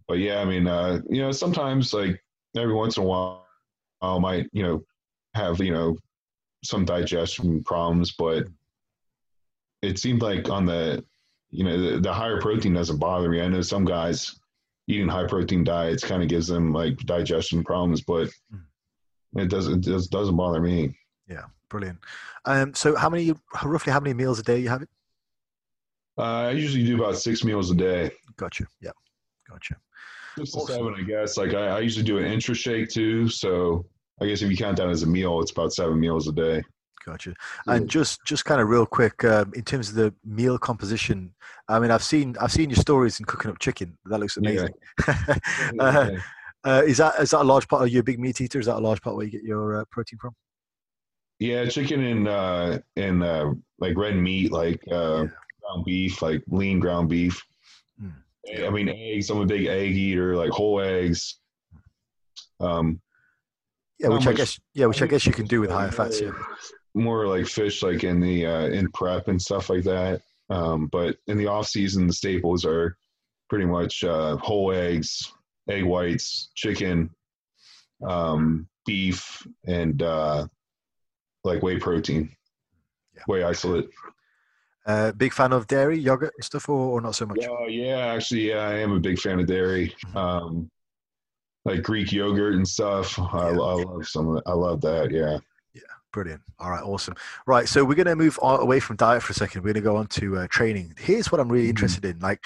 but 0.08 0.18
yeah, 0.18 0.41
I 0.41 0.45
mean, 0.45 0.68
uh, 0.68 1.02
you 1.08 1.22
know, 1.22 1.32
sometimes 1.32 1.93
like 1.93 2.20
every 2.58 2.74
once 2.74 2.97
in 2.97 3.04
a 3.04 3.06
while, 3.06 3.45
I 4.02 4.18
might, 4.18 4.50
you 4.52 4.64
know, 4.64 4.84
have, 5.36 5.60
you 5.60 5.72
know, 5.72 5.97
some 6.64 6.84
digestion 6.84 7.64
problems, 7.64 8.14
but 8.18 8.47
it 9.82 10.00
seemed 10.00 10.22
like 10.22 10.50
on 10.50 10.66
the, 10.66 11.06
you 11.52 11.64
know, 11.64 11.78
the, 11.78 12.00
the 12.00 12.14
higher 12.14 12.41
protein 12.41 12.74
doesn't 12.74 12.97
bother 12.97 13.30
me. 13.30 13.41
I 13.41 13.47
know 13.47 13.62
some 13.62 13.86
guys 13.86 14.39
eating 14.90 15.08
high 15.08 15.26
protein 15.28 15.64
diets 15.64 16.04
kind 16.04 16.22
of 16.24 16.28
gives 16.28 16.48
them 16.48 16.74
like 16.74 16.98
digestion 17.06 17.64
problems, 17.64 18.02
but 18.02 18.28
Hmm. 18.52 19.40
it 19.40 19.50
doesn't, 19.50 19.86
it 19.88 19.92
just 19.92 20.12
doesn't 20.12 20.36
bother 20.36 20.60
me. 20.60 20.98
Yeah, 21.28 21.46
brilliant. 21.70 22.00
Um, 22.46 22.74
so 22.74 22.96
how 22.96 23.10
many, 23.10 23.34
roughly 23.64 23.94
how 23.94 24.00
many 24.00 24.16
meals 24.16 24.40
a 24.40 24.44
day 24.44 24.58
you 24.60 24.68
have 24.70 24.82
it? 24.82 24.90
Uh, 26.18 26.48
I 26.50 26.52
usually 26.52 26.84
do 26.84 27.02
about 27.02 27.18
six 27.18 27.44
meals 27.44 27.70
a 27.72 27.76
day. 27.76 28.12
Gotcha. 28.36 28.66
Yeah, 28.82 28.92
gotcha. 29.50 29.76
Six 30.38 30.56
Awesome. 30.56 30.76
seven, 30.76 30.96
I 30.98 31.04
guess. 31.04 31.38
Like 31.38 31.54
I, 31.54 31.68
I 31.68 31.80
usually 31.80 32.04
do 32.06 32.18
an 32.18 32.26
intra 32.26 32.56
shake 32.56 32.90
too. 32.90 33.30
So 33.30 33.86
I 34.22 34.26
guess 34.26 34.42
if 34.42 34.50
you 34.50 34.58
count 34.58 34.78
that 34.78 34.90
as 34.90 35.04
a 35.04 35.08
meal, 35.08 35.40
it's 35.40 35.52
about 35.52 35.72
seven 35.72 36.00
meals 36.00 36.28
a 36.28 36.32
day. 36.34 36.64
Gotcha. 37.06 37.34
And 37.68 37.89
just 37.89 38.20
just 38.26 38.45
kind 38.45 38.62
of 38.62 38.68
real 38.68 38.86
quick, 38.86 39.24
um, 39.24 39.52
in 39.56 39.64
terms 39.64 39.89
of 39.89 39.95
the 39.95 40.14
meal 40.26 40.58
composition, 40.58 41.34
I 41.68 41.80
mean, 41.80 41.91
I've 41.91 42.04
seen 42.04 42.36
I've 42.39 42.52
seen 42.52 42.70
your 42.70 42.78
stories 42.78 43.20
in 43.20 43.26
cooking 43.26 43.50
up 43.52 43.60
chicken. 43.60 43.97
That 44.06 44.20
looks 44.20 44.38
Yeah. 44.39 44.50
amazing. 44.50 44.74
uh, 45.80 46.10
uh, 46.66 46.84
is 46.86 46.97
that 46.97 47.20
is 47.20 47.32
that 47.32 47.41
a 47.41 47.43
large 47.43 47.68
part? 47.68 47.84
Are 47.84 47.88
you 47.88 48.00
a 48.02 48.04
big 48.04 48.20
meat 48.20 48.41
eater? 48.41 48.60
Is 48.60 48.66
that 48.66 48.78
a 48.78 48.80
large 48.80 49.02
part 49.02 49.16
where 49.16 49.26
you 49.26 49.32
get 49.32 49.43
your 49.43 49.80
uh, 49.82 49.86
protein 49.89 50.20
from? 50.20 50.36
yeah, 51.39 51.66
chicken 51.70 52.04
and 52.04 52.28
uh, 52.28 52.80
and 52.97 53.24
uh, 53.24 53.54
like 53.80 53.95
red 53.97 54.18
meat, 54.18 54.52
like 54.52 54.84
uh, 54.91 55.24
Yeah. 55.24 55.28
ground 55.62 55.86
beef, 55.86 56.22
like 56.22 56.43
lean 56.47 56.80
ground 56.82 57.08
beef. 57.10 57.41
Mm. 58.02 58.66
I 58.66 58.70
mean, 58.70 58.89
eggs. 58.89 59.30
I'm 59.30 59.39
a 59.39 59.45
big 59.45 59.68
egg 59.68 59.95
eater, 59.95 60.36
like 60.36 60.52
whole 60.52 60.82
eggs. 60.82 61.39
Um, 62.60 63.00
Yeah, 64.00 64.10
which 64.10 64.28
I 64.28 64.34
guess 64.34 64.60
yeah, 64.74 64.88
which 64.88 65.02
I 65.02 65.08
guess 65.08 65.26
you 65.26 65.32
can 65.34 65.45
do 65.45 65.62
with 65.62 65.72
higher 65.72 65.91
fats. 65.91 66.20
Yeah. 66.22 66.32
More 66.94 67.28
like 67.28 67.46
fish, 67.48 67.84
like 67.84 68.04
in 68.04 68.20
the 68.20 68.46
uh, 68.46 68.68
in 68.68 68.92
prep 68.92 69.28
and 69.28 69.42
stuff 69.42 69.70
like 69.70 69.84
that. 69.84 70.22
Um, 70.50 70.88
but 70.88 71.18
in 71.28 71.38
the 71.38 71.48
off 71.48 71.68
season, 71.68 72.08
the 72.08 72.14
staples 72.14 72.66
are 72.66 72.98
pretty 73.50 73.66
much 73.66 74.04
uh, 74.04 74.38
whole 74.38 74.72
eggs, 74.72 75.32
egg 75.70 75.84
whites, 75.84 76.50
chicken, 76.56 77.10
um, 78.08 78.68
beef, 78.86 79.46
and 79.68 80.02
uh, 80.02 80.48
like 81.44 81.62
whey 81.62 81.78
protein, 81.80 82.36
Yeah. 83.16 83.22
whey 83.28 83.44
isolate. 83.44 83.90
Uh, 84.86 85.12
big 85.12 85.34
fan 85.34 85.54
of 85.54 85.68
dairy, 85.68 86.00
yogurt, 86.00 86.34
and 86.36 86.44
stuff, 86.44 86.68
or, 86.68 86.98
or 86.98 87.02
not 87.02 87.14
so 87.14 87.26
much. 87.26 87.38
Yeah, 87.42 87.68
yeah, 87.68 87.98
actually, 88.14 88.50
yeah, 88.50 88.68
I 88.68 88.76
am 88.80 88.92
a 88.94 89.00
big 89.00 89.20
fan 89.20 89.40
of 89.40 89.46
dairy. 89.46 89.94
Um, 90.16 90.72
like 91.66 91.84
Greek 91.84 92.12
yogurt 92.12 92.56
and 92.56 92.68
stuff. 92.68 93.20
I, 93.20 93.50
I 93.50 93.52
love 93.52 94.08
some 94.08 94.30
of 94.30 94.38
it. 94.38 94.44
I 94.48 94.54
love 94.54 94.82
that. 94.82 95.12
Yeah. 95.12 95.38
Brilliant. 96.12 96.41
All 96.60 96.72
right, 96.72 96.84
awesome. 96.84 97.14
Right, 97.45 97.68
so 97.68 97.86
we're 97.86 97.95
going 97.95 98.07
to 98.07 98.16
move 98.16 98.39
away 98.41 98.80
from 98.80 98.95
diet 98.95 99.22
for 99.22 99.32
a 99.32 99.36
second. 99.36 99.62
We're 99.62 99.74
going 99.74 99.84
to 99.84 99.89
go 99.89 99.95
on 99.97 100.07
to 100.07 100.38
uh, 100.39 100.47
training. 100.47 100.95
Here's 100.97 101.32
what 101.32 101.39
I'm 101.39 101.49
really 101.49 101.68
Mhm. 101.68 101.70
interested 101.72 102.05
in. 102.05 102.20
Like, 102.20 102.43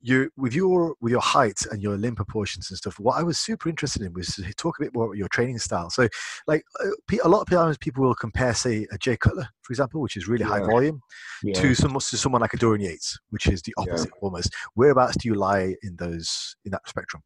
you 0.00 0.30
with 0.36 0.54
your 0.54 0.94
with 1.00 1.10
your 1.10 1.20
height 1.20 1.58
and 1.72 1.82
your 1.82 1.96
limb 1.96 2.14
proportions 2.14 2.70
and 2.70 2.78
stuff. 2.78 3.00
What 3.00 3.18
I 3.18 3.24
was 3.24 3.36
super 3.36 3.68
interested 3.68 4.02
in 4.02 4.12
was 4.12 4.28
to 4.28 4.52
talk 4.54 4.78
a 4.78 4.84
bit 4.84 4.94
more 4.94 5.06
about 5.06 5.16
your 5.16 5.26
training 5.26 5.58
style. 5.58 5.90
So, 5.90 6.06
like, 6.46 6.62
uh, 6.84 6.90
a 7.24 7.28
lot 7.28 7.40
of 7.40 7.48
times 7.48 7.78
people 7.78 8.04
will 8.04 8.14
compare, 8.14 8.54
say, 8.54 8.86
a 8.92 8.98
Jay 8.98 9.16
Cutler, 9.16 9.48
for 9.62 9.72
example, 9.72 10.00
which 10.00 10.16
is 10.16 10.28
really 10.28 10.44
high 10.44 10.60
volume, 10.60 11.00
yeah. 11.42 11.60
to 11.60 11.74
some 11.74 11.94
to 11.94 12.00
someone 12.16 12.40
like 12.40 12.54
a 12.54 12.58
Dorian 12.58 12.84
Yates, 12.84 13.18
which 13.30 13.48
is 13.48 13.60
the 13.62 13.74
Yeah. 13.76 13.84
opposite 13.94 14.12
almost. 14.20 14.54
Whereabouts 14.74 15.16
do 15.16 15.28
you 15.28 15.34
lie 15.34 15.74
in 15.82 15.96
those 15.96 16.54
in 16.64 16.70
that 16.70 16.86
spectrum? 16.88 17.24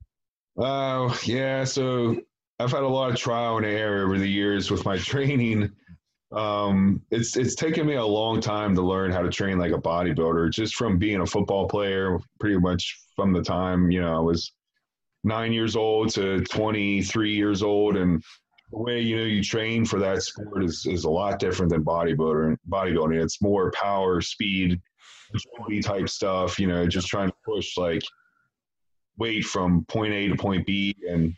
Oh, 0.57 1.19
yeah. 1.25 1.65
So 1.65 2.23
I've 2.63 2.71
had 2.71 2.85
a 2.85 2.89
lot 2.89 3.11
of 3.11 3.17
trial 3.17 3.57
and 3.57 3.67
error 3.67 4.05
over 4.05 4.19
the 4.19 4.29
years 4.29 4.71
with 4.71 4.85
my 4.85 4.97
training. 5.13 5.71
Um, 6.31 7.03
it's 7.11 7.37
it's 7.37 7.55
taken 7.55 7.87
me 7.87 7.95
a 7.95 8.05
long 8.05 8.41
time 8.41 8.75
to 8.77 8.83
learn 8.83 9.11
how 9.11 9.21
to 9.21 9.29
train 9.29 9.59
like 9.59 9.73
a 9.73 9.79
bodybuilder, 9.79 10.51
just 10.51 10.77
from 10.77 10.99
being 10.99 11.21
a 11.21 11.27
football 11.27 11.69
player, 11.69 12.19
pretty 12.41 12.59
much 12.59 13.01
from 13.17 13.33
the 13.33 13.43
time 13.43 13.91
you 13.91 14.01
know 14.01 14.17
I 14.17 14.21
was 14.21 14.53
nine 15.25 15.53
years 15.53 15.77
old 15.77 16.11
to 16.15 16.41
twenty 16.45 17.03
three 17.03 17.35
years 17.35 17.63
old, 17.63 17.97
and 17.97 18.23
the 18.71 18.79
way 18.79 19.01
you 19.01 19.17
know 19.17 19.25
you 19.25 19.43
train 19.43 19.85
for 19.85 19.99
that 19.99 20.23
sport 20.23 20.65
is 20.65 20.87
is 20.87 21.05
a 21.05 21.11
lot 21.11 21.39
different 21.39 21.71
than 21.71 21.85
bodybuilder. 21.85 22.57
Bodybuilding, 22.71 23.23
it's 23.23 23.43
more 23.43 23.71
power, 23.73 24.21
speed, 24.23 24.81
type 25.83 26.09
stuff. 26.09 26.59
You 26.59 26.69
know, 26.69 26.87
just 26.87 27.09
trying 27.09 27.29
to 27.29 27.37
push 27.45 27.77
like 27.77 28.03
weight 29.19 29.45
from 29.45 29.85
point 29.87 30.15
A 30.15 30.29
to 30.29 30.37
point 30.37 30.65
B. 30.67 30.97
And 31.11 31.35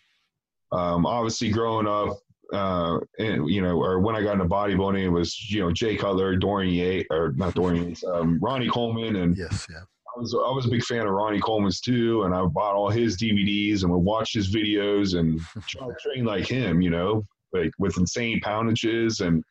um, 0.75 1.07
obviously, 1.07 1.51
growing 1.51 1.87
up, 1.87 2.19
uh, 2.53 2.99
and 3.19 3.49
you 3.49 3.63
know, 3.63 3.77
or 3.81 4.01
when 4.01 4.15
I 4.17 4.23
got 4.23 4.33
into 4.35 4.45
bodybuilding, 4.47 5.03
it 5.03 5.09
was 5.09 5.51
you 5.51 5.61
know 5.61 5.73
Jay 5.73 5.97
Cutler, 5.97 6.37
Dorian 6.37 6.75
Yates, 6.75 7.07
or 7.11 7.33
not 7.37 7.55
Dorian 7.55 7.89
Yates, 7.89 8.05
um, 8.05 8.39
Ronnie 8.41 8.69
Coleman, 8.69 9.17
and 9.17 9.37
Yes, 9.37 9.67
yeah. 9.71 9.79
I 9.81 10.21
was 10.21 10.35
I 10.35 10.51
was 10.51 10.67
a 10.67 10.69
big 10.69 10.83
fan 10.85 11.07
of 11.07 11.13
Ronnie 11.13 11.41
Coleman's 11.41 11.81
too, 11.81 12.23
and 12.25 12.35
I 12.35 12.45
bought 12.45 12.75
all 12.75 12.91
his 12.91 13.17
DVDs 13.17 13.83
and 13.83 13.91
would 13.93 13.99
watch 13.99 14.33
his 14.33 14.55
videos 14.55 15.19
and 15.19 15.41
try 15.69 15.87
to 15.87 15.95
train 16.03 16.25
like 16.25 16.47
him. 16.47 16.81
You 16.83 16.91
know, 16.91 17.25
like 17.53 17.71
with 17.79 17.97
insane 17.99 18.41
poundages 18.41 19.21
and 19.21 19.43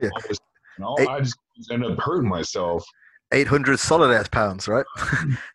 Yeah. 0.00 0.10
all 0.12 0.20
this. 0.28 0.38
And 0.76 0.86
all, 0.86 0.96
Hey. 0.98 1.06
I 1.06 1.20
just 1.20 1.36
ended 1.70 1.92
up 1.92 2.00
hurting 2.00 2.28
myself. 2.28 2.84
800 3.32 3.78
solid 3.78 4.10
ass 4.14 4.28
pounds, 4.28 4.68
right? 4.68 4.84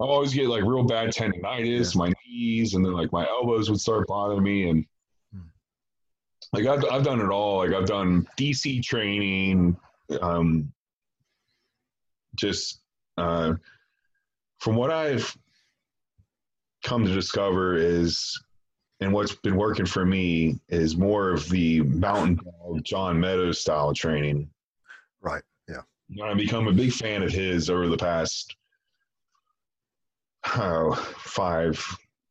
I 0.00 0.04
always 0.04 0.32
get 0.32 0.46
like 0.48 0.62
real 0.62 0.84
bad 0.84 1.10
tendonitis, 1.10 1.96
my 1.96 2.12
knees, 2.26 2.74
and 2.74 2.84
then 2.84 2.92
like 2.92 3.12
my 3.12 3.26
elbows 3.26 3.68
would 3.68 3.80
start 3.80 4.06
bothering 4.06 4.42
me. 4.42 4.68
And 4.70 4.86
Hmm. 5.32 5.48
like 6.52 6.66
I've, 6.66 6.84
I've 6.90 7.02
done 7.04 7.20
it 7.20 7.30
all. 7.30 7.58
Like 7.58 7.72
I've 7.74 7.86
done 7.86 8.26
DC 8.38 8.82
training, 8.82 9.76
um, 10.20 10.72
just 12.36 12.80
uh, 13.16 13.54
from 14.58 14.76
what 14.76 14.90
I've 14.92 15.36
come 16.84 17.04
to 17.04 17.12
discover 17.12 17.76
is, 17.76 18.40
and 19.00 19.12
what's 19.12 19.34
been 19.34 19.56
working 19.56 19.86
for 19.86 20.06
me 20.06 20.60
is 20.68 20.96
more 20.96 21.30
of 21.30 21.48
the 21.48 21.80
mountain 21.82 22.36
dog 22.36 22.84
John 22.84 23.18
Meadows 23.20 23.60
style 23.60 23.92
training. 23.92 24.48
right. 25.20 25.42
Yeah. 25.68 25.82
And 26.10 26.22
I've 26.22 26.36
become 26.36 26.68
a 26.68 26.72
big 26.72 26.92
fan 26.92 27.22
of 27.22 27.30
his 27.30 27.68
over 27.68 27.88
the 27.88 27.96
past 27.96 28.56
oh, 30.56 30.94
five 31.18 31.84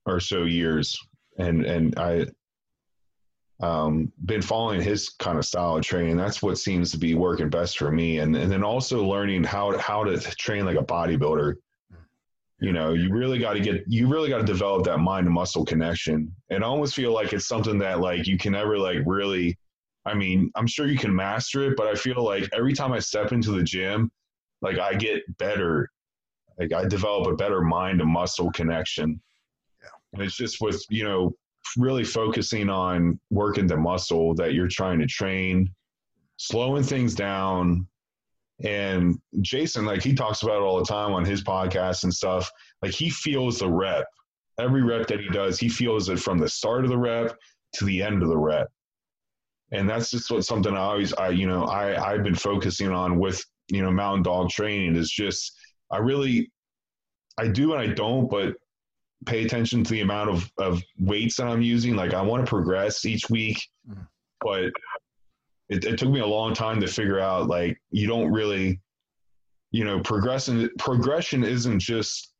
or 0.06 0.20
so 0.20 0.44
years, 0.44 0.98
and 1.38 1.66
and 1.66 1.98
I 2.00 2.26
um 3.60 4.12
been 4.26 4.42
following 4.42 4.82
his 4.82 5.10
kind 5.10 5.38
of 5.38 5.46
style 5.46 5.78
of 5.78 5.84
training. 5.84 6.18
That's 6.18 6.42
what 6.42 6.58
seems 6.58 6.92
to 6.92 6.98
be 6.98 7.16
working 7.16 7.50
best 7.50 7.78
for 7.78 7.92
me, 7.92 8.20
and 8.20 8.36
and 8.36 8.52
then 8.52 8.64
also 8.64 9.04
learning 9.04 9.44
how 9.44 9.72
to, 9.72 9.80
how 9.80 10.04
to 10.04 10.20
train 10.38 10.66
like 10.66 10.78
a 10.78 10.84
bodybuilder. 10.84 11.56
You 12.60 12.74
know, 12.74 12.94
you 12.94 13.12
really 13.12 13.38
got 13.38 13.54
to 13.54 13.60
get 13.60 13.84
you 13.88 14.08
really 14.08 14.30
got 14.30 14.40
to 14.40 14.44
develop 14.44 14.84
that 14.86 14.98
mind 14.98 15.30
muscle 15.30 15.66
connection, 15.66 16.34
and 16.50 16.64
I 16.64 16.68
almost 16.68 16.96
feel 16.96 17.14
like 17.14 17.34
it's 17.34 17.48
something 17.48 17.78
that 17.80 18.00
like 18.00 18.28
you 18.28 18.38
can 18.38 18.54
never 18.54 18.78
like 18.78 19.00
really. 19.06 19.58
I 20.06 20.14
mean, 20.14 20.50
I'm 20.56 20.68
sure 20.68 20.88
you 20.88 20.98
can 20.98 21.14
master 21.14 21.70
it, 21.70 21.76
but 21.76 21.88
I 21.88 21.96
feel 21.96 22.24
like 22.24 22.48
every 22.54 22.72
time 22.72 22.94
I 22.94 23.00
step 23.00 23.34
into 23.34 23.52
the 23.52 23.62
gym, 23.62 24.10
like 24.62 24.80
I 24.80 24.94
get 24.94 25.22
better 25.38 25.92
like 26.58 26.74
I 26.74 26.86
develop 26.86 27.28
a 27.28 27.36
better 27.36 27.62
mind 27.62 28.00
to 28.00 28.06
muscle 28.06 28.52
connection. 28.52 29.22
Yeah. 29.82 29.90
And 30.14 30.24
it's 30.24 30.36
just 30.36 30.62
with, 30.62 30.84
you 30.90 31.04
know, 31.04 31.36
really 31.78 32.04
focusing 32.04 32.70
on 32.70 33.20
working 33.30 33.68
the 33.68 33.78
muscle 33.78 34.34
that 34.36 34.54
you're 34.54 34.68
trying 34.68 35.00
to 35.00 35.06
train, 35.06 35.70
slowing 36.38 36.84
things 36.84 37.14
down. 37.14 37.88
And 38.64 39.20
Jason, 39.42 39.86
like 39.86 40.02
he 40.02 40.14
talks 40.14 40.42
about 40.42 40.58
it 40.58 40.64
all 40.64 40.80
the 40.80 40.86
time 40.86 41.14
on 41.14 41.26
his 41.26 41.44
podcast 41.44 42.04
and 42.04 42.14
stuff. 42.14 42.52
Like 42.82 42.94
he 42.94 43.10
feels 43.10 43.60
the 43.60 43.70
rep. 43.70 44.06
Every 44.60 44.82
rep 44.82 45.08
that 45.08 45.20
he 45.20 45.30
does, 45.30 45.60
he 45.60 45.70
feels 45.70 46.10
it 46.10 46.20
from 46.20 46.40
the 46.40 46.50
start 46.50 46.84
of 46.84 46.90
the 46.90 46.98
rep 46.98 47.38
to 47.74 47.86
the 47.86 48.02
end 48.02 48.24
of 48.24 48.30
the 48.30 48.38
rep. 48.38 48.70
And 49.72 49.88
that's 49.88 50.10
just 50.10 50.32
what 50.32 50.46
something 50.46 50.74
I 50.74 50.80
always 50.80 51.14
I, 51.14 51.30
you 51.30 51.46
know, 51.46 51.66
I, 51.66 52.12
I've 52.12 52.24
been 52.24 52.36
focusing 52.36 52.90
on 52.90 53.20
with, 53.20 53.44
you 53.70 53.84
know, 53.84 53.92
mountain 53.92 54.24
dog 54.24 54.50
training 54.50 54.96
is 54.96 55.12
just 55.12 55.52
I 55.92 55.98
really, 55.98 56.52
I 57.38 57.48
do 57.48 57.74
and 57.74 57.82
I 57.82 57.94
don't, 57.94 58.30
but 58.30 58.56
pay 59.26 59.44
attention 59.44 59.84
to 59.84 59.92
the 59.92 60.02
amount 60.02 60.30
of, 60.30 60.52
of 60.58 60.82
weights 61.00 61.38
that 61.38 61.48
I'm 61.48 61.62
using. 61.62 61.96
Like 61.96 62.14
I 62.14 62.22
want 62.22 62.46
to 62.46 62.50
progress 62.50 63.06
each 63.06 63.30
week, 63.30 63.58
Mhm. 63.90 64.08
but 64.42 64.64
it, 65.70 65.84
it 65.86 65.98
took 66.00 66.10
me 66.10 66.20
a 66.20 66.26
long 66.28 66.54
time 66.54 66.80
to 66.82 66.88
figure 66.88 67.20
out 67.20 67.48
like 67.48 67.78
you 67.92 68.08
don't 68.08 68.32
really, 68.32 68.80
you 69.72 69.84
know, 69.84 70.00
progression 70.00 70.70
progression 70.80 71.44
isn't 71.44 71.80
just 71.80 72.34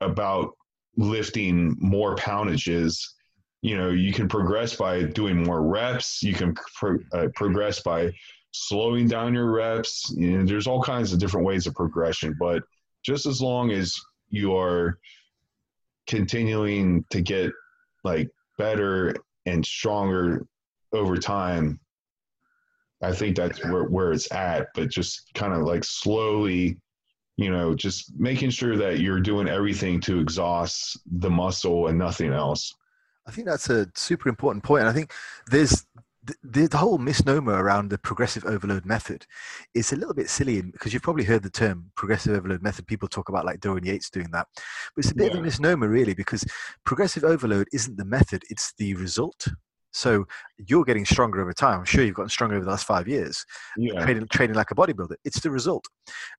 about 0.00 0.52
lifting 0.96 1.76
more 1.78 2.16
poundages. 2.16 3.14
you 3.62 3.76
know 3.76 3.90
you 3.90 4.10
can 4.12 4.26
progress 4.26 4.74
by 4.74 5.02
doing 5.02 5.42
more 5.44 5.62
reps 5.62 6.22
you 6.22 6.32
can 6.32 6.54
pro- 6.78 6.98
uh, 7.12 7.28
progress 7.34 7.82
by 7.82 8.10
slowing 8.52 9.06
down 9.06 9.34
your 9.34 9.50
reps 9.52 10.10
you 10.16 10.38
know, 10.38 10.44
there's 10.46 10.66
all 10.66 10.82
kinds 10.82 11.12
of 11.12 11.18
different 11.18 11.46
ways 11.46 11.66
of 11.66 11.74
progression 11.74 12.34
but 12.40 12.62
just 13.04 13.26
as 13.26 13.40
long 13.40 13.70
as 13.70 13.94
you 14.28 14.56
are 14.56 14.98
continuing 16.06 17.04
to 17.10 17.20
get 17.20 17.52
like 18.04 18.28
better 18.58 19.14
and 19.46 19.64
stronger 19.64 20.46
over 20.92 21.16
time 21.16 21.78
i 23.02 23.12
think 23.12 23.36
that's 23.36 23.64
where, 23.64 23.84
where 23.84 24.12
it's 24.12 24.30
at 24.32 24.68
but 24.74 24.90
just 24.90 25.30
kind 25.34 25.52
of 25.52 25.62
like 25.62 25.84
slowly 25.84 26.76
you 27.36 27.50
know 27.50 27.74
just 27.74 28.12
making 28.18 28.50
sure 28.50 28.76
that 28.76 29.00
you're 29.00 29.20
doing 29.20 29.48
everything 29.48 30.00
to 30.00 30.20
exhaust 30.20 30.98
the 31.18 31.30
muscle 31.30 31.86
and 31.86 31.98
nothing 31.98 32.32
else 32.32 32.74
I 33.26 33.32
think 33.32 33.46
that's 33.46 33.70
a 33.70 33.86
super 33.94 34.28
important 34.28 34.64
point. 34.64 34.80
And 34.80 34.88
I 34.88 34.92
think 34.92 35.12
there's 35.46 35.86
the, 36.22 36.66
the 36.68 36.76
whole 36.76 36.98
misnomer 36.98 37.52
around 37.52 37.88
the 37.88 37.98
progressive 37.98 38.44
overload 38.44 38.84
method 38.84 39.26
is 39.74 39.92
a 39.92 39.96
little 39.96 40.14
bit 40.14 40.28
silly 40.28 40.60
because 40.60 40.92
you've 40.92 41.02
probably 41.02 41.24
heard 41.24 41.42
the 41.42 41.50
term 41.50 41.90
progressive 41.96 42.34
overload 42.36 42.62
method. 42.62 42.86
People 42.86 43.08
talk 43.08 43.28
about 43.28 43.46
like 43.46 43.60
Dorian 43.60 43.86
Yates 43.86 44.10
doing 44.10 44.30
that, 44.32 44.46
but 44.94 45.04
it's 45.04 45.12
a 45.12 45.14
bit 45.14 45.32
yeah. 45.32 45.38
of 45.38 45.40
a 45.40 45.42
misnomer 45.42 45.88
really 45.88 46.14
because 46.14 46.44
progressive 46.84 47.24
overload 47.24 47.68
isn't 47.72 47.96
the 47.96 48.04
method; 48.04 48.42
it's 48.50 48.74
the 48.78 48.94
result. 48.94 49.46
So 49.92 50.26
you're 50.68 50.84
getting 50.84 51.04
stronger 51.04 51.40
over 51.40 51.52
time. 51.52 51.80
I'm 51.80 51.84
sure 51.84 52.04
you've 52.04 52.14
gotten 52.14 52.28
stronger 52.28 52.56
over 52.56 52.64
the 52.64 52.70
last 52.70 52.86
five 52.86 53.08
years, 53.08 53.44
yeah. 53.76 54.04
training, 54.04 54.28
training 54.28 54.54
like 54.54 54.70
a 54.70 54.74
bodybuilder. 54.76 55.16
It's 55.24 55.40
the 55.40 55.50
result, 55.50 55.86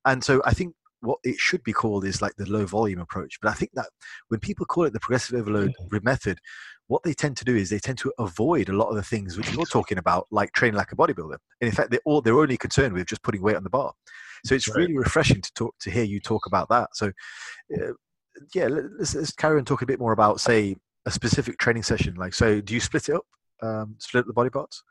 and 0.06 0.24
so 0.24 0.42
I 0.46 0.54
think 0.54 0.76
what 1.02 1.18
it 1.24 1.38
should 1.38 1.64
be 1.64 1.74
called 1.74 2.06
is 2.06 2.22
like 2.22 2.36
the 2.38 2.50
low 2.50 2.66
volume 2.66 3.00
approach. 3.00 3.40
But 3.42 3.50
I 3.50 3.54
think 3.54 3.72
that 3.74 3.88
when 4.30 4.40
people 4.40 4.66
call 4.66 4.86
it 4.86 4.94
the 4.94 5.00
progressive 5.00 5.40
overload 5.40 5.74
mm-hmm. 5.82 6.06
method, 6.06 6.40
what 6.92 7.04
they 7.04 7.14
tend 7.14 7.38
to 7.38 7.46
do 7.46 7.56
is 7.56 7.70
they 7.70 7.80
tend 7.80 7.98
to 7.98 8.12
avoid 8.20 8.68
a 8.68 8.74
lot 8.74 8.90
of 8.90 8.98
the 8.98 9.02
things 9.02 9.38
which 9.38 9.50
you're 9.54 9.66
talking 9.66 9.98
about, 9.98 10.28
like 10.30 10.52
training 10.52 10.76
like 10.76 10.92
a 10.92 10.96
bodybuilder. 10.98 11.38
And 11.62 11.70
in 11.70 11.72
fact, 11.72 11.90
they're 11.90 12.02
all 12.04 12.20
they're 12.20 12.38
only 12.38 12.58
concerned 12.58 12.94
with 12.94 13.08
just 13.08 13.24
putting 13.24 13.42
weight 13.42 13.56
on 13.56 13.64
the 13.64 13.70
bar. 13.70 13.94
So 14.44 14.56
it's 14.56 14.68
right. 14.68 14.76
really 14.76 14.98
refreshing 14.98 15.40
to 15.40 15.54
talk 15.54 15.74
to 15.80 15.90
hear 15.90 16.04
you 16.04 16.20
talk 16.20 16.48
about 16.48 16.68
that. 16.68 16.90
So 16.94 17.14
uh, 17.74 17.94
yeah, 18.54 18.68
let's, 18.68 19.16
let's, 19.16 19.32
carry 19.32 19.58
on 19.58 19.64
talking 19.64 19.86
a 19.86 19.88
bit 19.88 20.02
more 20.02 20.12
about 20.12 20.42
say 20.42 20.76
a 21.06 21.12
specific 21.12 21.58
training 21.60 21.84
session. 21.84 22.16
Like, 22.16 22.34
so 22.34 22.60
do 22.60 22.74
you 22.74 22.82
split 22.82 23.08
it 23.08 23.16
up, 23.16 23.26
um, 23.62 23.96
split 24.00 24.24
up 24.24 24.28
the 24.28 24.34
body 24.34 24.50
parts? 24.50 24.84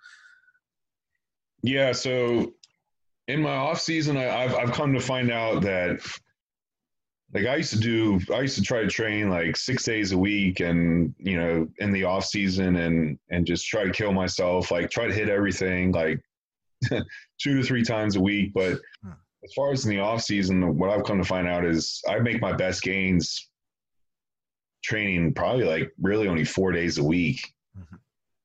Yeah. 1.62 1.92
So 1.92 2.54
in 3.28 3.42
my 3.42 3.56
off 3.56 3.78
season, 3.78 4.16
I, 4.16 4.22
have 4.22 4.54
I've 4.54 4.72
come 4.72 4.94
to 4.94 5.00
find 5.00 5.30
out 5.30 5.60
that 5.64 6.00
like 7.32 7.46
I 7.46 7.56
used 7.56 7.72
to 7.72 7.78
do, 7.78 8.20
I 8.34 8.40
used 8.40 8.56
to 8.56 8.62
try 8.62 8.80
to 8.80 8.88
train 8.88 9.30
like 9.30 9.56
six 9.56 9.84
days 9.84 10.12
a 10.12 10.18
week, 10.18 10.60
and 10.60 11.14
you 11.18 11.38
know, 11.38 11.68
in 11.78 11.92
the 11.92 12.04
off 12.04 12.24
season, 12.24 12.76
and 12.76 13.18
and 13.30 13.46
just 13.46 13.66
try 13.66 13.84
to 13.84 13.92
kill 13.92 14.12
myself, 14.12 14.70
like 14.70 14.90
try 14.90 15.06
to 15.06 15.14
hit 15.14 15.28
everything, 15.28 15.92
like 15.92 16.20
two 16.90 17.56
to 17.56 17.62
three 17.62 17.84
times 17.84 18.16
a 18.16 18.20
week. 18.20 18.52
But 18.52 18.80
as 19.44 19.52
far 19.54 19.70
as 19.70 19.84
in 19.84 19.90
the 19.90 20.00
off 20.00 20.22
season, 20.22 20.76
what 20.76 20.90
I've 20.90 21.04
come 21.04 21.18
to 21.18 21.24
find 21.24 21.46
out 21.46 21.64
is 21.64 22.02
I 22.08 22.18
make 22.18 22.40
my 22.40 22.52
best 22.52 22.82
gains 22.82 23.48
training 24.82 25.34
probably 25.34 25.64
like 25.64 25.92
really 26.00 26.26
only 26.26 26.44
four 26.44 26.72
days 26.72 26.98
a 26.98 27.04
week, 27.04 27.40
mm-hmm. 27.78 27.96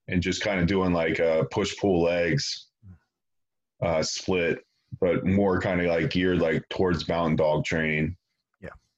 and 0.09 0.21
just 0.21 0.43
kind 0.43 0.59
of 0.59 0.67
doing 0.67 0.93
like 0.93 1.17
a 1.17 1.47
push 1.49 1.75
pull 1.77 2.03
legs 2.03 2.67
hmm. 2.85 2.93
uh, 3.85 4.03
split 4.03 4.59
but 4.99 5.25
more 5.25 5.59
kind 5.59 5.81
of 5.81 5.87
like 5.87 6.09
geared 6.09 6.39
like 6.39 6.67
towards 6.69 7.07
mountain 7.07 7.35
dog 7.35 7.65
training. 7.65 8.15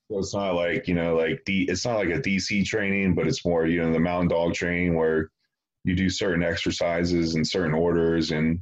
So 0.10 0.20
it's 0.20 0.34
not 0.34 0.56
like, 0.56 0.88
you 0.88 0.94
know, 0.94 1.16
like 1.16 1.42
D 1.46 1.66
it's 1.70 1.86
not 1.86 1.98
like 1.98 2.10
a 2.10 2.22
DC 2.22 2.66
training, 2.66 3.16
but 3.16 3.28
it's 3.28 3.46
more, 3.46 3.66
you 3.68 3.82
know, 3.82 3.92
the 3.92 4.00
mountain 4.00 4.30
dog 4.30 4.54
training 4.54 4.96
where 4.96 5.30
you 5.84 5.96
do 5.96 6.10
certain 6.10 6.44
exercises 6.44 7.36
in 7.36 7.44
certain 7.44 7.74
orders 7.74 8.32
and 8.32 8.60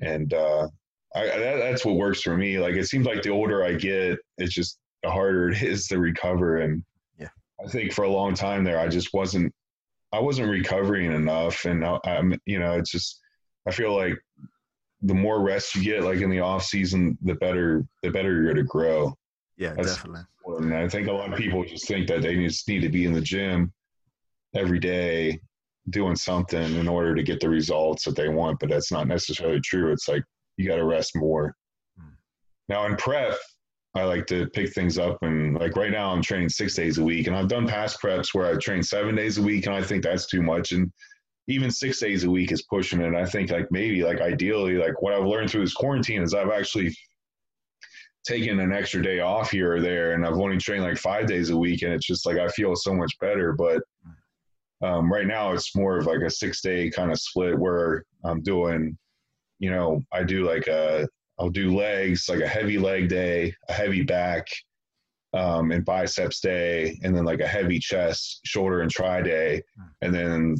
and 0.00 0.34
uh 0.34 0.68
I, 1.14 1.26
that, 1.26 1.56
that's 1.56 1.84
what 1.84 1.96
works 1.96 2.22
for 2.22 2.36
me. 2.36 2.58
Like 2.58 2.74
it 2.74 2.86
seems 2.86 3.06
like 3.06 3.22
the 3.22 3.30
older 3.30 3.64
I 3.64 3.74
get, 3.74 4.18
it's 4.38 4.54
just 4.54 4.78
the 5.02 5.10
harder 5.10 5.50
it 5.50 5.62
is 5.62 5.86
to 5.88 5.98
recover. 5.98 6.58
And 6.58 6.84
yeah, 7.18 7.28
I 7.64 7.68
think 7.68 7.92
for 7.92 8.04
a 8.04 8.10
long 8.10 8.34
time 8.34 8.64
there, 8.64 8.78
I 8.78 8.88
just 8.88 9.12
wasn't, 9.12 9.52
I 10.12 10.20
wasn't 10.20 10.50
recovering 10.50 11.12
enough. 11.12 11.64
And 11.64 11.84
I, 11.84 11.98
I'm, 12.04 12.38
you 12.46 12.58
know, 12.58 12.74
it's 12.74 12.90
just, 12.90 13.20
I 13.66 13.70
feel 13.70 13.94
like 13.94 14.14
the 15.02 15.14
more 15.14 15.40
rest 15.40 15.74
you 15.74 15.82
get, 15.82 16.04
like 16.04 16.20
in 16.20 16.30
the 16.30 16.40
off 16.40 16.64
season, 16.64 17.16
the 17.22 17.34
better 17.34 17.84
the 18.02 18.10
better 18.10 18.32
you're 18.32 18.44
going 18.44 18.56
to 18.56 18.62
grow. 18.64 19.14
Yeah, 19.60 19.74
That's 19.76 19.94
definitely. 19.94 20.22
And 20.46 20.74
I 20.74 20.88
think 20.88 21.06
a 21.06 21.12
lot 21.12 21.32
of 21.32 21.38
people 21.38 21.62
just 21.64 21.86
think 21.86 22.08
that 22.08 22.22
they 22.22 22.34
just 22.34 22.66
need 22.66 22.80
to 22.80 22.88
be 22.88 23.04
in 23.04 23.12
the 23.12 23.20
gym 23.20 23.72
every 24.56 24.78
day 24.78 25.38
doing 25.90 26.16
something 26.16 26.76
in 26.76 26.88
order 26.88 27.14
to 27.14 27.22
get 27.22 27.40
the 27.40 27.48
results 27.48 28.04
that 28.04 28.16
they 28.16 28.28
want, 28.28 28.58
but 28.58 28.70
that's 28.70 28.90
not 28.90 29.06
necessarily 29.06 29.60
true. 29.60 29.92
It's 29.92 30.08
like 30.08 30.24
you 30.56 30.66
got 30.66 30.76
to 30.76 30.84
rest 30.86 31.12
more. 31.14 31.54
Hmm. 31.98 32.14
Now 32.70 32.86
in 32.86 32.96
prep, 32.96 33.36
I 33.94 34.04
like 34.04 34.26
to 34.28 34.46
pick 34.46 34.72
things 34.72 34.96
up 34.96 35.18
and 35.22 35.58
like 35.58 35.76
right 35.76 35.90
now 35.90 36.10
I'm 36.10 36.22
training 36.22 36.48
six 36.48 36.74
days 36.74 36.96
a 36.96 37.04
week 37.04 37.26
and 37.26 37.36
I've 37.36 37.48
done 37.48 37.68
past 37.68 38.00
preps 38.02 38.32
where 38.32 38.46
I've 38.46 38.60
trained 38.60 38.86
seven 38.86 39.14
days 39.14 39.36
a 39.36 39.42
week 39.42 39.66
and 39.66 39.74
I 39.74 39.82
think 39.82 40.02
that's 40.02 40.26
too 40.26 40.42
much. 40.42 40.72
And 40.72 40.90
even 41.48 41.70
six 41.70 42.00
days 42.00 42.24
a 42.24 42.30
week 42.30 42.50
is 42.50 42.62
pushing 42.62 43.02
it. 43.02 43.14
I 43.14 43.26
think 43.26 43.50
like 43.50 43.66
maybe 43.70 44.04
like 44.04 44.22
ideally, 44.22 44.76
like 44.76 45.02
what 45.02 45.12
I've 45.12 45.26
learned 45.26 45.50
through 45.50 45.64
this 45.64 45.74
quarantine 45.74 46.22
is 46.22 46.32
I've 46.32 46.50
actually 46.50 46.96
taken 48.24 48.60
an 48.60 48.72
extra 48.72 49.02
day 49.02 49.20
off 49.20 49.50
here 49.50 49.74
or 49.74 49.80
there, 49.80 50.12
and 50.12 50.26
I've 50.26 50.34
only 50.34 50.58
trained 50.58 50.84
like 50.84 50.98
five 50.98 51.26
days 51.26 51.50
a 51.50 51.56
week, 51.56 51.82
and 51.82 51.92
it's 51.92 52.06
just 52.06 52.26
like 52.26 52.38
I 52.38 52.48
feel 52.48 52.74
so 52.76 52.94
much 52.94 53.18
better. 53.20 53.52
But 53.52 53.82
um, 54.82 55.12
right 55.12 55.26
now, 55.26 55.52
it's 55.52 55.74
more 55.76 55.98
of 55.98 56.06
like 56.06 56.20
a 56.20 56.30
six 56.30 56.60
day 56.60 56.90
kind 56.90 57.10
of 57.10 57.18
split 57.18 57.58
where 57.58 58.04
I'm 58.24 58.42
doing, 58.42 58.96
you 59.58 59.70
know, 59.70 60.02
I 60.12 60.22
do 60.22 60.46
like 60.46 60.66
a 60.66 61.08
I'll 61.38 61.50
do 61.50 61.74
legs, 61.74 62.28
like 62.28 62.40
a 62.40 62.48
heavy 62.48 62.78
leg 62.78 63.08
day, 63.08 63.54
a 63.68 63.72
heavy 63.72 64.02
back, 64.02 64.46
um, 65.32 65.70
and 65.70 65.84
biceps 65.84 66.40
day, 66.40 66.98
and 67.02 67.16
then 67.16 67.24
like 67.24 67.40
a 67.40 67.46
heavy 67.46 67.78
chest, 67.78 68.40
shoulder, 68.44 68.82
and 68.82 68.90
tri 68.90 69.22
day, 69.22 69.62
and 70.02 70.14
then 70.14 70.56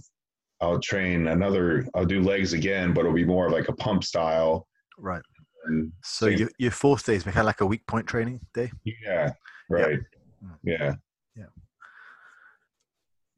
I'll 0.61 0.81
train 0.81 1.27
another. 1.29 1.87
I'll 1.95 2.05
do 2.07 2.21
legs 2.23 2.53
again, 2.53 2.93
but 2.93 3.01
it'll 3.01 3.13
be 3.13 3.25
more 3.25 3.47
of 3.47 3.53
like 3.53 3.69
a 3.69 3.75
pump 3.75 4.05
style. 4.05 4.67
Right. 4.99 5.23
And 5.65 5.93
so 6.03 6.27
your 6.27 6.49
your 6.59 6.71
fourth 6.71 7.05
day 7.05 7.17
is 7.17 7.25
kind 7.25 7.37
of 7.39 7.45
like 7.47 7.61
a 7.61 7.67
weak 7.67 7.87
point 7.87 8.07
training 8.07 8.41
day. 8.55 8.71
Yeah. 8.85 9.33
Right. 9.69 10.01
Mm. 10.45 10.57
Yeah. 10.63 10.77
yeah. 10.81 10.95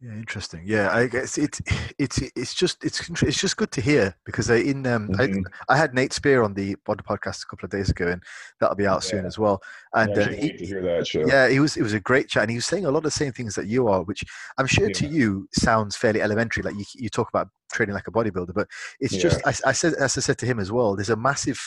Yeah, 0.02 0.14
interesting. 0.14 0.62
Yeah, 0.66 0.92
I 0.92 1.06
guess 1.06 1.38
it's 1.38 1.62
it's 1.96 2.20
it's 2.34 2.54
just 2.54 2.82
it's 2.84 3.08
it's 3.22 3.40
just 3.40 3.56
good 3.56 3.70
to 3.70 3.80
hear 3.80 4.16
because 4.26 4.50
I, 4.50 4.56
in 4.56 4.84
um 4.84 5.10
mm-hmm. 5.10 5.42
I, 5.68 5.74
I 5.74 5.76
had 5.76 5.94
Nate 5.94 6.12
Spear 6.12 6.42
on 6.42 6.54
the 6.54 6.74
on 6.88 6.96
podcast 6.96 7.44
a 7.44 7.46
couple 7.46 7.66
of 7.66 7.70
days 7.70 7.88
ago, 7.88 8.08
and 8.08 8.20
that'll 8.58 8.74
be 8.74 8.86
out 8.86 9.04
yeah. 9.04 9.10
soon 9.10 9.26
as 9.26 9.38
well. 9.38 9.62
And 9.94 10.16
yeah, 10.16 10.22
uh, 10.22 10.28
he, 10.30 10.52
to 10.54 10.66
hear 10.66 10.82
that 10.82 11.06
show. 11.06 11.24
Yeah, 11.24 11.48
he 11.48 11.60
was 11.60 11.76
it 11.76 11.82
was 11.82 11.92
a 11.92 12.00
great 12.00 12.28
chat, 12.28 12.42
and 12.42 12.50
he 12.50 12.56
was 12.56 12.66
saying 12.66 12.84
a 12.84 12.90
lot 12.90 12.98
of 12.98 13.04
the 13.04 13.10
same 13.12 13.30
things 13.30 13.54
that 13.54 13.68
you 13.68 13.86
are, 13.86 14.02
which 14.02 14.24
I'm 14.58 14.66
sure 14.66 14.88
yeah. 14.88 14.94
to 14.94 15.06
you 15.06 15.48
sounds 15.52 15.96
fairly 15.96 16.20
elementary. 16.20 16.64
Like 16.64 16.74
you 16.74 16.84
you 16.96 17.08
talk 17.08 17.28
about 17.28 17.48
training 17.72 17.94
like 17.94 18.08
a 18.08 18.12
bodybuilder, 18.12 18.54
but 18.54 18.66
it's 18.98 19.16
just 19.16 19.40
I, 19.46 19.50
I, 19.68 19.72
said 19.72 19.94
as 19.94 20.18
I 20.18 20.20
said 20.20 20.38
to 20.38 20.46
him 20.46 20.58
as 20.58 20.72
well. 20.72 20.96
There's 20.96 21.10
a 21.10 21.16
massive 21.16 21.60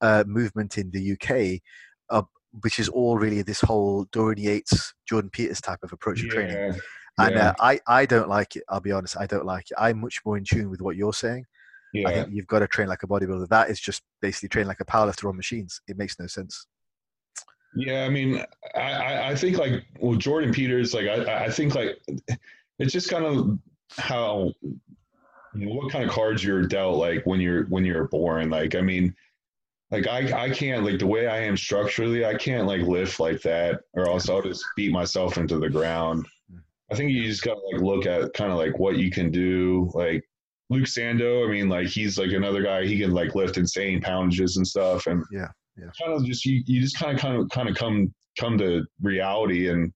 uh, 0.00 0.24
movement 0.26 0.76
in 0.76 0.90
the 0.90 1.12
UK. 1.12 1.60
Uh, 2.10 2.22
which 2.62 2.78
is 2.78 2.88
all 2.88 3.18
really 3.18 3.42
this 3.42 3.60
whole 3.60 4.06
Dorian 4.12 4.42
Yates, 4.42 4.94
Jordan 5.06 5.28
Peters 5.28 5.60
type 5.60 5.80
of 5.82 5.92
approach 5.92 6.22
to 6.22 6.28
training 6.28 6.74
and 7.18 7.34
yeah. 7.34 7.48
uh, 7.48 7.54
I, 7.60 7.80
I 7.86 8.06
don't 8.06 8.28
like 8.28 8.56
it. 8.56 8.64
I'll 8.68 8.80
be 8.80 8.92
honest, 8.92 9.16
I 9.16 9.26
don't 9.26 9.46
like 9.46 9.70
it. 9.70 9.76
I'm 9.78 10.00
much 10.00 10.20
more 10.24 10.36
in 10.36 10.44
tune 10.44 10.70
with 10.70 10.82
what 10.82 10.96
you're 10.96 11.12
saying. 11.12 11.46
Yeah. 11.92 12.08
I 12.08 12.14
think 12.14 12.28
you've 12.30 12.46
got 12.46 12.58
to 12.58 12.66
train 12.66 12.88
like 12.88 13.02
a 13.02 13.06
bodybuilder. 13.06 13.48
That 13.48 13.70
is 13.70 13.80
just 13.80 14.02
basically 14.20 14.48
train 14.50 14.66
like 14.66 14.80
a 14.80 14.84
powerlifter 14.84 15.28
on 15.28 15.36
machines. 15.36 15.80
It 15.88 15.96
makes 15.96 16.18
no 16.18 16.26
sense. 16.26 16.66
Yeah, 17.74 18.04
I 18.04 18.08
mean, 18.08 18.42
I, 18.74 19.30
I 19.30 19.34
think 19.34 19.58
like 19.58 19.84
well, 19.98 20.16
Jordan 20.16 20.52
Peters, 20.52 20.94
like 20.94 21.06
I, 21.06 21.44
I 21.44 21.50
think 21.50 21.74
like 21.74 21.98
it's 22.78 22.92
just 22.92 23.10
kind 23.10 23.24
of 23.24 23.58
how 23.98 24.52
you 25.54 25.66
know 25.66 25.74
what 25.74 25.92
kind 25.92 26.04
of 26.04 26.10
cards 26.10 26.42
you're 26.42 26.66
dealt 26.66 26.96
like 26.96 27.24
when 27.26 27.40
you're 27.40 27.64
when 27.66 27.84
you're 27.84 28.08
born. 28.08 28.48
Like, 28.48 28.74
I 28.74 28.80
mean, 28.80 29.14
like 29.90 30.06
I 30.06 30.44
I 30.44 30.50
can't 30.50 30.84
like 30.84 30.98
the 30.98 31.06
way 31.06 31.28
I 31.28 31.38
am 31.38 31.56
structurally, 31.56 32.24
I 32.24 32.34
can't 32.34 32.66
like 32.66 32.80
lift 32.82 33.20
like 33.20 33.42
that, 33.42 33.80
or 33.92 34.08
else 34.08 34.28
I'll 34.28 34.42
just 34.42 34.64
beat 34.74 34.92
myself 34.92 35.36
into 35.36 35.58
the 35.58 35.70
ground. 35.70 36.26
I 36.90 36.94
think 36.94 37.10
you 37.10 37.24
just 37.24 37.42
gotta 37.42 37.60
like 37.72 37.82
look 37.82 38.06
at 38.06 38.32
kind 38.34 38.52
of 38.52 38.58
like 38.58 38.78
what 38.78 38.96
you 38.96 39.10
can 39.10 39.30
do. 39.30 39.90
Like 39.94 40.22
Luke 40.70 40.84
Sandoe, 40.84 41.46
I 41.46 41.50
mean, 41.50 41.68
like 41.68 41.88
he's 41.88 42.18
like 42.18 42.32
another 42.32 42.62
guy. 42.62 42.84
He 42.86 42.98
can 42.98 43.12
like 43.12 43.34
lift 43.34 43.56
insane 43.56 44.00
poundages 44.00 44.56
and 44.56 44.66
stuff, 44.66 45.06
and 45.06 45.24
yeah, 45.32 45.48
yeah. 45.76 45.88
Kind 46.00 46.12
of 46.12 46.24
just 46.24 46.44
you, 46.44 46.62
you 46.66 46.80
just 46.80 46.98
kind 46.98 47.14
of 47.14 47.20
kind 47.20 47.36
of 47.36 47.48
kind 47.50 47.68
of 47.68 47.76
come 47.76 48.14
come 48.38 48.58
to 48.58 48.84
reality 49.00 49.68
and 49.68 49.92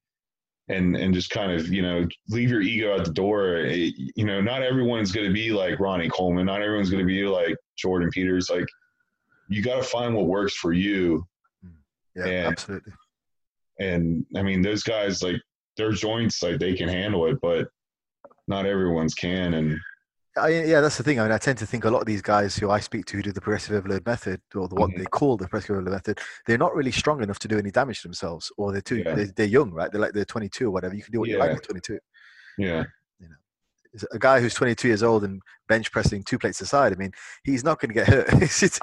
and 0.68 0.97
and 0.97 1.12
just 1.12 1.30
kind 1.30 1.53
of 1.53 1.68
you 1.68 1.82
know 1.82 2.07
leave 2.28 2.51
your 2.51 2.61
ego 2.61 2.97
at 2.97 3.05
the 3.05 3.12
door. 3.12 3.57
It, 3.57 3.95
you 4.16 4.24
know, 4.24 4.41
not 4.41 4.62
everyone's 4.62 5.12
going 5.12 5.26
to 5.26 5.32
be 5.32 5.51
like 5.51 5.80
Ronnie 5.80 6.09
Coleman. 6.09 6.47
Not 6.47 6.62
everyone's 6.62 6.91
going 6.91 7.05
to 7.05 7.12
be 7.12 7.24
like 7.24 7.57
Jordan 7.76 8.11
Peters. 8.11 8.51
Like 8.51 8.66
you 9.49 9.62
got 9.62 9.76
to 9.76 9.82
find 9.82 10.14
what 10.14 10.26
works 10.26 10.55
for 10.55 10.72
you. 10.72 11.26
Mm. 11.64 11.72
Yeah, 12.16 12.26
and, 12.26 12.47
absolutely. 12.47 12.93
And 13.80 14.26
I 14.36 14.43
mean, 14.43 14.62
those 14.62 14.82
guys 14.82 15.22
like 15.22 15.41
their 15.76 15.92
joints 15.92 16.42
like 16.42 16.58
they 16.58 16.74
can 16.74 16.88
handle 16.88 17.26
it, 17.26 17.38
but 17.40 17.68
not 18.48 18.66
everyone's 18.66 19.14
can. 19.14 19.54
And 19.54 19.78
I, 20.36 20.48
yeah, 20.48 20.80
that's 20.80 20.96
the 20.96 21.02
thing. 21.02 21.18
I 21.18 21.24
mean, 21.24 21.32
I 21.32 21.38
tend 21.38 21.58
to 21.58 21.66
think 21.66 21.84
a 21.84 21.90
lot 21.90 22.00
of 22.00 22.06
these 22.06 22.22
guys 22.22 22.56
who 22.56 22.70
I 22.70 22.80
speak 22.80 23.04
to 23.06 23.16
who 23.16 23.22
do 23.22 23.32
the 23.32 23.40
progressive 23.40 23.74
overload 23.76 24.06
method, 24.06 24.40
or 24.54 24.68
the, 24.68 24.74
what 24.74 24.90
Mhm. 24.90 24.98
they 24.98 25.04
call 25.04 25.36
the 25.36 25.44
progressive 25.48 25.70
overload 25.76 25.92
method, 25.94 26.20
they're 26.46 26.58
not 26.58 26.74
really 26.74 26.92
strong 26.92 27.22
enough 27.22 27.38
to 27.40 27.48
do 27.48 27.58
any 27.58 27.70
damage 27.70 28.02
to 28.02 28.08
themselves, 28.08 28.50
or 28.56 28.72
they're 28.72 28.80
too 28.80 28.98
Yeah. 28.98 29.14
they're, 29.14 29.32
they're 29.36 29.46
young, 29.46 29.70
right? 29.72 29.90
They're 29.90 30.00
like 30.00 30.12
they're 30.12 30.24
22 30.24 30.66
or 30.66 30.70
whatever. 30.70 30.94
You 30.94 31.02
can 31.02 31.12
do 31.12 31.20
what 31.20 31.28
you 31.28 31.38
like 31.38 31.52
at 31.52 31.62
22. 31.64 31.98
yeah, 32.58 32.84
a 34.12 34.18
guy 34.20 34.40
who's 34.40 34.54
22 34.54 34.86
years 34.86 35.02
old 35.02 35.24
and 35.24 35.42
bench 35.68 35.90
pressing 35.90 36.22
two 36.22 36.38
plates 36.38 36.60
aside, 36.60 36.92
I 36.92 36.96
mean, 36.96 37.10
he's 37.42 37.64
not 37.64 37.80
going 37.80 37.88
to 37.88 37.94
get 37.94 38.06
hurt. 38.06 38.26
it's, 38.40 38.62
it's, 38.62 38.78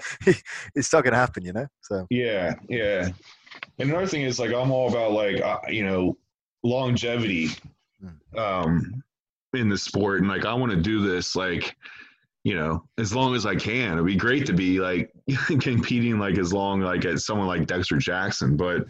it's 0.75 0.91
not 0.91 1.03
going 1.05 1.13
to 1.13 1.17
happen, 1.17 1.45
you 1.45 1.53
know? 1.53 1.65
So, 1.79 2.05
yeah, 2.09 2.55
yeah. 2.67 3.07
And 3.79 3.89
another 3.89 4.05
thing 4.07 4.23
is 4.23 4.37
like 4.37 4.51
I'm 4.53 4.69
all 4.69 4.89
about 4.89 5.13
like 5.13 5.41
uh, 5.41 5.59
you 5.69 5.85
know 5.85 6.17
longevity 6.63 7.49
Mm. 8.03 8.39
um, 8.39 9.03
in 9.53 9.69
the 9.69 9.77
sport, 9.77 10.19
and 10.19 10.29
like 10.29 10.45
I 10.45 10.53
want 10.53 10.71
to 10.71 10.77
do 10.77 11.01
this 11.01 11.35
like 11.35 11.75
you 12.43 12.53
know 12.53 12.83
as 12.99 13.13
long 13.13 13.35
as 13.35 13.45
I 13.45 13.55
can. 13.55 13.93
It'd 13.93 14.05
be 14.05 14.15
great 14.15 14.45
to 14.45 14.53
be 14.53 14.79
like 14.79 15.11
competing 15.59 16.19
like 16.19 16.37
as 16.37 16.53
long 16.53 16.81
like 16.81 17.05
as 17.05 17.25
someone 17.25 17.47
like 17.47 17.65
Dexter 17.65 17.97
Jackson, 17.97 18.55
but 18.55 18.85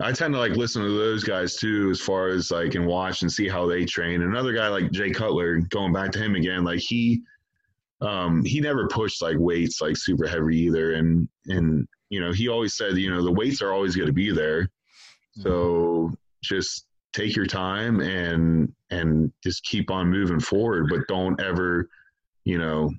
I 0.00 0.12
tend 0.12 0.32
to 0.32 0.40
like 0.40 0.52
listen 0.52 0.82
to 0.82 0.88
those 0.96 1.22
guys 1.22 1.56
too, 1.56 1.90
as 1.90 2.00
far 2.00 2.28
as 2.28 2.50
like 2.50 2.74
and 2.76 2.86
watch 2.86 3.20
and 3.20 3.30
see 3.30 3.46
how 3.46 3.66
they 3.66 3.84
train. 3.84 4.22
Another 4.22 4.54
guy 4.54 4.68
like 4.68 4.90
Jay 4.90 5.10
Cutler, 5.10 5.58
going 5.60 5.92
back 5.92 6.10
to 6.12 6.18
him 6.18 6.34
again, 6.34 6.64
like 6.64 6.80
he 6.80 7.20
um 8.00 8.42
he 8.44 8.58
never 8.60 8.88
pushed 8.88 9.20
like 9.20 9.36
weights 9.38 9.82
like 9.82 9.96
super 9.98 10.26
heavy 10.26 10.56
either 10.60 10.94
and 10.94 11.28
and 11.48 11.86
you 12.10 12.20
know 12.20 12.32
he 12.32 12.48
always 12.48 12.74
said 12.74 12.96
you 12.96 13.10
know 13.10 13.22
the 13.22 13.30
weights 13.32 13.60
are 13.60 13.72
always 13.72 13.96
going 13.96 14.06
to 14.06 14.12
be 14.12 14.30
there 14.32 14.70
so 15.32 16.10
just 16.42 16.86
take 17.12 17.34
your 17.34 17.46
time 17.46 18.00
and 18.00 18.72
and 18.90 19.32
just 19.42 19.64
keep 19.64 19.90
on 19.90 20.08
moving 20.08 20.40
forward 20.40 20.86
but 20.90 21.00
don't 21.08 21.40
ever 21.40 21.88
you 22.44 22.58
know 22.58 22.90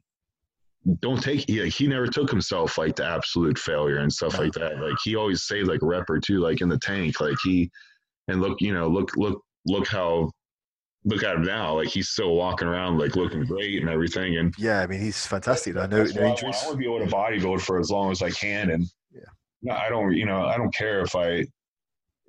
don't 1.02 1.22
take 1.22 1.46
yeah 1.48 1.66
he 1.66 1.88
never 1.88 2.08
took 2.08 2.30
himself 2.30 2.78
like 2.78 2.96
to 2.96 3.06
absolute 3.06 3.58
failure 3.58 4.00
and 4.00 4.12
stuff 4.12 4.40
like 4.40 4.52
that 4.54 4.80
like 4.80 4.96
he 5.04 5.16
always 5.16 5.44
saved 5.44 5.68
like 5.68 5.82
a 5.82 5.86
rep 5.86 6.10
or 6.10 6.20
two 6.20 6.40
like 6.40 6.62
in 6.62 6.70
the 6.70 6.80
tank 6.80 7.20
like 7.22 7.36
he 7.44 7.70
and 8.28 8.42
look 8.42 8.60
you 8.62 8.74
know 8.74 8.88
look 8.88 9.16
look 9.16 9.42
look 9.68 9.88
how 9.88 10.30
look 11.06 11.24
at 11.24 11.36
him 11.36 11.44
now 11.44 11.76
like 11.76 11.88
he's 11.88 12.10
still 12.10 12.36
walking 12.36 12.68
around 12.68 12.98
like 12.98 13.16
looking 13.16 13.46
great 13.46 13.80
and 13.80 13.90
everything 13.90 14.38
and 14.38 14.54
yeah, 14.58 14.82
I 14.82 14.88
mean, 14.88 15.00
he's 15.00 15.26
fantastic. 15.26 15.76
No, 15.76 15.88
that's 15.88 16.14
no 16.14 16.26
I 16.26 16.30
injuries. 16.30 16.58
I 16.62 16.66
want 16.66 16.74
to 16.74 16.78
be 16.78 16.86
able 16.86 17.00
to 17.00 17.16
bodybuild 17.16 17.62
for 17.62 17.80
as 17.80 17.90
long 17.90 18.12
as 18.12 18.22
I 18.22 18.30
can, 18.32 18.72
and 18.72 18.86
Yeah. 19.14 19.22
no, 19.62 19.74
I 19.76 19.90
don't. 19.90 20.14
You 20.14 20.26
know, 20.26 20.46
I 20.46 20.58
don't 20.58 20.74
care 20.74 21.00
if 21.02 21.16
I 21.16 21.46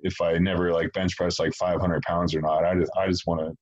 if 0.01 0.19
I 0.21 0.37
never 0.37 0.71
like 0.71 0.91
bench 0.93 1.15
press 1.17 1.39
like 1.39 1.53
500 1.55 2.01
pounds 2.03 2.35
or 2.35 2.41
not. 2.41 2.65
I 2.65 2.75
just 2.75 2.91
I 2.97 3.07
just 3.07 3.25
want 3.27 3.41
to 3.41 3.53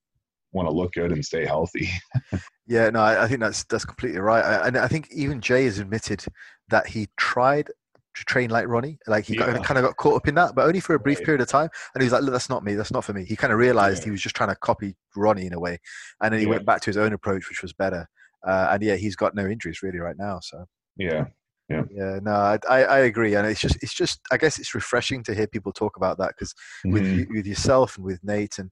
want 0.52 0.68
to 0.68 0.74
look 0.74 0.94
good 0.94 1.12
and 1.12 1.24
stay 1.24 1.46
healthy. 1.46 1.90
Yeah, 2.68 2.92
no, 2.92 3.00
I, 3.00 3.24
I 3.24 3.28
think 3.28 3.40
that's 3.40 3.64
that's 3.64 3.84
completely 3.84 4.20
right. 4.20 4.46
I, 4.46 4.68
and 4.68 4.78
I 4.78 4.88
think 4.88 5.08
even 5.12 5.42
Jay 5.42 5.64
has 5.66 5.80
admitted 5.80 6.24
that 6.68 6.86
he 6.86 7.08
tried 7.18 7.66
to 7.66 8.26
train 8.26 8.52
like 8.52 8.68
Ronnie. 8.68 9.00
Like 9.08 9.26
he 9.26 9.34
Yeah. 9.36 9.58
kind 9.58 9.80
of 9.80 9.84
got 9.86 9.98
caught 9.98 10.18
up 10.18 10.28
in 10.28 10.36
that, 10.36 10.54
but 10.54 10.68
only 10.68 10.80
for 10.80 10.94
a 10.94 11.00
brief 11.00 11.18
Right. 11.18 11.26
period 11.26 11.42
of 11.42 11.48
time. 11.48 11.70
And 11.96 12.04
he 12.04 12.06
was 12.06 12.14
like, 12.14 12.22
"Look, 12.22 12.32
that's 12.32 12.48
not 12.50 12.64
me. 12.64 12.76
That's 12.76 12.92
not 12.92 13.04
for 13.04 13.14
me." 13.14 13.26
He 13.26 13.36
kind 13.36 13.52
of 13.52 13.58
realized 13.58 14.04
Yeah. 14.04 14.06
he 14.10 14.12
was 14.12 14.22
just 14.22 14.36
trying 14.36 14.50
to 14.50 14.56
copy 14.58 14.96
Ronnie 15.16 15.48
in 15.48 15.54
a 15.54 15.60
way, 15.60 15.80
and 16.22 16.32
then 16.32 16.40
he 16.40 16.46
Yeah. 16.46 16.52
went 16.52 16.66
back 16.66 16.82
to 16.82 16.90
his 16.92 16.98
own 16.98 17.12
approach, 17.12 17.50
which 17.50 17.64
was 17.64 17.74
better. 17.74 18.08
Uh, 18.48 18.68
and 18.72 18.84
yeah, 18.84 18.96
he's 18.98 19.16
got 19.16 19.34
no 19.34 19.48
injuries 19.48 19.82
really 19.82 19.98
right 19.98 20.18
now. 20.20 20.40
So 20.40 20.66
yeah, 20.96 21.26
yeah, 21.70 22.20
no, 22.22 22.32
I, 22.32 22.60
I 22.84 23.00
agree, 23.00 23.36
and 23.36 23.48
it's 23.48 23.60
just 23.62 23.78
it's 23.84 23.94
just 23.94 24.20
I 24.32 24.38
guess 24.38 24.60
it's 24.60 24.76
refreshing 24.76 25.24
to 25.24 25.36
hear 25.36 25.48
people 25.48 25.72
talk 25.72 25.98
about 25.98 26.18
that 26.20 26.30
because 26.30 26.54
with 26.90 27.06
Mhm. 27.06 27.16
you, 27.16 27.28
with 27.30 27.46
yourself 27.46 27.96
and 27.98 28.06
with 28.06 28.24
Nate, 28.24 28.60
and 28.60 28.72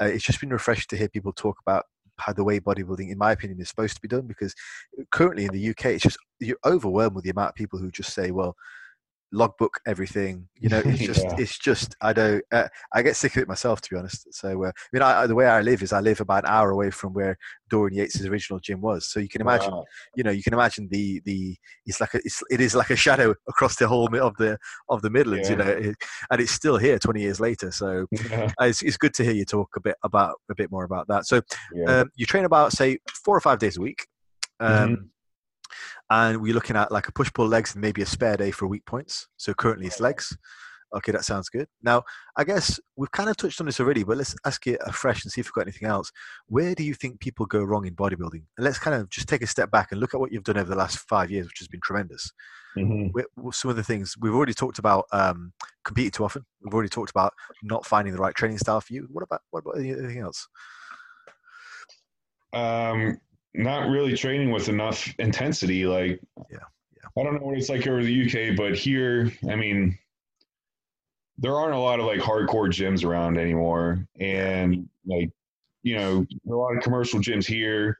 uh, 0.00 0.06
it's 0.06 0.24
just 0.24 0.40
been 0.40 0.50
refreshing 0.50 0.86
to 0.90 0.96
hear 0.96 1.08
people 1.08 1.32
talk 1.32 1.58
about 1.66 1.84
how 2.18 2.32
the 2.32 2.44
way 2.44 2.58
bodybuilding, 2.60 3.10
in 3.10 3.18
my 3.18 3.32
opinion, 3.32 3.60
is 3.60 3.68
supposed 3.68 3.94
to 3.96 4.00
be 4.00 4.08
done. 4.08 4.26
Because 4.26 4.54
currently 5.10 5.44
in 5.44 5.52
the 5.52 5.60
UK, 5.70 5.86
it's 5.86 6.02
just 6.04 6.18
you're 6.40 6.56
overwhelmed 6.64 7.14
with 7.14 7.24
the 7.24 7.30
amount 7.30 7.50
of 7.50 7.54
people 7.54 7.78
who 7.78 7.90
just 7.90 8.14
say, 8.14 8.30
"Well, 8.30 8.56
logbook 9.32 9.80
everything." 9.86 10.48
You 10.58 10.68
know, 10.68 10.82
it's 10.84 10.98
just 11.06 11.24
Yeah. 11.24 11.34
it's 11.38 11.58
just 11.58 11.96
I 12.00 12.12
don't 12.12 12.42
uh, 12.52 12.68
I 12.94 13.02
get 13.02 13.16
sick 13.16 13.36
of 13.36 13.42
it 13.42 13.48
myself, 13.48 13.80
to 13.82 13.90
be 13.90 13.96
honest. 13.98 14.32
So 14.34 14.64
uh, 14.64 14.68
I 14.68 14.72
mean, 14.92 15.02
I, 15.02 15.22
I- 15.22 15.26
the 15.26 15.34
way 15.34 15.46
I 15.46 15.60
live 15.60 15.82
is 15.82 15.92
I 15.92 16.00
live 16.00 16.20
about 16.20 16.44
an 16.44 16.50
hour 16.50 16.70
away 16.70 16.90
from 16.90 17.12
where 17.12 17.36
Dorian 17.68 17.96
Yates' 17.98 18.24
original 18.24 18.60
gym 18.60 18.80
was. 18.80 19.10
So 19.10 19.20
you 19.20 19.28
can 19.28 19.40
imagine 19.40 19.72
Wow. 19.72 19.84
you 20.14 20.22
know 20.24 20.30
you 20.30 20.42
can 20.42 20.54
imagine 20.54 20.88
the 20.90 21.20
the 21.24 21.56
it's 21.84 22.00
like 22.00 22.14
a, 22.14 22.18
it's, 22.18 22.42
it 22.50 22.60
is 22.60 22.74
like 22.74 22.90
a 22.90 22.96
shadow 22.96 23.34
across 23.48 23.76
the 23.76 23.88
whole 23.88 24.06
of 24.16 24.36
the 24.36 24.58
of 24.88 25.02
the 25.02 25.10
Midlands, 25.10 25.48
you 25.50 25.56
know, 25.56 25.64
it, 25.66 25.96
and 26.30 26.40
it's 26.40 26.52
still 26.52 26.76
here 26.76 26.98
20 26.98 27.20
years 27.20 27.40
later. 27.40 27.70
So 27.70 28.06
Yeah. 28.30 28.50
uh, 28.60 28.64
it's, 28.66 28.82
it's 28.82 28.96
good 28.96 29.14
to 29.14 29.24
hear 29.24 29.32
you 29.32 29.44
talk 29.44 29.70
a 29.76 29.80
bit 29.80 29.96
about 30.02 30.34
a 30.50 30.54
bit 30.54 30.70
more 30.70 30.84
about 30.84 31.06
that. 31.08 31.26
So 31.26 31.42
yeah. 31.74 32.00
um, 32.00 32.10
you 32.16 32.26
train 32.26 32.44
about 32.44 32.72
say 32.72 32.98
four 33.24 33.36
or 33.36 33.40
five 33.40 33.58
days 33.58 33.76
a 33.76 33.80
week, 33.80 34.06
um, 34.60 34.96
Mhm. 34.96 35.08
And 36.10 36.40
we're 36.40 36.54
looking 36.54 36.76
at 36.76 36.92
like 36.92 37.08
a 37.08 37.12
push 37.12 37.32
pull 37.32 37.46
legs 37.46 37.74
and 37.74 37.82
maybe 37.82 38.02
a 38.02 38.06
spare 38.06 38.36
day 38.36 38.50
for 38.50 38.66
weak 38.66 38.84
points. 38.86 39.28
So 39.36 39.54
currently 39.54 39.86
it's 39.86 40.00
legs. 40.00 40.36
Okay, 40.94 41.10
that 41.12 41.24
sounds 41.24 41.48
good. 41.48 41.66
Now, 41.82 42.04
I 42.36 42.44
guess 42.44 42.78
we've 42.94 43.10
kind 43.10 43.28
of 43.28 43.36
touched 43.36 43.60
on 43.60 43.66
this 43.66 43.80
already, 43.80 44.04
but 44.04 44.16
let's 44.16 44.36
ask 44.44 44.66
it 44.68 44.80
afresh 44.86 45.24
and 45.24 45.32
see 45.32 45.40
if 45.40 45.48
we've 45.48 45.52
got 45.52 45.62
anything 45.62 45.88
else. 45.88 46.12
Where 46.46 46.76
do 46.76 46.84
you 46.84 46.94
think 46.94 47.20
people 47.20 47.44
go 47.44 47.62
wrong 47.62 47.86
in 47.86 47.96
bodybuilding? 47.96 48.44
And 48.56 48.64
let's 48.64 48.78
kind 48.78 48.94
of 48.94 49.10
just 49.10 49.28
take 49.28 49.42
a 49.42 49.48
step 49.48 49.70
back 49.70 49.90
and 49.90 50.00
look 50.00 50.14
at 50.14 50.20
what 50.20 50.30
you've 50.30 50.44
done 50.44 50.56
over 50.56 50.70
the 50.70 50.76
last 50.76 50.98
five 51.00 51.30
years, 51.30 51.46
which 51.46 51.58
has 51.58 51.68
been 51.68 51.80
tremendous. 51.82 52.32
Mhm. 52.76 53.10
Some 53.52 53.70
of 53.70 53.76
the 53.76 53.82
things 53.82 54.14
we've 54.20 54.34
already 54.34 54.54
talked 54.54 54.78
about 54.78 55.06
um, 55.10 55.52
competing 55.84 56.12
too 56.12 56.24
often. 56.24 56.46
We've 56.62 56.72
already 56.72 56.88
talked 56.88 57.10
about 57.10 57.34
not 57.62 57.84
finding 57.84 58.14
the 58.14 58.20
right 58.20 58.34
training 58.34 58.58
style 58.58 58.80
for 58.80 58.92
you. 58.92 59.08
What 59.10 59.24
about 59.24 59.40
what 59.50 59.60
about 59.60 59.78
anything 59.78 60.20
else? 60.20 60.46
um, 62.52 63.18
not 63.56 63.88
really 63.88 64.16
training 64.16 64.50
with 64.50 64.68
enough 64.68 65.12
intensity. 65.18 65.86
Like, 65.86 66.20
Yeah, 66.50 66.58
yeah. 66.96 67.20
I 67.20 67.24
don't 67.24 67.34
know 67.34 67.46
what 67.46 67.58
it's 67.58 67.68
like 67.68 67.86
over 67.86 68.02
the 68.02 68.26
UK, 68.26 68.56
but 68.56 68.74
here, 68.74 69.32
I 69.48 69.56
mean, 69.56 69.98
there 71.38 71.54
aren't 71.54 71.74
a 71.74 71.78
lot 71.78 72.00
of 72.00 72.06
like 72.06 72.20
hardcore 72.20 72.68
gyms 72.68 73.04
around 73.04 73.38
anymore, 73.38 74.06
and 74.18 74.88
like, 75.04 75.30
you 75.82 75.96
know, 75.96 76.26
a 76.48 76.54
lot 76.54 76.76
of 76.76 76.82
commercial 76.82 77.20
gyms 77.20 77.46
here, 77.46 77.98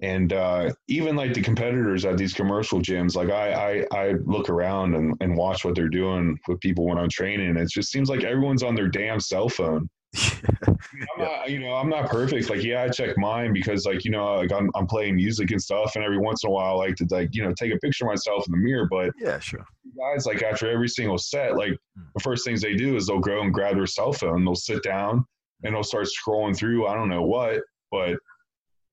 and 0.00 0.32
uh, 0.32 0.72
even 0.88 1.16
like 1.16 1.34
the 1.34 1.42
competitors 1.42 2.04
at 2.04 2.16
these 2.16 2.32
commercial 2.32 2.80
gyms, 2.80 3.14
like 3.14 3.30
I, 3.30 3.84
I, 3.92 3.96
I 3.96 4.12
look 4.24 4.48
around 4.48 4.94
and, 4.94 5.14
and 5.20 5.36
watch 5.36 5.64
what 5.64 5.74
they're 5.74 5.88
doing 5.88 6.38
with 6.48 6.60
people 6.60 6.86
when 6.86 6.98
I'm 6.98 7.08
training, 7.08 7.56
it 7.56 7.70
just 7.70 7.90
seems 7.92 8.08
like 8.08 8.24
everyone's 8.24 8.62
on 8.62 8.74
their 8.74 8.88
damn 8.88 9.20
cell 9.20 9.48
phone. 9.48 9.88
I'm 10.14 10.76
not, 11.18 11.50
you 11.50 11.58
know, 11.58 11.72
I'm 11.74 11.88
not 11.88 12.10
perfect. 12.10 12.50
Like, 12.50 12.62
yeah, 12.62 12.82
I 12.82 12.88
check 12.88 13.16
mine 13.16 13.52
because, 13.52 13.86
like, 13.86 14.04
you 14.04 14.10
know, 14.10 14.34
like 14.34 14.52
I'm, 14.52 14.70
I'm 14.74 14.86
playing 14.86 15.16
music 15.16 15.50
and 15.50 15.62
stuff, 15.62 15.92
and 15.96 16.04
every 16.04 16.18
once 16.18 16.44
in 16.44 16.50
a 16.50 16.52
while, 16.52 16.72
I 16.80 16.86
like 16.86 16.96
to, 16.96 17.06
like, 17.10 17.30
you 17.32 17.42
know, 17.42 17.52
take 17.54 17.72
a 17.72 17.78
picture 17.78 18.04
of 18.04 18.10
myself 18.10 18.46
in 18.46 18.52
the 18.52 18.58
mirror. 18.58 18.86
But 18.90 19.12
yeah, 19.18 19.38
sure. 19.38 19.64
guys, 19.96 20.26
like, 20.26 20.42
after 20.42 20.70
every 20.70 20.88
single 20.88 21.18
set, 21.18 21.56
like, 21.56 21.76
Hmm. 21.96 22.04
the 22.14 22.22
first 22.22 22.44
things 22.44 22.60
they 22.62 22.74
do 22.74 22.96
is 22.96 23.06
they'll 23.06 23.20
go 23.20 23.42
and 23.42 23.52
grab 23.52 23.76
their 23.76 23.86
cell 23.86 24.12
phone, 24.12 24.44
they'll 24.44 24.54
sit 24.54 24.82
down, 24.82 25.24
and 25.62 25.74
they'll 25.74 25.82
start 25.82 26.06
scrolling 26.06 26.56
through. 26.56 26.86
I 26.86 26.94
don't 26.94 27.08
know 27.08 27.22
what, 27.22 27.62
but 27.90 28.18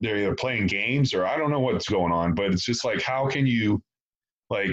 they're 0.01 0.17
either 0.17 0.35
playing 0.35 0.67
games 0.67 1.13
or 1.13 1.25
I 1.25 1.37
don't 1.37 1.51
know 1.51 1.59
what's 1.59 1.89
going 1.89 2.11
on. 2.13 2.33
But 2.33 2.53
it's 2.53 2.63
just 2.65 2.85
like, 2.85 3.01
how 3.01 3.27
can 3.27 3.45
you, 3.45 3.81
like, 4.49 4.71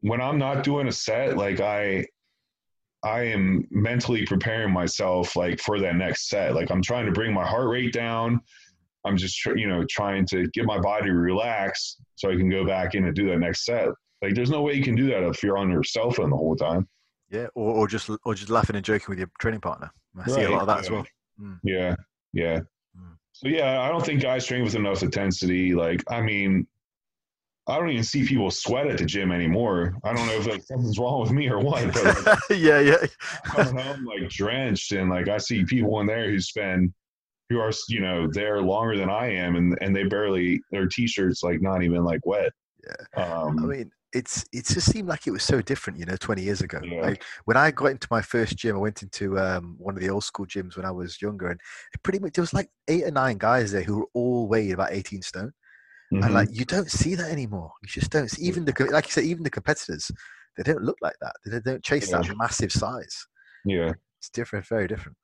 when 0.00 0.20
I'm 0.20 0.38
not 0.38 0.64
doing 0.64 0.88
a 0.88 0.92
set, 0.92 1.36
like, 1.36 1.60
I, 1.60 2.06
I 3.04 3.22
am 3.22 3.66
mentally 3.70 4.24
preparing 4.26 4.72
myself 4.72 5.34
like 5.34 5.60
for 5.60 5.80
that 5.80 5.96
next 5.96 6.28
set. 6.28 6.54
Like 6.54 6.70
I'm 6.70 6.82
trying 6.82 7.06
to 7.06 7.12
bring 7.12 7.32
my 7.32 7.46
heart 7.46 7.68
rate 7.68 7.92
down. 7.92 8.40
I'm 9.04 9.16
just 9.16 9.36
tr- 9.38 9.56
you 9.56 9.68
know 9.68 9.84
trying 9.90 10.26
to 10.26 10.48
get 10.54 10.64
my 10.64 10.78
body 10.78 11.06
to 11.06 11.14
relax 11.14 11.96
so 12.14 12.30
I 12.30 12.36
can 12.36 12.48
go 12.48 12.64
back 12.64 12.94
in 12.94 13.04
and 13.04 13.14
do 13.14 13.28
that 13.30 13.38
next 13.38 13.64
set. 13.64 13.88
Like 14.22 14.34
there's 14.34 14.50
no 14.50 14.62
way 14.62 14.74
you 14.74 14.84
can 14.84 14.94
do 14.94 15.06
that 15.08 15.24
if 15.24 15.42
you're 15.42 15.58
on 15.58 15.70
your 15.70 15.82
cell 15.82 16.10
phone 16.10 16.30
the 16.30 16.36
whole 16.36 16.54
time. 16.56 16.88
Yeah, 17.28 17.46
or, 17.54 17.74
or 17.74 17.88
just 17.88 18.08
or 18.24 18.34
just 18.34 18.50
laughing 18.50 18.76
and 18.76 18.84
joking 18.84 19.06
with 19.08 19.18
your 19.18 19.30
training 19.40 19.60
partner. 19.60 19.90
I 20.20 20.28
see 20.28 20.42
a 20.42 20.50
lot 20.50 20.62
of 20.62 20.66
that 20.68 20.80
as 20.80 20.90
well. 20.90 21.04
Mm. 21.40 21.58
Yeah, 21.64 21.96
yeah. 22.32 22.60
Mm. 22.96 23.16
So 23.32 23.48
yeah, 23.48 23.80
I 23.80 23.88
don't 23.88 24.04
think 24.04 24.22
guys 24.22 24.46
train 24.46 24.62
with 24.62 24.74
enough 24.74 25.02
intensity. 25.02 25.74
Like 25.74 26.04
I 26.08 26.20
mean, 26.20 26.66
I 27.68 27.78
don't 27.78 27.90
even 27.90 28.02
see 28.02 28.26
people 28.26 28.50
sweat 28.50 28.88
at 28.88 28.98
the 28.98 29.04
gym 29.04 29.30
anymore. 29.30 29.94
I 30.02 30.12
don't 30.12 30.26
know 30.26 30.32
if 30.32 30.46
like 30.46 30.62
something's 30.62 30.98
wrong 30.98 31.20
with 31.20 31.30
me 31.30 31.48
or 31.48 31.60
what. 31.60 31.92
But 31.92 32.26
like, 32.26 32.38
yeah, 32.50 32.80
yeah, 32.80 32.96
I'm 33.56 33.76
home 33.76 34.04
like 34.04 34.28
drenched, 34.28 34.92
and 34.92 35.08
like 35.08 35.28
I 35.28 35.38
see 35.38 35.64
people 35.64 36.00
in 36.00 36.06
there 36.06 36.28
who 36.28 36.40
spend 36.40 36.92
who 37.48 37.60
are 37.60 37.72
you 37.88 38.00
know 38.00 38.28
there 38.32 38.60
longer 38.60 38.96
than 38.96 39.10
I 39.10 39.32
am, 39.32 39.54
and 39.54 39.78
and 39.80 39.94
they 39.94 40.04
barely 40.04 40.60
their 40.72 40.86
t-shirts 40.86 41.44
like 41.44 41.62
not 41.62 41.84
even 41.84 42.04
like 42.04 42.26
wet. 42.26 42.52
Yeah. 42.84 43.24
Um, 43.24 43.58
I 43.60 43.66
mean, 43.66 43.90
it's 44.12 44.44
it 44.52 44.66
just 44.66 44.90
seemed 44.90 45.08
like 45.08 45.26
it 45.26 45.30
was 45.30 45.42
so 45.42 45.62
different, 45.62 45.98
you 45.98 46.04
know, 46.04 46.16
20 46.16 46.42
years 46.42 46.60
ago. 46.60 46.80
Yeah. 46.82 47.00
Like 47.00 47.24
when 47.44 47.56
I 47.56 47.70
got 47.70 47.86
into 47.86 48.08
my 48.10 48.22
first 48.22 48.56
gym, 48.56 48.76
I 48.76 48.80
went 48.80 49.02
into 49.02 49.38
um, 49.38 49.76
one 49.78 49.94
of 49.94 50.02
the 50.02 50.10
old 50.10 50.24
school 50.24 50.46
gyms 50.46 50.76
when 50.76 50.84
I 50.84 50.90
was 50.90 51.22
younger, 51.22 51.48
and 51.48 51.60
pretty 52.02 52.18
much 52.18 52.32
there 52.34 52.42
was 52.42 52.54
like 52.54 52.70
eight 52.88 53.04
or 53.04 53.10
nine 53.10 53.38
guys 53.38 53.72
there 53.72 53.82
who 53.82 54.00
were 54.00 54.08
all 54.14 54.48
weighed 54.48 54.72
about 54.72 54.92
18 54.92 55.22
stone, 55.22 55.52
mhm. 56.12 56.24
and 56.24 56.34
like 56.34 56.48
you 56.52 56.64
don't 56.64 56.90
see 56.90 57.14
that 57.14 57.30
anymore. 57.30 57.72
You 57.82 57.88
just 57.88 58.10
don't. 58.10 58.28
See, 58.28 58.42
even 58.44 58.64
the 58.64 58.88
like 58.90 59.06
you 59.06 59.12
said, 59.12 59.24
even 59.24 59.42
the 59.42 59.50
competitors, 59.50 60.10
they 60.56 60.62
don't 60.62 60.82
look 60.82 60.98
like 61.00 61.16
that. 61.20 61.34
They 61.44 61.60
don't 61.60 61.82
chase 61.82 62.10
that 62.10 62.36
massive 62.36 62.72
size. 62.72 63.26
yeah, 63.64 63.92
It's 64.18 64.30
different, 64.30 64.66
very 64.66 64.86
different. 64.86 65.16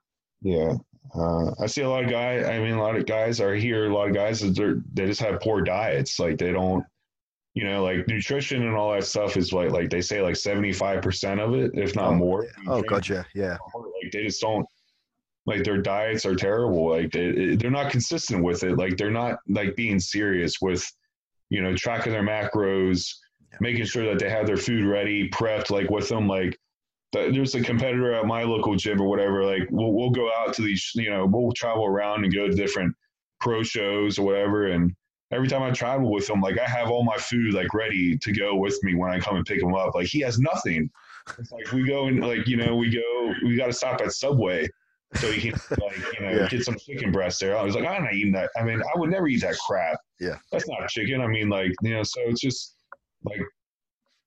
yeah. 0.42 0.74
Uh, 1.14 1.52
I 1.62 1.66
see 1.66 1.82
a 1.82 1.88
lot 1.88 2.04
of 2.04 2.10
guys. 2.10 2.46
I 2.46 2.58
mean, 2.58 2.74
a 2.74 2.82
lot 2.82 2.96
of 2.96 3.06
guys 3.06 3.40
are 3.40 3.54
here. 3.54 3.90
A 3.90 3.94
lot 3.94 4.08
of 4.08 4.14
guys 4.14 4.40
that 4.40 4.82
they 4.92 5.06
just 5.06 5.20
have 5.20 5.40
poor 5.40 5.62
diets. 5.62 6.18
Like 6.18 6.36
they 6.36 6.52
don't, 6.52 6.84
you 7.54 7.64
know, 7.64 7.82
like 7.82 8.06
nutrition 8.08 8.62
and 8.62 8.76
all 8.76 8.92
that 8.92 9.04
stuff 9.04 9.36
is 9.36 9.52
like 9.52 9.70
like 9.70 9.88
they 9.88 10.02
say 10.02 10.20
like 10.20 10.36
seventy 10.36 10.72
five 10.72 11.00
percent 11.00 11.40
of 11.40 11.54
it, 11.54 11.70
if 11.74 11.94
not 11.96 12.10
oh, 12.10 12.14
more. 12.14 12.44
Yeah. 12.44 12.72
Oh, 12.72 12.82
gotcha. 12.82 13.24
Yeah. 13.34 13.56
Like 13.74 14.12
they 14.12 14.24
just 14.24 14.40
don't. 14.42 14.66
Like 15.48 15.64
their 15.64 15.80
diets 15.80 16.26
are 16.26 16.36
terrible. 16.36 16.90
Like 16.90 17.10
they, 17.10 17.56
they're 17.56 17.70
not 17.70 17.90
consistent 17.90 18.44
with 18.44 18.64
it. 18.64 18.76
Like 18.76 18.98
they're 18.98 19.10
not 19.10 19.38
like 19.48 19.74
being 19.76 19.98
serious 19.98 20.60
with, 20.60 20.86
you 21.48 21.62
know, 21.62 21.74
tracking 21.74 22.12
their 22.12 22.22
macros, 22.22 23.14
yeah. 23.50 23.56
making 23.58 23.86
sure 23.86 24.04
that 24.04 24.18
they 24.18 24.28
have 24.28 24.46
their 24.46 24.58
food 24.58 24.84
ready, 24.84 25.30
prepped, 25.30 25.70
like 25.70 25.88
with 25.88 26.10
them, 26.10 26.28
like 26.28 26.58
there's 27.12 27.54
a 27.54 27.62
competitor 27.62 28.12
at 28.12 28.26
my 28.26 28.42
local 28.42 28.76
gym 28.76 29.00
or 29.00 29.08
whatever. 29.08 29.42
Like 29.46 29.66
we'll 29.70 29.94
we'll 29.94 30.10
go 30.10 30.30
out 30.36 30.52
to 30.54 30.62
these, 30.62 30.90
you 30.94 31.08
know, 31.08 31.24
we'll 31.24 31.52
travel 31.52 31.86
around 31.86 32.24
and 32.24 32.34
go 32.34 32.46
to 32.46 32.54
different 32.54 32.94
pro 33.40 33.62
shows 33.62 34.18
or 34.18 34.26
whatever. 34.26 34.66
And 34.66 34.94
every 35.32 35.48
time 35.48 35.62
I 35.62 35.70
travel 35.70 36.12
with 36.12 36.28
him, 36.28 36.42
like 36.42 36.58
I 36.58 36.68
have 36.68 36.90
all 36.90 37.04
my 37.04 37.16
food 37.16 37.54
like 37.54 37.72
ready 37.72 38.18
to 38.18 38.32
go 38.32 38.54
with 38.54 38.78
me 38.82 38.94
when 38.96 39.10
I 39.10 39.18
come 39.18 39.36
and 39.36 39.46
pick 39.46 39.62
him 39.62 39.74
up. 39.74 39.94
Like 39.94 40.08
he 40.08 40.20
has 40.20 40.38
nothing. 40.38 40.90
It's 41.38 41.52
like 41.52 41.72
we 41.72 41.84
go 41.84 42.08
and 42.08 42.20
like 42.20 42.46
you 42.46 42.58
know 42.58 42.76
we 42.76 42.90
go 42.90 43.32
we 43.46 43.56
got 43.56 43.68
to 43.68 43.72
stop 43.72 44.02
at 44.02 44.12
Subway 44.12 44.68
so 45.14 45.30
he 45.32 45.50
can 45.50 45.60
like 45.80 45.96
you 46.14 46.26
know 46.26 46.32
yeah. 46.32 46.48
get 46.48 46.64
some 46.64 46.76
chicken 46.78 47.10
breast 47.10 47.40
there. 47.40 47.56
I 47.56 47.62
was 47.62 47.74
like 47.74 47.86
I'm 47.86 48.04
not 48.04 48.14
eating 48.14 48.32
that. 48.32 48.50
I 48.58 48.62
mean 48.62 48.82
I 48.82 48.98
would 48.98 49.10
never 49.10 49.28
eat 49.28 49.40
that 49.40 49.56
crap. 49.66 49.98
Yeah, 50.20 50.38
that's 50.52 50.68
not 50.68 50.88
chicken. 50.88 51.20
I 51.20 51.26
mean 51.26 51.48
like 51.48 51.72
you 51.82 51.94
know 51.94 52.02
so 52.02 52.20
it's 52.26 52.40
just 52.40 52.76
like 53.24 53.40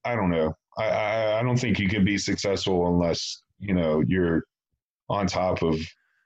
I 0.03 0.15
don't 0.15 0.31
know. 0.31 0.55
I, 0.77 0.85
I, 0.85 1.39
I 1.39 1.43
don't 1.43 1.57
think 1.57 1.79
you 1.79 1.87
can 1.87 2.03
be 2.03 2.17
successful 2.17 2.87
unless 2.87 3.43
you 3.59 3.73
know 3.73 4.03
you're 4.07 4.43
on 5.09 5.27
top 5.27 5.61
of 5.61 5.79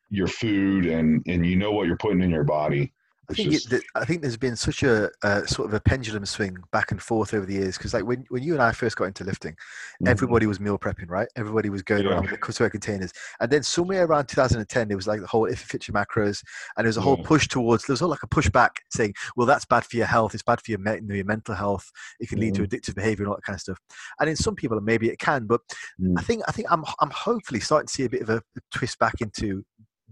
your 0.09 0.27
food 0.27 0.85
and 0.85 1.21
and 1.27 1.45
you 1.45 1.55
know 1.55 1.71
what 1.71 1.87
you're 1.87 1.97
putting 1.97 2.21
in 2.21 2.29
your 2.29 2.43
body. 2.43 2.93
I 3.29 3.33
think 3.33 3.51
just... 3.51 3.73
it, 3.73 3.83
I 3.95 4.05
think 4.05 4.21
there's 4.21 4.37
been 4.37 4.55
such 4.55 4.83
a, 4.83 5.09
a, 5.23 5.47
sort 5.47 5.67
of 5.67 5.73
a 5.73 5.79
pendulum 5.79 6.25
swing 6.25 6.57
back 6.71 6.91
and 6.91 7.01
forth 7.01 7.33
over 7.33 7.45
the 7.45 7.53
years 7.53 7.77
because 7.77 7.93
like 7.93 8.05
when, 8.05 8.25
when 8.29 8.43
you 8.43 8.53
and 8.53 8.61
I 8.61 8.71
first 8.71 8.95
got 8.95 9.05
into 9.05 9.23
lifting, 9.23 9.53
mm-hmm. 9.53 10.07
everybody 10.07 10.45
was 10.45 10.59
meal 10.59 10.77
prepping, 10.77 11.09
right? 11.09 11.27
Everybody 11.35 11.69
was 11.69 11.81
going 11.81 12.03
yeah. 12.03 12.11
around 12.11 12.23
with 12.23 12.31
the 12.31 12.37
cookware 12.37 12.71
containers, 12.71 13.11
and 13.39 13.51
then 13.51 13.63
somewhere 13.63 14.05
around 14.05 14.27
2010 14.27 14.87
there 14.87 14.97
was 14.97 15.07
like 15.07 15.21
the 15.21 15.27
whole 15.27 15.45
if 15.45 15.61
it 15.63 15.67
fits 15.67 15.87
your 15.87 15.95
macros, 15.95 16.43
and 16.77 16.85
there 16.85 16.89
was 16.89 16.97
a 16.97 17.01
whole 17.01 17.17
yeah. 17.19 17.27
push 17.27 17.47
towards 17.47 17.85
there 17.85 17.93
was 17.93 18.01
all 18.01 18.09
like 18.09 18.23
a 18.23 18.27
pushback 18.27 18.69
saying, 18.91 19.13
well 19.35 19.47
that's 19.47 19.65
bad 19.65 19.85
for 19.85 19.97
your 19.97 20.05
health, 20.05 20.33
it's 20.33 20.43
bad 20.43 20.61
for 20.61 20.71
your, 20.71 20.79
me- 20.79 21.15
your 21.15 21.25
mental 21.25 21.55
health, 21.55 21.89
it 22.19 22.29
can 22.29 22.39
lead 22.39 22.53
mm-hmm. 22.53 22.63
to 22.63 22.69
addictive 22.69 22.95
behavior 22.95 23.23
and 23.23 23.29
all 23.29 23.35
that 23.35 23.43
kind 23.43 23.55
of 23.55 23.61
stuff. 23.61 23.79
And 24.19 24.29
in 24.29 24.35
some 24.35 24.55
people 24.55 24.79
maybe 24.81 25.09
it 25.09 25.19
can, 25.19 25.45
but 25.45 25.61
mm-hmm. 25.99 26.17
I 26.17 26.21
think 26.21 26.43
I 26.47 26.51
think 26.51 26.71
I'm 26.71 26.83
I'm 26.99 27.11
hopefully 27.11 27.59
starting 27.59 27.87
to 27.87 27.93
see 27.93 28.05
a 28.05 28.09
bit 28.09 28.21
of 28.21 28.29
a 28.29 28.41
twist 28.73 28.99
back 28.99 29.21
into 29.21 29.63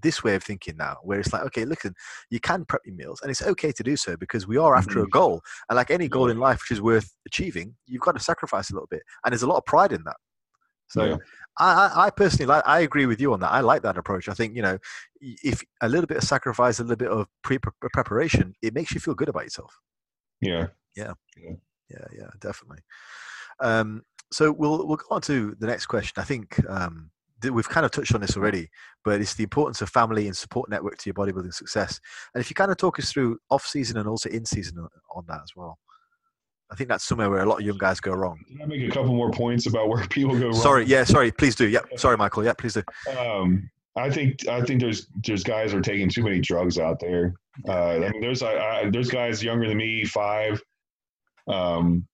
this 0.01 0.23
way 0.23 0.35
of 0.35 0.43
thinking 0.43 0.77
now, 0.77 0.97
where 1.03 1.19
it's 1.19 1.31
like, 1.33 1.43
okay, 1.43 1.65
listen, 1.65 1.93
you 2.29 2.39
can 2.39 2.65
prep 2.65 2.81
your 2.85 2.95
meals, 2.95 3.21
and 3.21 3.31
it's 3.31 3.41
okay 3.41 3.71
to 3.71 3.83
do 3.83 3.95
so 3.95 4.17
because 4.17 4.47
we 4.47 4.57
are 4.57 4.75
after 4.75 4.95
mm-hmm. 4.95 5.07
a 5.07 5.09
goal, 5.09 5.41
and 5.69 5.75
like 5.75 5.91
any 5.91 6.07
goal 6.07 6.29
in 6.29 6.39
life 6.39 6.61
which 6.61 6.71
is 6.71 6.81
worth 6.81 7.13
achieving, 7.25 7.75
you've 7.85 8.01
got 8.01 8.13
to 8.13 8.23
sacrifice 8.23 8.69
a 8.69 8.73
little 8.73 8.87
bit, 8.89 9.03
and 9.23 9.31
there's 9.31 9.43
a 9.43 9.47
lot 9.47 9.57
of 9.57 9.65
pride 9.65 9.91
in 9.91 10.03
that. 10.05 10.17
So, 10.87 11.05
yeah. 11.05 11.17
I, 11.59 11.91
I 11.95 12.09
personally 12.09 12.47
like. 12.47 12.63
I 12.65 12.81
agree 12.81 13.05
with 13.05 13.21
you 13.21 13.33
on 13.33 13.39
that. 13.41 13.51
I 13.51 13.59
like 13.59 13.83
that 13.83 13.97
approach. 13.97 14.27
I 14.27 14.33
think 14.33 14.55
you 14.55 14.61
know, 14.61 14.77
if 15.21 15.61
a 15.81 15.89
little 15.89 16.07
bit 16.07 16.17
of 16.17 16.23
sacrifice, 16.23 16.79
a 16.79 16.83
little 16.83 16.95
bit 16.95 17.09
of 17.09 17.27
pre 17.43 17.59
preparation, 17.93 18.53
it 18.61 18.73
makes 18.73 18.91
you 18.91 18.99
feel 18.99 19.13
good 19.13 19.29
about 19.29 19.43
yourself. 19.43 19.73
Yeah. 20.41 20.67
Yeah. 20.95 21.13
Yeah. 21.37 21.53
Yeah. 21.89 22.05
yeah 22.17 22.29
definitely. 22.39 22.79
Um, 23.59 24.01
so 24.31 24.51
we'll 24.51 24.87
we'll 24.87 24.97
go 24.97 25.05
on 25.11 25.21
to 25.21 25.55
the 25.59 25.67
next 25.67 25.85
question. 25.85 26.13
I 26.17 26.25
think 26.25 26.59
um, 26.67 27.11
we've 27.51 27.69
kind 27.69 27.85
of 27.85 27.91
touched 27.91 28.13
on 28.13 28.21
this 28.21 28.37
already, 28.37 28.69
but 29.03 29.21
it's 29.21 29.33
the 29.33 29.43
importance 29.43 29.81
of 29.81 29.89
family 29.89 30.27
and 30.27 30.35
support 30.35 30.69
network 30.69 30.97
to 30.97 31.09
your 31.09 31.13
bodybuilding 31.13 31.53
success. 31.53 31.99
And 32.33 32.41
if 32.41 32.49
you 32.49 32.55
kind 32.55 32.71
of 32.71 32.77
talk 32.77 32.99
us 32.99 33.11
through 33.11 33.39
off 33.49 33.65
season 33.65 33.97
and 33.97 34.07
also 34.07 34.29
in 34.29 34.45
season 34.45 34.87
on 35.15 35.23
that 35.27 35.41
as 35.43 35.51
well. 35.55 35.77
I 36.71 36.75
think 36.75 36.89
that's 36.89 37.03
somewhere 37.03 37.29
where 37.29 37.43
a 37.43 37.45
lot 37.45 37.59
of 37.59 37.65
young 37.65 37.77
guys 37.77 37.99
go 37.99 38.13
wrong. 38.13 38.39
Can 38.47 38.61
I 38.61 38.65
make 38.65 38.81
a 38.81 38.91
couple 38.91 39.13
more 39.13 39.29
points 39.29 39.67
about 39.67 39.89
where 39.89 40.07
people 40.09 40.37
go 40.37 40.45
wrong? 40.45 40.53
Sorry, 40.53 40.85
yeah, 40.85 41.03
sorry, 41.03 41.31
please 41.31 41.55
do. 41.55 41.67
Yeah, 41.67 41.81
sorry, 41.97 42.17
Michael. 42.17 42.43
Yeah, 42.43 42.53
please 42.53 42.73
do. 42.73 42.83
Um, 43.15 43.69
I 43.95 44.09
think 44.09 44.47
I 44.47 44.61
think 44.61 44.81
there's 44.81 45.07
there's 45.23 45.43
guys 45.43 45.73
are 45.73 45.81
taking 45.81 46.09
too 46.09 46.23
many 46.23 46.39
drugs 46.39 46.79
out 46.79 46.99
there. 46.99 47.35
Uh, 47.67 48.05
I 48.05 48.09
mean, 48.09 48.21
there's 48.21 48.41
I, 48.41 48.55
I, 48.55 48.89
there's 48.89 49.09
guys 49.09 49.43
younger 49.43 49.67
than 49.67 49.77
me, 49.77 50.03
five, 50.03 50.59
um, 51.47 52.07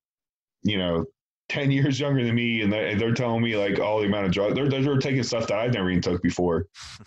you 0.63 0.77
know, 0.77 1.05
10 1.49 1.71
years 1.71 1.99
younger 1.99 2.23
than 2.23 2.35
me 2.35 2.61
and 2.61 2.71
they're 2.71 3.13
telling 3.13 3.41
me 3.41 3.57
like 3.57 3.79
all 3.79 3.99
the 3.99 4.05
amount 4.05 4.25
of 4.25 4.31
drugs 4.31 4.55
they're, 4.55 4.69
they're 4.69 4.97
taking 4.97 5.23
stuff 5.23 5.47
that 5.47 5.57
i've 5.57 5.73
never 5.73 5.89
even 5.89 6.01
took 6.01 6.21
before. 6.21 6.65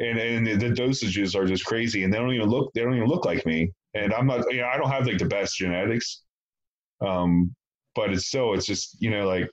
And 0.00 0.16
and 0.16 0.46
the 0.46 0.70
dosages 0.70 1.34
are 1.34 1.44
just 1.44 1.64
crazy 1.64 2.04
and 2.04 2.14
they 2.14 2.18
don't 2.18 2.32
even 2.32 2.48
look 2.48 2.72
they 2.72 2.82
don't 2.82 2.94
even 2.94 3.08
look 3.08 3.24
like 3.24 3.44
me. 3.44 3.72
And 3.94 4.14
i'm 4.14 4.28
not 4.28 4.44
you 4.48 4.60
know 4.60 4.68
i 4.68 4.76
don't 4.76 4.90
have 4.90 5.06
like 5.06 5.18
the 5.18 5.24
best 5.24 5.56
genetics 5.56 6.22
um 7.04 7.52
but 7.96 8.12
it's 8.12 8.26
still 8.26 8.54
it's 8.54 8.64
just 8.64 8.96
you 9.00 9.10
know 9.10 9.26
like 9.26 9.50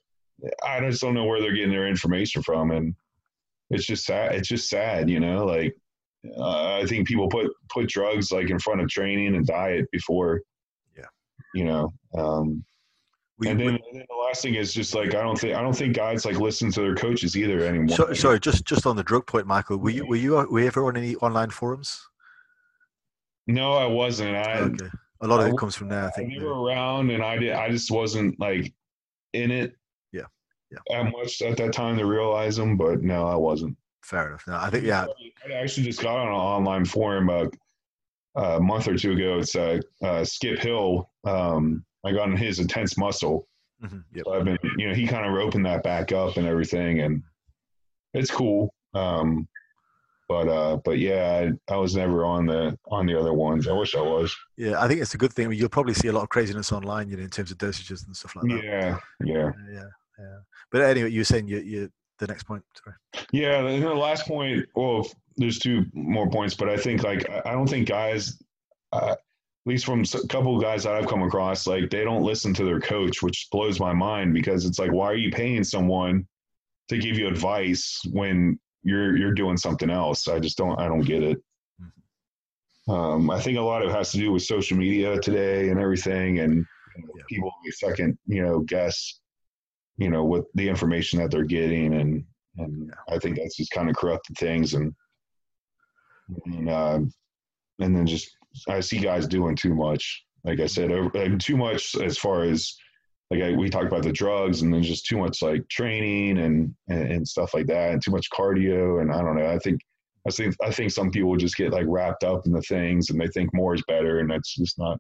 i 0.64 0.80
just 0.80 1.02
don't 1.02 1.15
know 1.15 1.26
where 1.26 1.41
they're 1.41 1.56
getting 1.56 1.72
their 1.72 1.88
information 1.88 2.43
from 2.43 2.69
and 2.69 2.93
it's 3.72 3.85
just 3.85 4.06
sad 4.06 4.35
it's 4.35 4.47
just 4.47 4.69
sad 4.69 5.10
you 5.10 5.19
know 5.19 5.45
like 5.45 5.76
uh, 6.38 6.76
i 6.76 6.85
think 6.85 7.07
people 7.07 7.27
put 7.27 7.52
put 7.69 7.88
drugs 7.88 8.31
like 8.31 8.52
in 8.52 8.60
front 8.60 8.81
of 8.81 8.88
training 8.88 9.35
and 9.35 9.47
diet 9.47 9.85
before 9.91 10.41
yeah. 10.95 11.06
you 11.56 11.65
know 11.65 11.91
um 12.18 12.64
we, 13.38 13.49
and, 13.49 13.60
then, 13.60 13.68
and, 13.68 13.80
then, 13.91 14.06
the 14.07 14.16
last 14.16 14.41
thing 14.41 14.56
is 14.56 14.74
just 14.74 14.95
like 14.95 15.14
I 15.14 15.22
don't 15.22 15.38
think 15.38 15.56
I 15.56 15.62
don't 15.62 15.76
think 15.76 15.95
guys 15.95 16.26
like 16.26 16.40
listen 16.40 16.72
to 16.72 16.82
their 16.82 16.95
coaches 16.95 17.36
either 17.36 17.66
anymore. 17.66 17.95
So, 17.95 18.14
sorry, 18.14 18.40
just 18.40 18.64
just 18.66 18.86
on 18.86 18.95
the 18.95 19.03
drug 19.03 19.28
point, 19.28 19.45
Michael. 19.45 19.78
Were 19.78 19.90
you 19.90 20.06
were 20.07 20.16
you 20.16 20.32
were 20.34 20.60
you 20.62 20.68
ever 20.68 20.86
on 20.86 20.95
any 20.95 21.16
online 21.16 21.49
forums? 21.49 22.02
No, 23.48 23.74
I 23.74 23.86
wasn't. 23.86 24.36
I 24.36 24.60
okay. 24.60 24.88
a 25.22 25.28
lot 25.28 25.41
of 25.41 25.48
I, 25.48 25.49
it 25.49 25.57
comes 25.57 25.76
from 25.76 25.90
there. 25.90 26.06
I 26.06 26.12
think 26.12 26.34
I 26.40 26.44
were 26.44 26.64
around, 26.64 27.12
and 27.12 27.22
I 27.22 27.38
did. 27.38 27.52
I 27.52 27.70
just 27.70 27.91
wasn't 27.91 28.40
like 28.40 28.74
in 29.34 29.52
it. 29.52 29.76
Yeah, 30.14 30.24
yeah. 30.72 30.80
That 30.88 31.12
much 31.12 31.41
at 31.41 31.57
that 31.57 31.74
time 31.74 31.98
to 31.98 32.06
realize 32.06 32.56
them, 32.56 32.78
but 32.78 33.03
no, 33.03 33.28
I 33.28 33.36
wasn't. 33.36 33.76
Fair 34.02 34.28
enough. 34.28 34.45
No, 34.48 34.56
I 34.56 34.70
think 34.70 34.86
yeah. 34.86 35.07
I 35.45 35.53
actually 35.53 35.88
just 35.88 36.02
got 36.02 36.18
on 36.18 36.28
an 36.28 36.34
online 36.34 36.86
forum 36.86 37.30
uh, 37.30 37.48
a 38.36 38.62
month 38.62 38.88
or 38.88 38.95
two 38.95 39.12
ago. 39.12 39.40
It's 39.40 39.56
uh, 39.56 39.82
uh, 40.02 40.24
Skip 40.24 40.60
Hill. 40.60 41.10
Um, 41.26 41.84
I 42.06 42.11
got 42.11 42.30
on 42.30 42.38
his 42.38 42.60
intense 42.60 42.98
muscle. 42.98 43.48
Mm-hmm. 43.84 43.99
Yep. 44.14 44.26
So 44.26 44.34
I've 44.34 44.45
been, 44.45 44.57
you 44.77 44.88
know, 44.88 44.94
he 44.94 45.07
kind 45.07 45.26
of 45.26 45.34
opened 45.34 45.65
that 45.65 45.84
back 45.84 46.11
up 46.11 46.38
and 46.38 46.48
everything, 46.48 47.02
and 47.02 47.23
it's 48.14 48.32
cool. 48.32 48.73
Um, 48.94 49.48
but 50.27 50.48
uh, 50.48 50.77
but 50.77 50.98
yeah, 50.98 51.52
I, 51.69 51.73
I, 51.73 51.77
was 51.77 51.95
never 51.95 52.26
on 52.26 52.45
the 52.45 52.77
on 52.90 53.06
the 53.06 53.19
other 53.19 53.34
ones. 53.34 53.68
I 53.68 53.73
wish 53.73 53.95
I 53.95 54.02
was. 54.02 54.36
Yeah, 54.57 54.82
I 54.82 54.88
think 54.88 55.02
it's 55.02 55.14
a 55.14 55.18
good 55.18 55.34
thing. 55.34 55.52
You'll 55.52 55.69
probably 55.69 55.94
see 55.94 56.07
a 56.07 56.14
lot 56.14 56.23
of 56.23 56.30
craziness 56.30 56.72
online, 56.72 57.10
you 57.10 57.18
know, 57.18 57.23
in 57.23 57.30
terms 57.30 57.52
of 57.52 57.57
dosages 57.57 58.06
and 58.06 58.15
stuff 58.15 58.36
like 58.36 58.49
that. 58.49 58.64
Yeah, 58.64 58.98
yeah, 59.23 59.52
yeah, 59.72 59.84
yeah. 60.18 60.38
But 60.72 60.82
anyway, 60.82 61.11
you 61.11 61.19
were 61.19 61.26
saying 61.26 61.48
you 61.48 61.60
you 61.60 61.91
the 62.19 62.27
next 62.27 62.44
point. 62.44 62.64
Sorry. 62.84 63.27
Yeah, 63.32 63.61
the 63.61 63.94
last 63.94 64.26
point. 64.26 64.65
Well, 64.76 65.07
there's 65.38 65.60
two 65.60 65.86
more 65.94 66.30
points, 66.30 66.56
but 66.56 66.69
I 66.69 66.77
think 66.77 67.03
like 67.03 67.30
I 67.30 67.52
don't 67.52 67.69
think 67.69 67.88
guys. 67.88 68.41
Uh, 68.91 69.15
least 69.66 69.86
from 69.86 70.02
a 70.02 70.28
couple 70.28 70.56
of 70.56 70.62
guys 70.62 70.84
that 70.84 70.94
I've 70.94 71.08
come 71.08 71.24
across, 71.24 71.66
like 71.66 71.90
they 71.90 72.04
don't 72.04 72.24
listen 72.24 72.54
to 72.56 72.64
their 72.64 72.80
coach, 72.80 73.22
which 73.22 73.48
blows 73.52 73.80
my 73.80 73.94
mind 73.94 74.34
because 74.34 74.66
it's 74.66 74.80
like, 74.80 74.92
why 74.92 75.08
are 75.08 75.16
you 75.16 75.32
paying 75.32 75.64
someone 75.64 76.28
to 76.90 76.98
give 76.98 77.18
you 77.18 77.28
advice 77.28 78.00
when 78.12 78.60
you're 78.84 79.18
you're 79.18 79.34
doing 79.34 79.58
something 79.58 79.90
else? 79.90 80.28
I 80.28 80.40
just 80.40 80.58
don't 80.58 80.80
I 80.80 80.88
don't 80.88 81.02
get 81.02 81.24
it. 81.24 81.40
Mm-hmm. 81.82 82.92
Um, 82.92 83.32
I 83.32 83.40
think 83.40 83.58
a 83.58 83.62
lot 83.62 83.82
of 83.82 83.90
it 83.90 83.96
has 83.96 84.12
to 84.12 84.18
do 84.18 84.32
with 84.32 84.44
social 84.44 84.78
media 84.78 85.20
today 85.20 85.70
and 85.70 85.80
everything, 85.80 86.40
and 86.40 86.66
you 86.96 87.04
know, 87.04 87.14
yeah. 87.18 87.24
people 87.28 87.52
second 87.72 88.18
you 88.28 88.44
know 88.44 88.60
guess 88.60 89.20
you 89.98 90.10
know 90.10 90.24
what 90.24 90.46
the 90.54 90.70
information 90.70 91.20
that 91.20 91.32
they're 91.32 91.44
getting, 91.44 91.96
and 91.96 92.24
and 92.58 92.88
yeah. 92.88 93.16
I 93.16 93.18
think 93.18 93.38
that's 93.38 93.58
just 93.58 93.72
kind 93.72 93.90
of 93.90 93.96
corrupted 93.96 94.38
things 94.38 94.76
and 94.76 94.94
and 96.46 96.70
uh, 96.70 97.00
and 97.80 97.96
then 97.96 98.06
just 98.06 98.36
I 98.68 98.80
see 98.80 98.99
guys 98.99 99.27
doing 99.27 99.56
too 99.56 99.76
much. 99.76 100.23
Like 100.44 100.60
I 100.60 100.68
said, 100.68 100.91
over, 100.91 101.38
too 101.38 101.57
much 101.57 101.95
as 101.95 102.18
far 102.18 102.44
as 102.44 102.76
like 103.32 103.41
I, 103.41 103.52
we 103.53 103.69
talked 103.69 103.88
about 103.88 104.03
the 104.03 104.11
drugs 104.11 104.61
and 104.61 104.73
then 104.73 104.84
just 104.84 105.06
too 105.06 105.18
much 105.18 105.41
like 105.41 105.68
training 105.69 106.38
and, 106.38 106.76
and, 106.88 107.11
and 107.11 107.27
stuff 107.27 107.53
like 107.53 107.65
that, 107.68 107.91
and 107.91 108.02
too 108.02 108.11
much 108.11 108.30
cardio. 108.30 109.02
And 109.02 109.11
I 109.11 109.22
don't 109.22 109.36
know. 109.36 109.48
I 109.48 109.57
think 109.60 109.82
I 110.27 110.32
think 110.32 110.56
I 110.64 110.72
think 110.72 110.91
some 110.91 111.11
people 111.11 111.36
just 111.36 111.57
get 111.57 111.72
like 111.72 111.86
wrapped 111.88 112.23
up 112.23 112.45
in 112.45 112.52
the 112.52 112.61
things 112.61 113.10
and 113.10 113.19
they 113.19 113.27
think 113.27 113.52
more 113.53 113.73
is 113.73 113.84
better, 113.88 114.19
and 114.19 114.30
that's 114.30 114.56
just 114.56 114.77
not 114.77 114.99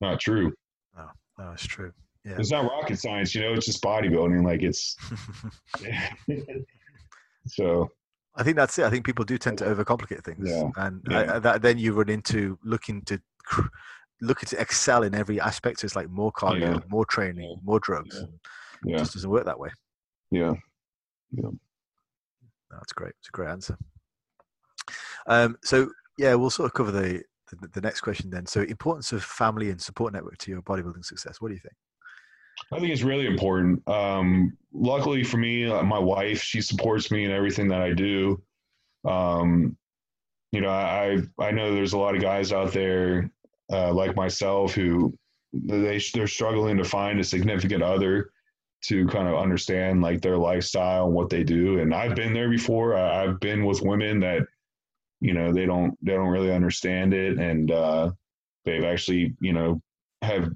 not 0.00 0.20
true. 0.20 0.52
No, 0.96 1.06
no, 1.38 1.52
it's 1.52 1.66
true. 1.66 1.92
Yeah. 2.24 2.36
It's 2.38 2.50
not 2.50 2.64
rocket 2.64 2.98
science, 2.98 3.34
you 3.34 3.42
know. 3.42 3.52
It's 3.52 3.66
just 3.66 3.82
bodybuilding. 3.82 4.44
Like 4.44 4.62
it's 4.62 4.96
so 7.46 7.88
I 8.36 8.42
think 8.42 8.56
that's 8.56 8.78
it. 8.78 8.84
I 8.84 8.90
think 8.90 9.04
people 9.04 9.24
do 9.24 9.38
tend 9.38 9.58
to 9.58 9.64
overcomplicate 9.64 10.22
things, 10.24 10.48
yeah. 10.48 10.68
and 10.76 11.00
yeah. 11.10 11.36
I, 11.36 11.38
that, 11.38 11.62
then 11.62 11.78
you 11.78 11.94
run 11.94 12.10
into 12.10 12.58
looking 12.62 13.02
to 13.02 13.18
looking 14.20 14.46
to 14.48 14.60
excel 14.60 15.02
in 15.02 15.14
every 15.14 15.40
aspect. 15.40 15.80
So 15.80 15.86
it's 15.86 15.96
like 15.96 16.10
more 16.10 16.32
cardio, 16.32 16.74
yeah. 16.74 16.80
more 16.88 17.04
training, 17.06 17.58
more 17.62 17.80
drugs. 17.80 18.24
Yeah. 18.84 18.96
It 18.96 18.98
just 18.98 19.14
doesn't 19.14 19.30
work 19.30 19.46
that 19.46 19.58
way. 19.58 19.70
Yeah. 20.30 20.54
Yeah. 21.32 21.50
That's 22.70 22.92
great. 22.92 23.14
It's 23.20 23.28
a 23.28 23.32
great 23.32 23.48
answer. 23.48 23.78
Um, 25.26 25.56
so 25.62 25.90
yeah, 26.18 26.34
we'll 26.34 26.50
sort 26.50 26.66
of 26.66 26.74
cover 26.74 26.92
the, 26.92 27.22
the 27.50 27.68
the 27.68 27.80
next 27.80 28.00
question 28.02 28.30
then. 28.30 28.46
So 28.46 28.62
importance 28.62 29.12
of 29.12 29.22
family 29.24 29.70
and 29.70 29.80
support 29.80 30.12
network 30.12 30.38
to 30.38 30.50
your 30.50 30.62
bodybuilding 30.62 31.04
success. 31.04 31.40
What 31.40 31.48
do 31.48 31.54
you 31.54 31.60
think? 31.60 31.74
I 32.72 32.80
think 32.80 32.90
it's 32.90 33.02
really 33.02 33.26
important. 33.26 33.86
Um, 33.88 34.56
luckily 34.72 35.22
for 35.22 35.36
me, 35.36 35.66
uh, 35.66 35.82
my 35.82 35.98
wife 35.98 36.42
she 36.42 36.60
supports 36.60 37.10
me 37.10 37.24
in 37.24 37.30
everything 37.30 37.68
that 37.68 37.80
I 37.80 37.92
do. 37.92 38.42
Um, 39.04 39.76
you 40.52 40.60
know, 40.60 40.70
I 40.70 41.18
I 41.38 41.50
know 41.50 41.74
there's 41.74 41.92
a 41.92 41.98
lot 41.98 42.14
of 42.14 42.22
guys 42.22 42.52
out 42.52 42.72
there 42.72 43.30
uh, 43.72 43.92
like 43.92 44.16
myself 44.16 44.74
who 44.74 45.16
they 45.52 46.00
they're 46.14 46.26
struggling 46.26 46.76
to 46.76 46.84
find 46.84 47.20
a 47.20 47.24
significant 47.24 47.82
other 47.82 48.30
to 48.84 49.06
kind 49.08 49.26
of 49.26 49.34
understand 49.34 50.02
like 50.02 50.20
their 50.20 50.36
lifestyle 50.36 51.06
and 51.06 51.14
what 51.14 51.30
they 51.30 51.42
do. 51.42 51.80
And 51.80 51.94
I've 51.94 52.14
been 52.14 52.32
there 52.32 52.48
before. 52.48 52.94
I, 52.96 53.22
have 53.22 53.40
been 53.40 53.64
with 53.64 53.82
women 53.82 54.20
that 54.20 54.42
you 55.20 55.34
know 55.34 55.52
they 55.52 55.66
don't 55.66 55.96
they 56.02 56.12
don't 56.12 56.28
really 56.28 56.52
understand 56.52 57.14
it, 57.14 57.38
and 57.38 57.70
uh, 57.70 58.10
they've 58.64 58.84
actually 58.84 59.34
you 59.40 59.52
know 59.52 59.80
have 60.22 60.50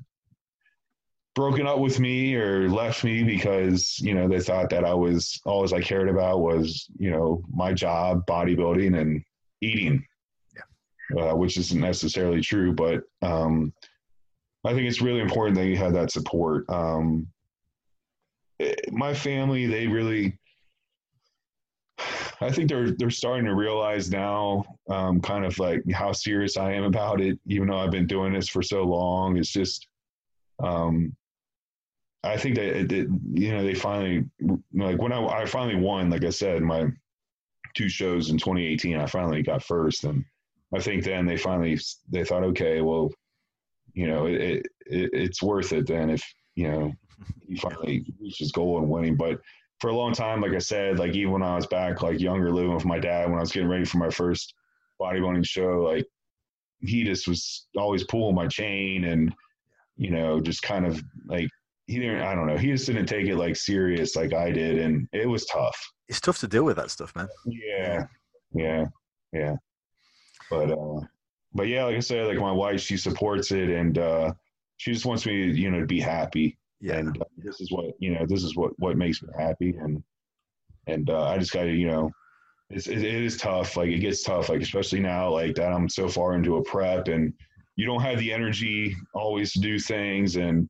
broken 1.34 1.66
up 1.66 1.78
with 1.78 2.00
me 2.00 2.34
or 2.34 2.68
left 2.68 3.04
me 3.04 3.22
because 3.22 3.98
you 4.00 4.14
know 4.14 4.28
they 4.28 4.40
thought 4.40 4.70
that 4.70 4.84
I 4.84 4.94
was 4.94 5.40
all 5.44 5.72
I 5.74 5.80
cared 5.80 6.08
about 6.08 6.40
was 6.40 6.86
you 6.98 7.10
know 7.10 7.42
my 7.52 7.72
job, 7.72 8.26
bodybuilding, 8.26 8.98
and 8.98 9.22
eating, 9.60 10.04
yeah. 11.14 11.22
uh, 11.30 11.34
which 11.34 11.56
isn't 11.56 11.80
necessarily 11.80 12.40
true. 12.40 12.72
But 12.72 13.04
um, 13.22 13.72
I 14.64 14.74
think 14.74 14.88
it's 14.88 15.02
really 15.02 15.20
important 15.20 15.56
that 15.56 15.66
you 15.66 15.76
have 15.76 15.92
that 15.92 16.10
support. 16.10 16.68
Um, 16.68 17.28
eh, 18.58 18.74
my 18.90 19.14
family, 19.14 19.66
they 19.66 19.86
really, 19.86 20.36
I 22.40 22.50
think 22.50 22.68
they're 22.68 22.90
they're 22.90 23.10
starting 23.10 23.44
to 23.46 23.54
realize 23.54 24.10
now, 24.10 24.64
um, 24.88 25.20
kind 25.20 25.44
of 25.44 25.58
like 25.58 25.82
how 25.92 26.12
serious 26.12 26.56
I 26.56 26.72
am 26.72 26.84
about 26.84 27.20
it. 27.20 27.38
Even 27.46 27.68
though 27.68 27.78
I've 27.78 27.92
been 27.92 28.06
doing 28.06 28.32
this 28.32 28.48
for 28.48 28.62
so 28.62 28.82
long, 28.82 29.36
it's 29.36 29.52
just 29.52 29.86
um, 30.62 31.14
I 32.22 32.36
think 32.36 32.56
that, 32.56 32.90
you 33.32 33.52
know 33.52 33.64
they 33.64 33.74
finally 33.74 34.24
like 34.74 35.00
when 35.00 35.12
I, 35.12 35.24
I 35.24 35.46
finally 35.46 35.80
won, 35.80 36.10
like 36.10 36.24
I 36.24 36.30
said, 36.30 36.62
my 36.62 36.86
two 37.74 37.88
shows 37.88 38.30
in 38.30 38.36
2018, 38.38 38.96
I 38.96 39.06
finally 39.06 39.42
got 39.42 39.62
first, 39.62 40.04
and 40.04 40.24
I 40.74 40.80
think 40.80 41.04
then 41.04 41.26
they 41.26 41.36
finally 41.36 41.78
they 42.10 42.24
thought, 42.24 42.44
okay, 42.44 42.82
well, 42.82 43.10
you 43.94 44.06
know, 44.06 44.26
it, 44.26 44.40
it 44.40 44.66
it's 44.86 45.42
worth 45.42 45.72
it 45.72 45.86
then 45.86 46.10
if 46.10 46.22
you 46.56 46.70
know 46.70 46.92
he 47.46 47.56
finally 47.56 48.04
reached 48.20 48.38
his 48.38 48.52
goal 48.52 48.78
and 48.78 48.88
winning. 48.88 49.16
But 49.16 49.40
for 49.80 49.88
a 49.88 49.96
long 49.96 50.12
time, 50.12 50.42
like 50.42 50.52
I 50.52 50.58
said, 50.58 50.98
like 50.98 51.14
even 51.14 51.32
when 51.32 51.42
I 51.42 51.56
was 51.56 51.66
back, 51.66 52.02
like 52.02 52.20
younger, 52.20 52.52
living 52.52 52.74
with 52.74 52.84
my 52.84 52.98
dad, 52.98 53.28
when 53.28 53.38
I 53.38 53.42
was 53.42 53.52
getting 53.52 53.68
ready 53.68 53.84
for 53.84 53.98
my 53.98 54.10
first 54.10 54.54
bodybuilding 55.00 55.46
show, 55.46 55.80
like 55.80 56.06
he 56.80 57.02
just 57.02 57.26
was 57.26 57.66
always 57.76 58.04
pulling 58.04 58.34
my 58.34 58.46
chain 58.46 59.04
and 59.04 59.34
you 59.96 60.10
know 60.10 60.40
just 60.40 60.62
kind 60.62 60.86
of 60.86 61.02
like 61.26 61.48
he 61.90 61.98
didn't 61.98 62.22
i 62.22 62.34
don't 62.34 62.46
know. 62.46 62.56
He 62.56 62.68
just 62.68 62.86
didn't 62.86 63.06
take 63.06 63.26
it 63.26 63.36
like 63.36 63.56
serious 63.56 64.14
like 64.14 64.32
i 64.32 64.50
did 64.50 64.78
and 64.78 65.08
it 65.12 65.28
was 65.28 65.44
tough. 65.46 65.76
It's 66.08 66.20
tough 66.20 66.38
to 66.38 66.48
deal 66.48 66.64
with 66.64 66.76
that 66.76 66.90
stuff 66.90 67.14
man. 67.16 67.28
Yeah. 67.46 68.06
Yeah. 68.52 68.84
Yeah. 69.32 69.56
But 70.50 70.70
uh 70.70 71.00
but 71.52 71.66
yeah 71.66 71.84
like 71.84 71.96
i 71.96 72.00
said 72.00 72.28
like 72.28 72.38
my 72.38 72.52
wife 72.52 72.80
she 72.80 72.96
supports 72.96 73.50
it 73.50 73.70
and 73.70 73.98
uh 73.98 74.32
she 74.76 74.92
just 74.92 75.04
wants 75.04 75.26
me 75.26 75.50
you 75.50 75.70
know 75.70 75.80
to 75.80 75.86
be 75.86 76.00
happy. 76.00 76.56
Yeah. 76.80 76.98
and 76.98 77.20
uh, 77.20 77.24
this 77.36 77.60
is 77.60 77.72
what 77.72 77.86
you 77.98 78.10
know 78.14 78.24
this 78.26 78.44
is 78.44 78.56
what 78.56 78.72
what 78.78 78.96
makes 78.96 79.20
me 79.22 79.28
happy 79.36 79.76
and 79.76 80.02
and 80.86 81.10
uh, 81.10 81.24
i 81.24 81.38
just 81.38 81.52
gotta 81.52 81.72
you 81.72 81.88
know 81.88 82.10
it's, 82.70 82.86
it, 82.86 82.98
it 82.98 83.22
is 83.24 83.36
tough. 83.36 83.76
Like 83.76 83.88
it 83.88 83.98
gets 83.98 84.22
tough 84.22 84.48
like 84.48 84.62
especially 84.62 85.00
now 85.00 85.28
like 85.28 85.56
that 85.56 85.72
i'm 85.72 85.88
so 85.88 86.08
far 86.08 86.34
into 86.34 86.56
a 86.56 86.62
prep 86.62 87.08
and 87.08 87.34
you 87.74 87.84
don't 87.84 88.00
have 88.00 88.18
the 88.18 88.32
energy 88.32 88.94
always 89.12 89.52
to 89.52 89.60
do 89.60 89.78
things 89.78 90.36
and 90.36 90.68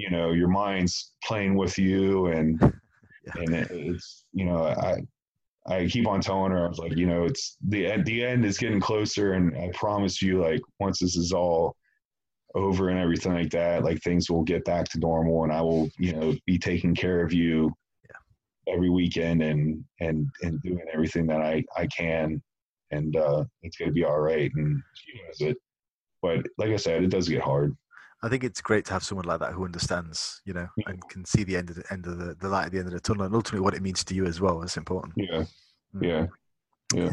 you 0.00 0.08
know 0.08 0.32
your 0.32 0.48
mind's 0.48 1.12
playing 1.22 1.54
with 1.54 1.78
you 1.78 2.26
and 2.28 2.58
yeah. 3.26 3.42
and 3.42 3.54
it, 3.54 3.70
it's 3.70 4.24
you 4.32 4.46
know 4.46 4.64
i 4.64 4.98
i 5.66 5.86
keep 5.86 6.06
on 6.08 6.22
telling 6.22 6.50
her 6.50 6.64
i 6.64 6.68
was 6.68 6.78
like 6.78 6.96
you 6.96 7.06
know 7.06 7.24
it's 7.24 7.58
the 7.68 8.00
the 8.04 8.24
end 8.24 8.44
is 8.44 8.56
getting 8.56 8.80
closer 8.80 9.34
and 9.34 9.56
i 9.58 9.70
promise 9.74 10.22
you 10.22 10.40
like 10.40 10.60
once 10.78 10.98
this 11.00 11.16
is 11.16 11.32
all 11.32 11.76
over 12.54 12.88
and 12.88 12.98
everything 12.98 13.34
like 13.34 13.50
that 13.50 13.84
like 13.84 14.00
things 14.02 14.30
will 14.30 14.42
get 14.42 14.64
back 14.64 14.88
to 14.88 14.98
normal 14.98 15.44
and 15.44 15.52
i 15.52 15.60
will 15.60 15.88
you 15.98 16.14
know 16.14 16.34
be 16.46 16.58
taking 16.58 16.94
care 16.94 17.22
of 17.22 17.32
you 17.32 17.70
yeah. 18.08 18.74
every 18.74 18.88
weekend 18.88 19.42
and 19.42 19.84
and 20.00 20.26
and 20.42 20.62
doing 20.62 20.84
everything 20.92 21.26
that 21.26 21.42
i 21.42 21.62
i 21.76 21.86
can 21.88 22.42
and 22.90 23.16
uh 23.16 23.44
it's 23.62 23.76
gonna 23.76 23.92
be 23.92 24.04
all 24.04 24.18
right 24.18 24.50
and 24.56 24.82
she 24.94 25.12
knows 25.22 25.52
it 25.52 25.56
but 26.22 26.38
like 26.56 26.70
i 26.70 26.76
said 26.76 27.04
it 27.04 27.10
does 27.10 27.28
get 27.28 27.42
hard 27.42 27.76
I 28.22 28.28
think 28.28 28.44
it's 28.44 28.60
great 28.60 28.84
to 28.86 28.92
have 28.92 29.02
someone 29.02 29.24
like 29.24 29.40
that 29.40 29.52
who 29.52 29.64
understands, 29.64 30.42
you 30.44 30.52
know, 30.52 30.68
and 30.86 31.00
can 31.08 31.24
see 31.24 31.42
the 31.42 31.56
end 31.56 31.70
of 31.70 31.76
the 31.76 31.84
end 31.90 32.06
of 32.06 32.18
the, 32.18 32.34
the 32.34 32.48
light 32.48 32.66
at 32.66 32.72
the 32.72 32.78
end 32.78 32.88
of 32.88 32.92
the 32.92 33.00
tunnel, 33.00 33.24
and 33.24 33.34
ultimately 33.34 33.64
what 33.64 33.74
it 33.74 33.82
means 33.82 34.04
to 34.04 34.14
you 34.14 34.26
as 34.26 34.40
well. 34.40 34.62
It's 34.62 34.76
important. 34.76 35.14
Yeah, 35.16 35.44
mm. 35.94 36.02
yeah, 36.02 36.26
yeah. 36.94 37.04
yeah. 37.04 37.12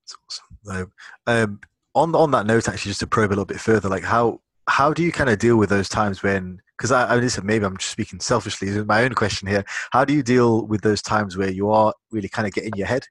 That's 0.00 0.42
awesome. 0.66 0.92
Um, 1.26 1.60
on 1.94 2.14
on 2.14 2.30
that 2.32 2.46
note, 2.46 2.68
actually, 2.68 2.90
just 2.90 3.00
to 3.00 3.06
probe 3.06 3.30
a 3.30 3.32
little 3.32 3.44
bit 3.44 3.60
further, 3.60 3.88
like 3.88 4.04
how 4.04 4.40
how 4.68 4.92
do 4.92 5.02
you 5.02 5.10
kind 5.10 5.30
of 5.30 5.38
deal 5.38 5.56
with 5.56 5.70
those 5.70 5.88
times 5.88 6.22
when? 6.22 6.60
Because 6.76 6.92
I, 6.92 7.08
I 7.08 7.14
mean, 7.14 7.24
listen, 7.24 7.46
maybe 7.46 7.64
I'm 7.64 7.76
just 7.76 7.90
speaking 7.90 8.20
selfishly. 8.20 8.68
This 8.68 8.76
is 8.76 8.86
my 8.86 9.02
own 9.02 9.14
question 9.14 9.48
here. 9.48 9.64
How 9.90 10.04
do 10.04 10.12
you 10.12 10.22
deal 10.22 10.66
with 10.66 10.82
those 10.82 11.02
times 11.02 11.36
where 11.36 11.50
you 11.50 11.70
are 11.70 11.92
really 12.12 12.28
kind 12.28 12.46
of 12.46 12.52
getting 12.52 12.72
your 12.76 12.86
head, 12.86 13.04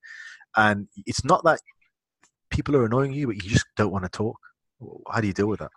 and 0.55 0.87
it's 1.05 1.25
not 1.25 1.43
that 1.43 1.59
people 2.49 2.75
are 2.75 2.85
annoying 2.85 3.13
you, 3.13 3.27
but 3.27 3.43
you 3.43 3.49
just 3.49 3.65
don't 3.75 3.91
want 3.91 4.05
to 4.05 4.09
talk? 4.09 4.37
How 5.11 5.21
do 5.21 5.27
you 5.27 5.33
deal 5.33 5.47
with 5.47 5.59
that? 5.59 5.71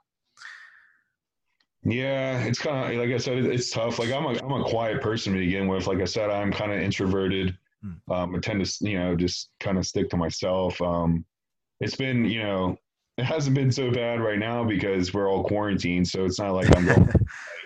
Yeah, 1.83 2.45
it's 2.45 2.59
kind 2.59 2.93
of 2.93 3.01
like 3.01 3.15
I 3.15 3.17
said, 3.17 3.39
it's 3.39 3.71
tough. 3.71 3.99
Like 3.99 4.13
I'm 4.13 4.27
a 4.27 4.39
I'm 4.45 4.61
a 4.61 4.65
quiet 4.65 5.01
person 5.01 5.33
to 5.33 5.39
begin 5.39 5.67
with. 5.67 5.87
Like 5.87 6.01
I 6.01 6.05
said, 6.05 6.31
I'm 6.31 6.53
kind 6.53 6.73
of 6.73 6.81
introverted. 6.81 7.57
Hmm. 7.83 8.13
Um, 8.13 8.35
I 8.35 8.39
tend 8.39 8.65
to 8.65 8.89
you 8.89 8.99
know 8.99 9.17
just 9.17 9.51
kind 9.61 9.79
of 9.79 9.87
stick 9.87 10.11
to 10.11 10.17
myself. 10.19 10.81
Um, 10.83 11.25
it's 11.81 11.97
been 11.97 12.27
you 12.27 12.43
know 12.43 12.77
it 13.17 13.25
hasn't 13.25 13.57
been 13.57 13.73
so 13.73 13.91
bad 13.91 14.21
right 14.21 14.39
now 14.39 14.63
because 14.63 15.15
we're 15.15 15.31
all 15.31 15.43
quarantined, 15.43 16.07
so 16.07 16.27
it's 16.27 16.39
not 16.39 16.53
like 16.53 16.75
I'm 16.77 16.85
going 16.85 17.09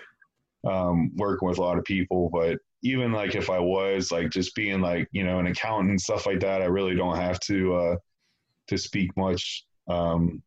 um, 0.69 1.11
working 1.17 1.49
with 1.49 1.57
a 1.57 1.61
lot 1.61 1.77
of 1.77 1.83
people. 1.83 2.29
But 2.31 2.59
even 2.83 3.11
like 3.11 3.35
if 3.35 3.49
I 3.49 3.59
was 3.59 4.13
like 4.13 4.29
just 4.29 4.55
being 4.55 4.79
like 4.79 5.09
you 5.11 5.25
know 5.25 5.39
an 5.39 5.47
accountant 5.47 5.89
and 5.89 5.99
stuff 6.01 6.25
like 6.25 6.39
that, 6.39 6.61
I 6.61 6.65
really 6.65 6.95
don't 6.95 7.17
have 7.17 7.41
to 7.41 7.75
uh, 7.75 7.95
to 8.69 8.77
speak 8.77 9.11
much 9.17 9.65
um, 9.89 10.41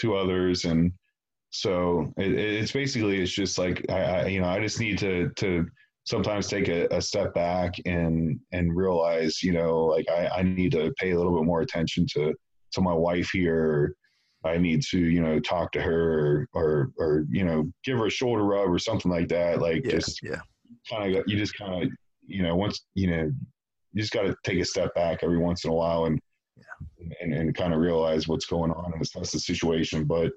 to 0.00 0.16
others 0.16 0.66
and 0.66 0.92
so 1.52 2.12
it, 2.16 2.32
it's 2.32 2.72
basically 2.72 3.20
it's 3.20 3.30
just 3.30 3.58
like 3.58 3.84
I, 3.90 4.02
I, 4.02 4.26
you 4.26 4.40
know 4.40 4.48
I 4.48 4.58
just 4.60 4.80
need 4.80 4.98
to 4.98 5.30
to 5.36 5.66
sometimes 6.04 6.48
take 6.48 6.68
a, 6.68 6.86
a, 6.90 7.00
step 7.00 7.32
back 7.34 7.74
and 7.86 8.40
and 8.52 8.74
realize 8.74 9.42
you 9.42 9.52
know 9.52 9.84
like 9.84 10.06
I, 10.10 10.28
I 10.38 10.42
need 10.42 10.72
to 10.72 10.92
pay 10.98 11.10
a 11.12 11.16
little 11.16 11.38
bit 11.38 11.46
more 11.46 11.60
attention 11.60 12.06
to 12.14 12.34
to 12.72 12.80
my 12.80 12.94
wife 12.94 13.30
here. 13.32 13.94
I 14.44 14.56
need 14.56 14.82
to 14.90 14.98
you 14.98 15.22
know 15.22 15.38
talk 15.40 15.72
to 15.72 15.82
her 15.82 16.18
or 16.18 16.48
or, 16.54 16.92
or 16.98 17.26
you 17.30 17.44
know 17.44 17.70
give 17.84 17.98
her 17.98 18.06
a 18.06 18.10
shoulder 18.10 18.44
rub 18.44 18.70
or 18.70 18.78
something 18.78 19.10
like 19.10 19.28
that. 19.28 19.60
Like 19.60 19.84
yeah, 19.84 19.90
just 19.90 20.20
yeah. 20.22 20.40
kind 20.90 21.14
of 21.14 21.22
you 21.26 21.36
just 21.36 21.56
kind 21.56 21.84
of 21.84 21.90
you 22.26 22.42
know 22.42 22.56
once 22.56 22.86
you 22.94 23.10
know 23.10 23.30
you 23.92 24.00
just 24.00 24.12
got 24.12 24.22
to 24.22 24.34
take 24.42 24.58
a 24.58 24.64
step 24.64 24.94
back 24.94 25.18
every 25.22 25.38
once 25.38 25.64
in 25.64 25.70
a 25.70 25.74
while 25.74 26.06
and 26.06 26.18
yeah. 26.56 27.14
and, 27.20 27.34
and 27.34 27.54
kind 27.54 27.74
of 27.74 27.80
realize 27.80 28.26
what's 28.26 28.46
going 28.46 28.70
on 28.70 28.94
and 28.94 29.02
assess 29.02 29.32
the 29.32 29.38
situation. 29.38 30.04
But 30.04 30.32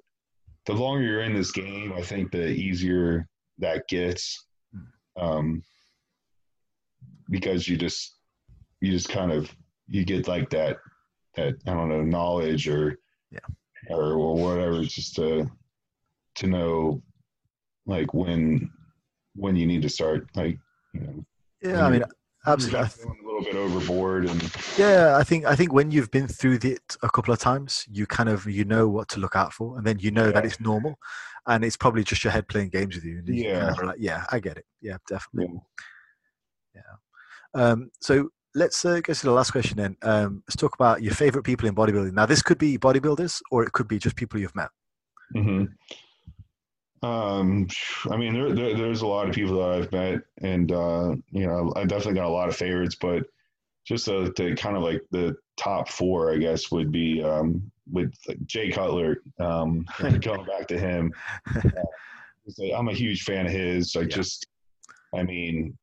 the 0.66 0.74
longer 0.74 1.04
you're 1.04 1.22
in 1.22 1.34
this 1.34 1.52
game, 1.52 1.94
I 1.94 2.02
think 2.02 2.32
the 2.32 2.48
easier 2.48 3.28
that 3.60 3.88
gets. 3.88 4.46
Um, 5.18 5.64
because 7.30 7.68
you 7.68 7.78
just 7.78 8.16
you 8.82 8.92
just 8.92 9.10
kind 9.10 9.32
of 9.32 9.54
you 9.88 10.06
get 10.06 10.28
like 10.28 10.50
that 10.52 10.78
that 11.36 11.56
I 11.68 11.74
don't 11.74 11.90
know 11.90 12.02
knowledge 12.02 12.68
or 12.68 13.00
yeah 13.32 13.40
or 13.90 14.18
whatever 14.18 14.82
just 14.84 15.16
to 15.16 15.50
to 16.36 16.48
know 16.48 17.02
like 17.86 18.14
when 18.14 18.70
when 19.36 19.56
you 19.56 19.66
need 19.66 19.82
to 19.84 19.90
start 19.90 20.28
like 20.36 20.58
you 20.94 21.02
know 21.02 21.26
yeah 21.62 21.86
I 21.86 21.90
mean 21.90 22.04
absolutely. 22.48 22.80
A 22.80 23.24
little 23.24 23.42
bit 23.44 23.56
overboard 23.56 24.30
and 24.30 24.52
yeah 24.78 25.18
i 25.18 25.24
think 25.24 25.46
i 25.46 25.56
think 25.56 25.74
when 25.74 25.92
you've 25.92 26.12
been 26.12 26.28
through 26.28 26.60
it 26.64 26.96
a 27.04 27.10
couple 27.10 27.34
of 27.34 27.40
times 27.40 27.86
you 27.92 28.06
kind 28.06 28.30
of 28.30 28.46
you 28.46 28.66
know 28.66 28.88
what 28.88 29.08
to 29.10 29.20
look 29.20 29.36
out 29.36 29.54
for 29.54 29.78
and 29.78 29.86
then 29.86 30.00
you 30.00 30.12
know 30.12 30.26
yeah. 30.26 30.32
that 30.32 30.46
it's 30.46 30.60
normal 30.60 30.98
and 31.48 31.64
it's 31.64 31.78
probably 31.78 32.04
just 32.04 32.24
your 32.24 32.32
head 32.32 32.48
playing 32.48 32.70
games 32.70 32.96
with 32.96 33.04
you 33.04 33.22
yeah 33.28 33.68
kind 33.68 33.80
of 33.80 33.86
like, 33.88 33.98
yeah 34.00 34.26
i 34.32 34.40
get 34.40 34.58
it. 34.58 34.66
Yeah 34.82 34.98
definitely. 35.08 35.54
Yeah, 36.76 36.82
yeah. 37.56 37.62
Um, 37.62 37.92
so 38.02 38.30
let's 38.54 38.84
uh, 38.86 39.00
go 39.02 39.14
to 39.14 39.26
the 39.26 39.32
last 39.32 39.52
question 39.52 39.78
then. 39.78 39.96
Um, 40.02 40.44
let's 40.48 40.56
talk 40.56 40.76
about 40.76 41.04
your 41.04 41.14
favorite 41.14 41.44
people 41.44 41.68
in 41.68 41.76
bodybuilding. 41.76 42.14
Now 42.14 42.26
this 42.26 42.42
could 42.42 42.58
be 42.58 42.78
bodybuilders 42.78 43.42
or 43.52 43.64
it 43.64 43.72
could 43.74 43.88
be 43.88 44.00
just 44.00 44.16
people 44.16 44.40
you've 44.40 44.56
met. 44.56 44.70
Mm-hmm. 45.36 45.66
Um, 47.04 47.68
I 48.10 48.18
mean, 48.18 48.34
there, 48.34 48.54
there, 48.54 48.76
there's 48.76 49.02
a 49.02 49.08
lot 49.08 49.28
of 49.30 49.36
people 49.36 49.60
that 49.60 49.72
I've 49.72 49.92
met, 49.92 50.22
and 50.42 50.72
uh, 50.72 51.16
you 51.32 51.46
know, 51.46 51.72
I 51.76 51.86
definitely 51.86 52.16
got 52.16 52.28
a 52.28 52.30
lot 52.30 52.50
of 52.50 52.56
favorites. 52.56 52.96
But 53.00 53.26
just 53.86 54.06
the 54.06 54.56
kind 54.58 54.76
of 54.76 54.84
like 54.84 55.02
the 55.12 55.36
top 55.58 55.90
four, 55.90 56.32
I 56.32 56.38
guess, 56.38 56.72
would 56.72 56.92
be 56.92 57.24
um, 57.24 57.72
with 57.92 58.14
Jay 58.46 58.72
Cutler. 58.72 59.22
Um, 59.40 59.86
going 60.22 60.46
back 60.46 60.68
to 60.68 60.80
him, 60.80 61.14
uh, 61.56 62.74
I'm 62.76 62.90
a 62.90 62.94
huge 62.94 63.24
fan 63.24 63.46
of 63.46 63.52
his. 63.52 63.96
I 63.96 64.02
yeah. 64.02 64.08
just, 64.08 64.48
I 65.14 65.24
mean, 65.24 65.78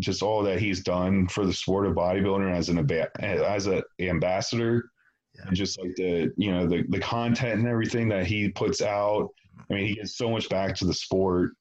just 0.00 0.22
all 0.22 0.42
that 0.42 0.60
he's 0.60 0.82
done 0.82 1.28
for 1.28 1.46
the 1.46 1.52
sport 1.52 1.86
of 1.86 1.94
bodybuilding 1.94 2.54
as 2.54 2.68
an 2.68 2.90
as 3.20 3.66
an 3.66 3.82
ambassador, 4.00 4.90
yeah. 5.34 5.42
and 5.46 5.56
just 5.56 5.78
like 5.80 5.94
the 5.96 6.32
you 6.36 6.52
know 6.52 6.66
the 6.66 6.84
the 6.88 7.00
content 7.00 7.60
and 7.60 7.68
everything 7.68 8.08
that 8.08 8.26
he 8.26 8.48
puts 8.48 8.82
out. 8.82 9.30
I 9.68 9.74
mean, 9.74 9.86
he 9.86 9.94
gives 9.96 10.16
so 10.16 10.30
much 10.30 10.48
back 10.48 10.74
to 10.76 10.84
the 10.84 10.94
sport. 10.94 11.52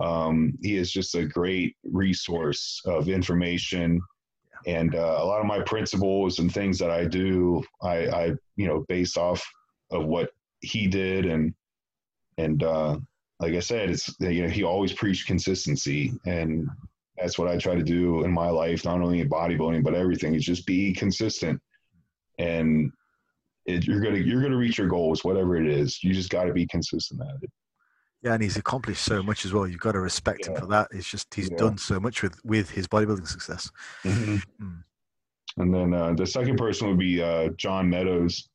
Um, 0.00 0.56
he 0.62 0.76
is 0.76 0.92
just 0.92 1.14
a 1.14 1.24
great 1.24 1.76
resource 1.84 2.80
of 2.86 3.08
information 3.08 4.00
and 4.66 4.94
uh, 4.94 5.18
a 5.20 5.24
lot 5.24 5.40
of 5.40 5.46
my 5.46 5.60
principles 5.60 6.38
and 6.38 6.52
things 6.52 6.78
that 6.78 6.90
I 6.90 7.04
do, 7.04 7.62
I, 7.82 8.06
I, 8.06 8.24
you 8.56 8.66
know, 8.66 8.84
based 8.88 9.16
off 9.16 9.44
of 9.90 10.06
what 10.06 10.30
he 10.60 10.86
did, 10.86 11.26
and 11.26 11.54
and 12.36 12.62
uh, 12.62 12.98
like 13.40 13.54
I 13.54 13.60
said, 13.60 13.90
it's 13.90 14.14
you 14.20 14.42
know 14.42 14.48
he 14.48 14.64
always 14.64 14.92
preached 14.92 15.26
consistency, 15.26 16.12
and 16.26 16.68
that's 17.16 17.38
what 17.38 17.48
I 17.48 17.56
try 17.56 17.74
to 17.74 17.82
do 17.82 18.24
in 18.24 18.32
my 18.32 18.50
life, 18.50 18.84
not 18.84 19.00
only 19.00 19.20
in 19.20 19.30
bodybuilding 19.30 19.84
but 19.84 19.94
everything. 19.94 20.34
Is 20.34 20.44
just 20.44 20.66
be 20.66 20.92
consistent, 20.92 21.60
and 22.38 22.92
it, 23.68 23.86
you're 23.86 24.00
gonna 24.00 24.18
you're 24.18 24.42
gonna 24.42 24.56
reach 24.56 24.78
your 24.78 24.88
goals, 24.88 25.24
whatever 25.24 25.56
it 25.56 25.68
is. 25.68 26.02
You 26.02 26.14
just 26.14 26.30
got 26.30 26.44
to 26.44 26.52
be 26.52 26.66
consistent 26.66 27.20
at 27.20 27.42
it. 27.42 27.50
Yeah, 28.22 28.34
and 28.34 28.42
he's 28.42 28.56
accomplished 28.56 29.04
so 29.04 29.22
much 29.22 29.44
as 29.44 29.52
well. 29.52 29.66
You've 29.66 29.80
got 29.80 29.92
to 29.92 30.00
respect 30.00 30.40
yeah. 30.42 30.52
him 30.52 30.60
for 30.60 30.66
that. 30.66 30.88
It's 30.90 31.08
just 31.08 31.32
he's 31.32 31.50
yeah. 31.50 31.58
done 31.58 31.78
so 31.78 32.00
much 32.00 32.22
with 32.22 32.42
with 32.44 32.70
his 32.70 32.88
bodybuilding 32.88 33.28
success. 33.28 33.70
Mm-hmm. 34.04 34.36
Mm. 34.64 34.82
And 35.58 35.74
then 35.74 35.94
uh, 35.94 36.14
the 36.14 36.26
second 36.26 36.56
person 36.56 36.88
would 36.88 36.98
be 36.98 37.22
uh, 37.22 37.50
John 37.56 37.90
Meadows. 37.90 38.48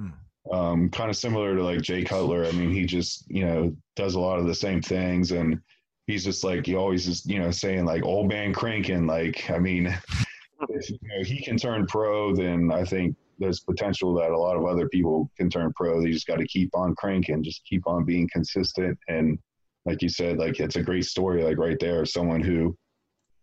Mm. 0.00 0.12
Um, 0.52 0.88
kind 0.90 1.10
of 1.10 1.16
similar 1.16 1.54
to 1.54 1.62
like 1.62 1.82
Jay 1.82 2.02
Cutler. 2.02 2.46
I 2.46 2.52
mean, 2.52 2.70
he 2.70 2.86
just 2.86 3.24
you 3.28 3.44
know 3.44 3.76
does 3.96 4.14
a 4.14 4.20
lot 4.20 4.38
of 4.38 4.46
the 4.46 4.54
same 4.54 4.80
things, 4.80 5.32
and 5.32 5.60
he's 6.06 6.24
just 6.24 6.44
like 6.44 6.64
he 6.64 6.76
always 6.76 7.08
is 7.08 7.26
you 7.26 7.40
know 7.40 7.50
saying 7.50 7.84
like 7.84 8.04
old 8.04 8.28
man 8.28 8.54
cranking. 8.54 9.06
Like 9.06 9.50
I 9.50 9.58
mean, 9.58 9.86
if 10.70 10.90
you 10.90 10.98
know, 11.02 11.24
he 11.24 11.42
can 11.42 11.56
turn 11.56 11.86
pro, 11.86 12.34
then 12.34 12.70
I 12.72 12.84
think 12.84 13.16
there's 13.40 13.60
potential 13.60 14.14
that 14.14 14.30
a 14.30 14.38
lot 14.38 14.56
of 14.56 14.66
other 14.66 14.88
people 14.88 15.30
can 15.36 15.50
turn 15.50 15.72
pro. 15.74 16.00
They 16.00 16.10
just 16.10 16.26
got 16.26 16.38
to 16.38 16.46
keep 16.46 16.70
on 16.74 16.94
cranking, 16.94 17.42
just 17.42 17.64
keep 17.64 17.86
on 17.86 18.04
being 18.04 18.28
consistent. 18.32 18.96
And 19.08 19.38
like 19.86 20.02
you 20.02 20.10
said, 20.10 20.36
like 20.36 20.60
it's 20.60 20.76
a 20.76 20.82
great 20.82 21.06
story, 21.06 21.42
like 21.42 21.58
right 21.58 21.78
there, 21.80 22.02
of 22.02 22.08
someone 22.08 22.42
who 22.42 22.76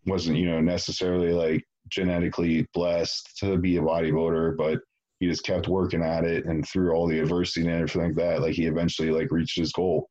wasn't, 0.06 0.38
you 0.38 0.46
know, 0.46 0.60
necessarily 0.60 1.32
like 1.32 1.64
genetically 1.88 2.66
blessed 2.72 3.36
to 3.38 3.58
be 3.58 3.76
a 3.76 3.82
bodybuilder, 3.82 4.56
but 4.56 4.78
he 5.18 5.28
just 5.28 5.44
kept 5.44 5.66
working 5.66 6.02
at 6.02 6.24
it 6.24 6.46
and 6.46 6.66
through 6.68 6.92
all 6.92 7.08
the 7.08 7.18
adversity 7.18 7.66
and 7.66 7.74
everything 7.74 8.02
like 8.02 8.14
that, 8.14 8.40
like 8.40 8.54
he 8.54 8.66
eventually 8.66 9.10
like 9.10 9.32
reached 9.32 9.58
his 9.58 9.72
goal. 9.72 10.08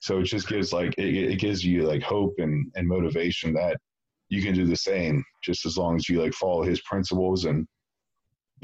So 0.00 0.20
it 0.20 0.24
just 0.24 0.48
gives 0.48 0.72
like 0.72 0.94
it, 0.96 1.32
it 1.32 1.38
gives 1.38 1.62
you 1.62 1.82
like 1.82 2.02
hope 2.02 2.34
and, 2.38 2.72
and 2.74 2.88
motivation 2.88 3.52
that 3.52 3.76
you 4.30 4.42
can 4.42 4.54
do 4.54 4.64
the 4.64 4.76
same 4.76 5.22
just 5.44 5.66
as 5.66 5.76
long 5.76 5.96
as 5.96 6.08
you 6.08 6.22
like 6.22 6.32
follow 6.32 6.62
his 6.62 6.80
principles 6.82 7.44
and 7.44 7.66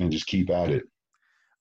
and 0.02 0.12
just 0.12 0.26
keep 0.26 0.50
at 0.50 0.70
it. 0.70 0.84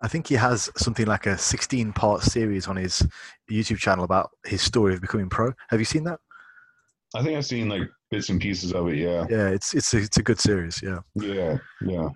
I 0.02 0.08
think 0.08 0.28
he 0.28 0.36
has 0.36 0.70
something 0.78 1.06
like 1.06 1.28
a 1.28 1.38
16 1.38 1.94
part 1.94 2.24
series 2.24 2.68
on 2.68 2.76
his 2.76 3.06
YouTube 3.50 3.78
channel 3.78 4.04
about 4.04 4.32
his 4.46 4.62
story 4.62 4.96
of 4.96 5.02
becoming 5.02 5.30
pro. 5.30 5.52
Have 5.70 5.80
you 5.80 5.86
seen 5.86 6.04
that? 6.06 6.20
I 7.16 7.24
think 7.24 7.38
I've 7.38 7.46
seen 7.46 7.70
like 7.70 7.88
bits 8.10 8.30
and 8.30 8.42
pieces 8.42 8.74
of 8.74 8.88
it. 8.88 8.98
Yeah. 8.98 9.26
Yeah, 9.30 9.50
it's 9.50 9.74
it's 9.74 9.94
a, 9.94 9.98
it's 9.98 10.18
a 10.18 10.24
good 10.24 10.40
series. 10.40 10.82
Yeah. 10.82 11.00
Yeah, 11.16 11.58
yeah. 11.86 12.10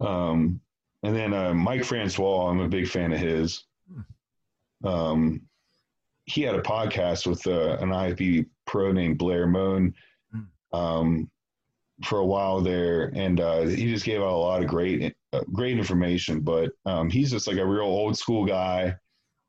Um, 0.00 0.60
and 1.04 1.14
then 1.14 1.32
uh, 1.32 1.54
Mike 1.54 1.84
Francois, 1.84 2.50
I'm 2.50 2.60
a 2.60 2.68
big 2.68 2.88
fan 2.88 3.12
of 3.12 3.20
his. 3.20 3.64
Um, 4.84 5.42
he 6.24 6.42
had 6.42 6.54
a 6.54 6.62
podcast 6.62 7.26
with 7.26 7.46
uh, 7.46 7.76
an 7.80 7.90
IFBB 7.90 8.46
pro 8.66 8.92
named 8.92 9.18
Blair 9.18 9.46
Moan. 9.46 9.94
Hmm. 10.32 10.76
Um, 10.76 11.30
for 12.04 12.18
a 12.18 12.26
while 12.26 12.60
there, 12.60 13.12
and 13.14 13.40
uh, 13.40 13.62
he 13.62 13.90
just 13.90 14.04
gave 14.04 14.20
out 14.20 14.32
a 14.32 14.36
lot 14.36 14.62
of 14.62 14.68
great, 14.68 15.14
uh, 15.32 15.42
great 15.52 15.78
information. 15.78 16.40
But 16.40 16.70
um, 16.86 17.10
he's 17.10 17.30
just 17.30 17.46
like 17.46 17.58
a 17.58 17.66
real 17.66 17.82
old 17.82 18.16
school 18.16 18.44
guy. 18.44 18.94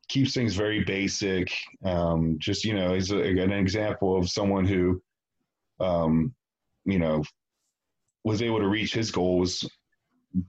Keeps 0.08 0.34
things 0.34 0.54
very 0.54 0.84
basic. 0.84 1.52
Um, 1.84 2.36
just 2.38 2.64
you 2.64 2.74
know, 2.74 2.94
he's 2.94 3.10
a, 3.10 3.18
an 3.18 3.52
example 3.52 4.16
of 4.16 4.28
someone 4.28 4.66
who, 4.66 5.02
um, 5.80 6.34
you 6.84 6.98
know, 6.98 7.22
was 8.24 8.42
able 8.42 8.60
to 8.60 8.68
reach 8.68 8.94
his 8.94 9.10
goals 9.10 9.68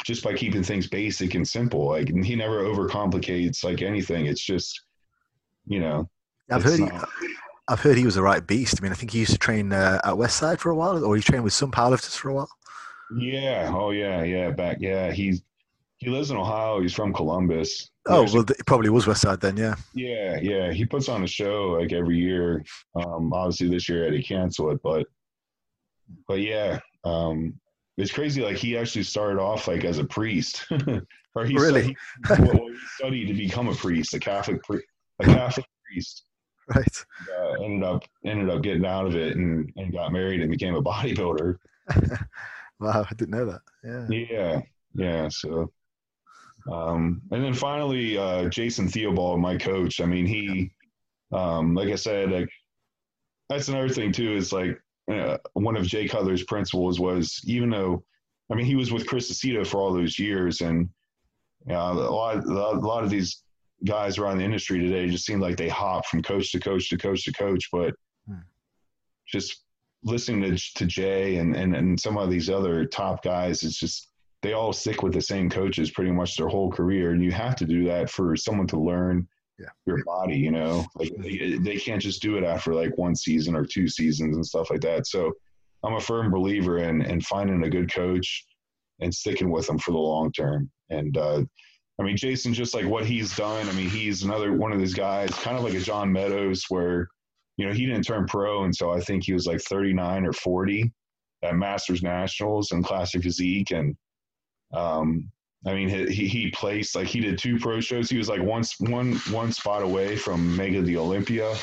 just 0.03 0.23
by 0.23 0.33
keeping 0.33 0.63
things 0.63 0.87
basic 0.87 1.35
and 1.35 1.47
simple. 1.47 1.87
Like 1.87 2.09
he 2.23 2.35
never 2.35 2.63
overcomplicates 2.63 3.63
like 3.63 3.81
anything. 3.81 4.25
It's 4.25 4.43
just, 4.43 4.79
you 5.67 5.79
know. 5.79 6.09
I've 6.51 6.63
heard. 6.63 6.79
Not, 6.79 7.09
he, 7.21 7.24
I've 7.67 7.79
heard 7.79 7.97
he 7.97 8.05
was 8.05 8.17
a 8.17 8.21
right 8.21 8.45
beast. 8.45 8.79
I 8.79 8.83
mean, 8.83 8.91
I 8.91 8.95
think 8.95 9.11
he 9.11 9.19
used 9.19 9.31
to 9.31 9.37
train 9.37 9.73
uh, 9.73 9.99
at 10.03 10.13
Westside 10.13 10.59
for 10.59 10.69
a 10.69 10.75
while, 10.75 11.03
or 11.03 11.15
he 11.15 11.21
trained 11.21 11.43
with 11.43 11.53
some 11.53 11.71
powerlifters 11.71 12.15
for 12.15 12.29
a 12.29 12.33
while. 12.33 12.49
Yeah. 13.17 13.71
Oh, 13.73 13.91
yeah. 13.91 14.23
Yeah. 14.23 14.51
Back. 14.51 14.77
Yeah. 14.79 15.11
He's 15.11 15.41
he 15.97 16.09
lives 16.09 16.29
in 16.29 16.37
Ohio. 16.37 16.81
He's 16.81 16.93
from 16.93 17.13
Columbus. 17.13 17.89
Oh 18.07 18.23
well, 18.33 18.45
it 18.47 18.65
probably 18.67 18.89
was 18.89 19.05
Westside 19.05 19.39
then. 19.39 19.57
Yeah. 19.57 19.75
Yeah. 19.93 20.39
Yeah. 20.41 20.71
He 20.71 20.85
puts 20.85 21.09
on 21.09 21.23
a 21.23 21.27
show 21.27 21.77
like 21.79 21.91
every 21.91 22.17
year. 22.17 22.63
Um, 22.95 23.33
obviously, 23.33 23.69
this 23.69 23.89
year 23.89 24.03
I 24.03 24.05
had 24.05 24.13
to 24.13 24.21
cancel 24.23 24.71
it, 24.71 24.81
but 24.83 25.07
but 26.27 26.41
yeah. 26.41 26.79
Um, 27.03 27.59
it's 27.97 28.11
crazy. 28.11 28.41
Like 28.43 28.57
he 28.57 28.77
actually 28.77 29.03
started 29.03 29.39
off 29.39 29.67
like 29.67 29.85
as 29.85 29.97
a 29.97 30.03
priest, 30.03 30.67
or 31.35 31.45
he 31.45 31.55
really 31.55 31.95
studied, 32.25 32.53
well, 32.53 32.67
he 32.67 32.77
studied 32.97 33.27
to 33.27 33.33
become 33.33 33.69
a 33.69 33.75
priest, 33.75 34.13
a 34.13 34.19
Catholic 34.19 34.61
priest, 34.63 34.85
a 35.19 35.25
Catholic 35.25 35.65
priest 35.89 36.24
right. 36.75 37.05
Uh, 37.37 37.63
ended 37.63 37.83
up 37.83 38.03
ended 38.25 38.49
up 38.49 38.61
getting 38.61 38.85
out 38.85 39.05
of 39.05 39.15
it 39.15 39.35
and, 39.35 39.71
and 39.77 39.93
got 39.93 40.11
married 40.11 40.41
and 40.41 40.51
became 40.51 40.75
a 40.75 40.81
bodybuilder. 40.83 41.57
Wow 42.77 43.05
i 43.09 43.13
didn't 43.13 43.31
know 43.31 43.45
that. 43.45 43.61
Yeah. 43.85 44.27
Yeah. 44.29 44.61
Yeah 44.95 45.29
so 45.29 45.71
um, 46.69 47.21
and 47.31 47.43
then 47.43 47.53
finally 47.53 48.17
uh, 48.17 48.49
jason 48.49 48.89
theobald 48.89 49.39
my 49.39 49.55
coach 49.55 50.01
i 50.01 50.05
mean 50.05 50.25
he 50.25 50.71
um, 51.31 51.73
like 51.73 51.89
i 51.89 51.95
said 51.95 52.31
like 52.31 52.49
that's 53.47 53.69
another 53.69 53.87
thing 53.87 54.11
too 54.11 54.33
is 54.33 54.51
like 54.51 54.77
uh, 55.09 55.37
one 55.53 55.77
of 55.77 55.85
jay 55.85 56.05
cutler's 56.05 56.43
principles 56.43 56.99
was 56.99 57.39
even 57.45 57.69
though 57.69 58.03
i 58.51 58.55
mean 58.55 58.65
he 58.65 58.75
was 58.75 58.91
with 58.91 59.07
chris 59.07 59.31
aceto 59.31 59.65
for 59.65 59.79
all 59.79 59.93
those 59.93 60.19
years 60.19 60.59
and 60.59 60.89
you 61.67 61.73
know, 61.73 61.79
a 61.79 62.13
lot, 62.13 62.45
a 62.45 62.79
lot 62.79 63.03
of 63.03 63.09
these 63.09 63.43
guys 63.83 64.17
around 64.17 64.37
the 64.37 64.43
industry 64.43 64.79
today 64.79 65.09
just 65.09 65.25
seem 65.25 65.39
like 65.39 65.57
they 65.57 65.69
hop 65.69 66.05
from 66.05 66.21
coach 66.21 66.51
to 66.51 66.59
coach 66.59 66.89
to 66.89 66.97
coach 66.97 67.25
to 67.25 67.33
coach, 67.33 67.69
but 67.71 67.93
hmm. 68.27 68.39
just 69.27 69.63
listening 70.03 70.41
to, 70.41 70.73
to 70.75 70.85
Jay 70.85 71.37
and, 71.37 71.55
and, 71.55 71.75
and 71.75 71.99
some 71.99 72.17
of 72.17 72.29
these 72.29 72.49
other 72.49 72.85
top 72.85 73.23
guys, 73.23 73.63
it's 73.63 73.79
just 73.79 74.09
they 74.41 74.53
all 74.53 74.71
stick 74.71 75.01
with 75.01 75.13
the 75.13 75.21
same 75.21 75.49
coaches 75.49 75.89
pretty 75.89 76.11
much 76.11 76.37
their 76.37 76.47
whole 76.47 76.71
career. 76.71 77.11
And 77.11 77.23
you 77.23 77.31
have 77.31 77.55
to 77.57 77.65
do 77.65 77.83
that 77.85 78.09
for 78.09 78.35
someone 78.35 78.67
to 78.67 78.79
learn 78.79 79.27
yeah. 79.57 79.69
your 79.87 80.03
body, 80.05 80.37
you 80.37 80.51
know, 80.51 80.85
like 80.95 81.11
they, 81.17 81.57
they 81.59 81.77
can't 81.77 82.01
just 82.01 82.21
do 82.21 82.37
it 82.37 82.43
after 82.43 82.73
like 82.73 82.95
one 82.97 83.15
season 83.15 83.55
or 83.55 83.65
two 83.65 83.87
seasons 83.87 84.35
and 84.35 84.45
stuff 84.45 84.69
like 84.69 84.81
that. 84.81 85.07
So 85.07 85.33
I'm 85.83 85.95
a 85.95 85.99
firm 85.99 86.31
believer 86.31 86.77
in, 86.77 87.01
in 87.01 87.21
finding 87.21 87.63
a 87.63 87.69
good 87.69 87.91
coach 87.91 88.45
and 88.99 89.13
sticking 89.13 89.49
with 89.49 89.65
them 89.67 89.79
for 89.79 89.91
the 89.91 89.97
long 89.97 90.31
term. 90.31 90.69
And, 90.89 91.17
uh, 91.17 91.43
I 91.99 92.03
mean, 92.03 92.17
Jason, 92.17 92.53
just 92.53 92.73
like 92.73 92.85
what 92.85 93.05
he's 93.05 93.35
done, 93.35 93.69
I 93.69 93.71
mean, 93.71 93.89
he's 93.89 94.23
another 94.23 94.51
one 94.51 94.73
of 94.73 94.79
these 94.79 94.93
guys, 94.93 95.29
kind 95.29 95.57
of 95.57 95.63
like 95.63 95.73
a 95.73 95.79
John 95.79 96.11
Meadows, 96.11 96.65
where, 96.67 97.07
you 97.57 97.65
know, 97.65 97.73
he 97.73 97.85
didn't 97.85 98.03
turn 98.03 98.27
pro 98.27 98.65
until 98.65 98.91
I 98.91 98.99
think 98.99 99.23
he 99.23 99.33
was 99.33 99.45
like 99.45 99.61
39 99.61 100.25
or 100.25 100.33
40 100.33 100.91
at 101.43 101.55
Masters 101.55 102.03
Nationals 102.03 102.71
and 102.71 102.83
Classic 102.83 103.23
Physique. 103.23 103.71
And, 103.71 103.95
um, 104.73 105.31
I 105.65 105.73
mean, 105.73 105.87
he, 105.87 106.27
he 106.27 106.51
placed 106.51 106.95
like 106.95 107.07
he 107.07 107.21
did 107.21 107.37
two 107.37 107.57
pro 107.59 107.79
shows. 107.79 108.09
He 108.09 108.17
was 108.17 108.27
like 108.27 108.41
one, 108.41 108.63
one, 108.79 109.15
one 109.31 109.53
spot 109.53 109.81
away 109.81 110.17
from 110.17 110.55
Mega 110.55 110.81
the 110.81 110.97
Olympia. 110.97 111.55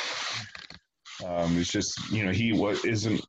Um, 1.27 1.59
it's 1.59 1.71
just, 1.71 2.11
you 2.11 2.25
know, 2.25 2.33
he 2.33 2.55
what 2.55 2.83
isn't, 2.87 3.21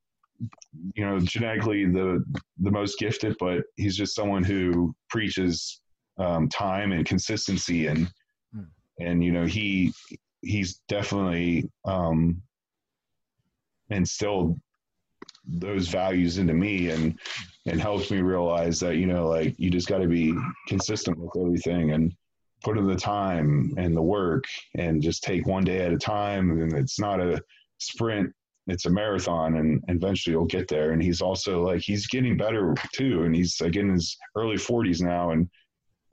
you 0.95 1.05
know, 1.05 1.19
genetically 1.19 1.85
the, 1.85 2.23
the 2.59 2.71
most 2.71 2.97
gifted, 2.97 3.35
but 3.39 3.63
he's 3.75 3.97
just 3.97 4.15
someone 4.15 4.43
who 4.43 4.95
preaches 5.09 5.81
um, 6.17 6.47
time 6.49 6.91
and 6.91 7.05
consistency 7.05 7.87
and 7.87 8.09
hmm. 8.53 8.63
and 8.99 9.23
you 9.23 9.31
know 9.31 9.45
he 9.45 9.91
he's 10.41 10.81
definitely 10.87 11.69
um, 11.85 12.41
instilled 13.89 14.59
those 15.45 15.87
values 15.87 16.37
into 16.37 16.53
me 16.53 16.89
and 16.89 17.19
and 17.65 17.81
helps 17.81 18.11
me 18.11 18.19
realize 18.21 18.79
that 18.79 18.97
you 18.97 19.05
know 19.05 19.27
like 19.27 19.55
you 19.57 19.69
just 19.69 19.89
got 19.89 19.99
to 19.99 20.07
be 20.07 20.33
consistent 20.67 21.17
with 21.17 21.31
everything 21.37 21.91
and 21.91 22.13
put 22.63 22.77
in 22.77 22.87
the 22.87 22.95
time 22.95 23.73
and 23.77 23.95
the 23.95 24.01
work 24.01 24.45
and 24.75 25.01
just 25.01 25.21
take 25.21 25.45
one 25.45 25.65
day 25.65 25.81
at 25.81 25.91
a 25.91 25.97
time 25.97 26.51
and 26.51 26.73
it's 26.73 26.97
not 26.99 27.19
a 27.19 27.41
sprint 27.79 28.33
it's 28.67 28.85
a 28.85 28.89
marathon 28.89 29.57
and 29.57 29.83
eventually 29.89 30.33
you'll 30.33 30.45
get 30.45 30.67
there. 30.67 30.91
And 30.91 31.01
he's 31.01 31.21
also 31.21 31.61
like, 31.61 31.81
he's 31.81 32.07
getting 32.07 32.37
better 32.37 32.75
too. 32.93 33.23
And 33.23 33.35
he's 33.35 33.59
like 33.59 33.75
in 33.75 33.89
his 33.89 34.17
early 34.35 34.55
40s 34.55 35.01
now. 35.01 35.31
And 35.31 35.49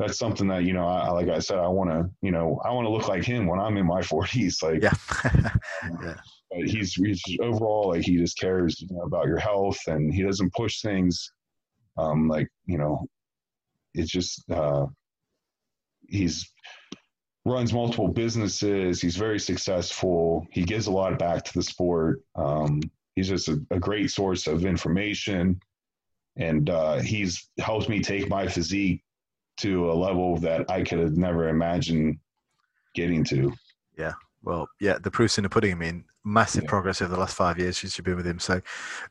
that's 0.00 0.18
something 0.18 0.48
that, 0.48 0.64
you 0.64 0.72
know, 0.72 0.86
I, 0.86 1.10
like 1.10 1.28
I 1.28 1.40
said, 1.40 1.58
I 1.58 1.68
want 1.68 1.90
to, 1.90 2.08
you 2.22 2.30
know, 2.30 2.58
I 2.64 2.72
want 2.72 2.86
to 2.86 2.90
look 2.90 3.06
like 3.06 3.22
him 3.22 3.46
when 3.46 3.60
I'm 3.60 3.76
in 3.76 3.86
my 3.86 4.00
40s. 4.00 4.62
Like, 4.62 4.82
yeah. 4.82 5.50
yeah. 6.02 6.14
But 6.50 6.66
he's, 6.66 6.94
he's 6.94 7.22
overall 7.40 7.90
like 7.90 8.02
he 8.02 8.16
just 8.16 8.38
cares 8.38 8.80
you 8.80 8.88
know, 8.90 9.02
about 9.02 9.26
your 9.26 9.38
health 9.38 9.78
and 9.86 10.12
he 10.12 10.22
doesn't 10.22 10.54
push 10.54 10.80
things 10.80 11.30
um, 11.98 12.28
like, 12.28 12.48
you 12.64 12.78
know, 12.78 13.06
it's 13.92 14.10
just, 14.10 14.50
uh, 14.50 14.86
he's 16.08 16.50
runs 17.44 17.72
multiple 17.72 18.08
businesses. 18.08 19.02
He's 19.02 19.16
very 19.16 19.38
successful. 19.38 20.46
He 20.50 20.62
gives 20.62 20.86
a 20.86 20.92
lot 20.92 21.18
back 21.18 21.44
to 21.44 21.54
the 21.54 21.62
sport. 21.62 22.20
Um, 22.36 22.80
he's 23.16 23.28
just 23.28 23.48
a, 23.48 23.60
a, 23.70 23.78
great 23.78 24.10
source 24.10 24.46
of 24.46 24.64
information, 24.64 25.60
and 26.36 26.68
uh, 26.70 27.00
he's 27.00 27.48
helped 27.58 27.88
me 27.88 28.00
take 28.00 28.28
my 28.28 28.46
physique 28.46 29.02
to 29.60 29.90
a 29.90 29.94
level 29.94 30.36
that 30.38 30.70
I 30.70 30.82
could 30.82 30.98
have 30.98 31.16
never 31.16 31.48
imagined 31.48 32.18
getting 32.94 33.24
to. 33.24 33.52
Yeah. 33.98 34.12
Well, 34.42 34.68
yeah, 34.80 34.98
the 34.98 35.10
proof's 35.10 35.38
in 35.38 35.44
the 35.44 35.50
pudding. 35.50 35.72
I 35.72 35.76
mean, 35.76 36.04
massive 36.24 36.64
yeah. 36.64 36.70
progress 36.70 37.02
over 37.02 37.12
the 37.12 37.20
last 37.20 37.36
five 37.36 37.58
years 37.58 37.78
since 37.78 37.96
you've 37.96 38.04
been 38.04 38.16
with 38.16 38.26
him. 38.26 38.38
So, 38.38 38.60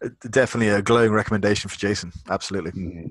uh, 0.04 0.10
definitely 0.30 0.70
a 0.70 0.82
glowing 0.82 1.12
recommendation 1.12 1.70
for 1.70 1.78
Jason. 1.78 2.12
Absolutely. 2.30 2.72
Mm-hmm. 2.72 3.08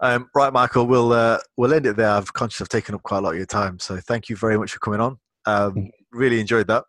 Um, 0.00 0.30
right, 0.34 0.52
Michael, 0.52 0.86
we'll 0.86 1.12
uh, 1.12 1.38
we'll 1.56 1.74
end 1.74 1.86
it 1.86 1.96
there. 1.96 2.08
I've 2.08 2.32
conscious 2.32 2.62
I've 2.62 2.68
taken 2.68 2.94
up 2.94 3.02
quite 3.02 3.18
a 3.18 3.20
lot 3.20 3.32
of 3.32 3.36
your 3.36 3.46
time, 3.46 3.78
so 3.78 3.98
thank 3.98 4.28
you 4.28 4.36
very 4.36 4.58
much 4.58 4.72
for 4.72 4.78
coming 4.78 5.00
on. 5.00 5.18
Um, 5.44 5.74
mm-hmm. 5.74 6.18
really 6.18 6.40
enjoyed 6.40 6.66
that. 6.68 6.84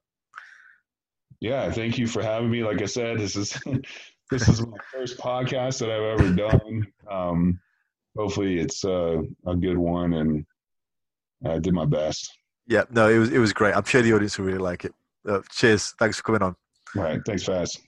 Yeah, 1.41 1.69
thank 1.71 1.97
you 1.97 2.07
for 2.07 2.23
having 2.23 2.49
me. 2.49 2.63
Like 2.63 2.81
I 2.81 2.85
said, 2.85 3.19
this 3.19 3.35
is 3.35 3.59
this 4.31 4.47
is 4.47 4.65
my 4.65 4.77
first 4.93 5.17
podcast 5.17 5.79
that 5.79 5.91
I've 5.91 6.19
ever 6.19 6.33
done. 6.33 6.87
Um, 7.09 7.59
hopefully, 8.15 8.59
it's 8.59 8.83
uh, 8.85 9.21
a 9.45 9.55
good 9.55 9.77
one, 9.77 10.13
and 10.13 10.45
I 11.45 11.59
did 11.59 11.73
my 11.73 11.85
best. 11.85 12.29
Yeah, 12.67 12.83
no, 12.89 13.09
it 13.09 13.17
was 13.17 13.31
it 13.31 13.39
was 13.39 13.53
great. 13.53 13.75
I'm 13.75 13.83
sure 13.83 14.01
the 14.01 14.13
audience 14.13 14.37
will 14.37 14.45
really 14.45 14.59
like 14.59 14.85
it. 14.85 14.93
Uh, 15.27 15.41
cheers. 15.51 15.93
Thanks 15.99 16.17
for 16.17 16.23
coming 16.23 16.41
on. 16.41 16.55
All 16.95 17.03
right. 17.03 17.21
Thanks, 17.25 17.43
Fast. 17.43 17.81